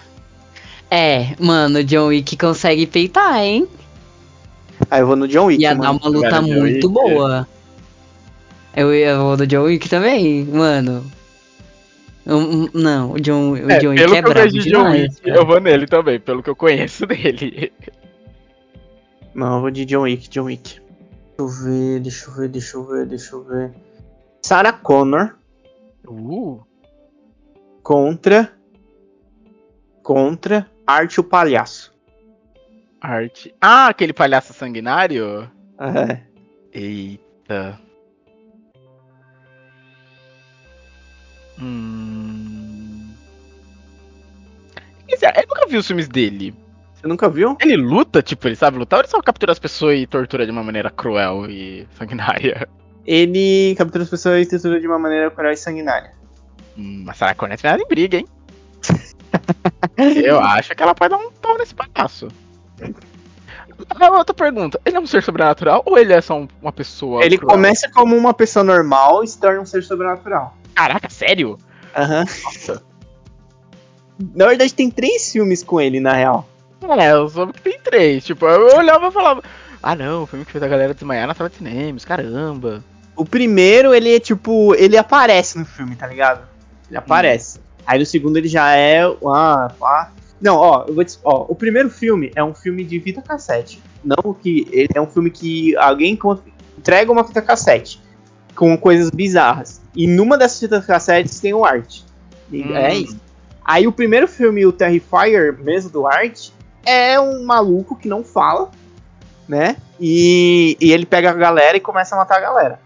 É, 0.90 1.34
mano, 1.38 1.80
o 1.80 1.84
John 1.84 2.06
Wick 2.06 2.36
consegue 2.36 2.86
peitar, 2.86 3.36
hein? 3.40 3.68
Aí 4.90 5.00
eu 5.00 5.06
vou 5.06 5.16
no 5.16 5.26
John 5.28 5.46
Wick, 5.46 5.60
Ia 5.62 5.74
dar 5.74 5.92
mano. 5.92 5.98
uma 6.02 6.08
luta 6.08 6.30
Cara, 6.30 6.42
muito 6.42 6.86
Wick, 6.86 6.88
boa. 6.88 7.48
Eu 8.80 8.94
ia 8.94 9.16
vou 9.18 9.36
do 9.36 9.46
John 9.46 9.62
Wick 9.64 9.88
também, 9.88 10.44
mano. 10.44 11.04
Não, 12.74 13.12
o 13.12 13.20
John, 13.20 13.52
o 13.52 13.70
É, 13.70 13.78
John 13.78 13.90
Wick 13.90 14.02
pelo 14.02 14.14
é 14.14 14.22
que 14.22 14.28
eu 14.28 14.32
brabo 14.34 14.50
vejo 14.50 14.62
de 14.62 14.70
John 14.70 14.82
demais. 14.82 15.02
Wick, 15.14 15.20
cara. 15.22 15.36
eu 15.36 15.46
vou 15.46 15.60
nele 15.60 15.86
também, 15.86 16.20
pelo 16.20 16.42
que 16.42 16.50
eu 16.50 16.56
conheço 16.56 17.06
dele. 17.08 17.72
Não, 19.34 19.54
eu 19.56 19.60
vou 19.62 19.70
de 19.70 19.84
John 19.84 20.02
Wick, 20.02 20.28
John 20.28 20.44
Wick. 20.44 20.80
Deixa 20.80 20.82
eu 21.38 21.48
ver, 21.48 22.00
deixa 22.00 22.26
eu 22.28 22.34
ver, 22.34 22.48
deixa 22.48 22.76
eu 22.76 22.84
ver, 22.84 23.06
deixa 23.06 23.34
eu 23.36 23.44
ver. 23.44 23.72
Sarah 24.42 24.72
Connor 24.72 25.34
Uh, 26.06 26.60
contra. 27.82 28.50
Contra 30.02 30.66
Arte 30.86 31.20
o 31.20 31.24
Palhaço. 31.24 31.92
arte. 33.00 33.54
Ah, 33.60 33.88
aquele 33.88 34.12
palhaço 34.14 34.52
sanguinário? 34.54 35.50
É. 35.78 36.20
Eita. 36.72 37.78
Hum. 41.60 43.08
Eu 45.08 45.46
nunca 45.48 45.66
vi 45.68 45.76
os 45.76 45.86
filmes 45.86 46.08
dele. 46.08 46.54
Você 46.94 47.06
nunca 47.06 47.28
viu? 47.28 47.56
Ele 47.60 47.76
luta, 47.76 48.22
tipo, 48.22 48.46
ele 48.48 48.56
sabe 48.56 48.76
lutar 48.78 48.98
ou 48.98 49.02
ele 49.02 49.10
só 49.10 49.20
captura 49.22 49.52
as 49.52 49.58
pessoas 49.58 49.98
e 49.98 50.06
tortura 50.06 50.44
de 50.44 50.50
uma 50.52 50.62
maneira 50.62 50.90
cruel 50.90 51.46
e 51.48 51.86
sanguinária? 51.96 52.68
Ele 53.06 53.74
captura 53.76 54.04
as 54.04 54.10
pessoas 54.10 54.42
e 54.44 54.48
tritura 54.48 54.80
de 54.80 54.86
uma 54.86 54.98
maneira 54.98 55.30
cruel 55.30 55.52
e 55.52 55.56
sanguinária. 55.56 56.12
Hum, 56.76 57.04
mas 57.06 57.16
Sarah 57.16 57.34
Connor 57.34 57.56
é 57.62 57.76
em 57.76 57.88
briga, 57.88 58.18
hein? 58.18 58.26
Eu 59.96 60.40
acho 60.40 60.74
que 60.74 60.82
ela 60.82 60.94
pode 60.94 61.10
dar 61.10 61.18
um 61.18 61.30
pau 61.30 61.56
nesse 61.56 61.74
palhaço. 61.74 62.28
Ah, 63.90 64.10
outra 64.10 64.34
pergunta. 64.34 64.80
Ele 64.84 64.96
é 64.96 65.00
um 65.00 65.06
ser 65.06 65.22
sobrenatural 65.22 65.82
ou 65.86 65.96
ele 65.98 66.12
é 66.12 66.20
só 66.20 66.36
um- 66.38 66.48
uma 66.60 66.72
pessoa 66.72 67.24
Ele 67.24 67.38
cruel? 67.38 67.54
começa 67.54 67.88
como 67.90 68.16
uma 68.16 68.34
pessoa 68.34 68.64
normal 68.64 69.22
e 69.22 69.28
se 69.28 69.38
torna 69.40 69.60
um 69.60 69.66
ser 69.66 69.82
sobrenatural. 69.84 70.56
Caraca, 70.78 71.10
sério? 71.10 71.58
Aham. 71.96 72.24
Nossa. 72.44 72.82
Na 74.32 74.46
verdade, 74.46 74.72
tem 74.72 74.88
três 74.88 75.32
filmes 75.32 75.64
com 75.64 75.80
ele, 75.80 75.98
na 75.98 76.12
real. 76.12 76.48
É, 77.00 77.10
eu 77.10 77.28
soube 77.28 77.52
que 77.54 77.62
tem 77.62 77.80
três. 77.80 78.24
Tipo, 78.24 78.46
eu 78.46 78.76
olhava 78.76 79.08
e 79.08 79.10
falava... 79.10 79.42
Ah 79.82 79.96
não, 79.96 80.22
o 80.22 80.26
filme 80.26 80.44
que 80.44 80.52
fez 80.52 80.62
a 80.62 80.68
galera 80.68 80.94
desmaiar 80.94 81.26
na 81.26 81.34
sala 81.34 81.50
de 81.50 81.56
cinemas, 81.56 82.04
caramba. 82.04 82.84
O 83.16 83.24
primeiro, 83.24 83.92
ele 83.92 84.14
é 84.14 84.20
tipo. 84.20 84.72
Ele 84.76 84.96
aparece 84.96 85.58
no 85.58 85.64
filme, 85.64 85.96
tá 85.96 86.06
ligado? 86.06 86.46
Ele 86.88 86.96
aparece. 86.96 87.60
Aí 87.84 87.98
no 87.98 88.06
segundo 88.06 88.36
ele 88.36 88.48
já 88.48 88.76
é. 88.76 89.02
Ah, 89.26 89.72
ah. 89.82 90.10
Não, 90.40 90.56
ó, 90.56 90.84
eu 90.86 90.94
vou 90.94 91.04
te, 91.04 91.18
ó, 91.24 91.46
o 91.48 91.54
primeiro 91.54 91.90
filme 91.90 92.30
é 92.34 92.42
um 92.42 92.54
filme 92.54 92.84
de 92.84 93.00
fita 93.00 93.22
cassete. 93.22 93.80
Não 94.04 94.32
que. 94.34 94.68
Ele 94.72 94.90
é 94.94 95.00
um 95.00 95.06
filme 95.06 95.30
que 95.30 95.76
alguém 95.76 96.18
entrega 96.76 97.10
uma 97.10 97.24
fita 97.24 97.42
cassete 97.42 98.00
com 98.58 98.76
coisas 98.76 99.08
bizarras. 99.10 99.80
E 99.94 100.08
numa 100.08 100.36
dessas 100.36 100.58
fitas 100.58 100.84
cassetes 100.84 101.38
tem 101.38 101.54
o 101.54 101.64
Art. 101.64 102.00
Hum. 102.52 102.74
É 102.74 102.92
isso. 102.92 103.16
Aí 103.64 103.86
o 103.86 103.92
primeiro 103.92 104.26
filme, 104.26 104.66
o 104.66 104.72
Terrifier, 104.72 105.56
mesmo 105.62 105.90
do 105.90 106.08
Art, 106.08 106.48
é 106.84 107.20
um 107.20 107.44
maluco 107.44 107.94
que 107.94 108.08
não 108.08 108.24
fala, 108.24 108.68
né? 109.46 109.76
E, 110.00 110.76
e 110.80 110.90
ele 110.90 111.06
pega 111.06 111.30
a 111.30 111.34
galera 111.34 111.76
e 111.76 111.80
começa 111.80 112.16
a 112.16 112.18
matar 112.18 112.38
a 112.38 112.40
galera. 112.40 112.80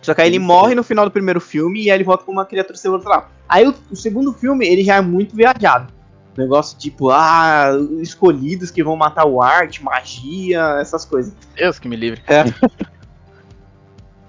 Só 0.00 0.14
que 0.14 0.20
aí 0.20 0.28
ele 0.28 0.38
morre 0.38 0.76
no 0.76 0.84
final 0.84 1.04
do 1.04 1.10
primeiro 1.10 1.40
filme 1.40 1.82
e 1.82 1.90
aí 1.90 1.96
ele 1.96 2.04
volta 2.04 2.22
com 2.22 2.30
uma 2.30 2.46
criatura 2.46 2.78
sobrenatural. 2.78 3.28
Aí 3.48 3.66
o, 3.66 3.74
o 3.90 3.96
segundo 3.96 4.32
filme, 4.32 4.64
ele 4.64 4.84
já 4.84 4.96
é 4.96 5.00
muito 5.00 5.34
viajado. 5.34 5.92
Negócio 6.36 6.78
tipo, 6.78 7.10
ah, 7.10 7.72
escolhidos 8.00 8.70
que 8.70 8.84
vão 8.84 8.94
matar 8.94 9.24
o 9.24 9.42
Art, 9.42 9.80
magia, 9.80 10.76
essas 10.80 11.04
coisas. 11.04 11.34
Deus 11.56 11.80
que 11.80 11.88
me 11.88 11.96
livre. 11.96 12.22
É. 12.28 12.44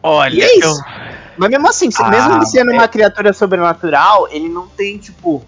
Olha, 0.02 0.34
E 0.36 0.42
é 0.42 0.58
isso. 0.58 0.68
eu- 0.68 1.10
Mas 1.38 1.50
mesmo 1.50 1.68
assim, 1.70 1.90
Ah, 2.00 2.10
mesmo 2.10 2.34
ele 2.36 2.46
sendo 2.46 2.72
uma 2.72 2.88
criatura 2.88 3.32
sobrenatural, 3.34 4.28
ele 4.32 4.50
não 4.50 4.68
tem, 4.68 4.98
tipo. 4.98 5.44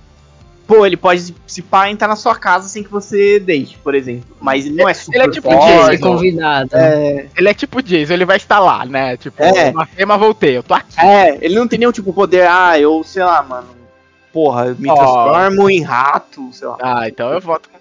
Pô, 0.67 0.85
ele 0.85 0.95
pode 0.95 1.35
se 1.45 1.61
pá 1.61 1.89
entrar 1.89 2.07
na 2.07 2.15
sua 2.15 2.33
casa 2.33 2.69
sem 2.69 2.81
que 2.81 2.89
você 2.89 3.41
deixe, 3.41 3.75
por 3.77 3.93
exemplo. 3.93 4.37
Mas 4.39 4.65
ele 4.65 4.75
não 4.75 4.87
é 4.87 4.93
super 4.93 5.17
Ele 5.19 5.27
é 5.27 5.31
tipo. 5.31 5.49
Jason. 5.49 5.97
Convidado. 6.13 6.69
É, 6.73 7.27
ele 7.35 7.49
é 7.49 7.53
tipo 7.53 7.81
Jason, 7.83 8.13
ele 8.13 8.23
vai 8.23 8.37
estar 8.37 8.59
lá, 8.59 8.85
né? 8.85 9.17
Tipo, 9.17 9.43
É. 9.43 9.73
matei, 9.73 10.05
mas 10.05 10.19
voltei, 10.19 10.55
eu 10.57 10.63
tô 10.63 10.73
aqui. 10.73 10.97
é, 10.97 11.37
ele 11.43 11.55
não 11.55 11.67
tem 11.67 11.77
nenhum 11.77 11.91
tipo 11.91 12.13
poder, 12.13 12.47
ah, 12.47 12.79
eu, 12.79 13.03
sei 13.03 13.21
lá, 13.23 13.43
mano. 13.43 13.67
Porra, 14.31 14.67
eu 14.67 14.75
me 14.77 14.89
Ó. 14.89 14.95
transformo 14.95 15.69
em 15.69 15.81
rato, 15.81 16.49
sei 16.53 16.67
lá. 16.69 16.77
Ah, 16.81 17.05
então 17.09 17.33
eu 17.33 17.41
voto 17.41 17.67
com 17.69 17.77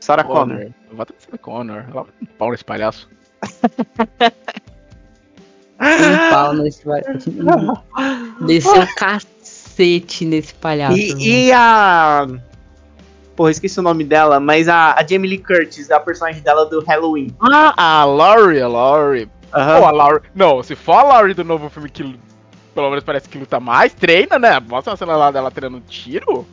Sarah 0.00 0.22
Connor. 0.24 0.58
Connor. 0.58 0.70
Eu 0.90 0.96
voto 0.98 1.14
com 1.14 1.20
Sarah 1.24 1.38
Connor. 1.38 1.76
Ela 1.90 2.02
vai 2.02 2.12
um 2.20 2.26
pau 2.26 2.50
nesse 2.50 2.64
palhaço. 2.64 3.08
Um 5.82 6.30
pau 6.30 6.54
nesse 6.54 6.82
Desceu 8.46 8.86
cacete 8.96 10.24
nesse 10.24 10.54
palhaço. 10.54 10.96
E, 10.96 11.48
e 11.48 11.52
a. 11.52 12.26
Porra, 13.34 13.50
esqueci 13.50 13.80
o 13.80 13.82
nome 13.82 14.04
dela, 14.04 14.38
mas 14.38 14.68
a, 14.68 14.94
a 14.94 15.06
Jamie 15.06 15.30
Lee 15.30 15.38
Curtis, 15.38 15.90
a 15.90 15.98
personagem 15.98 16.42
dela 16.42 16.66
do 16.66 16.80
Halloween. 16.84 17.34
Ah, 17.40 18.00
a 18.00 18.04
Laurie, 18.04 18.60
a 18.60 18.68
Laurie. 18.68 19.26
Pô, 19.50 19.58
a 19.58 19.90
Laurie. 19.90 20.22
Não, 20.34 20.62
se 20.62 20.76
for 20.76 20.94
a 20.94 21.02
Laurie 21.02 21.34
do 21.34 21.42
novo 21.42 21.68
filme 21.68 21.90
que 21.90 22.18
pelo 22.74 22.88
menos 22.88 23.04
parece 23.04 23.28
que 23.28 23.38
luta 23.38 23.60
mais, 23.60 23.92
treina, 23.92 24.38
né? 24.38 24.58
Mostra 24.60 24.92
uma 24.92 24.96
cena 24.96 25.16
lá 25.16 25.30
dela 25.30 25.50
treinando 25.50 25.84
tiro. 25.86 26.46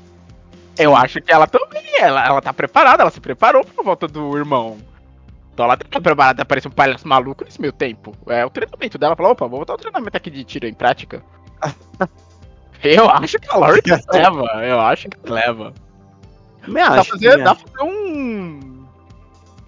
Eu 0.77 0.95
acho 0.95 1.21
que 1.21 1.31
ela 1.31 1.47
também, 1.47 1.83
ela, 1.99 2.25
ela 2.25 2.41
tá 2.41 2.53
preparada, 2.53 3.03
ela 3.03 3.11
se 3.11 3.19
preparou 3.19 3.65
pra 3.65 3.83
volta 3.83 4.07
do 4.07 4.37
irmão. 4.37 4.77
Então 5.59 5.65
ela 5.65 5.75
tá 5.75 5.99
preparada 5.99 6.35
pra 6.35 6.43
aparecer 6.43 6.69
um 6.69 6.71
palhaço 6.71 7.05
maluco 7.05 7.43
nesse 7.43 7.59
meio 7.59 7.73
tempo. 7.73 8.15
É 8.27 8.45
o 8.45 8.49
treinamento 8.49 8.97
dela, 8.97 9.13
falou, 9.13 9.33
opa, 9.33 9.45
vou 9.45 9.59
botar 9.59 9.73
o 9.73 9.77
treinamento 9.77 10.15
aqui 10.15 10.29
de 10.29 10.45
tiro 10.45 10.65
em 10.65 10.73
prática. 10.73 11.21
eu 12.81 13.09
acho 13.09 13.37
que 13.37 13.49
a 13.51 13.81
que 13.81 14.17
leva, 14.17 14.65
eu 14.65 14.79
acho 14.79 15.09
que 15.09 15.29
leva. 15.29 15.73
Também 16.61 16.81
Dá 16.81 16.91
pra 16.91 17.01
acho. 17.01 17.09
fazer, 17.11 17.43
dá 17.43 17.55
fazer 17.55 17.83
um. 17.83 18.85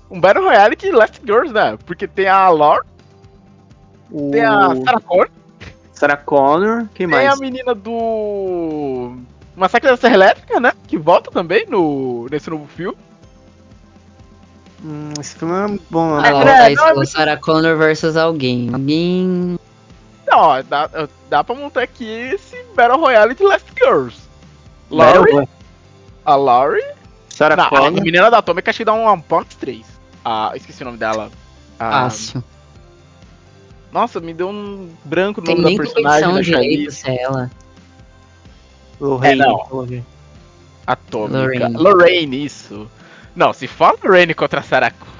Um 0.09 0.21
Battle 0.21 0.45
Royale 0.45 0.77
de 0.77 0.91
Last 0.93 1.19
Girls, 1.25 1.53
né? 1.53 1.77
Porque 1.85 2.07
tem 2.07 2.29
a 2.29 2.47
Laurie, 2.47 2.87
O... 4.09 4.31
tem 4.31 4.45
a 4.45 4.73
Sarah 4.85 5.01
Connor, 5.01 5.29
Sarah 5.91 6.17
Connor, 6.17 6.87
quem 6.93 7.05
tem 7.05 7.07
mais? 7.07 7.33
a 7.33 7.35
menina 7.35 7.75
do. 7.75 9.17
Massacre 9.57 9.89
da 9.89 9.97
Serra 9.97 10.13
Elétrica, 10.13 10.57
né? 10.57 10.71
Que 10.87 10.97
volta 10.97 11.29
também 11.31 11.65
no, 11.67 12.29
nesse 12.31 12.49
novo 12.49 12.65
filme. 12.65 12.97
Hum, 14.83 15.13
esse 15.19 15.35
filme 15.35 15.53
é 15.75 15.79
bom, 15.89 16.15
Ah, 16.15 16.21
né? 16.21 16.31
lá, 16.31 16.69
É, 16.69 16.75
tá 16.75 16.93
não, 16.93 17.05
Sarah 17.05 17.37
Connor 17.37 17.77
versus 17.77 18.15
alguém. 18.17 18.69
Alguém. 18.73 19.59
Não, 20.27 20.37
ó, 20.39 20.61
dá, 20.63 20.89
dá 21.29 21.43
pra 21.43 21.53
montar 21.55 21.83
aqui 21.83 22.05
esse 22.05 22.55
Battle 22.75 22.99
Royale 22.99 23.35
de 23.35 23.43
Last 23.43 23.67
Girls. 23.77 24.17
Battle 24.89 25.25
Laurie, 25.33 25.49
a 26.25 26.35
Laurie. 26.35 26.83
Sarah 27.29 27.55
Não, 27.55 27.65
a 27.65 27.69
Connor. 27.69 27.91
menina 27.91 28.29
da 28.31 28.39
Atômica 28.39 28.71
acho 28.71 28.77
que 28.77 28.85
dá 28.85 28.93
um, 28.93 29.09
um 29.11 29.21
ponto 29.21 29.55
3. 29.57 29.85
Ah, 30.25 30.51
esqueci 30.55 30.81
o 30.81 30.85
nome 30.85 30.97
dela. 30.97 31.29
Ah, 31.79 32.03
Fácil. 32.03 32.43
nossa, 33.91 34.19
me 34.19 34.33
deu 34.33 34.49
um 34.49 34.89
branco 35.05 35.41
no 35.41 35.47
Tem 35.47 35.55
nome 35.55 35.67
nem 35.69 35.77
da 35.77 35.83
personagem. 35.83 36.33
da 36.33 36.41
direito 36.41 36.91
se 36.91 37.09
é 37.09 37.21
ela. 37.23 37.51
Lorraine. 38.99 39.41
É, 39.41 39.45
não. 39.45 39.67
Lorraine. 39.71 40.05
Atômica. 40.85 41.37
Lorraine. 41.39 41.77
Lorraine. 41.77 42.45
isso. 42.45 42.89
Não, 43.35 43.53
se 43.53 43.67
for 43.67 43.95
a 44.01 44.07
Lorraine 44.07 44.33
contra 44.33 44.59
a 44.59 44.63
Sarah 44.63 44.91
Connor. 44.91 45.11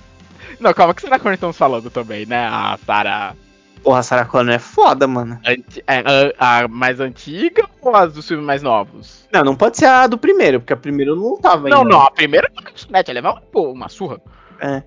Não, 0.60 0.72
calma, 0.72 0.94
que 0.94 1.02
Sarah 1.02 1.18
Connor 1.18 1.34
estamos 1.34 1.56
falando 1.56 1.90
também, 1.90 2.24
né? 2.26 2.46
A 2.46 2.78
Sarah. 2.84 3.34
Porra, 3.82 3.98
a 4.00 4.02
Sarah 4.02 4.24
Connor 4.24 4.54
é 4.54 4.58
foda, 4.58 5.06
mano. 5.06 5.38
Anti- 5.46 5.82
é, 5.86 6.02
a, 6.38 6.58
a 6.64 6.68
mais 6.68 6.98
antiga 7.00 7.68
ou 7.80 7.94
as 7.94 8.12
dos 8.12 8.26
filmes 8.26 8.44
mais 8.46 8.62
novos? 8.62 9.28
Não, 9.32 9.42
não 9.44 9.54
pode 9.56 9.76
ser 9.76 9.86
a 9.86 10.06
do 10.06 10.16
primeiro, 10.18 10.60
porque 10.60 10.72
a 10.72 10.76
primeira 10.76 11.14
não 11.14 11.36
tava 11.36 11.66
ainda. 11.68 11.76
Não, 11.76 11.84
não, 11.84 12.00
a 12.00 12.10
primeira 12.10 12.50
é 12.56 12.62
mete, 12.90 13.10
ela 13.10 13.20
leva 13.20 13.40
pô, 13.52 13.70
uma 13.72 13.88
surra. 13.88 14.20
É. 14.60 14.82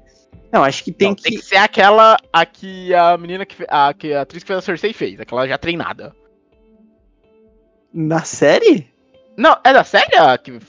Não, 0.51 0.63
acho 0.63 0.83
que 0.83 0.91
tem 0.91 1.09
Não, 1.09 1.15
que. 1.15 1.21
tem 1.23 1.33
que 1.37 1.45
ser 1.45 1.57
aquela 1.57 2.17
a 2.33 2.45
que 2.45 2.93
a 2.93 3.15
menina 3.17 3.45
que 3.45 3.63
a, 3.69 3.93
que 3.93 4.11
a 4.13 4.21
atriz 4.21 4.41
que 4.43 4.47
fez 4.47 4.57
a 4.59 4.61
Cersei 4.63 4.91
fez, 4.93 5.19
aquela 5.19 5.47
já 5.47 5.57
treinada. 5.57 6.13
Na 7.93 8.23
série? 8.23 8.87
Não, 9.37 9.55
é 9.63 9.71
da 9.71 9.83
série 9.83 10.15
a 10.15 10.37
que, 10.37 10.59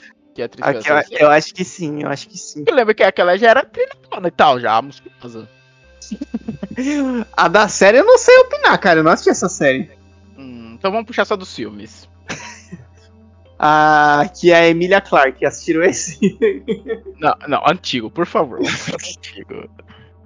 que 0.40 0.42
a 0.42 0.46
atriz 0.46 0.64
fez 0.64 0.76
Aquela- 0.78 1.00
a 1.00 1.02
Cersei? 1.04 1.26
eu 1.26 1.30
acho 1.30 1.54
que 1.54 1.64
sim, 1.64 2.02
eu 2.02 2.08
acho 2.08 2.28
que 2.28 2.38
sim. 2.38 2.64
Eu 2.66 2.74
lembro 2.74 2.94
que 2.94 3.02
aquela 3.02 3.36
já 3.36 3.50
era 3.50 3.64
treinadona 3.64 4.28
e 4.28 4.30
tal, 4.30 4.58
já 4.60 4.80
musculosa. 4.80 5.48
A 7.36 7.46
da 7.48 7.68
série 7.68 7.98
eu 7.98 8.04
não 8.06 8.18
sei 8.18 8.36
opinar, 8.38 8.78
cara. 8.78 9.00
Eu 9.00 9.04
não 9.04 9.12
assisti 9.12 9.30
essa 9.30 9.48
série. 9.48 9.90
Hum, 10.36 10.72
então 10.78 10.90
vamos 10.90 11.06
puxar 11.06 11.24
só 11.24 11.36
dos 11.36 11.54
filmes. 11.54 12.08
A 13.58 14.28
que 14.34 14.50
é 14.50 14.56
a 14.56 14.68
Emilia 14.68 15.00
Clarke. 15.00 15.44
Assistiram 15.44 15.82
esse? 15.84 16.18
Não, 17.20 17.34
não, 17.46 17.62
antigo, 17.68 18.10
por 18.10 18.24
favor. 18.26 18.58
antigo. 18.60 19.68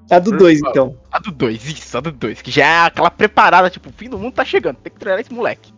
A 0.08 0.18
do 0.20 0.30
2, 0.36 0.60
então. 0.60 0.96
A 1.10 1.18
do 1.18 1.32
2, 1.32 1.64
isso, 1.66 1.98
a 1.98 2.00
do 2.00 2.12
2, 2.12 2.40
que 2.40 2.50
já 2.52 2.64
é 2.66 2.86
aquela 2.86 3.10
preparada, 3.10 3.68
tipo, 3.68 3.88
o 3.88 3.92
fim 3.92 4.08
do 4.08 4.16
mundo 4.18 4.34
tá 4.34 4.44
chegando, 4.44 4.76
tem 4.76 4.92
que 4.92 4.98
treinar 4.98 5.20
esse 5.20 5.32
moleque. 5.32 5.72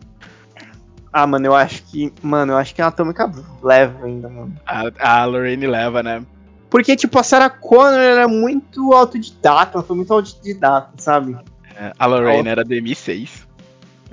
Ah, 1.17 1.25
mano, 1.25 1.47
eu 1.47 1.55
acho 1.55 1.81
que. 1.85 2.13
Mano, 2.21 2.53
eu 2.53 2.57
acho 2.57 2.75
que 2.75 2.81
a 2.81 2.85
Atômica 2.85 3.31
leva 3.63 4.05
ainda, 4.05 4.29
mano. 4.29 4.55
A, 4.63 5.21
a 5.21 5.25
Lorraine 5.25 5.65
leva, 5.65 6.03
né? 6.03 6.23
Porque, 6.69 6.95
tipo, 6.95 7.17
a 7.17 7.23
Sarah 7.23 7.49
Connor 7.49 7.99
era 7.99 8.27
muito 8.27 8.93
autodidata, 8.93 9.79
ela 9.79 9.83
foi 9.83 9.95
muito 9.95 10.13
autodidata, 10.13 10.91
sabe? 10.97 11.35
É, 11.75 11.91
A 11.97 12.05
Lorraine 12.05 12.47
era 12.47 12.63
do 12.63 12.69
M6. 12.69 13.47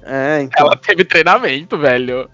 É, 0.02 0.40
então. 0.40 0.66
Ela 0.66 0.76
teve 0.76 1.04
treinamento, 1.04 1.76
velho. 1.76 2.30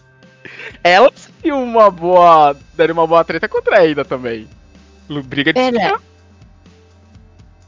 Ela 0.85 1.11
seria 1.17 1.57
uma 1.57 1.91
boa. 1.91 2.55
Daria 2.77 2.93
uma 2.93 3.09
boa 3.09 3.25
treta 3.25 3.49
contra 3.49 3.77
a 3.81 3.91
Ada 3.91 4.05
também. 4.05 4.49
Briga 5.25 5.53
de 5.53 5.59
Pera. 5.73 5.99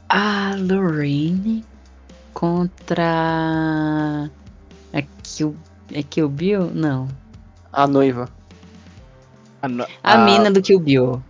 A 0.07 0.55
Lorraine 0.57 1.65
contra. 2.33 4.29
É 4.93 5.03
Kill, 5.21 5.53
é 5.91 6.03
Kill 6.03 6.29
Bill? 6.29 6.71
Não. 6.73 7.07
A 7.71 7.87
noiva. 7.87 8.29
A, 9.61 9.67
no- 9.67 9.85
A 10.03 10.17
mina 10.17 10.51
do 10.51 10.61
Kill 10.61 10.79
Bill. 10.79 11.21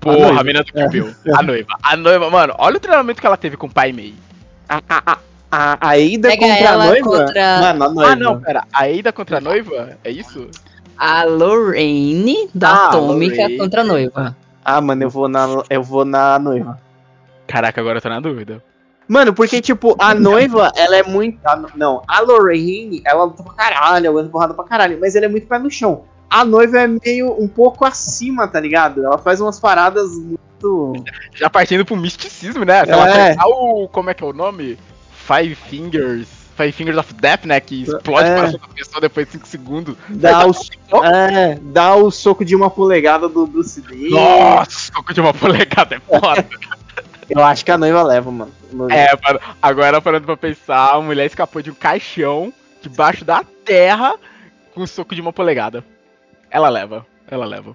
Porra, 0.00 0.36
A 0.36 0.40
a 0.40 0.44
mina 0.44 0.62
do 0.62 0.72
Kill 0.72 0.88
Bill. 0.88 1.14
A 1.34 1.42
noiva. 1.42 1.68
A 1.82 1.96
noiva, 1.96 2.30
mano, 2.30 2.54
olha 2.58 2.76
o 2.76 2.80
treinamento 2.80 3.20
que 3.20 3.26
ela 3.26 3.36
teve 3.36 3.56
com 3.56 3.66
o 3.66 3.70
pai 3.72 3.92
Mei. 3.92 4.14
A, 4.68 4.76
a, 4.88 5.02
a, 5.12 5.18
a, 5.50 5.72
a 5.74 5.90
Pega 6.20 6.36
contra 6.38 6.70
a 6.70 6.76
noiva? 6.86 7.08
contra- 7.08 7.60
Mano, 7.60 7.84
a 7.84 7.88
noiva. 7.90 8.12
Ah, 8.12 8.16
não, 8.16 8.40
pera. 8.40 8.64
A 8.72 8.84
Ada 8.84 9.12
contra 9.12 9.38
a 9.38 9.40
noiva? 9.40 9.96
É 10.02 10.10
isso? 10.10 10.48
A 10.96 11.24
Lorraine 11.24 12.48
da 12.54 12.70
Ah, 12.70 12.88
Atômica 12.88 13.36
Lorraine. 13.36 13.58
contra 13.58 13.80
a 13.80 13.84
noiva. 13.84 14.36
Ah, 14.64 14.80
mano, 14.80 15.02
eu 15.02 15.10
vou 15.10 15.28
na, 15.28 15.46
eu 15.68 15.82
vou 15.82 16.04
na 16.04 16.38
noiva. 16.38 16.80
Caraca, 17.46 17.80
agora 17.80 17.98
eu 17.98 18.02
tô 18.02 18.08
na 18.08 18.20
dúvida. 18.20 18.62
Mano, 19.06 19.34
porque, 19.34 19.60
tipo, 19.60 19.94
a 19.98 20.14
noiva, 20.14 20.72
ela 20.76 20.96
é 20.96 21.02
muito. 21.02 21.38
a 21.46 21.56
não, 21.76 22.02
a 22.08 22.20
Lorraine, 22.20 23.02
ela 23.04 23.24
luta 23.24 23.42
pra 23.42 23.52
caralho, 23.52 24.06
ela 24.06 24.20
anda 24.20 24.30
porrada 24.30 24.54
pra 24.54 24.64
caralho, 24.64 24.98
mas 25.00 25.14
ela 25.14 25.26
é 25.26 25.28
muito 25.28 25.46
pé 25.46 25.58
no 25.58 25.70
chão. 25.70 26.04
A 26.30 26.44
noiva 26.44 26.80
é 26.80 26.86
meio 26.86 27.32
um 27.40 27.46
pouco 27.46 27.84
acima, 27.84 28.48
tá 28.48 28.58
ligado? 28.58 29.04
Ela 29.04 29.18
faz 29.18 29.40
umas 29.40 29.60
paradas 29.60 30.10
muito. 30.12 31.04
Já 31.34 31.50
partindo 31.50 31.84
pro 31.84 31.96
misticismo, 31.96 32.64
né? 32.64 32.84
Se 32.84 32.90
É. 32.90 32.94
ela 32.94 33.06
acertar 33.06 33.46
o. 33.46 33.88
Como 33.88 34.08
é 34.10 34.14
que 34.14 34.24
é 34.24 34.26
o 34.26 34.32
nome? 34.32 34.78
Five 35.12 35.54
Fingers. 35.54 36.26
Five 36.56 36.72
Fingers 36.72 36.96
of 36.98 37.12
Death, 37.14 37.44
né? 37.44 37.60
Que 37.60 37.82
explode 37.82 38.28
É. 38.28 38.32
o 38.32 38.36
coração 38.36 38.60
da 38.60 38.68
pessoa 38.68 39.00
depois 39.00 39.26
de 39.26 39.32
5 39.32 39.46
segundos. 39.48 39.96
Dá 40.08 40.46
o, 40.46 41.04
é, 41.04 41.58
dá 41.60 41.94
o 41.96 42.10
soco 42.10 42.44
de 42.44 42.54
uma 42.56 42.70
polegada 42.70 43.28
do 43.28 43.46
Bruce 43.46 43.80
Lee. 43.88 44.10
Nossa, 44.10 44.92
soco 44.94 45.12
de 45.12 45.20
uma 45.20 45.34
polegada 45.34 45.96
é 45.96 46.00
foda. 46.00 46.46
Eu 47.28 47.42
acho 47.44 47.64
que 47.64 47.70
a 47.70 47.78
noiva 47.78 48.02
leva, 48.02 48.30
mano. 48.30 48.52
No- 48.72 48.90
é, 48.90 49.08
mano, 49.22 49.40
agora 49.62 50.00
parando 50.00 50.26
pra 50.26 50.36
pensar, 50.36 50.94
a 50.94 51.00
mulher 51.00 51.26
escapou 51.26 51.62
de 51.62 51.70
um 51.70 51.74
caixão 51.74 52.52
debaixo 52.82 53.24
da 53.24 53.42
terra 53.64 54.16
com 54.74 54.82
o 54.82 54.86
soco 54.86 55.14
de 55.14 55.20
uma 55.20 55.32
polegada. 55.32 55.84
Ela 56.50 56.68
leva, 56.68 57.06
ela 57.28 57.46
leva. 57.46 57.72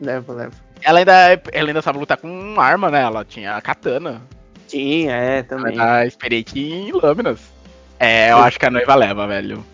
Leva, 0.00 0.32
leva. 0.32 0.52
Ela 0.82 0.98
ainda, 0.98 1.32
é- 1.32 1.42
ela 1.52 1.68
ainda 1.68 1.82
sabe 1.82 1.98
lutar 1.98 2.16
com 2.16 2.54
arma, 2.60 2.90
né? 2.90 3.02
Ela 3.02 3.24
tinha 3.24 3.54
a 3.56 3.60
katana. 3.60 4.20
Tinha, 4.66 5.12
é, 5.16 5.34
Ela 5.36 5.44
também. 5.44 5.78
era 5.78 6.06
experiente 6.06 6.58
em 6.58 6.90
lâminas. 6.92 7.38
É, 8.00 8.32
eu 8.32 8.38
acho 8.38 8.58
que 8.58 8.66
a 8.66 8.70
noiva 8.70 8.94
leva, 8.96 9.26
velho. 9.28 9.64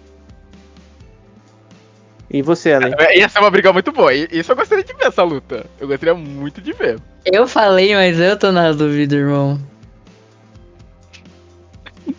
E 2.31 2.43
você, 2.43 2.73
Ale? 2.73 2.95
Ia 3.17 3.29
ser 3.29 3.39
uma 3.39 3.51
briga 3.51 3.73
muito 3.73 3.91
boa. 3.91 4.13
Isso 4.13 4.53
eu 4.53 4.57
gostaria 4.57 4.85
de 4.85 4.93
ver 4.93 5.07
essa 5.07 5.23
luta. 5.23 5.65
Eu 5.81 5.89
gostaria 5.89 6.15
muito 6.15 6.61
de 6.61 6.73
ver. 6.73 7.01
Eu 7.25 7.49
falei, 7.49 7.95
mas 7.95 8.19
eu 8.21 8.39
tô 8.39 8.53
na 8.53 8.73
dúvida, 8.73 9.17
irmão. 9.17 9.59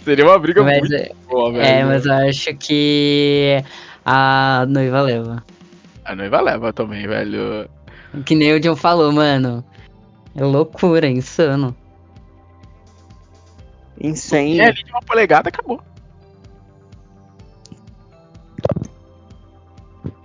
Seria 0.04 0.26
uma 0.26 0.38
briga 0.40 0.64
Mas 0.64 0.80
muito 0.80 0.96
é, 0.96 1.12
boa, 1.28 1.52
velho. 1.52 1.64
é, 1.64 1.84
mas 1.84 2.06
eu 2.06 2.14
acho 2.14 2.56
que 2.56 3.64
a 4.06 4.66
noiva 4.68 5.02
leva. 5.02 5.44
A 6.06 6.16
noiva 6.16 6.42
leva 6.42 6.74
também, 6.74 7.08
velho. 7.08 7.70
Que 8.26 8.36
nem 8.36 8.54
o 8.54 8.60
John 8.60 8.76
falou, 8.76 9.12
mano. 9.12 9.64
É 10.36 10.44
loucura, 10.44 11.08
é 11.08 11.12
insano. 11.12 11.76
Insane. 14.02 14.60
É 14.60 14.66
ali 14.66 14.84
de 14.84 14.92
uma 14.92 15.02
polegada, 15.02 15.50
acabou. 15.50 15.82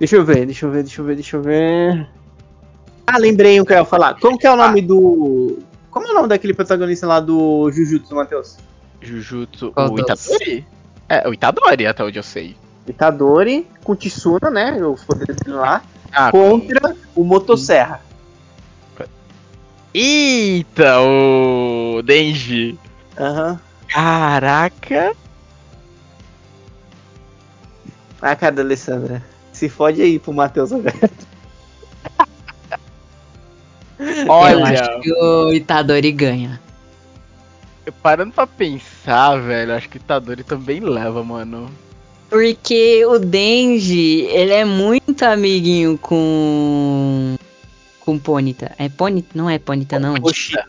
Deixa 0.05 0.17
eu 0.17 0.25
ver, 0.25 0.45
deixa 0.45 0.67
eu 0.67 0.71
ver, 0.71 0.83
deixa 0.83 1.01
eu 1.01 1.05
ver, 1.07 1.15
deixa 1.15 1.37
eu 1.39 1.43
ver. 1.43 2.07
Ah, 3.07 3.17
lembrei 3.17 3.59
o 3.59 3.65
que 3.65 3.73
eu 3.73 3.79
ia 3.79 3.87
falar. 3.87 4.21
Como 4.21 4.37
que 4.37 4.47
é 4.47 4.53
o 4.53 4.57
nome 4.57 4.83
do. 4.83 5.61
Como 5.91 6.07
é 6.07 6.11
o 6.11 6.13
nome 6.13 6.29
daquele 6.29 6.53
protagonista 6.53 7.07
lá 7.07 7.21
do 7.21 7.71
Jujutsu, 7.73 8.15
Matheus? 8.15 8.59
Jujutsu, 9.01 9.73
Qual 9.73 9.91
o? 9.91 9.99
Itadori? 9.99 10.67
É, 11.09 11.27
o 11.27 11.33
Itadori, 11.33 11.87
até 11.87 12.05
onde 12.05 12.19
eu 12.19 12.23
sei. 12.23 12.55
Itadori 12.87 13.67
com 13.83 13.97
Tsuna, 13.97 14.51
né? 14.51 14.77
Os 14.85 15.03
poderes 15.05 15.37
dele 15.37 15.57
lá. 15.57 15.83
Ah, 16.13 16.31
Contra 16.31 16.95
o 17.17 17.25
Motosserra. 17.25 18.03
Eita, 19.95 21.01
o 21.01 22.03
Denji. 22.03 22.79
Aham. 23.19 23.59
Caraca. 23.89 25.17
Ah, 28.21 28.37
cara 28.37 28.53
da 28.53 28.61
Alessandra. 28.61 29.34
Se 29.65 29.69
fode 29.71 30.03
aí 30.03 30.19
pro 30.19 30.35
Matheus. 30.35 30.73
Eu 33.99 34.29
Olha, 34.29 34.83
acho 34.83 35.01
que 35.01 35.11
o 35.11 35.55
Itadori 35.55 36.13
ganha. 36.13 36.61
parando 38.03 38.35
pra 38.35 38.47
pensar, 38.47 39.41
velho, 39.41 39.73
acho 39.73 39.89
que 39.89 39.97
o 39.97 40.01
Itadori 40.01 40.45
também 40.45 40.81
leva, 40.81 41.25
mano. 41.25 41.71
Porque 42.29 43.07
o 43.07 43.19
Denji, 43.19 44.27
ele 44.27 44.53
é 44.53 44.67
muito 44.67 45.23
amiguinho 45.23 45.97
com. 45.97 47.37
Com 48.01 48.19
Ponita. 48.19 48.75
É 48.77 48.91
Ponita? 48.91 49.29
Não 49.35 49.49
é 49.49 49.59
Ponita, 49.59 49.99
não. 49.99 50.17
Pochita. 50.17 50.63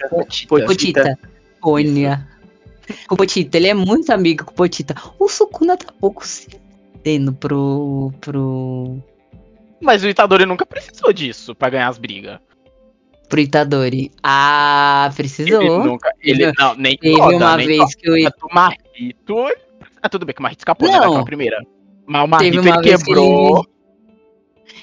Potita. 0.48 1.20
Ponia. 1.60 2.26
Com 3.10 3.18
Potita. 3.18 3.58
Ele 3.58 3.68
é 3.68 3.74
muito 3.74 4.10
amigo 4.14 4.46
com 4.46 4.54
Potita. 4.54 4.96
O 5.20 5.28
Sukuna 5.28 5.76
tá 5.76 5.92
pouco 6.00 6.26
se 6.26 6.64
dando 7.06 7.34
pro. 7.34 8.12
pro. 8.20 8.98
Mas 9.82 10.04
o 10.04 10.08
Itadori 10.08 10.46
nunca 10.46 10.66
precisou 10.66 11.14
disso 11.14 11.54
pra 11.54 11.70
ganhar 11.70 11.88
as 11.88 11.98
brigas. 11.98 12.40
pro 13.30 13.40
Itadori. 13.40 14.12
Ah, 14.24 15.12
precisou. 15.16 15.62
Ele 15.62 15.78
nunca. 15.78 16.12
Ele 16.22 16.52
não, 16.58 16.76
nem 16.76 16.98
Teve 16.98 17.18
toda, 17.18 17.36
uma 17.36 17.58
nem 17.58 17.68
vez 17.68 17.96
que 17.96 18.10
o 18.10 18.16
toda. 18.18 18.36
Do 18.40 18.54
Marrito. 18.54 19.36
Ah, 20.02 20.10
tudo 20.10 20.26
bem 20.26 20.34
que 20.34 20.40
o 20.40 20.44
Marrito 20.44 20.62
escapou, 20.62 20.88
né? 20.88 20.96
Não. 20.96 21.02
Daquela 21.02 21.26
primeira. 21.26 21.62
Mas 22.08 22.24
o 22.24 22.28
Marrito 22.28 22.58
ele 22.58 22.62
vez 22.62 22.76
que 22.78 23.06
quebrou. 23.06 23.66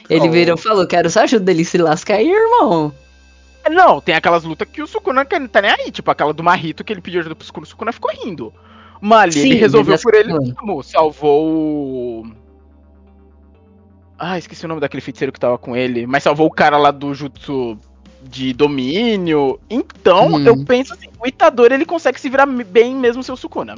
Ele 0.09 0.29
Oh. 0.29 0.31
virou 0.31 0.57
e 0.57 0.61
falou: 0.61 0.87
Quero 0.87 1.11
só 1.11 1.21
ajuda 1.21 1.51
ele 1.51 1.65
se 1.65 1.79
lascar 1.79 2.17
aí, 2.17 2.31
irmão. 2.31 2.93
Não, 3.71 4.01
tem 4.01 4.17
aquelas 4.17 4.43
lutas 4.43 4.69
que 4.69 4.83
o 4.83 4.87
Sukuna 4.89 5.25
não 5.39 5.49
tá 5.49 5.63
nem 5.63 5.71
aí. 5.71 5.91
Tipo 5.93 6.11
aquela 6.11 6.33
do 6.35 6.43
Marrito 6.43 6.83
que 6.83 6.93
ele 6.93 7.01
pediu 7.01 7.21
ajuda 7.21 7.37
pro 7.37 7.47
Sukuna, 7.47 7.65
o 7.65 7.69
Sukuna 7.69 7.93
ficou 7.93 8.11
rindo. 8.13 8.53
Mas 9.05 9.23
ali 9.23 9.33
Sim, 9.33 9.41
ele 9.51 9.55
resolveu 9.57 9.99
por 9.99 10.15
ele 10.15 10.33
mesmo. 10.33 10.83
Salvou 10.85 11.45
o. 11.49 12.27
Ah, 14.17 14.39
esqueci 14.39 14.65
o 14.65 14.69
nome 14.69 14.81
daquele 14.81 15.01
feiticeiro 15.01 15.33
que 15.33 15.41
tava 15.41 15.59
com 15.59 15.77
ele. 15.77 16.07
Mas 16.07 16.23
salvou 16.23 16.47
o 16.47 16.51
cara 16.51 16.77
lá 16.79 16.93
do 16.93 17.13
Jutsu 17.13 17.77
de 18.23 18.53
domínio. 18.53 19.59
Então, 19.69 20.35
Uhum. 20.35 20.47
eu 20.47 20.65
penso 20.65 20.93
assim, 20.95 21.09
o 21.21 21.27
Itadori 21.27 21.75
ele 21.75 21.85
consegue 21.85 22.21
se 22.21 22.29
virar 22.31 22.47
bem 22.47 22.95
mesmo 22.95 23.25
seu 23.25 23.37
Sukuna. 23.37 23.75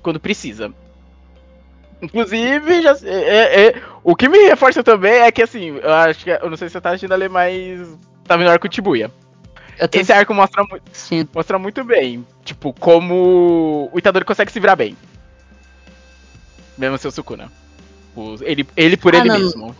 Quando 0.00 0.20
precisa. 0.20 0.72
Inclusive, 2.00 2.80
já, 2.80 2.96
é- 3.02 3.66
é- 3.66 3.82
o 4.04 4.14
que 4.14 4.28
me 4.28 4.38
reforça 4.46 4.84
também 4.84 5.14
é 5.14 5.32
que 5.32 5.42
assim, 5.42 5.70
eu 5.82 5.92
acho 5.92 6.22
que. 6.22 6.30
Eu 6.30 6.48
não 6.48 6.56
sei 6.56 6.68
se 6.68 6.74
você 6.74 6.80
tá 6.80 6.90
assistindo 6.90 7.12
ali, 7.14 7.28
mas. 7.28 7.98
Tá 8.22 8.36
vendo 8.36 8.46
o 8.46 8.50
arco 8.52 8.68
Tibuya. 8.68 9.10
Tô 9.86 9.98
Esse 9.98 10.12
arco 10.12 10.34
mostra, 10.34 10.64
mu- 10.64 10.80
assistindo. 10.90 11.28
mostra 11.32 11.58
muito 11.58 11.84
bem, 11.84 12.26
tipo, 12.44 12.72
como 12.72 13.90
o 13.92 13.98
Itadori 13.98 14.24
consegue 14.24 14.50
se 14.50 14.58
virar 14.58 14.74
bem. 14.74 14.96
Mesmo 16.76 16.98
seu 16.98 17.10
Sukuna. 17.10 17.50
Ele, 18.42 18.66
ele 18.76 18.96
por 18.96 19.14
Ah, 19.14 19.18
ele 19.18 19.28
não. 19.28 19.38
mesmo. 19.38 19.76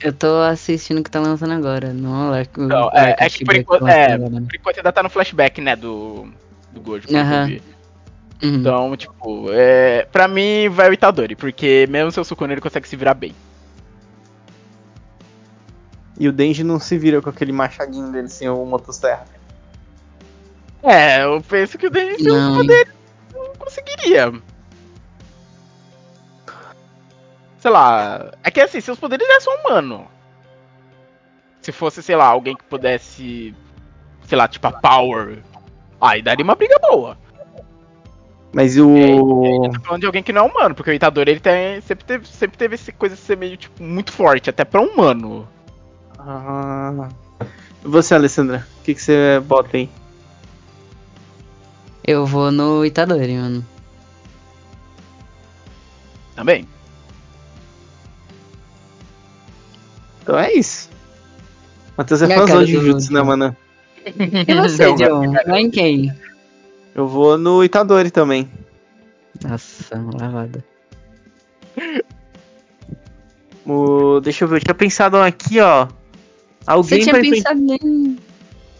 Eu 0.00 0.12
tô 0.12 0.40
assistindo 0.42 0.98
o 1.00 1.02
que 1.02 1.10
tá 1.10 1.20
lançando 1.20 1.52
agora. 1.52 1.92
Não, 1.92 2.30
o 2.30 2.34
arco- 2.34 2.60
Não, 2.60 2.90
é- 2.92 3.10
arco 3.12 3.22
é 3.24 3.30
que 3.30 3.44
por 3.44 3.56
enquanto- 3.56 3.88
é, 3.88 4.18
né? 4.18 4.40
Por 4.40 4.54
enquanto 4.56 4.76
ainda 4.78 4.92
tá 4.92 5.02
no 5.02 5.08
flashback, 5.10 5.60
né, 5.60 5.74
do, 5.74 6.28
do 6.72 6.80
Gojo. 6.80 7.06
vi. 7.08 7.62
Uhum. 8.42 8.54
Então, 8.56 8.96
tipo, 8.96 9.46
é, 9.52 10.06
pra 10.12 10.28
mim 10.28 10.68
vai 10.68 10.90
o 10.90 10.92
Itadori, 10.92 11.34
porque 11.36 11.86
mesmo 11.88 12.10
seu 12.12 12.24
Sukuna 12.24 12.52
ele 12.52 12.60
consegue 12.60 12.86
se 12.88 12.96
virar 12.96 13.14
bem. 13.14 13.32
E 16.18 16.28
o 16.28 16.32
Denji 16.32 16.62
não 16.62 16.78
se 16.78 16.96
vira 16.96 17.20
com 17.20 17.30
aquele 17.30 17.52
machadinho 17.52 18.10
dele 18.12 18.28
sem 18.28 18.48
o 18.48 18.64
motosserra. 18.64 19.26
É, 20.82 21.24
eu 21.24 21.40
penso 21.40 21.78
que 21.78 21.86
o 21.86 21.90
Denji 21.90 22.22
sem 22.22 22.32
os 22.32 22.56
poderes 22.56 22.94
não 23.32 23.54
conseguiria. 23.54 24.32
Sei 27.58 27.70
lá, 27.70 28.32
é 28.42 28.50
que 28.50 28.60
assim, 28.60 28.80
seus 28.80 28.98
poderes 28.98 29.26
é 29.26 29.40
só 29.40 29.50
humano. 29.56 30.06
Se 31.62 31.72
fosse, 31.72 32.02
sei 32.02 32.14
lá, 32.14 32.26
alguém 32.26 32.54
que 32.54 32.64
pudesse, 32.64 33.54
sei 34.26 34.36
lá, 34.36 34.46
tipo 34.46 34.66
a 34.66 34.72
Power, 34.72 35.42
aí 35.98 36.20
daria 36.20 36.44
uma 36.44 36.54
briga 36.54 36.78
boa. 36.78 37.16
Mas 38.52 38.78
o. 38.78 38.86
Tô 39.72 39.80
falando 39.80 40.00
de 40.00 40.06
alguém 40.06 40.22
que 40.22 40.32
não 40.32 40.46
é 40.46 40.50
humano, 40.50 40.74
porque 40.74 40.90
o 40.90 40.94
Itadori 40.94 41.32
ele 41.32 41.40
tem, 41.40 41.80
sempre 41.80 42.04
teve, 42.04 42.26
sempre 42.26 42.56
teve 42.56 42.74
essa 42.76 42.92
coisa 42.92 43.16
de 43.16 43.20
ser 43.22 43.36
meio, 43.36 43.56
tipo, 43.56 43.82
muito 43.82 44.12
forte, 44.12 44.50
até 44.50 44.64
pra 44.64 44.80
humano. 44.80 45.48
Ah. 46.26 47.08
Você, 47.82 48.14
Alessandra? 48.14 48.66
O 48.80 48.82
que, 48.82 48.94
que 48.94 49.02
você 49.02 49.40
bota 49.44 49.76
aí? 49.76 49.90
Eu 52.02 52.26
vou 52.26 52.50
no 52.50 52.84
Itadori, 52.84 53.36
mano. 53.36 53.64
Também. 56.34 56.66
Então 60.22 60.38
é 60.38 60.52
isso. 60.52 60.88
Matheus 61.96 62.22
é 62.22 62.34
fãzão 62.34 62.64
de 62.64 62.72
Jutsu, 62.72 63.12
né, 63.12 63.22
mano? 63.22 63.56
E 64.06 64.54
você, 64.54 64.86
Não, 64.86 64.94
John? 64.96 65.32
Vai 65.46 65.60
em 65.60 65.70
quem? 65.70 66.12
Eu 66.94 67.06
vou 67.06 67.36
no 67.36 67.62
Itadori 67.62 68.10
também. 68.10 68.50
Nossa, 69.42 70.00
lavada. 70.18 70.64
O... 73.66 74.20
Deixa 74.20 74.44
eu 74.44 74.48
ver, 74.48 74.56
eu 74.56 74.60
tinha 74.60 74.74
pensado 74.74 75.16
aqui, 75.18 75.60
ó. 75.60 75.88
Você 76.64 76.70
Alguém 76.70 77.00
tinha 77.00 77.14
pra 77.14 77.24
enfrentar. 77.24 77.50
pensado 77.54 77.84
em. 77.86 78.18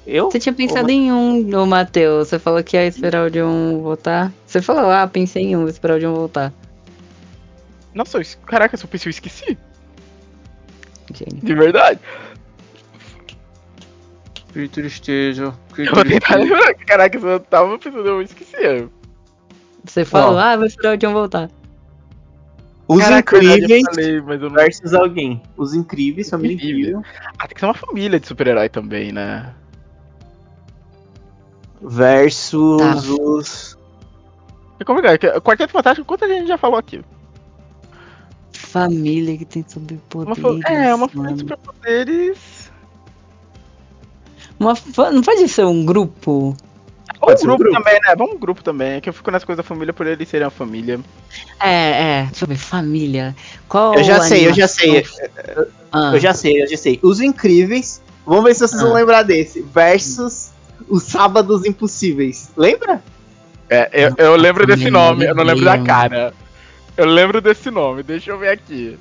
Eu? 0.07 0.31
Você 0.31 0.39
tinha 0.39 0.53
pensado 0.53 0.91
em 0.91 1.11
um, 1.13 1.57
ô 1.57 1.67
Matheus. 1.67 2.29
Você 2.29 2.39
falou 2.39 2.63
que 2.63 2.77
ia 2.77 2.87
esperar 2.87 3.27
o 3.27 3.31
John 3.31 3.81
voltar. 3.83 4.33
Você 4.47 4.61
falou, 4.61 4.91
ah, 4.91 5.07
pensei 5.07 5.45
em 5.45 5.57
um, 5.57 5.61
vou 5.61 5.69
esperar 5.69 5.97
o 5.97 6.01
John 6.01 6.15
voltar. 6.15 6.53
Nossa, 7.95 8.19
eu 8.19 8.21
es- 8.23 8.39
caraca, 8.47 8.77
se 8.77 8.85
eu 8.85 8.89
pensei, 8.89 9.09
eu 9.09 9.11
esqueci. 9.11 9.59
Gênio. 11.15 11.43
De 11.43 11.55
verdade. 11.55 12.01
Que 14.53 14.69
tristeza. 14.69 15.55
Que 15.75 15.83
Eu 15.83 15.95
vou 15.95 16.05
tentar 16.05 16.37
lembrar. 16.37 16.75
Caraca, 16.75 17.19
se 17.19 17.27
eu 17.27 17.41
tava 17.41 17.79
pensando, 17.79 18.07
eu 18.07 18.23
esqueci. 18.23 18.89
Você 19.85 20.05
falou, 20.05 20.37
Ó. 20.37 20.39
ah, 20.39 20.57
vou 20.57 20.67
esperar 20.67 20.95
o 20.95 20.97
John 20.97 21.13
voltar. 21.13 21.51
Os 22.87 22.99
Caraca, 23.01 23.37
incríveis 23.39 23.83
falei, 23.87 24.21
não- 24.39 24.51
versus 24.51 24.93
alguém. 24.93 25.41
Os 25.57 25.73
incríveis, 25.73 26.29
família 26.29 26.55
Incríveis. 26.55 26.89
incrível. 26.89 27.03
Ah, 27.39 27.47
tem 27.49 27.55
que 27.55 27.61
ser 27.61 27.67
uma 27.67 27.75
família 27.75 28.21
de 28.21 28.27
super-herói 28.27 28.69
também, 28.69 29.11
né? 29.11 29.55
Versus 31.81 32.79
Tá. 32.81 32.93
É 32.93 33.21
os. 33.23 33.79
complicado. 34.87 35.19
que 35.19 35.27
O 35.29 35.41
Quarteto 35.41 35.73
Fantástico, 35.73 36.07
quanta 36.07 36.29
gente 36.29 36.47
já 36.49 36.59
falou 36.59 36.79
aqui? 36.79 37.03
Família 38.53 39.37
que 39.39 39.45
tem 39.45 39.63
Uma 39.63 39.71
superpoderes. 40.35 40.63
fa- 40.63 40.73
é, 40.73 40.95
uma 40.95 41.09
família 41.09 41.33
de 41.35 41.41
superpoderes. 41.41 42.73
Uma 44.59 44.75
fa- 44.77 45.11
Não 45.11 45.23
pode 45.23 45.49
ser 45.49 45.65
um 45.65 45.85
grupo? 45.85 46.57
Pode 47.25 47.41
um 47.41 47.45
um 47.45 47.47
grupo, 47.57 47.65
grupo. 47.65 47.79
também, 47.79 48.01
né? 48.01 48.15
Vamos 48.17 48.35
um 48.35 48.39
grupo 48.39 48.63
também. 48.63 48.93
É 48.95 49.01
que 49.01 49.09
eu 49.09 49.13
fico 49.13 49.31
nas 49.31 49.45
coisas 49.45 49.65
da 49.65 49.69
família 49.69 49.93
por 49.93 50.07
eles 50.07 50.29
serem 50.29 50.45
uma 50.45 50.51
família. 50.51 51.01
É, 51.61 52.21
é. 52.21 52.27
Deixa 52.31 52.45
eu 52.45 52.49
ver, 52.49 52.57
família. 52.57 53.35
Qual 53.69 53.95
Eu 53.95 54.05
já 54.05 54.21
sei, 54.23 54.47
eu 54.49 54.55
já 54.55 54.69
sei. 54.69 55.05
Ah, 55.93 56.11
Eu 56.15 56.21
já 56.21 56.35
sei, 56.35 56.63
eu 56.63 56.67
já 56.69 56.77
sei. 56.77 56.99
Os 57.03 57.21
incríveis. 57.21 58.03
Vamos 58.27 58.45
ver 58.45 58.55
se 58.55 58.61
vocês 58.67 58.81
Ah. 58.81 58.85
vão 58.85 58.95
lembrar 58.95 59.23
desse. 59.23 59.61
Versus 59.63 60.51
os 60.89 61.03
sábados 61.05 61.65
impossíveis. 61.65 62.51
Lembra? 62.57 63.03
É, 63.71 63.89
eu, 63.93 64.15
eu 64.19 64.37
lembro 64.37 64.67
desse 64.67 64.91
nome, 64.91 65.25
eu 65.25 65.35
não 65.35 65.43
lembro 65.45 65.65
da 65.65 65.79
cara. 65.79 66.35
Eu 66.97 67.07
lembro 67.07 67.41
desse 67.41 67.71
nome, 67.71 68.03
deixa 68.03 68.31
eu 68.31 68.39
ver 68.39 68.51
aqui. 68.51 68.99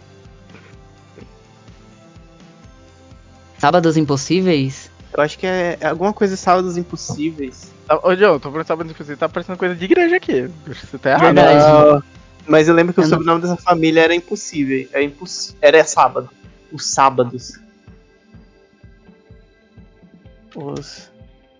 Sábados 3.59 3.95
Impossíveis? 3.97 4.89
Eu 5.15 5.23
acho 5.23 5.37
que 5.37 5.45
é 5.45 5.77
é 5.79 5.87
alguma 5.87 6.11
coisa 6.13 6.35
sábados 6.35 6.75
impossíveis. 6.77 7.71
Ah, 7.87 7.99
Ô, 8.07 8.15
John, 8.15 8.39
tô 8.39 8.49
falando 8.49 8.65
sábado 8.65 8.93
você 9.03 9.15
tá 9.15 9.27
parecendo 9.27 9.57
coisa 9.57 9.75
de 9.75 9.85
igreja 9.85 10.15
aqui. 10.15 10.49
Você 10.65 10.97
tá 10.97 11.11
errado. 11.11 11.23
Verdade. 11.35 11.59
Não, 11.93 12.03
Mas 12.47 12.67
eu 12.67 12.73
lembro 12.73 12.93
que 12.93 12.99
o 12.99 13.03
Eu 13.03 13.07
não- 13.09 13.17
sobrenome 13.17 13.41
dessa 13.41 13.57
família 13.57 14.01
era 14.01 14.15
impossível. 14.15 14.87
Era, 14.91 15.03
imposs... 15.03 15.55
era 15.61 15.83
sábado. 15.83 16.29
Os 16.71 16.85
sábados. 16.85 17.59
Os 20.55 21.09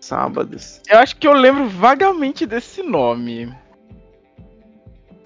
sábados. 0.00 0.80
Eu 0.88 0.98
acho 0.98 1.16
que 1.16 1.26
eu 1.26 1.32
lembro 1.32 1.68
vagamente 1.68 2.46
desse 2.46 2.82
nome. 2.82 3.52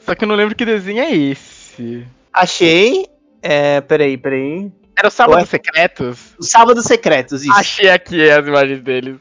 Só 0.01 0.15
que 0.15 0.25
eu 0.25 0.29
não 0.29 0.35
lembro 0.35 0.55
que 0.55 0.65
desenho 0.65 1.01
é 1.01 1.15
esse. 1.15 2.07
Achei. 2.33 3.07
É, 3.43 3.81
peraí, 3.81 4.16
peraí. 4.16 4.73
Era 4.97 5.09
o 5.09 5.11
Sábado 5.11 5.39
Ué? 5.39 5.45
Secretos? 5.47 6.35
Os 6.39 6.51
sábados 6.51 6.85
secretos, 6.85 7.43
isso. 7.43 7.53
Achei 7.53 7.89
aqui 7.89 8.29
as 8.29 8.45
imagens 8.47 8.83
deles. 8.83 9.16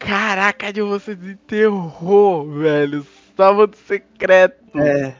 Caraca, 0.00 0.72
de 0.72 0.80
você 0.82 1.14
desenterrou, 1.14 2.50
velho. 2.50 3.06
Sábado 3.36 3.76
Secreto. 3.86 4.78
É, 4.78 5.14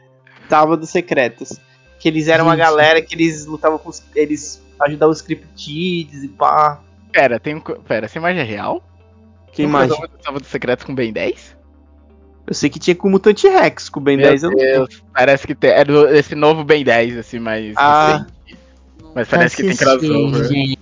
sábados 0.48 0.90
secretos. 0.90 1.60
Que 1.98 2.08
eles 2.08 2.28
eram 2.28 2.46
uma 2.46 2.56
Gente. 2.56 2.64
galera 2.64 3.02
que 3.02 3.14
eles 3.14 3.46
lutavam 3.46 3.78
com 3.78 3.90
os. 3.90 4.02
Eles 4.14 4.60
ajudavam 4.80 5.12
os 5.12 5.22
criptides 5.22 6.24
e 6.24 6.28
pá. 6.28 6.80
Pera, 7.12 7.38
tem 7.38 7.54
um. 7.54 7.60
Pera, 7.60 8.06
essa 8.06 8.18
imagem 8.18 8.40
é 8.40 8.44
real? 8.44 8.82
Que 9.52 9.62
imagem. 9.62 9.96
Sábado 10.24 10.44
Secretos 10.44 10.84
com 10.84 10.94
Ben 10.94 11.12
10? 11.12 11.56
Eu 12.46 12.54
sei 12.54 12.70
que 12.70 12.78
tinha 12.78 12.96
com 12.96 13.06
o 13.06 13.10
Mutante 13.10 13.46
Rex, 13.46 13.88
com 13.88 14.00
o 14.00 14.02
Ben 14.02 14.16
Meu 14.16 14.26
10 14.28 14.42
eu 14.42 14.50
não. 14.50 14.56
Deus, 14.56 15.02
parece 15.12 15.46
que 15.46 15.54
tem. 15.54 15.70
É 15.70 15.84
esse 16.18 16.34
novo 16.34 16.64
Ben 16.64 16.82
10, 16.82 17.18
assim, 17.18 17.38
mais. 17.38 17.74
Ah. 17.76 18.26
Mas 19.14 19.28
parece 19.28 19.56
que 19.56 19.62
tem 19.62 19.76
crossover. 19.76 20.48
gente. 20.48 20.78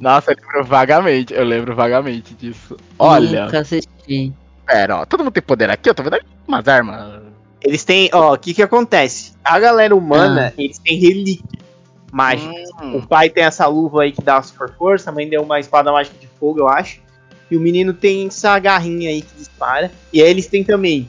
Nossa, 0.00 0.32
eu 0.32 0.36
lembro 0.36 0.64
vagamente. 0.64 1.34
Eu 1.34 1.44
lembro 1.44 1.74
vagamente 1.74 2.34
disso. 2.34 2.76
Olha, 2.98 3.44
Nunca 3.44 3.60
assisti. 3.60 4.32
pera, 4.66 4.96
ó. 4.98 5.04
Todo 5.06 5.22
mundo 5.24 5.32
tem 5.32 5.42
poder 5.42 5.70
aqui, 5.70 5.88
eu 5.90 5.94
tô 5.94 6.02
vendo 6.02 6.18
umas 6.46 6.66
armas. 6.66 7.22
Eles 7.62 7.84
têm, 7.84 8.08
ó, 8.12 8.34
o 8.34 8.38
que 8.38 8.54
que 8.54 8.62
acontece? 8.62 9.32
A 9.44 9.58
galera 9.58 9.94
humana, 9.94 10.52
eles 10.56 10.78
têm 10.78 10.98
relíquia 10.98 11.58
mágica. 12.12 12.52
Hum, 12.82 12.96
O 12.96 13.06
pai 13.06 13.28
tem 13.28 13.44
essa 13.44 13.66
luva 13.66 14.02
aí 14.02 14.12
que 14.12 14.22
dá 14.22 14.40
super 14.42 14.72
força, 14.72 15.10
a 15.10 15.12
mãe 15.12 15.28
deu 15.28 15.42
uma 15.42 15.58
espada 15.60 15.92
mágica 15.92 16.16
de 16.18 16.26
fogo, 16.40 16.60
eu 16.60 16.68
acho. 16.68 17.00
E 17.50 17.56
o 17.56 17.60
menino 17.60 17.92
tem 17.92 18.26
essa 18.26 18.58
garrinha 18.58 19.10
aí 19.10 19.20
que 19.22 19.34
dispara. 19.36 19.90
E 20.12 20.22
aí 20.22 20.28
eles 20.30 20.46
têm 20.46 20.64
também 20.64 21.08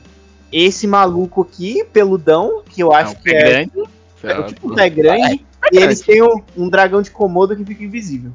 esse 0.52 0.86
maluco 0.86 1.42
aqui, 1.42 1.84
peludão, 1.92 2.62
que 2.68 2.82
eu 2.82 2.92
acho 2.92 3.14
é 3.14 3.18
um 3.18 3.22
que 3.22 3.30
é, 3.30 3.40
grande. 3.64 3.88
é 4.24 4.42
tipo 4.44 4.72
um 4.72 4.74
pé 4.74 4.88
grande. 4.90 5.44
E 5.72 5.76
eles 5.78 6.00
têm 6.00 6.22
um, 6.22 6.40
um 6.56 6.68
dragão 6.68 7.02
de 7.02 7.10
Komodo 7.10 7.56
que 7.56 7.64
fica 7.64 7.82
invisível. 7.84 8.32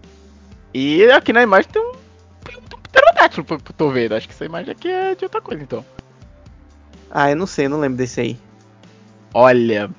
E 0.74 1.04
aqui 1.12 1.32
na 1.32 1.44
imagem 1.44 1.70
tem 1.72 1.82
um, 1.82 1.91
um 1.91 2.82
pterodáctilo 2.82 3.45
que 3.45 3.54
eu 3.54 3.60
tô 3.78 3.90
vendo. 3.90 4.16
Acho 4.16 4.28
que 4.28 4.34
essa 4.34 4.45
imagem 4.45 4.72
aqui 4.72 4.90
é 4.90 5.14
de 5.16 5.26
outra 5.26 5.41
coisa, 5.41 5.62
então. 5.62 5.86
Ah, 7.12 7.30
eu 7.30 7.36
não 7.36 7.45
sei, 7.45 7.66
eu 7.66 7.70
não 7.70 7.80
lembro 7.80 7.98
desse 7.98 8.20
aí. 8.20 8.38
Olha. 9.34 9.90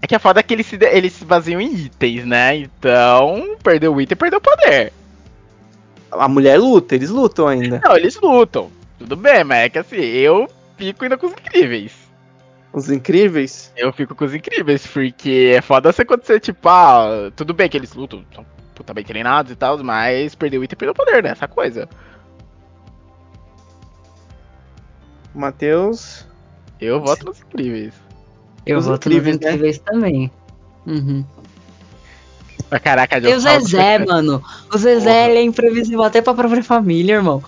É 0.00 0.06
que 0.06 0.14
a 0.14 0.18
foda 0.18 0.40
é 0.40 0.42
que 0.42 0.52
eles 0.52 0.66
se, 0.66 0.78
eles 0.80 1.12
se 1.12 1.24
baseiam 1.24 1.60
em 1.60 1.74
itens, 1.74 2.24
né? 2.24 2.56
Então, 2.56 3.56
perdeu 3.62 3.94
o 3.94 4.00
item, 4.00 4.16
perdeu 4.16 4.38
o 4.38 4.42
poder. 4.42 4.92
A 6.10 6.28
mulher 6.28 6.58
luta, 6.58 6.94
eles 6.94 7.10
lutam 7.10 7.46
ainda. 7.46 7.80
Não, 7.84 7.96
eles 7.96 8.18
lutam. 8.20 8.70
Tudo 8.98 9.16
bem, 9.16 9.44
mas 9.44 9.64
é 9.64 9.68
que 9.68 9.78
assim, 9.78 9.96
eu 9.96 10.48
fico 10.76 11.04
ainda 11.04 11.18
com 11.18 11.26
os 11.26 11.32
incríveis. 11.32 11.92
Os 12.72 12.90
incríveis. 12.90 13.72
Eu 13.76 13.92
fico 13.92 14.14
com 14.14 14.24
os 14.24 14.34
incríveis, 14.34 14.86
porque 14.86 15.54
é 15.56 15.60
foda 15.60 15.92
você 15.92 16.04
quando 16.04 16.24
você, 16.24 16.38
tipo, 16.38 16.68
ah, 16.68 17.30
tudo 17.34 17.54
bem 17.54 17.68
que 17.68 17.76
eles 17.76 17.92
lutam, 17.94 18.24
são 18.34 18.44
puta 18.74 18.92
bem 18.92 19.04
treinados 19.04 19.52
e 19.52 19.56
tal, 19.56 19.82
mas 19.82 20.34
perdeu 20.34 20.60
o 20.60 20.64
item 20.64 20.74
e 20.74 20.78
perdeu 20.78 20.92
o 20.92 20.96
poder, 20.96 21.22
né? 21.22 21.30
Essa 21.30 21.48
coisa. 21.48 21.88
Matheus. 25.34 26.26
Eu 26.80 27.00
voto 27.00 27.26
nos 27.26 27.40
incríveis. 27.40 27.94
Eu 28.66 28.78
Os 28.78 28.86
voto 28.86 29.08
nos 29.08 29.16
Incríveis, 29.16 29.40
né? 29.40 29.48
incríveis 29.48 29.78
também. 29.78 30.30
Uhum. 30.86 31.24
Mas 32.70 32.80
caraca, 32.80 33.18
E 33.18 33.34
o 33.34 33.40
Zezé, 33.40 33.98
mano. 33.98 34.42
O 34.72 34.78
Zezé 34.78 35.30
ele 35.30 35.38
é 35.38 35.42
imprevisível 35.42 36.02
até 36.02 36.20
pra 36.20 36.34
própria 36.34 36.62
família, 36.62 37.14
irmão. 37.14 37.42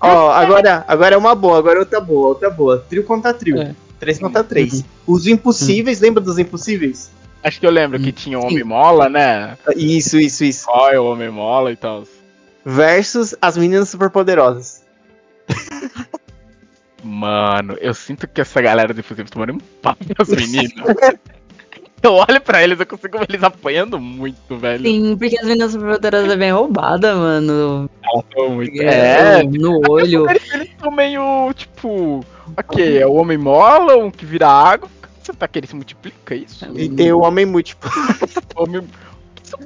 Ó, 0.00 0.30
agora, 0.30 0.84
agora 0.86 1.14
é 1.14 1.18
uma 1.18 1.34
boa, 1.34 1.58
agora 1.58 1.76
é 1.76 1.80
outra 1.80 2.00
boa, 2.00 2.28
outra 2.28 2.50
boa. 2.50 2.84
Trio 2.88 3.04
contra 3.04 3.32
trio. 3.32 3.60
É. 3.60 3.74
Três 3.98 4.18
contra 4.18 4.44
três. 4.44 4.84
Os 5.06 5.26
impossíveis, 5.26 6.00
lembra 6.00 6.22
dos 6.22 6.38
impossíveis? 6.38 7.10
Acho 7.44 7.60
que 7.60 7.66
eu 7.66 7.70
lembro 7.70 8.00
que 8.00 8.10
tinha 8.10 8.38
o 8.38 8.46
Homem 8.46 8.64
Mola, 8.64 9.08
né? 9.08 9.56
Isso, 9.76 10.18
isso, 10.18 10.42
isso. 10.44 10.64
Ó, 10.68 10.90
é 10.90 10.98
o 10.98 11.04
Homem 11.04 11.28
Mola 11.28 11.70
e 11.70 11.76
tal. 11.76 12.04
Versus 12.64 13.36
as 13.40 13.56
meninas 13.58 13.90
superpoderosas. 13.90 14.82
Mano, 17.02 17.76
eu 17.80 17.92
sinto 17.92 18.26
que 18.26 18.40
essa 18.40 18.62
galera 18.62 18.94
do 18.94 19.00
Impossível 19.00 19.26
tomando 19.30 19.52
um 19.52 19.58
papo 19.58 20.02
das 20.16 20.28
meninas. 20.28 20.72
eu 22.02 22.14
olho 22.14 22.40
pra 22.40 22.62
eles, 22.62 22.80
eu 22.80 22.86
consigo 22.86 23.18
ver 23.18 23.26
eles 23.28 23.42
apanhando 23.42 24.00
muito, 24.00 24.56
velho. 24.56 24.82
Sim, 24.82 25.14
porque 25.18 25.38
as 25.38 25.46
meninas 25.46 25.72
superpoderosas 25.72 26.30
é 26.32 26.36
bem 26.36 26.50
roubada, 26.50 27.14
mano. 27.14 27.90
Elas 28.02 28.24
tão 28.34 28.50
muito. 28.50 28.80
É, 28.80 29.40
É, 29.40 29.42
no 29.42 29.82
olho. 29.86 30.30
eles, 30.30 30.54
eles 30.54 30.70
são 30.80 30.90
meio, 30.90 31.52
tipo. 31.52 32.24
Ok, 32.56 32.98
é 32.98 33.06
o 33.06 33.12
Homem 33.14 33.36
Mola, 33.36 33.96
um 33.98 34.10
que 34.10 34.24
vira 34.24 34.48
água. 34.48 34.88
Tá 35.38 35.48
que 35.48 35.58
ele 35.58 35.66
se 35.66 35.74
multiplica, 35.74 36.34
é 36.34 36.38
isso? 36.38 36.64
E 36.74 36.88
tem 36.88 37.12
o 37.12 37.20
homem 37.20 37.44
múltiplo. 37.46 37.90
Homem... 38.56 38.82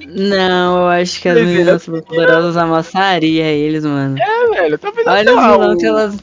Não, 0.06 0.78
eu 0.82 0.88
acho 0.88 1.20
que 1.20 1.28
as 1.28 1.36
Mas 1.38 1.46
meninas 1.46 1.68
elas- 1.68 1.82
superpoderosas 1.82 2.56
amassariam 2.56 3.46
eles, 3.46 3.84
mano. 3.84 4.16
É, 4.20 4.48
velho, 4.50 4.78
Olha 5.06 5.30
os 5.30 5.36
lá, 5.36 5.52
vilões 5.52 5.74
o- 5.74 5.78
que 5.78 5.86
elas, 5.86 6.16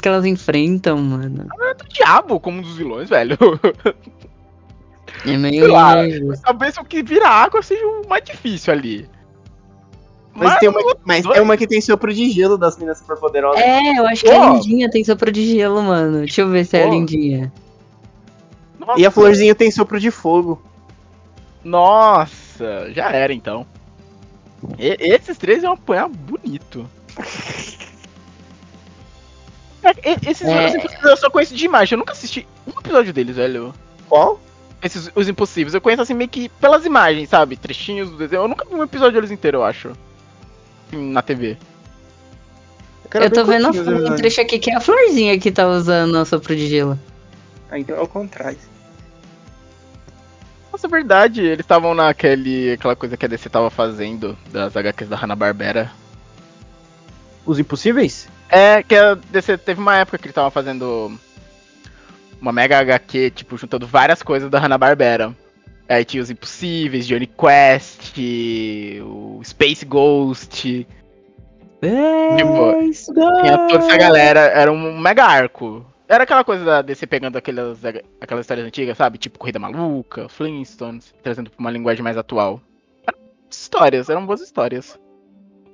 que 0.00 0.08
elas 0.08 0.24
enfrentam, 0.24 0.98
mano. 0.98 1.46
do 1.78 1.88
diabo 1.88 2.38
como 2.40 2.58
um 2.58 2.62
dos 2.62 2.76
vilões, 2.76 3.08
velho. 3.08 3.36
É 5.26 5.36
meio 5.36 5.66
injusto. 6.06 6.42
Talvez 6.44 6.76
o 6.78 6.84
que 6.84 7.02
vira 7.02 7.28
água 7.28 7.62
seja 7.62 7.84
o 7.86 8.08
mais 8.08 8.24
difícil 8.24 8.72
ali. 8.72 9.06
Mas, 10.34 10.58
tem 10.58 10.68
uma, 10.68 10.80
mas 11.04 11.22
dois- 11.24 11.34
tem 11.34 11.42
uma 11.44 11.56
que 11.56 11.66
tem 11.66 11.80
sopro 11.80 12.14
de 12.14 12.30
gelo 12.30 12.56
das 12.56 12.76
meninas 12.76 12.98
superpoderosas. 12.98 13.60
É, 13.60 13.98
eu 13.98 14.06
acho 14.06 14.22
que 14.24 14.30
a 14.30 14.52
Lindinha 14.52 14.88
tem 14.88 15.04
sopro 15.04 15.30
de 15.30 15.44
gelo, 15.44 15.82
mano. 15.82 16.18
Deixa 16.20 16.40
eu 16.40 16.48
ver 16.48 16.64
se 16.64 16.76
é 16.78 16.84
a. 16.84 16.88
Lindinha. 16.90 17.52
Nossa, 18.86 18.98
E 19.00 19.04
a 19.06 19.10
florzinha 19.10 19.54
tem 19.54 19.70
sopro 19.70 20.00
de 20.00 20.10
fogo. 20.10 20.60
Nossa, 21.62 22.90
já 22.92 23.10
era 23.12 23.32
então. 23.32 23.66
E- 24.78 24.96
esses 25.00 25.36
três 25.36 25.62
iam 25.62 25.72
apanhar 25.74 26.08
bonito. 26.08 26.88
É, 29.82 30.30
esses 30.30 30.46
É. 30.46 30.66
os 30.68 30.74
impossíveis 30.74 31.04
eu 31.10 31.16
só 31.16 31.30
conheço 31.30 31.54
de 31.54 31.64
imagem, 31.64 31.94
eu 31.94 31.98
nunca 31.98 32.12
assisti 32.12 32.46
um 32.66 32.78
episódio 32.78 33.12
deles, 33.12 33.36
velho. 33.36 33.72
Qual? 34.08 34.40
Esses, 34.82 35.10
os 35.14 35.28
impossíveis, 35.28 35.74
eu 35.74 35.80
conheço 35.80 36.02
assim 36.02 36.14
meio 36.14 36.28
que 36.28 36.48
pelas 36.48 36.84
imagens, 36.86 37.28
sabe? 37.28 37.56
Trechinhos 37.56 38.10
do 38.10 38.16
desenho. 38.16 38.42
Eu 38.42 38.48
nunca 38.48 38.64
vi 38.64 38.74
um 38.74 38.82
episódio 38.82 39.14
deles 39.14 39.30
inteiro, 39.30 39.58
eu 39.58 39.64
acho. 39.64 39.92
Na 40.92 41.22
TV. 41.22 41.56
quero 43.10 43.24
Eu 43.26 43.30
tô 43.30 43.44
vendo 43.44 43.66
um 43.68 43.70
episódios. 43.70 44.16
trecho 44.20 44.40
aqui 44.40 44.58
que 44.58 44.70
é 44.70 44.76
a 44.76 44.80
florzinha 44.80 45.38
que 45.38 45.50
tá 45.52 45.66
usando 45.68 46.14
o 46.14 46.24
sopro 46.24 46.54
de 46.56 46.66
gelo. 46.66 46.98
Ah, 47.70 47.78
então 47.78 47.96
é 47.96 48.00
o 48.00 48.08
contrário. 48.08 48.58
Nossa, 50.72 50.86
é 50.86 50.90
verdade, 50.90 51.42
eles 51.42 51.60
estavam 51.60 51.94
naquele. 51.94 52.72
aquela 52.72 52.96
coisa 52.96 53.16
que 53.16 53.24
a 53.24 53.28
DC 53.28 53.48
tava 53.48 53.70
fazendo 53.70 54.36
das 54.50 54.76
HQs 54.76 55.08
da 55.08 55.16
Hanna-Barbera. 55.16 55.90
Os 57.44 57.58
impossíveis? 57.58 58.28
É, 58.48 58.82
que 58.82 58.94
a 58.94 59.14
DC 59.14 59.58
teve 59.58 59.80
uma 59.80 59.96
época 59.96 60.18
que 60.18 60.26
ele 60.26 60.32
tava 60.32 60.50
fazendo 60.50 61.12
uma 62.40 62.52
mega 62.52 62.78
HQ, 62.78 63.30
tipo, 63.30 63.56
juntando 63.56 63.86
várias 63.86 64.22
coisas 64.22 64.50
da 64.50 64.58
Hanna-Barbera. 64.58 65.34
Aí 65.88 66.04
tinha 66.04 66.22
os 66.22 66.30
Impossíveis, 66.30 67.06
Johnny 67.06 67.26
Quest, 67.26 68.16
o 69.02 69.40
Space 69.42 69.84
Ghost, 69.84 70.86
Tipo, 72.36 72.74
tinha 73.40 73.58
toda 73.68 73.84
essa 73.86 73.96
galera, 73.96 74.40
era 74.40 74.70
um 74.70 74.98
mega 74.98 75.24
arco. 75.24 75.84
Era 76.10 76.24
aquela 76.24 76.42
coisa 76.42 76.64
da 76.64 76.82
DC 76.82 77.06
pegando 77.06 77.36
aquelas, 77.38 77.78
aquelas 78.20 78.42
histórias 78.42 78.66
antigas, 78.66 78.96
sabe? 78.98 79.16
Tipo 79.16 79.38
Corrida 79.38 79.60
Maluca, 79.60 80.28
Flintstones, 80.28 81.14
trazendo 81.22 81.50
pra 81.50 81.60
uma 81.60 81.70
linguagem 81.70 82.02
mais 82.02 82.16
atual. 82.16 82.60
Eram 83.06 83.18
histórias, 83.48 84.08
eram 84.08 84.26
boas 84.26 84.40
histórias. 84.40 84.98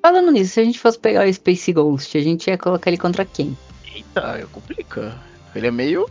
Falando 0.03 0.31
nisso, 0.31 0.53
se 0.53 0.61
a 0.61 0.65
gente 0.65 0.79
fosse 0.79 0.99
pegar 0.99 1.27
o 1.27 1.33
Space 1.33 1.73
Ghost, 1.73 2.19
a 2.19 2.21
gente 2.21 2.49
ia 2.51 2.59
colocar 2.59 2.91
ele 2.91 2.99
contra 2.99 3.25
quem? 3.25 3.57
Eita, 3.95 4.47
complica. 4.53 5.19
Ele 5.55 5.69
é 5.69 5.71
meio. 5.71 6.07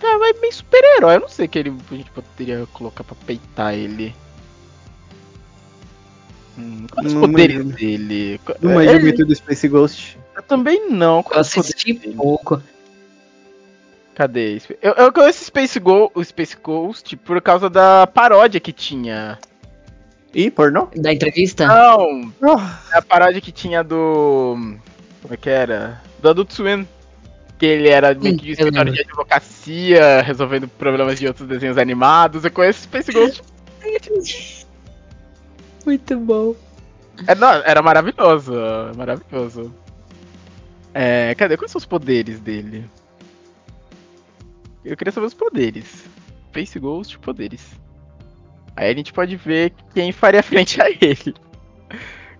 Tá, 0.00 0.18
vai 0.18 0.32
meio 0.40 0.52
super-herói. 0.52 1.14
Eu 1.14 1.20
não 1.20 1.28
sei 1.28 1.46
que 1.46 1.56
ele, 1.56 1.72
a 1.88 1.94
gente 1.94 2.10
poderia 2.10 2.66
colocar 2.72 3.04
pra 3.04 3.14
peitar 3.24 3.74
ele. 3.74 4.12
Hum, 6.58 6.84
quais 6.90 7.06
os 7.06 7.14
Não 7.14 7.20
poderes 7.20 7.64
dele? 7.76 8.40
Não 8.60 8.72
É, 8.72 8.74
manjo 8.74 8.90
ele- 8.90 9.02
muito 9.04 9.24
do 9.24 9.34
Space 9.36 9.68
Ghost. 9.68 10.18
Eu 10.34 10.42
também 10.42 10.88
não. 10.90 11.24
Eu 11.30 11.40
assisti 11.40 11.92
dele? 11.92 12.14
pouco. 12.14 12.62
Cadê? 14.14 14.60
Eu, 14.80 14.92
eu 14.92 15.12
conheço 15.12 15.44
Space 15.44 15.78
Go, 15.80 16.10
o 16.14 16.22
Space 16.22 16.56
Ghost 16.62 17.16
por 17.16 17.40
causa 17.40 17.70
da 17.70 18.06
paródia 18.06 18.60
que 18.60 18.72
tinha. 18.72 19.38
Ih, 20.34 20.50
pornô? 20.50 20.88
Da 20.96 21.12
entrevista? 21.12 21.66
Não, 21.66 22.32
Ah, 22.42 22.80
a 22.92 23.02
paródia 23.02 23.40
que 23.40 23.52
tinha 23.52 23.82
do. 23.82 24.76
Como 25.22 25.34
é 25.34 25.36
que 25.36 25.48
era? 25.48 26.00
Do 26.20 26.30
Adult 26.30 26.52
Swim. 26.52 26.86
Que 27.58 27.66
ele 27.66 27.88
era 27.88 28.12
meio 28.14 28.36
que 28.36 28.46
de 28.46 28.52
escritório 28.52 28.92
de 28.92 29.00
advocacia, 29.00 30.20
resolvendo 30.22 30.66
problemas 30.66 31.18
de 31.18 31.26
outros 31.28 31.46
desenhos 31.46 31.78
animados. 31.78 32.44
Eu 32.44 32.50
conheço 32.50 32.82
Space 32.82 33.12
Ghost. 33.12 33.42
Muito 35.86 36.16
bom. 36.18 36.54
É, 37.26 37.34
não, 37.34 37.52
era 37.64 37.80
maravilhoso. 37.82 38.52
Maravilhoso. 38.96 39.72
É, 40.94 41.34
cadê? 41.34 41.56
Quais 41.56 41.70
são 41.70 41.78
os 41.78 41.86
poderes 41.86 42.40
dele? 42.40 42.88
Eu 44.84 44.96
queria 44.96 45.12
saber 45.12 45.26
os 45.26 45.34
poderes. 45.34 46.04
Face 46.52 46.78
Ghost, 46.78 47.18
poderes. 47.18 47.80
Aí 48.76 48.90
a 48.90 48.94
gente 48.94 49.12
pode 49.12 49.36
ver 49.36 49.72
quem 49.94 50.12
faria 50.12 50.42
frente 50.44 50.80
a 50.80 50.90
ele. 50.90 51.34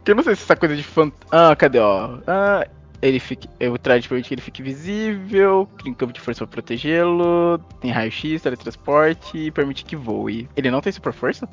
Que 0.05 0.11
eu 0.11 0.15
não 0.15 0.23
sei 0.23 0.35
se 0.35 0.43
essa 0.43 0.57
coisa 0.57 0.77
de 0.77 0.83
fant... 0.83 1.13
Ah, 1.31 1.55
cadê, 1.55 1.79
ó? 1.79 2.19
Ah, 2.27 2.67
ele 3.01 3.21
fica... 3.21 3.49
Eu 3.61 3.79
trago 3.79 4.07
permite 4.09 4.29
que 4.29 4.35
ele 4.35 4.43
fique 4.43 4.63
visível, 4.63 5.69
cria 5.79 5.93
um 5.93 5.95
campo 5.95 6.13
de 6.13 6.21
força 6.21 6.45
pra 6.45 6.53
protegê-lo, 6.53 7.59
tem 7.81 7.91
raio-x, 7.91 8.43
teletransporte 8.43 9.39
e 9.39 9.51
permite 9.51 9.85
que 9.85 9.95
voe. 9.95 10.49
Ele 10.57 10.71
não 10.71 10.81
tem 10.81 10.93
super 10.93 11.13
força? 11.13 11.49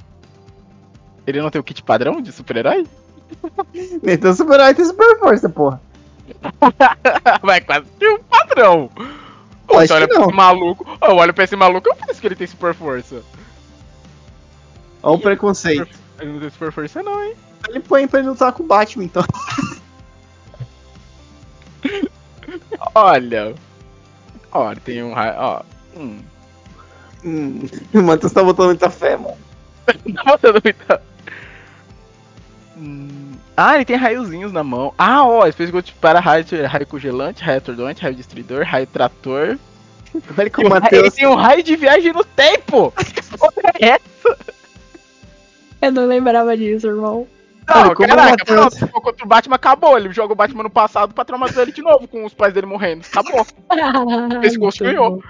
Ele 1.27 1.41
não 1.41 1.51
tem 1.51 1.61
o 1.61 1.63
kit 1.63 1.83
padrão 1.83 2.21
de 2.21 2.31
super-herói? 2.31 2.87
então 4.03 4.33
super-herói 4.33 4.73
tem 4.73 4.85
super 4.85 5.19
força, 5.19 5.47
porra. 5.47 5.79
Vai 7.43 7.61
quase 7.61 7.85
que 7.97 8.07
um 8.07 8.19
padrão. 8.23 8.89
Pô, 9.67 9.79
você 9.79 9.93
olha 9.93 10.07
pra 10.07 10.21
esse 10.21 10.33
maluco. 10.33 10.97
Eu 11.01 11.15
olho 11.15 11.33
pra 11.33 11.43
esse 11.43 11.55
maluco 11.55 11.89
eu 11.89 11.95
penso 11.95 12.19
que 12.19 12.27
ele 12.27 12.35
tem 12.35 12.47
super 12.47 12.73
força. 12.73 13.21
Olha 15.03 15.15
o 15.15 15.19
preconceito. 15.19 15.97
Ele 16.19 16.33
não 16.33 16.39
tem 16.39 16.49
super 16.49 16.71
força, 16.71 17.03
não, 17.03 17.23
hein? 17.23 17.35
Ele 17.67 17.79
põe 17.79 18.07
pra 18.07 18.19
ele 18.19 18.29
lutar 18.29 18.51
com 18.51 18.63
o 18.63 18.67
Batman, 18.67 19.05
então. 19.05 19.23
Olha. 22.95 23.55
Ó, 24.51 24.71
ele 24.71 24.79
tem 24.81 25.03
um 25.03 25.13
raio. 25.13 25.35
Ó. 25.37 25.61
Hum. 25.95 26.19
Hum, 27.23 27.61
o 27.93 28.01
Matheus 28.01 28.31
tá 28.31 28.43
botando 28.43 28.67
muita 28.67 28.89
fé, 28.89 29.17
mano. 29.17 29.37
Tá 30.15 30.23
botando 30.23 30.61
muita. 30.63 31.01
Hum. 32.77 33.28
Ah, 33.61 33.75
ele 33.75 33.83
tem 33.83 33.97
raiozinhos 33.97 34.53
na 34.53 34.63
mão. 34.63 34.93
Ah, 34.97 35.25
ó, 35.27 35.45
espécie 35.45 35.69
de 35.81 35.91
para 35.93 36.21
raio, 36.21 36.45
raio 36.65 36.87
congelante, 36.87 37.43
raio 37.43 37.57
atordoante, 37.57 38.01
raio 38.01 38.15
destruidor, 38.15 38.63
raio 38.63 38.87
trator. 38.87 39.57
E 40.15 40.19
raio- 40.35 40.69
Matheus. 40.69 41.01
Ele 41.03 41.11
tem 41.11 41.27
um 41.27 41.35
raio 41.35 41.61
de 41.61 41.75
viagem 41.75 42.13
no 42.13 42.23
tempo! 42.23 42.91
Que 43.77 43.85
é 43.85 43.89
essa? 43.89 44.37
Eu 45.81 45.91
não 45.91 46.05
lembrava 46.07 46.55
disso, 46.57 46.87
irmão. 46.87 47.27
Não, 47.67 47.81
Olha, 47.81 47.93
como 47.95 48.07
o 48.07 48.15
caraca, 48.15 48.31
Matheus- 48.31 48.75
pronto, 48.79 49.01
contra 49.03 49.25
o 49.25 49.27
Batman, 49.27 49.55
acabou. 49.57 49.97
Ele 49.97 50.11
joga 50.11 50.33
o 50.33 50.35
Batman 50.35 50.63
no 50.63 50.69
passado 50.69 51.13
pra 51.13 51.25
traumatizar 51.25 51.63
ele 51.63 51.71
de 51.73 51.81
novo, 51.81 52.07
com 52.07 52.25
os 52.25 52.33
pais 52.33 52.53
dele 52.53 52.65
morrendo. 52.65 53.05
Acabou. 53.11 53.45
Esse 54.41 54.57
Ghost 54.57 54.81
Muito 54.81 54.95
ganhou. 54.95 55.21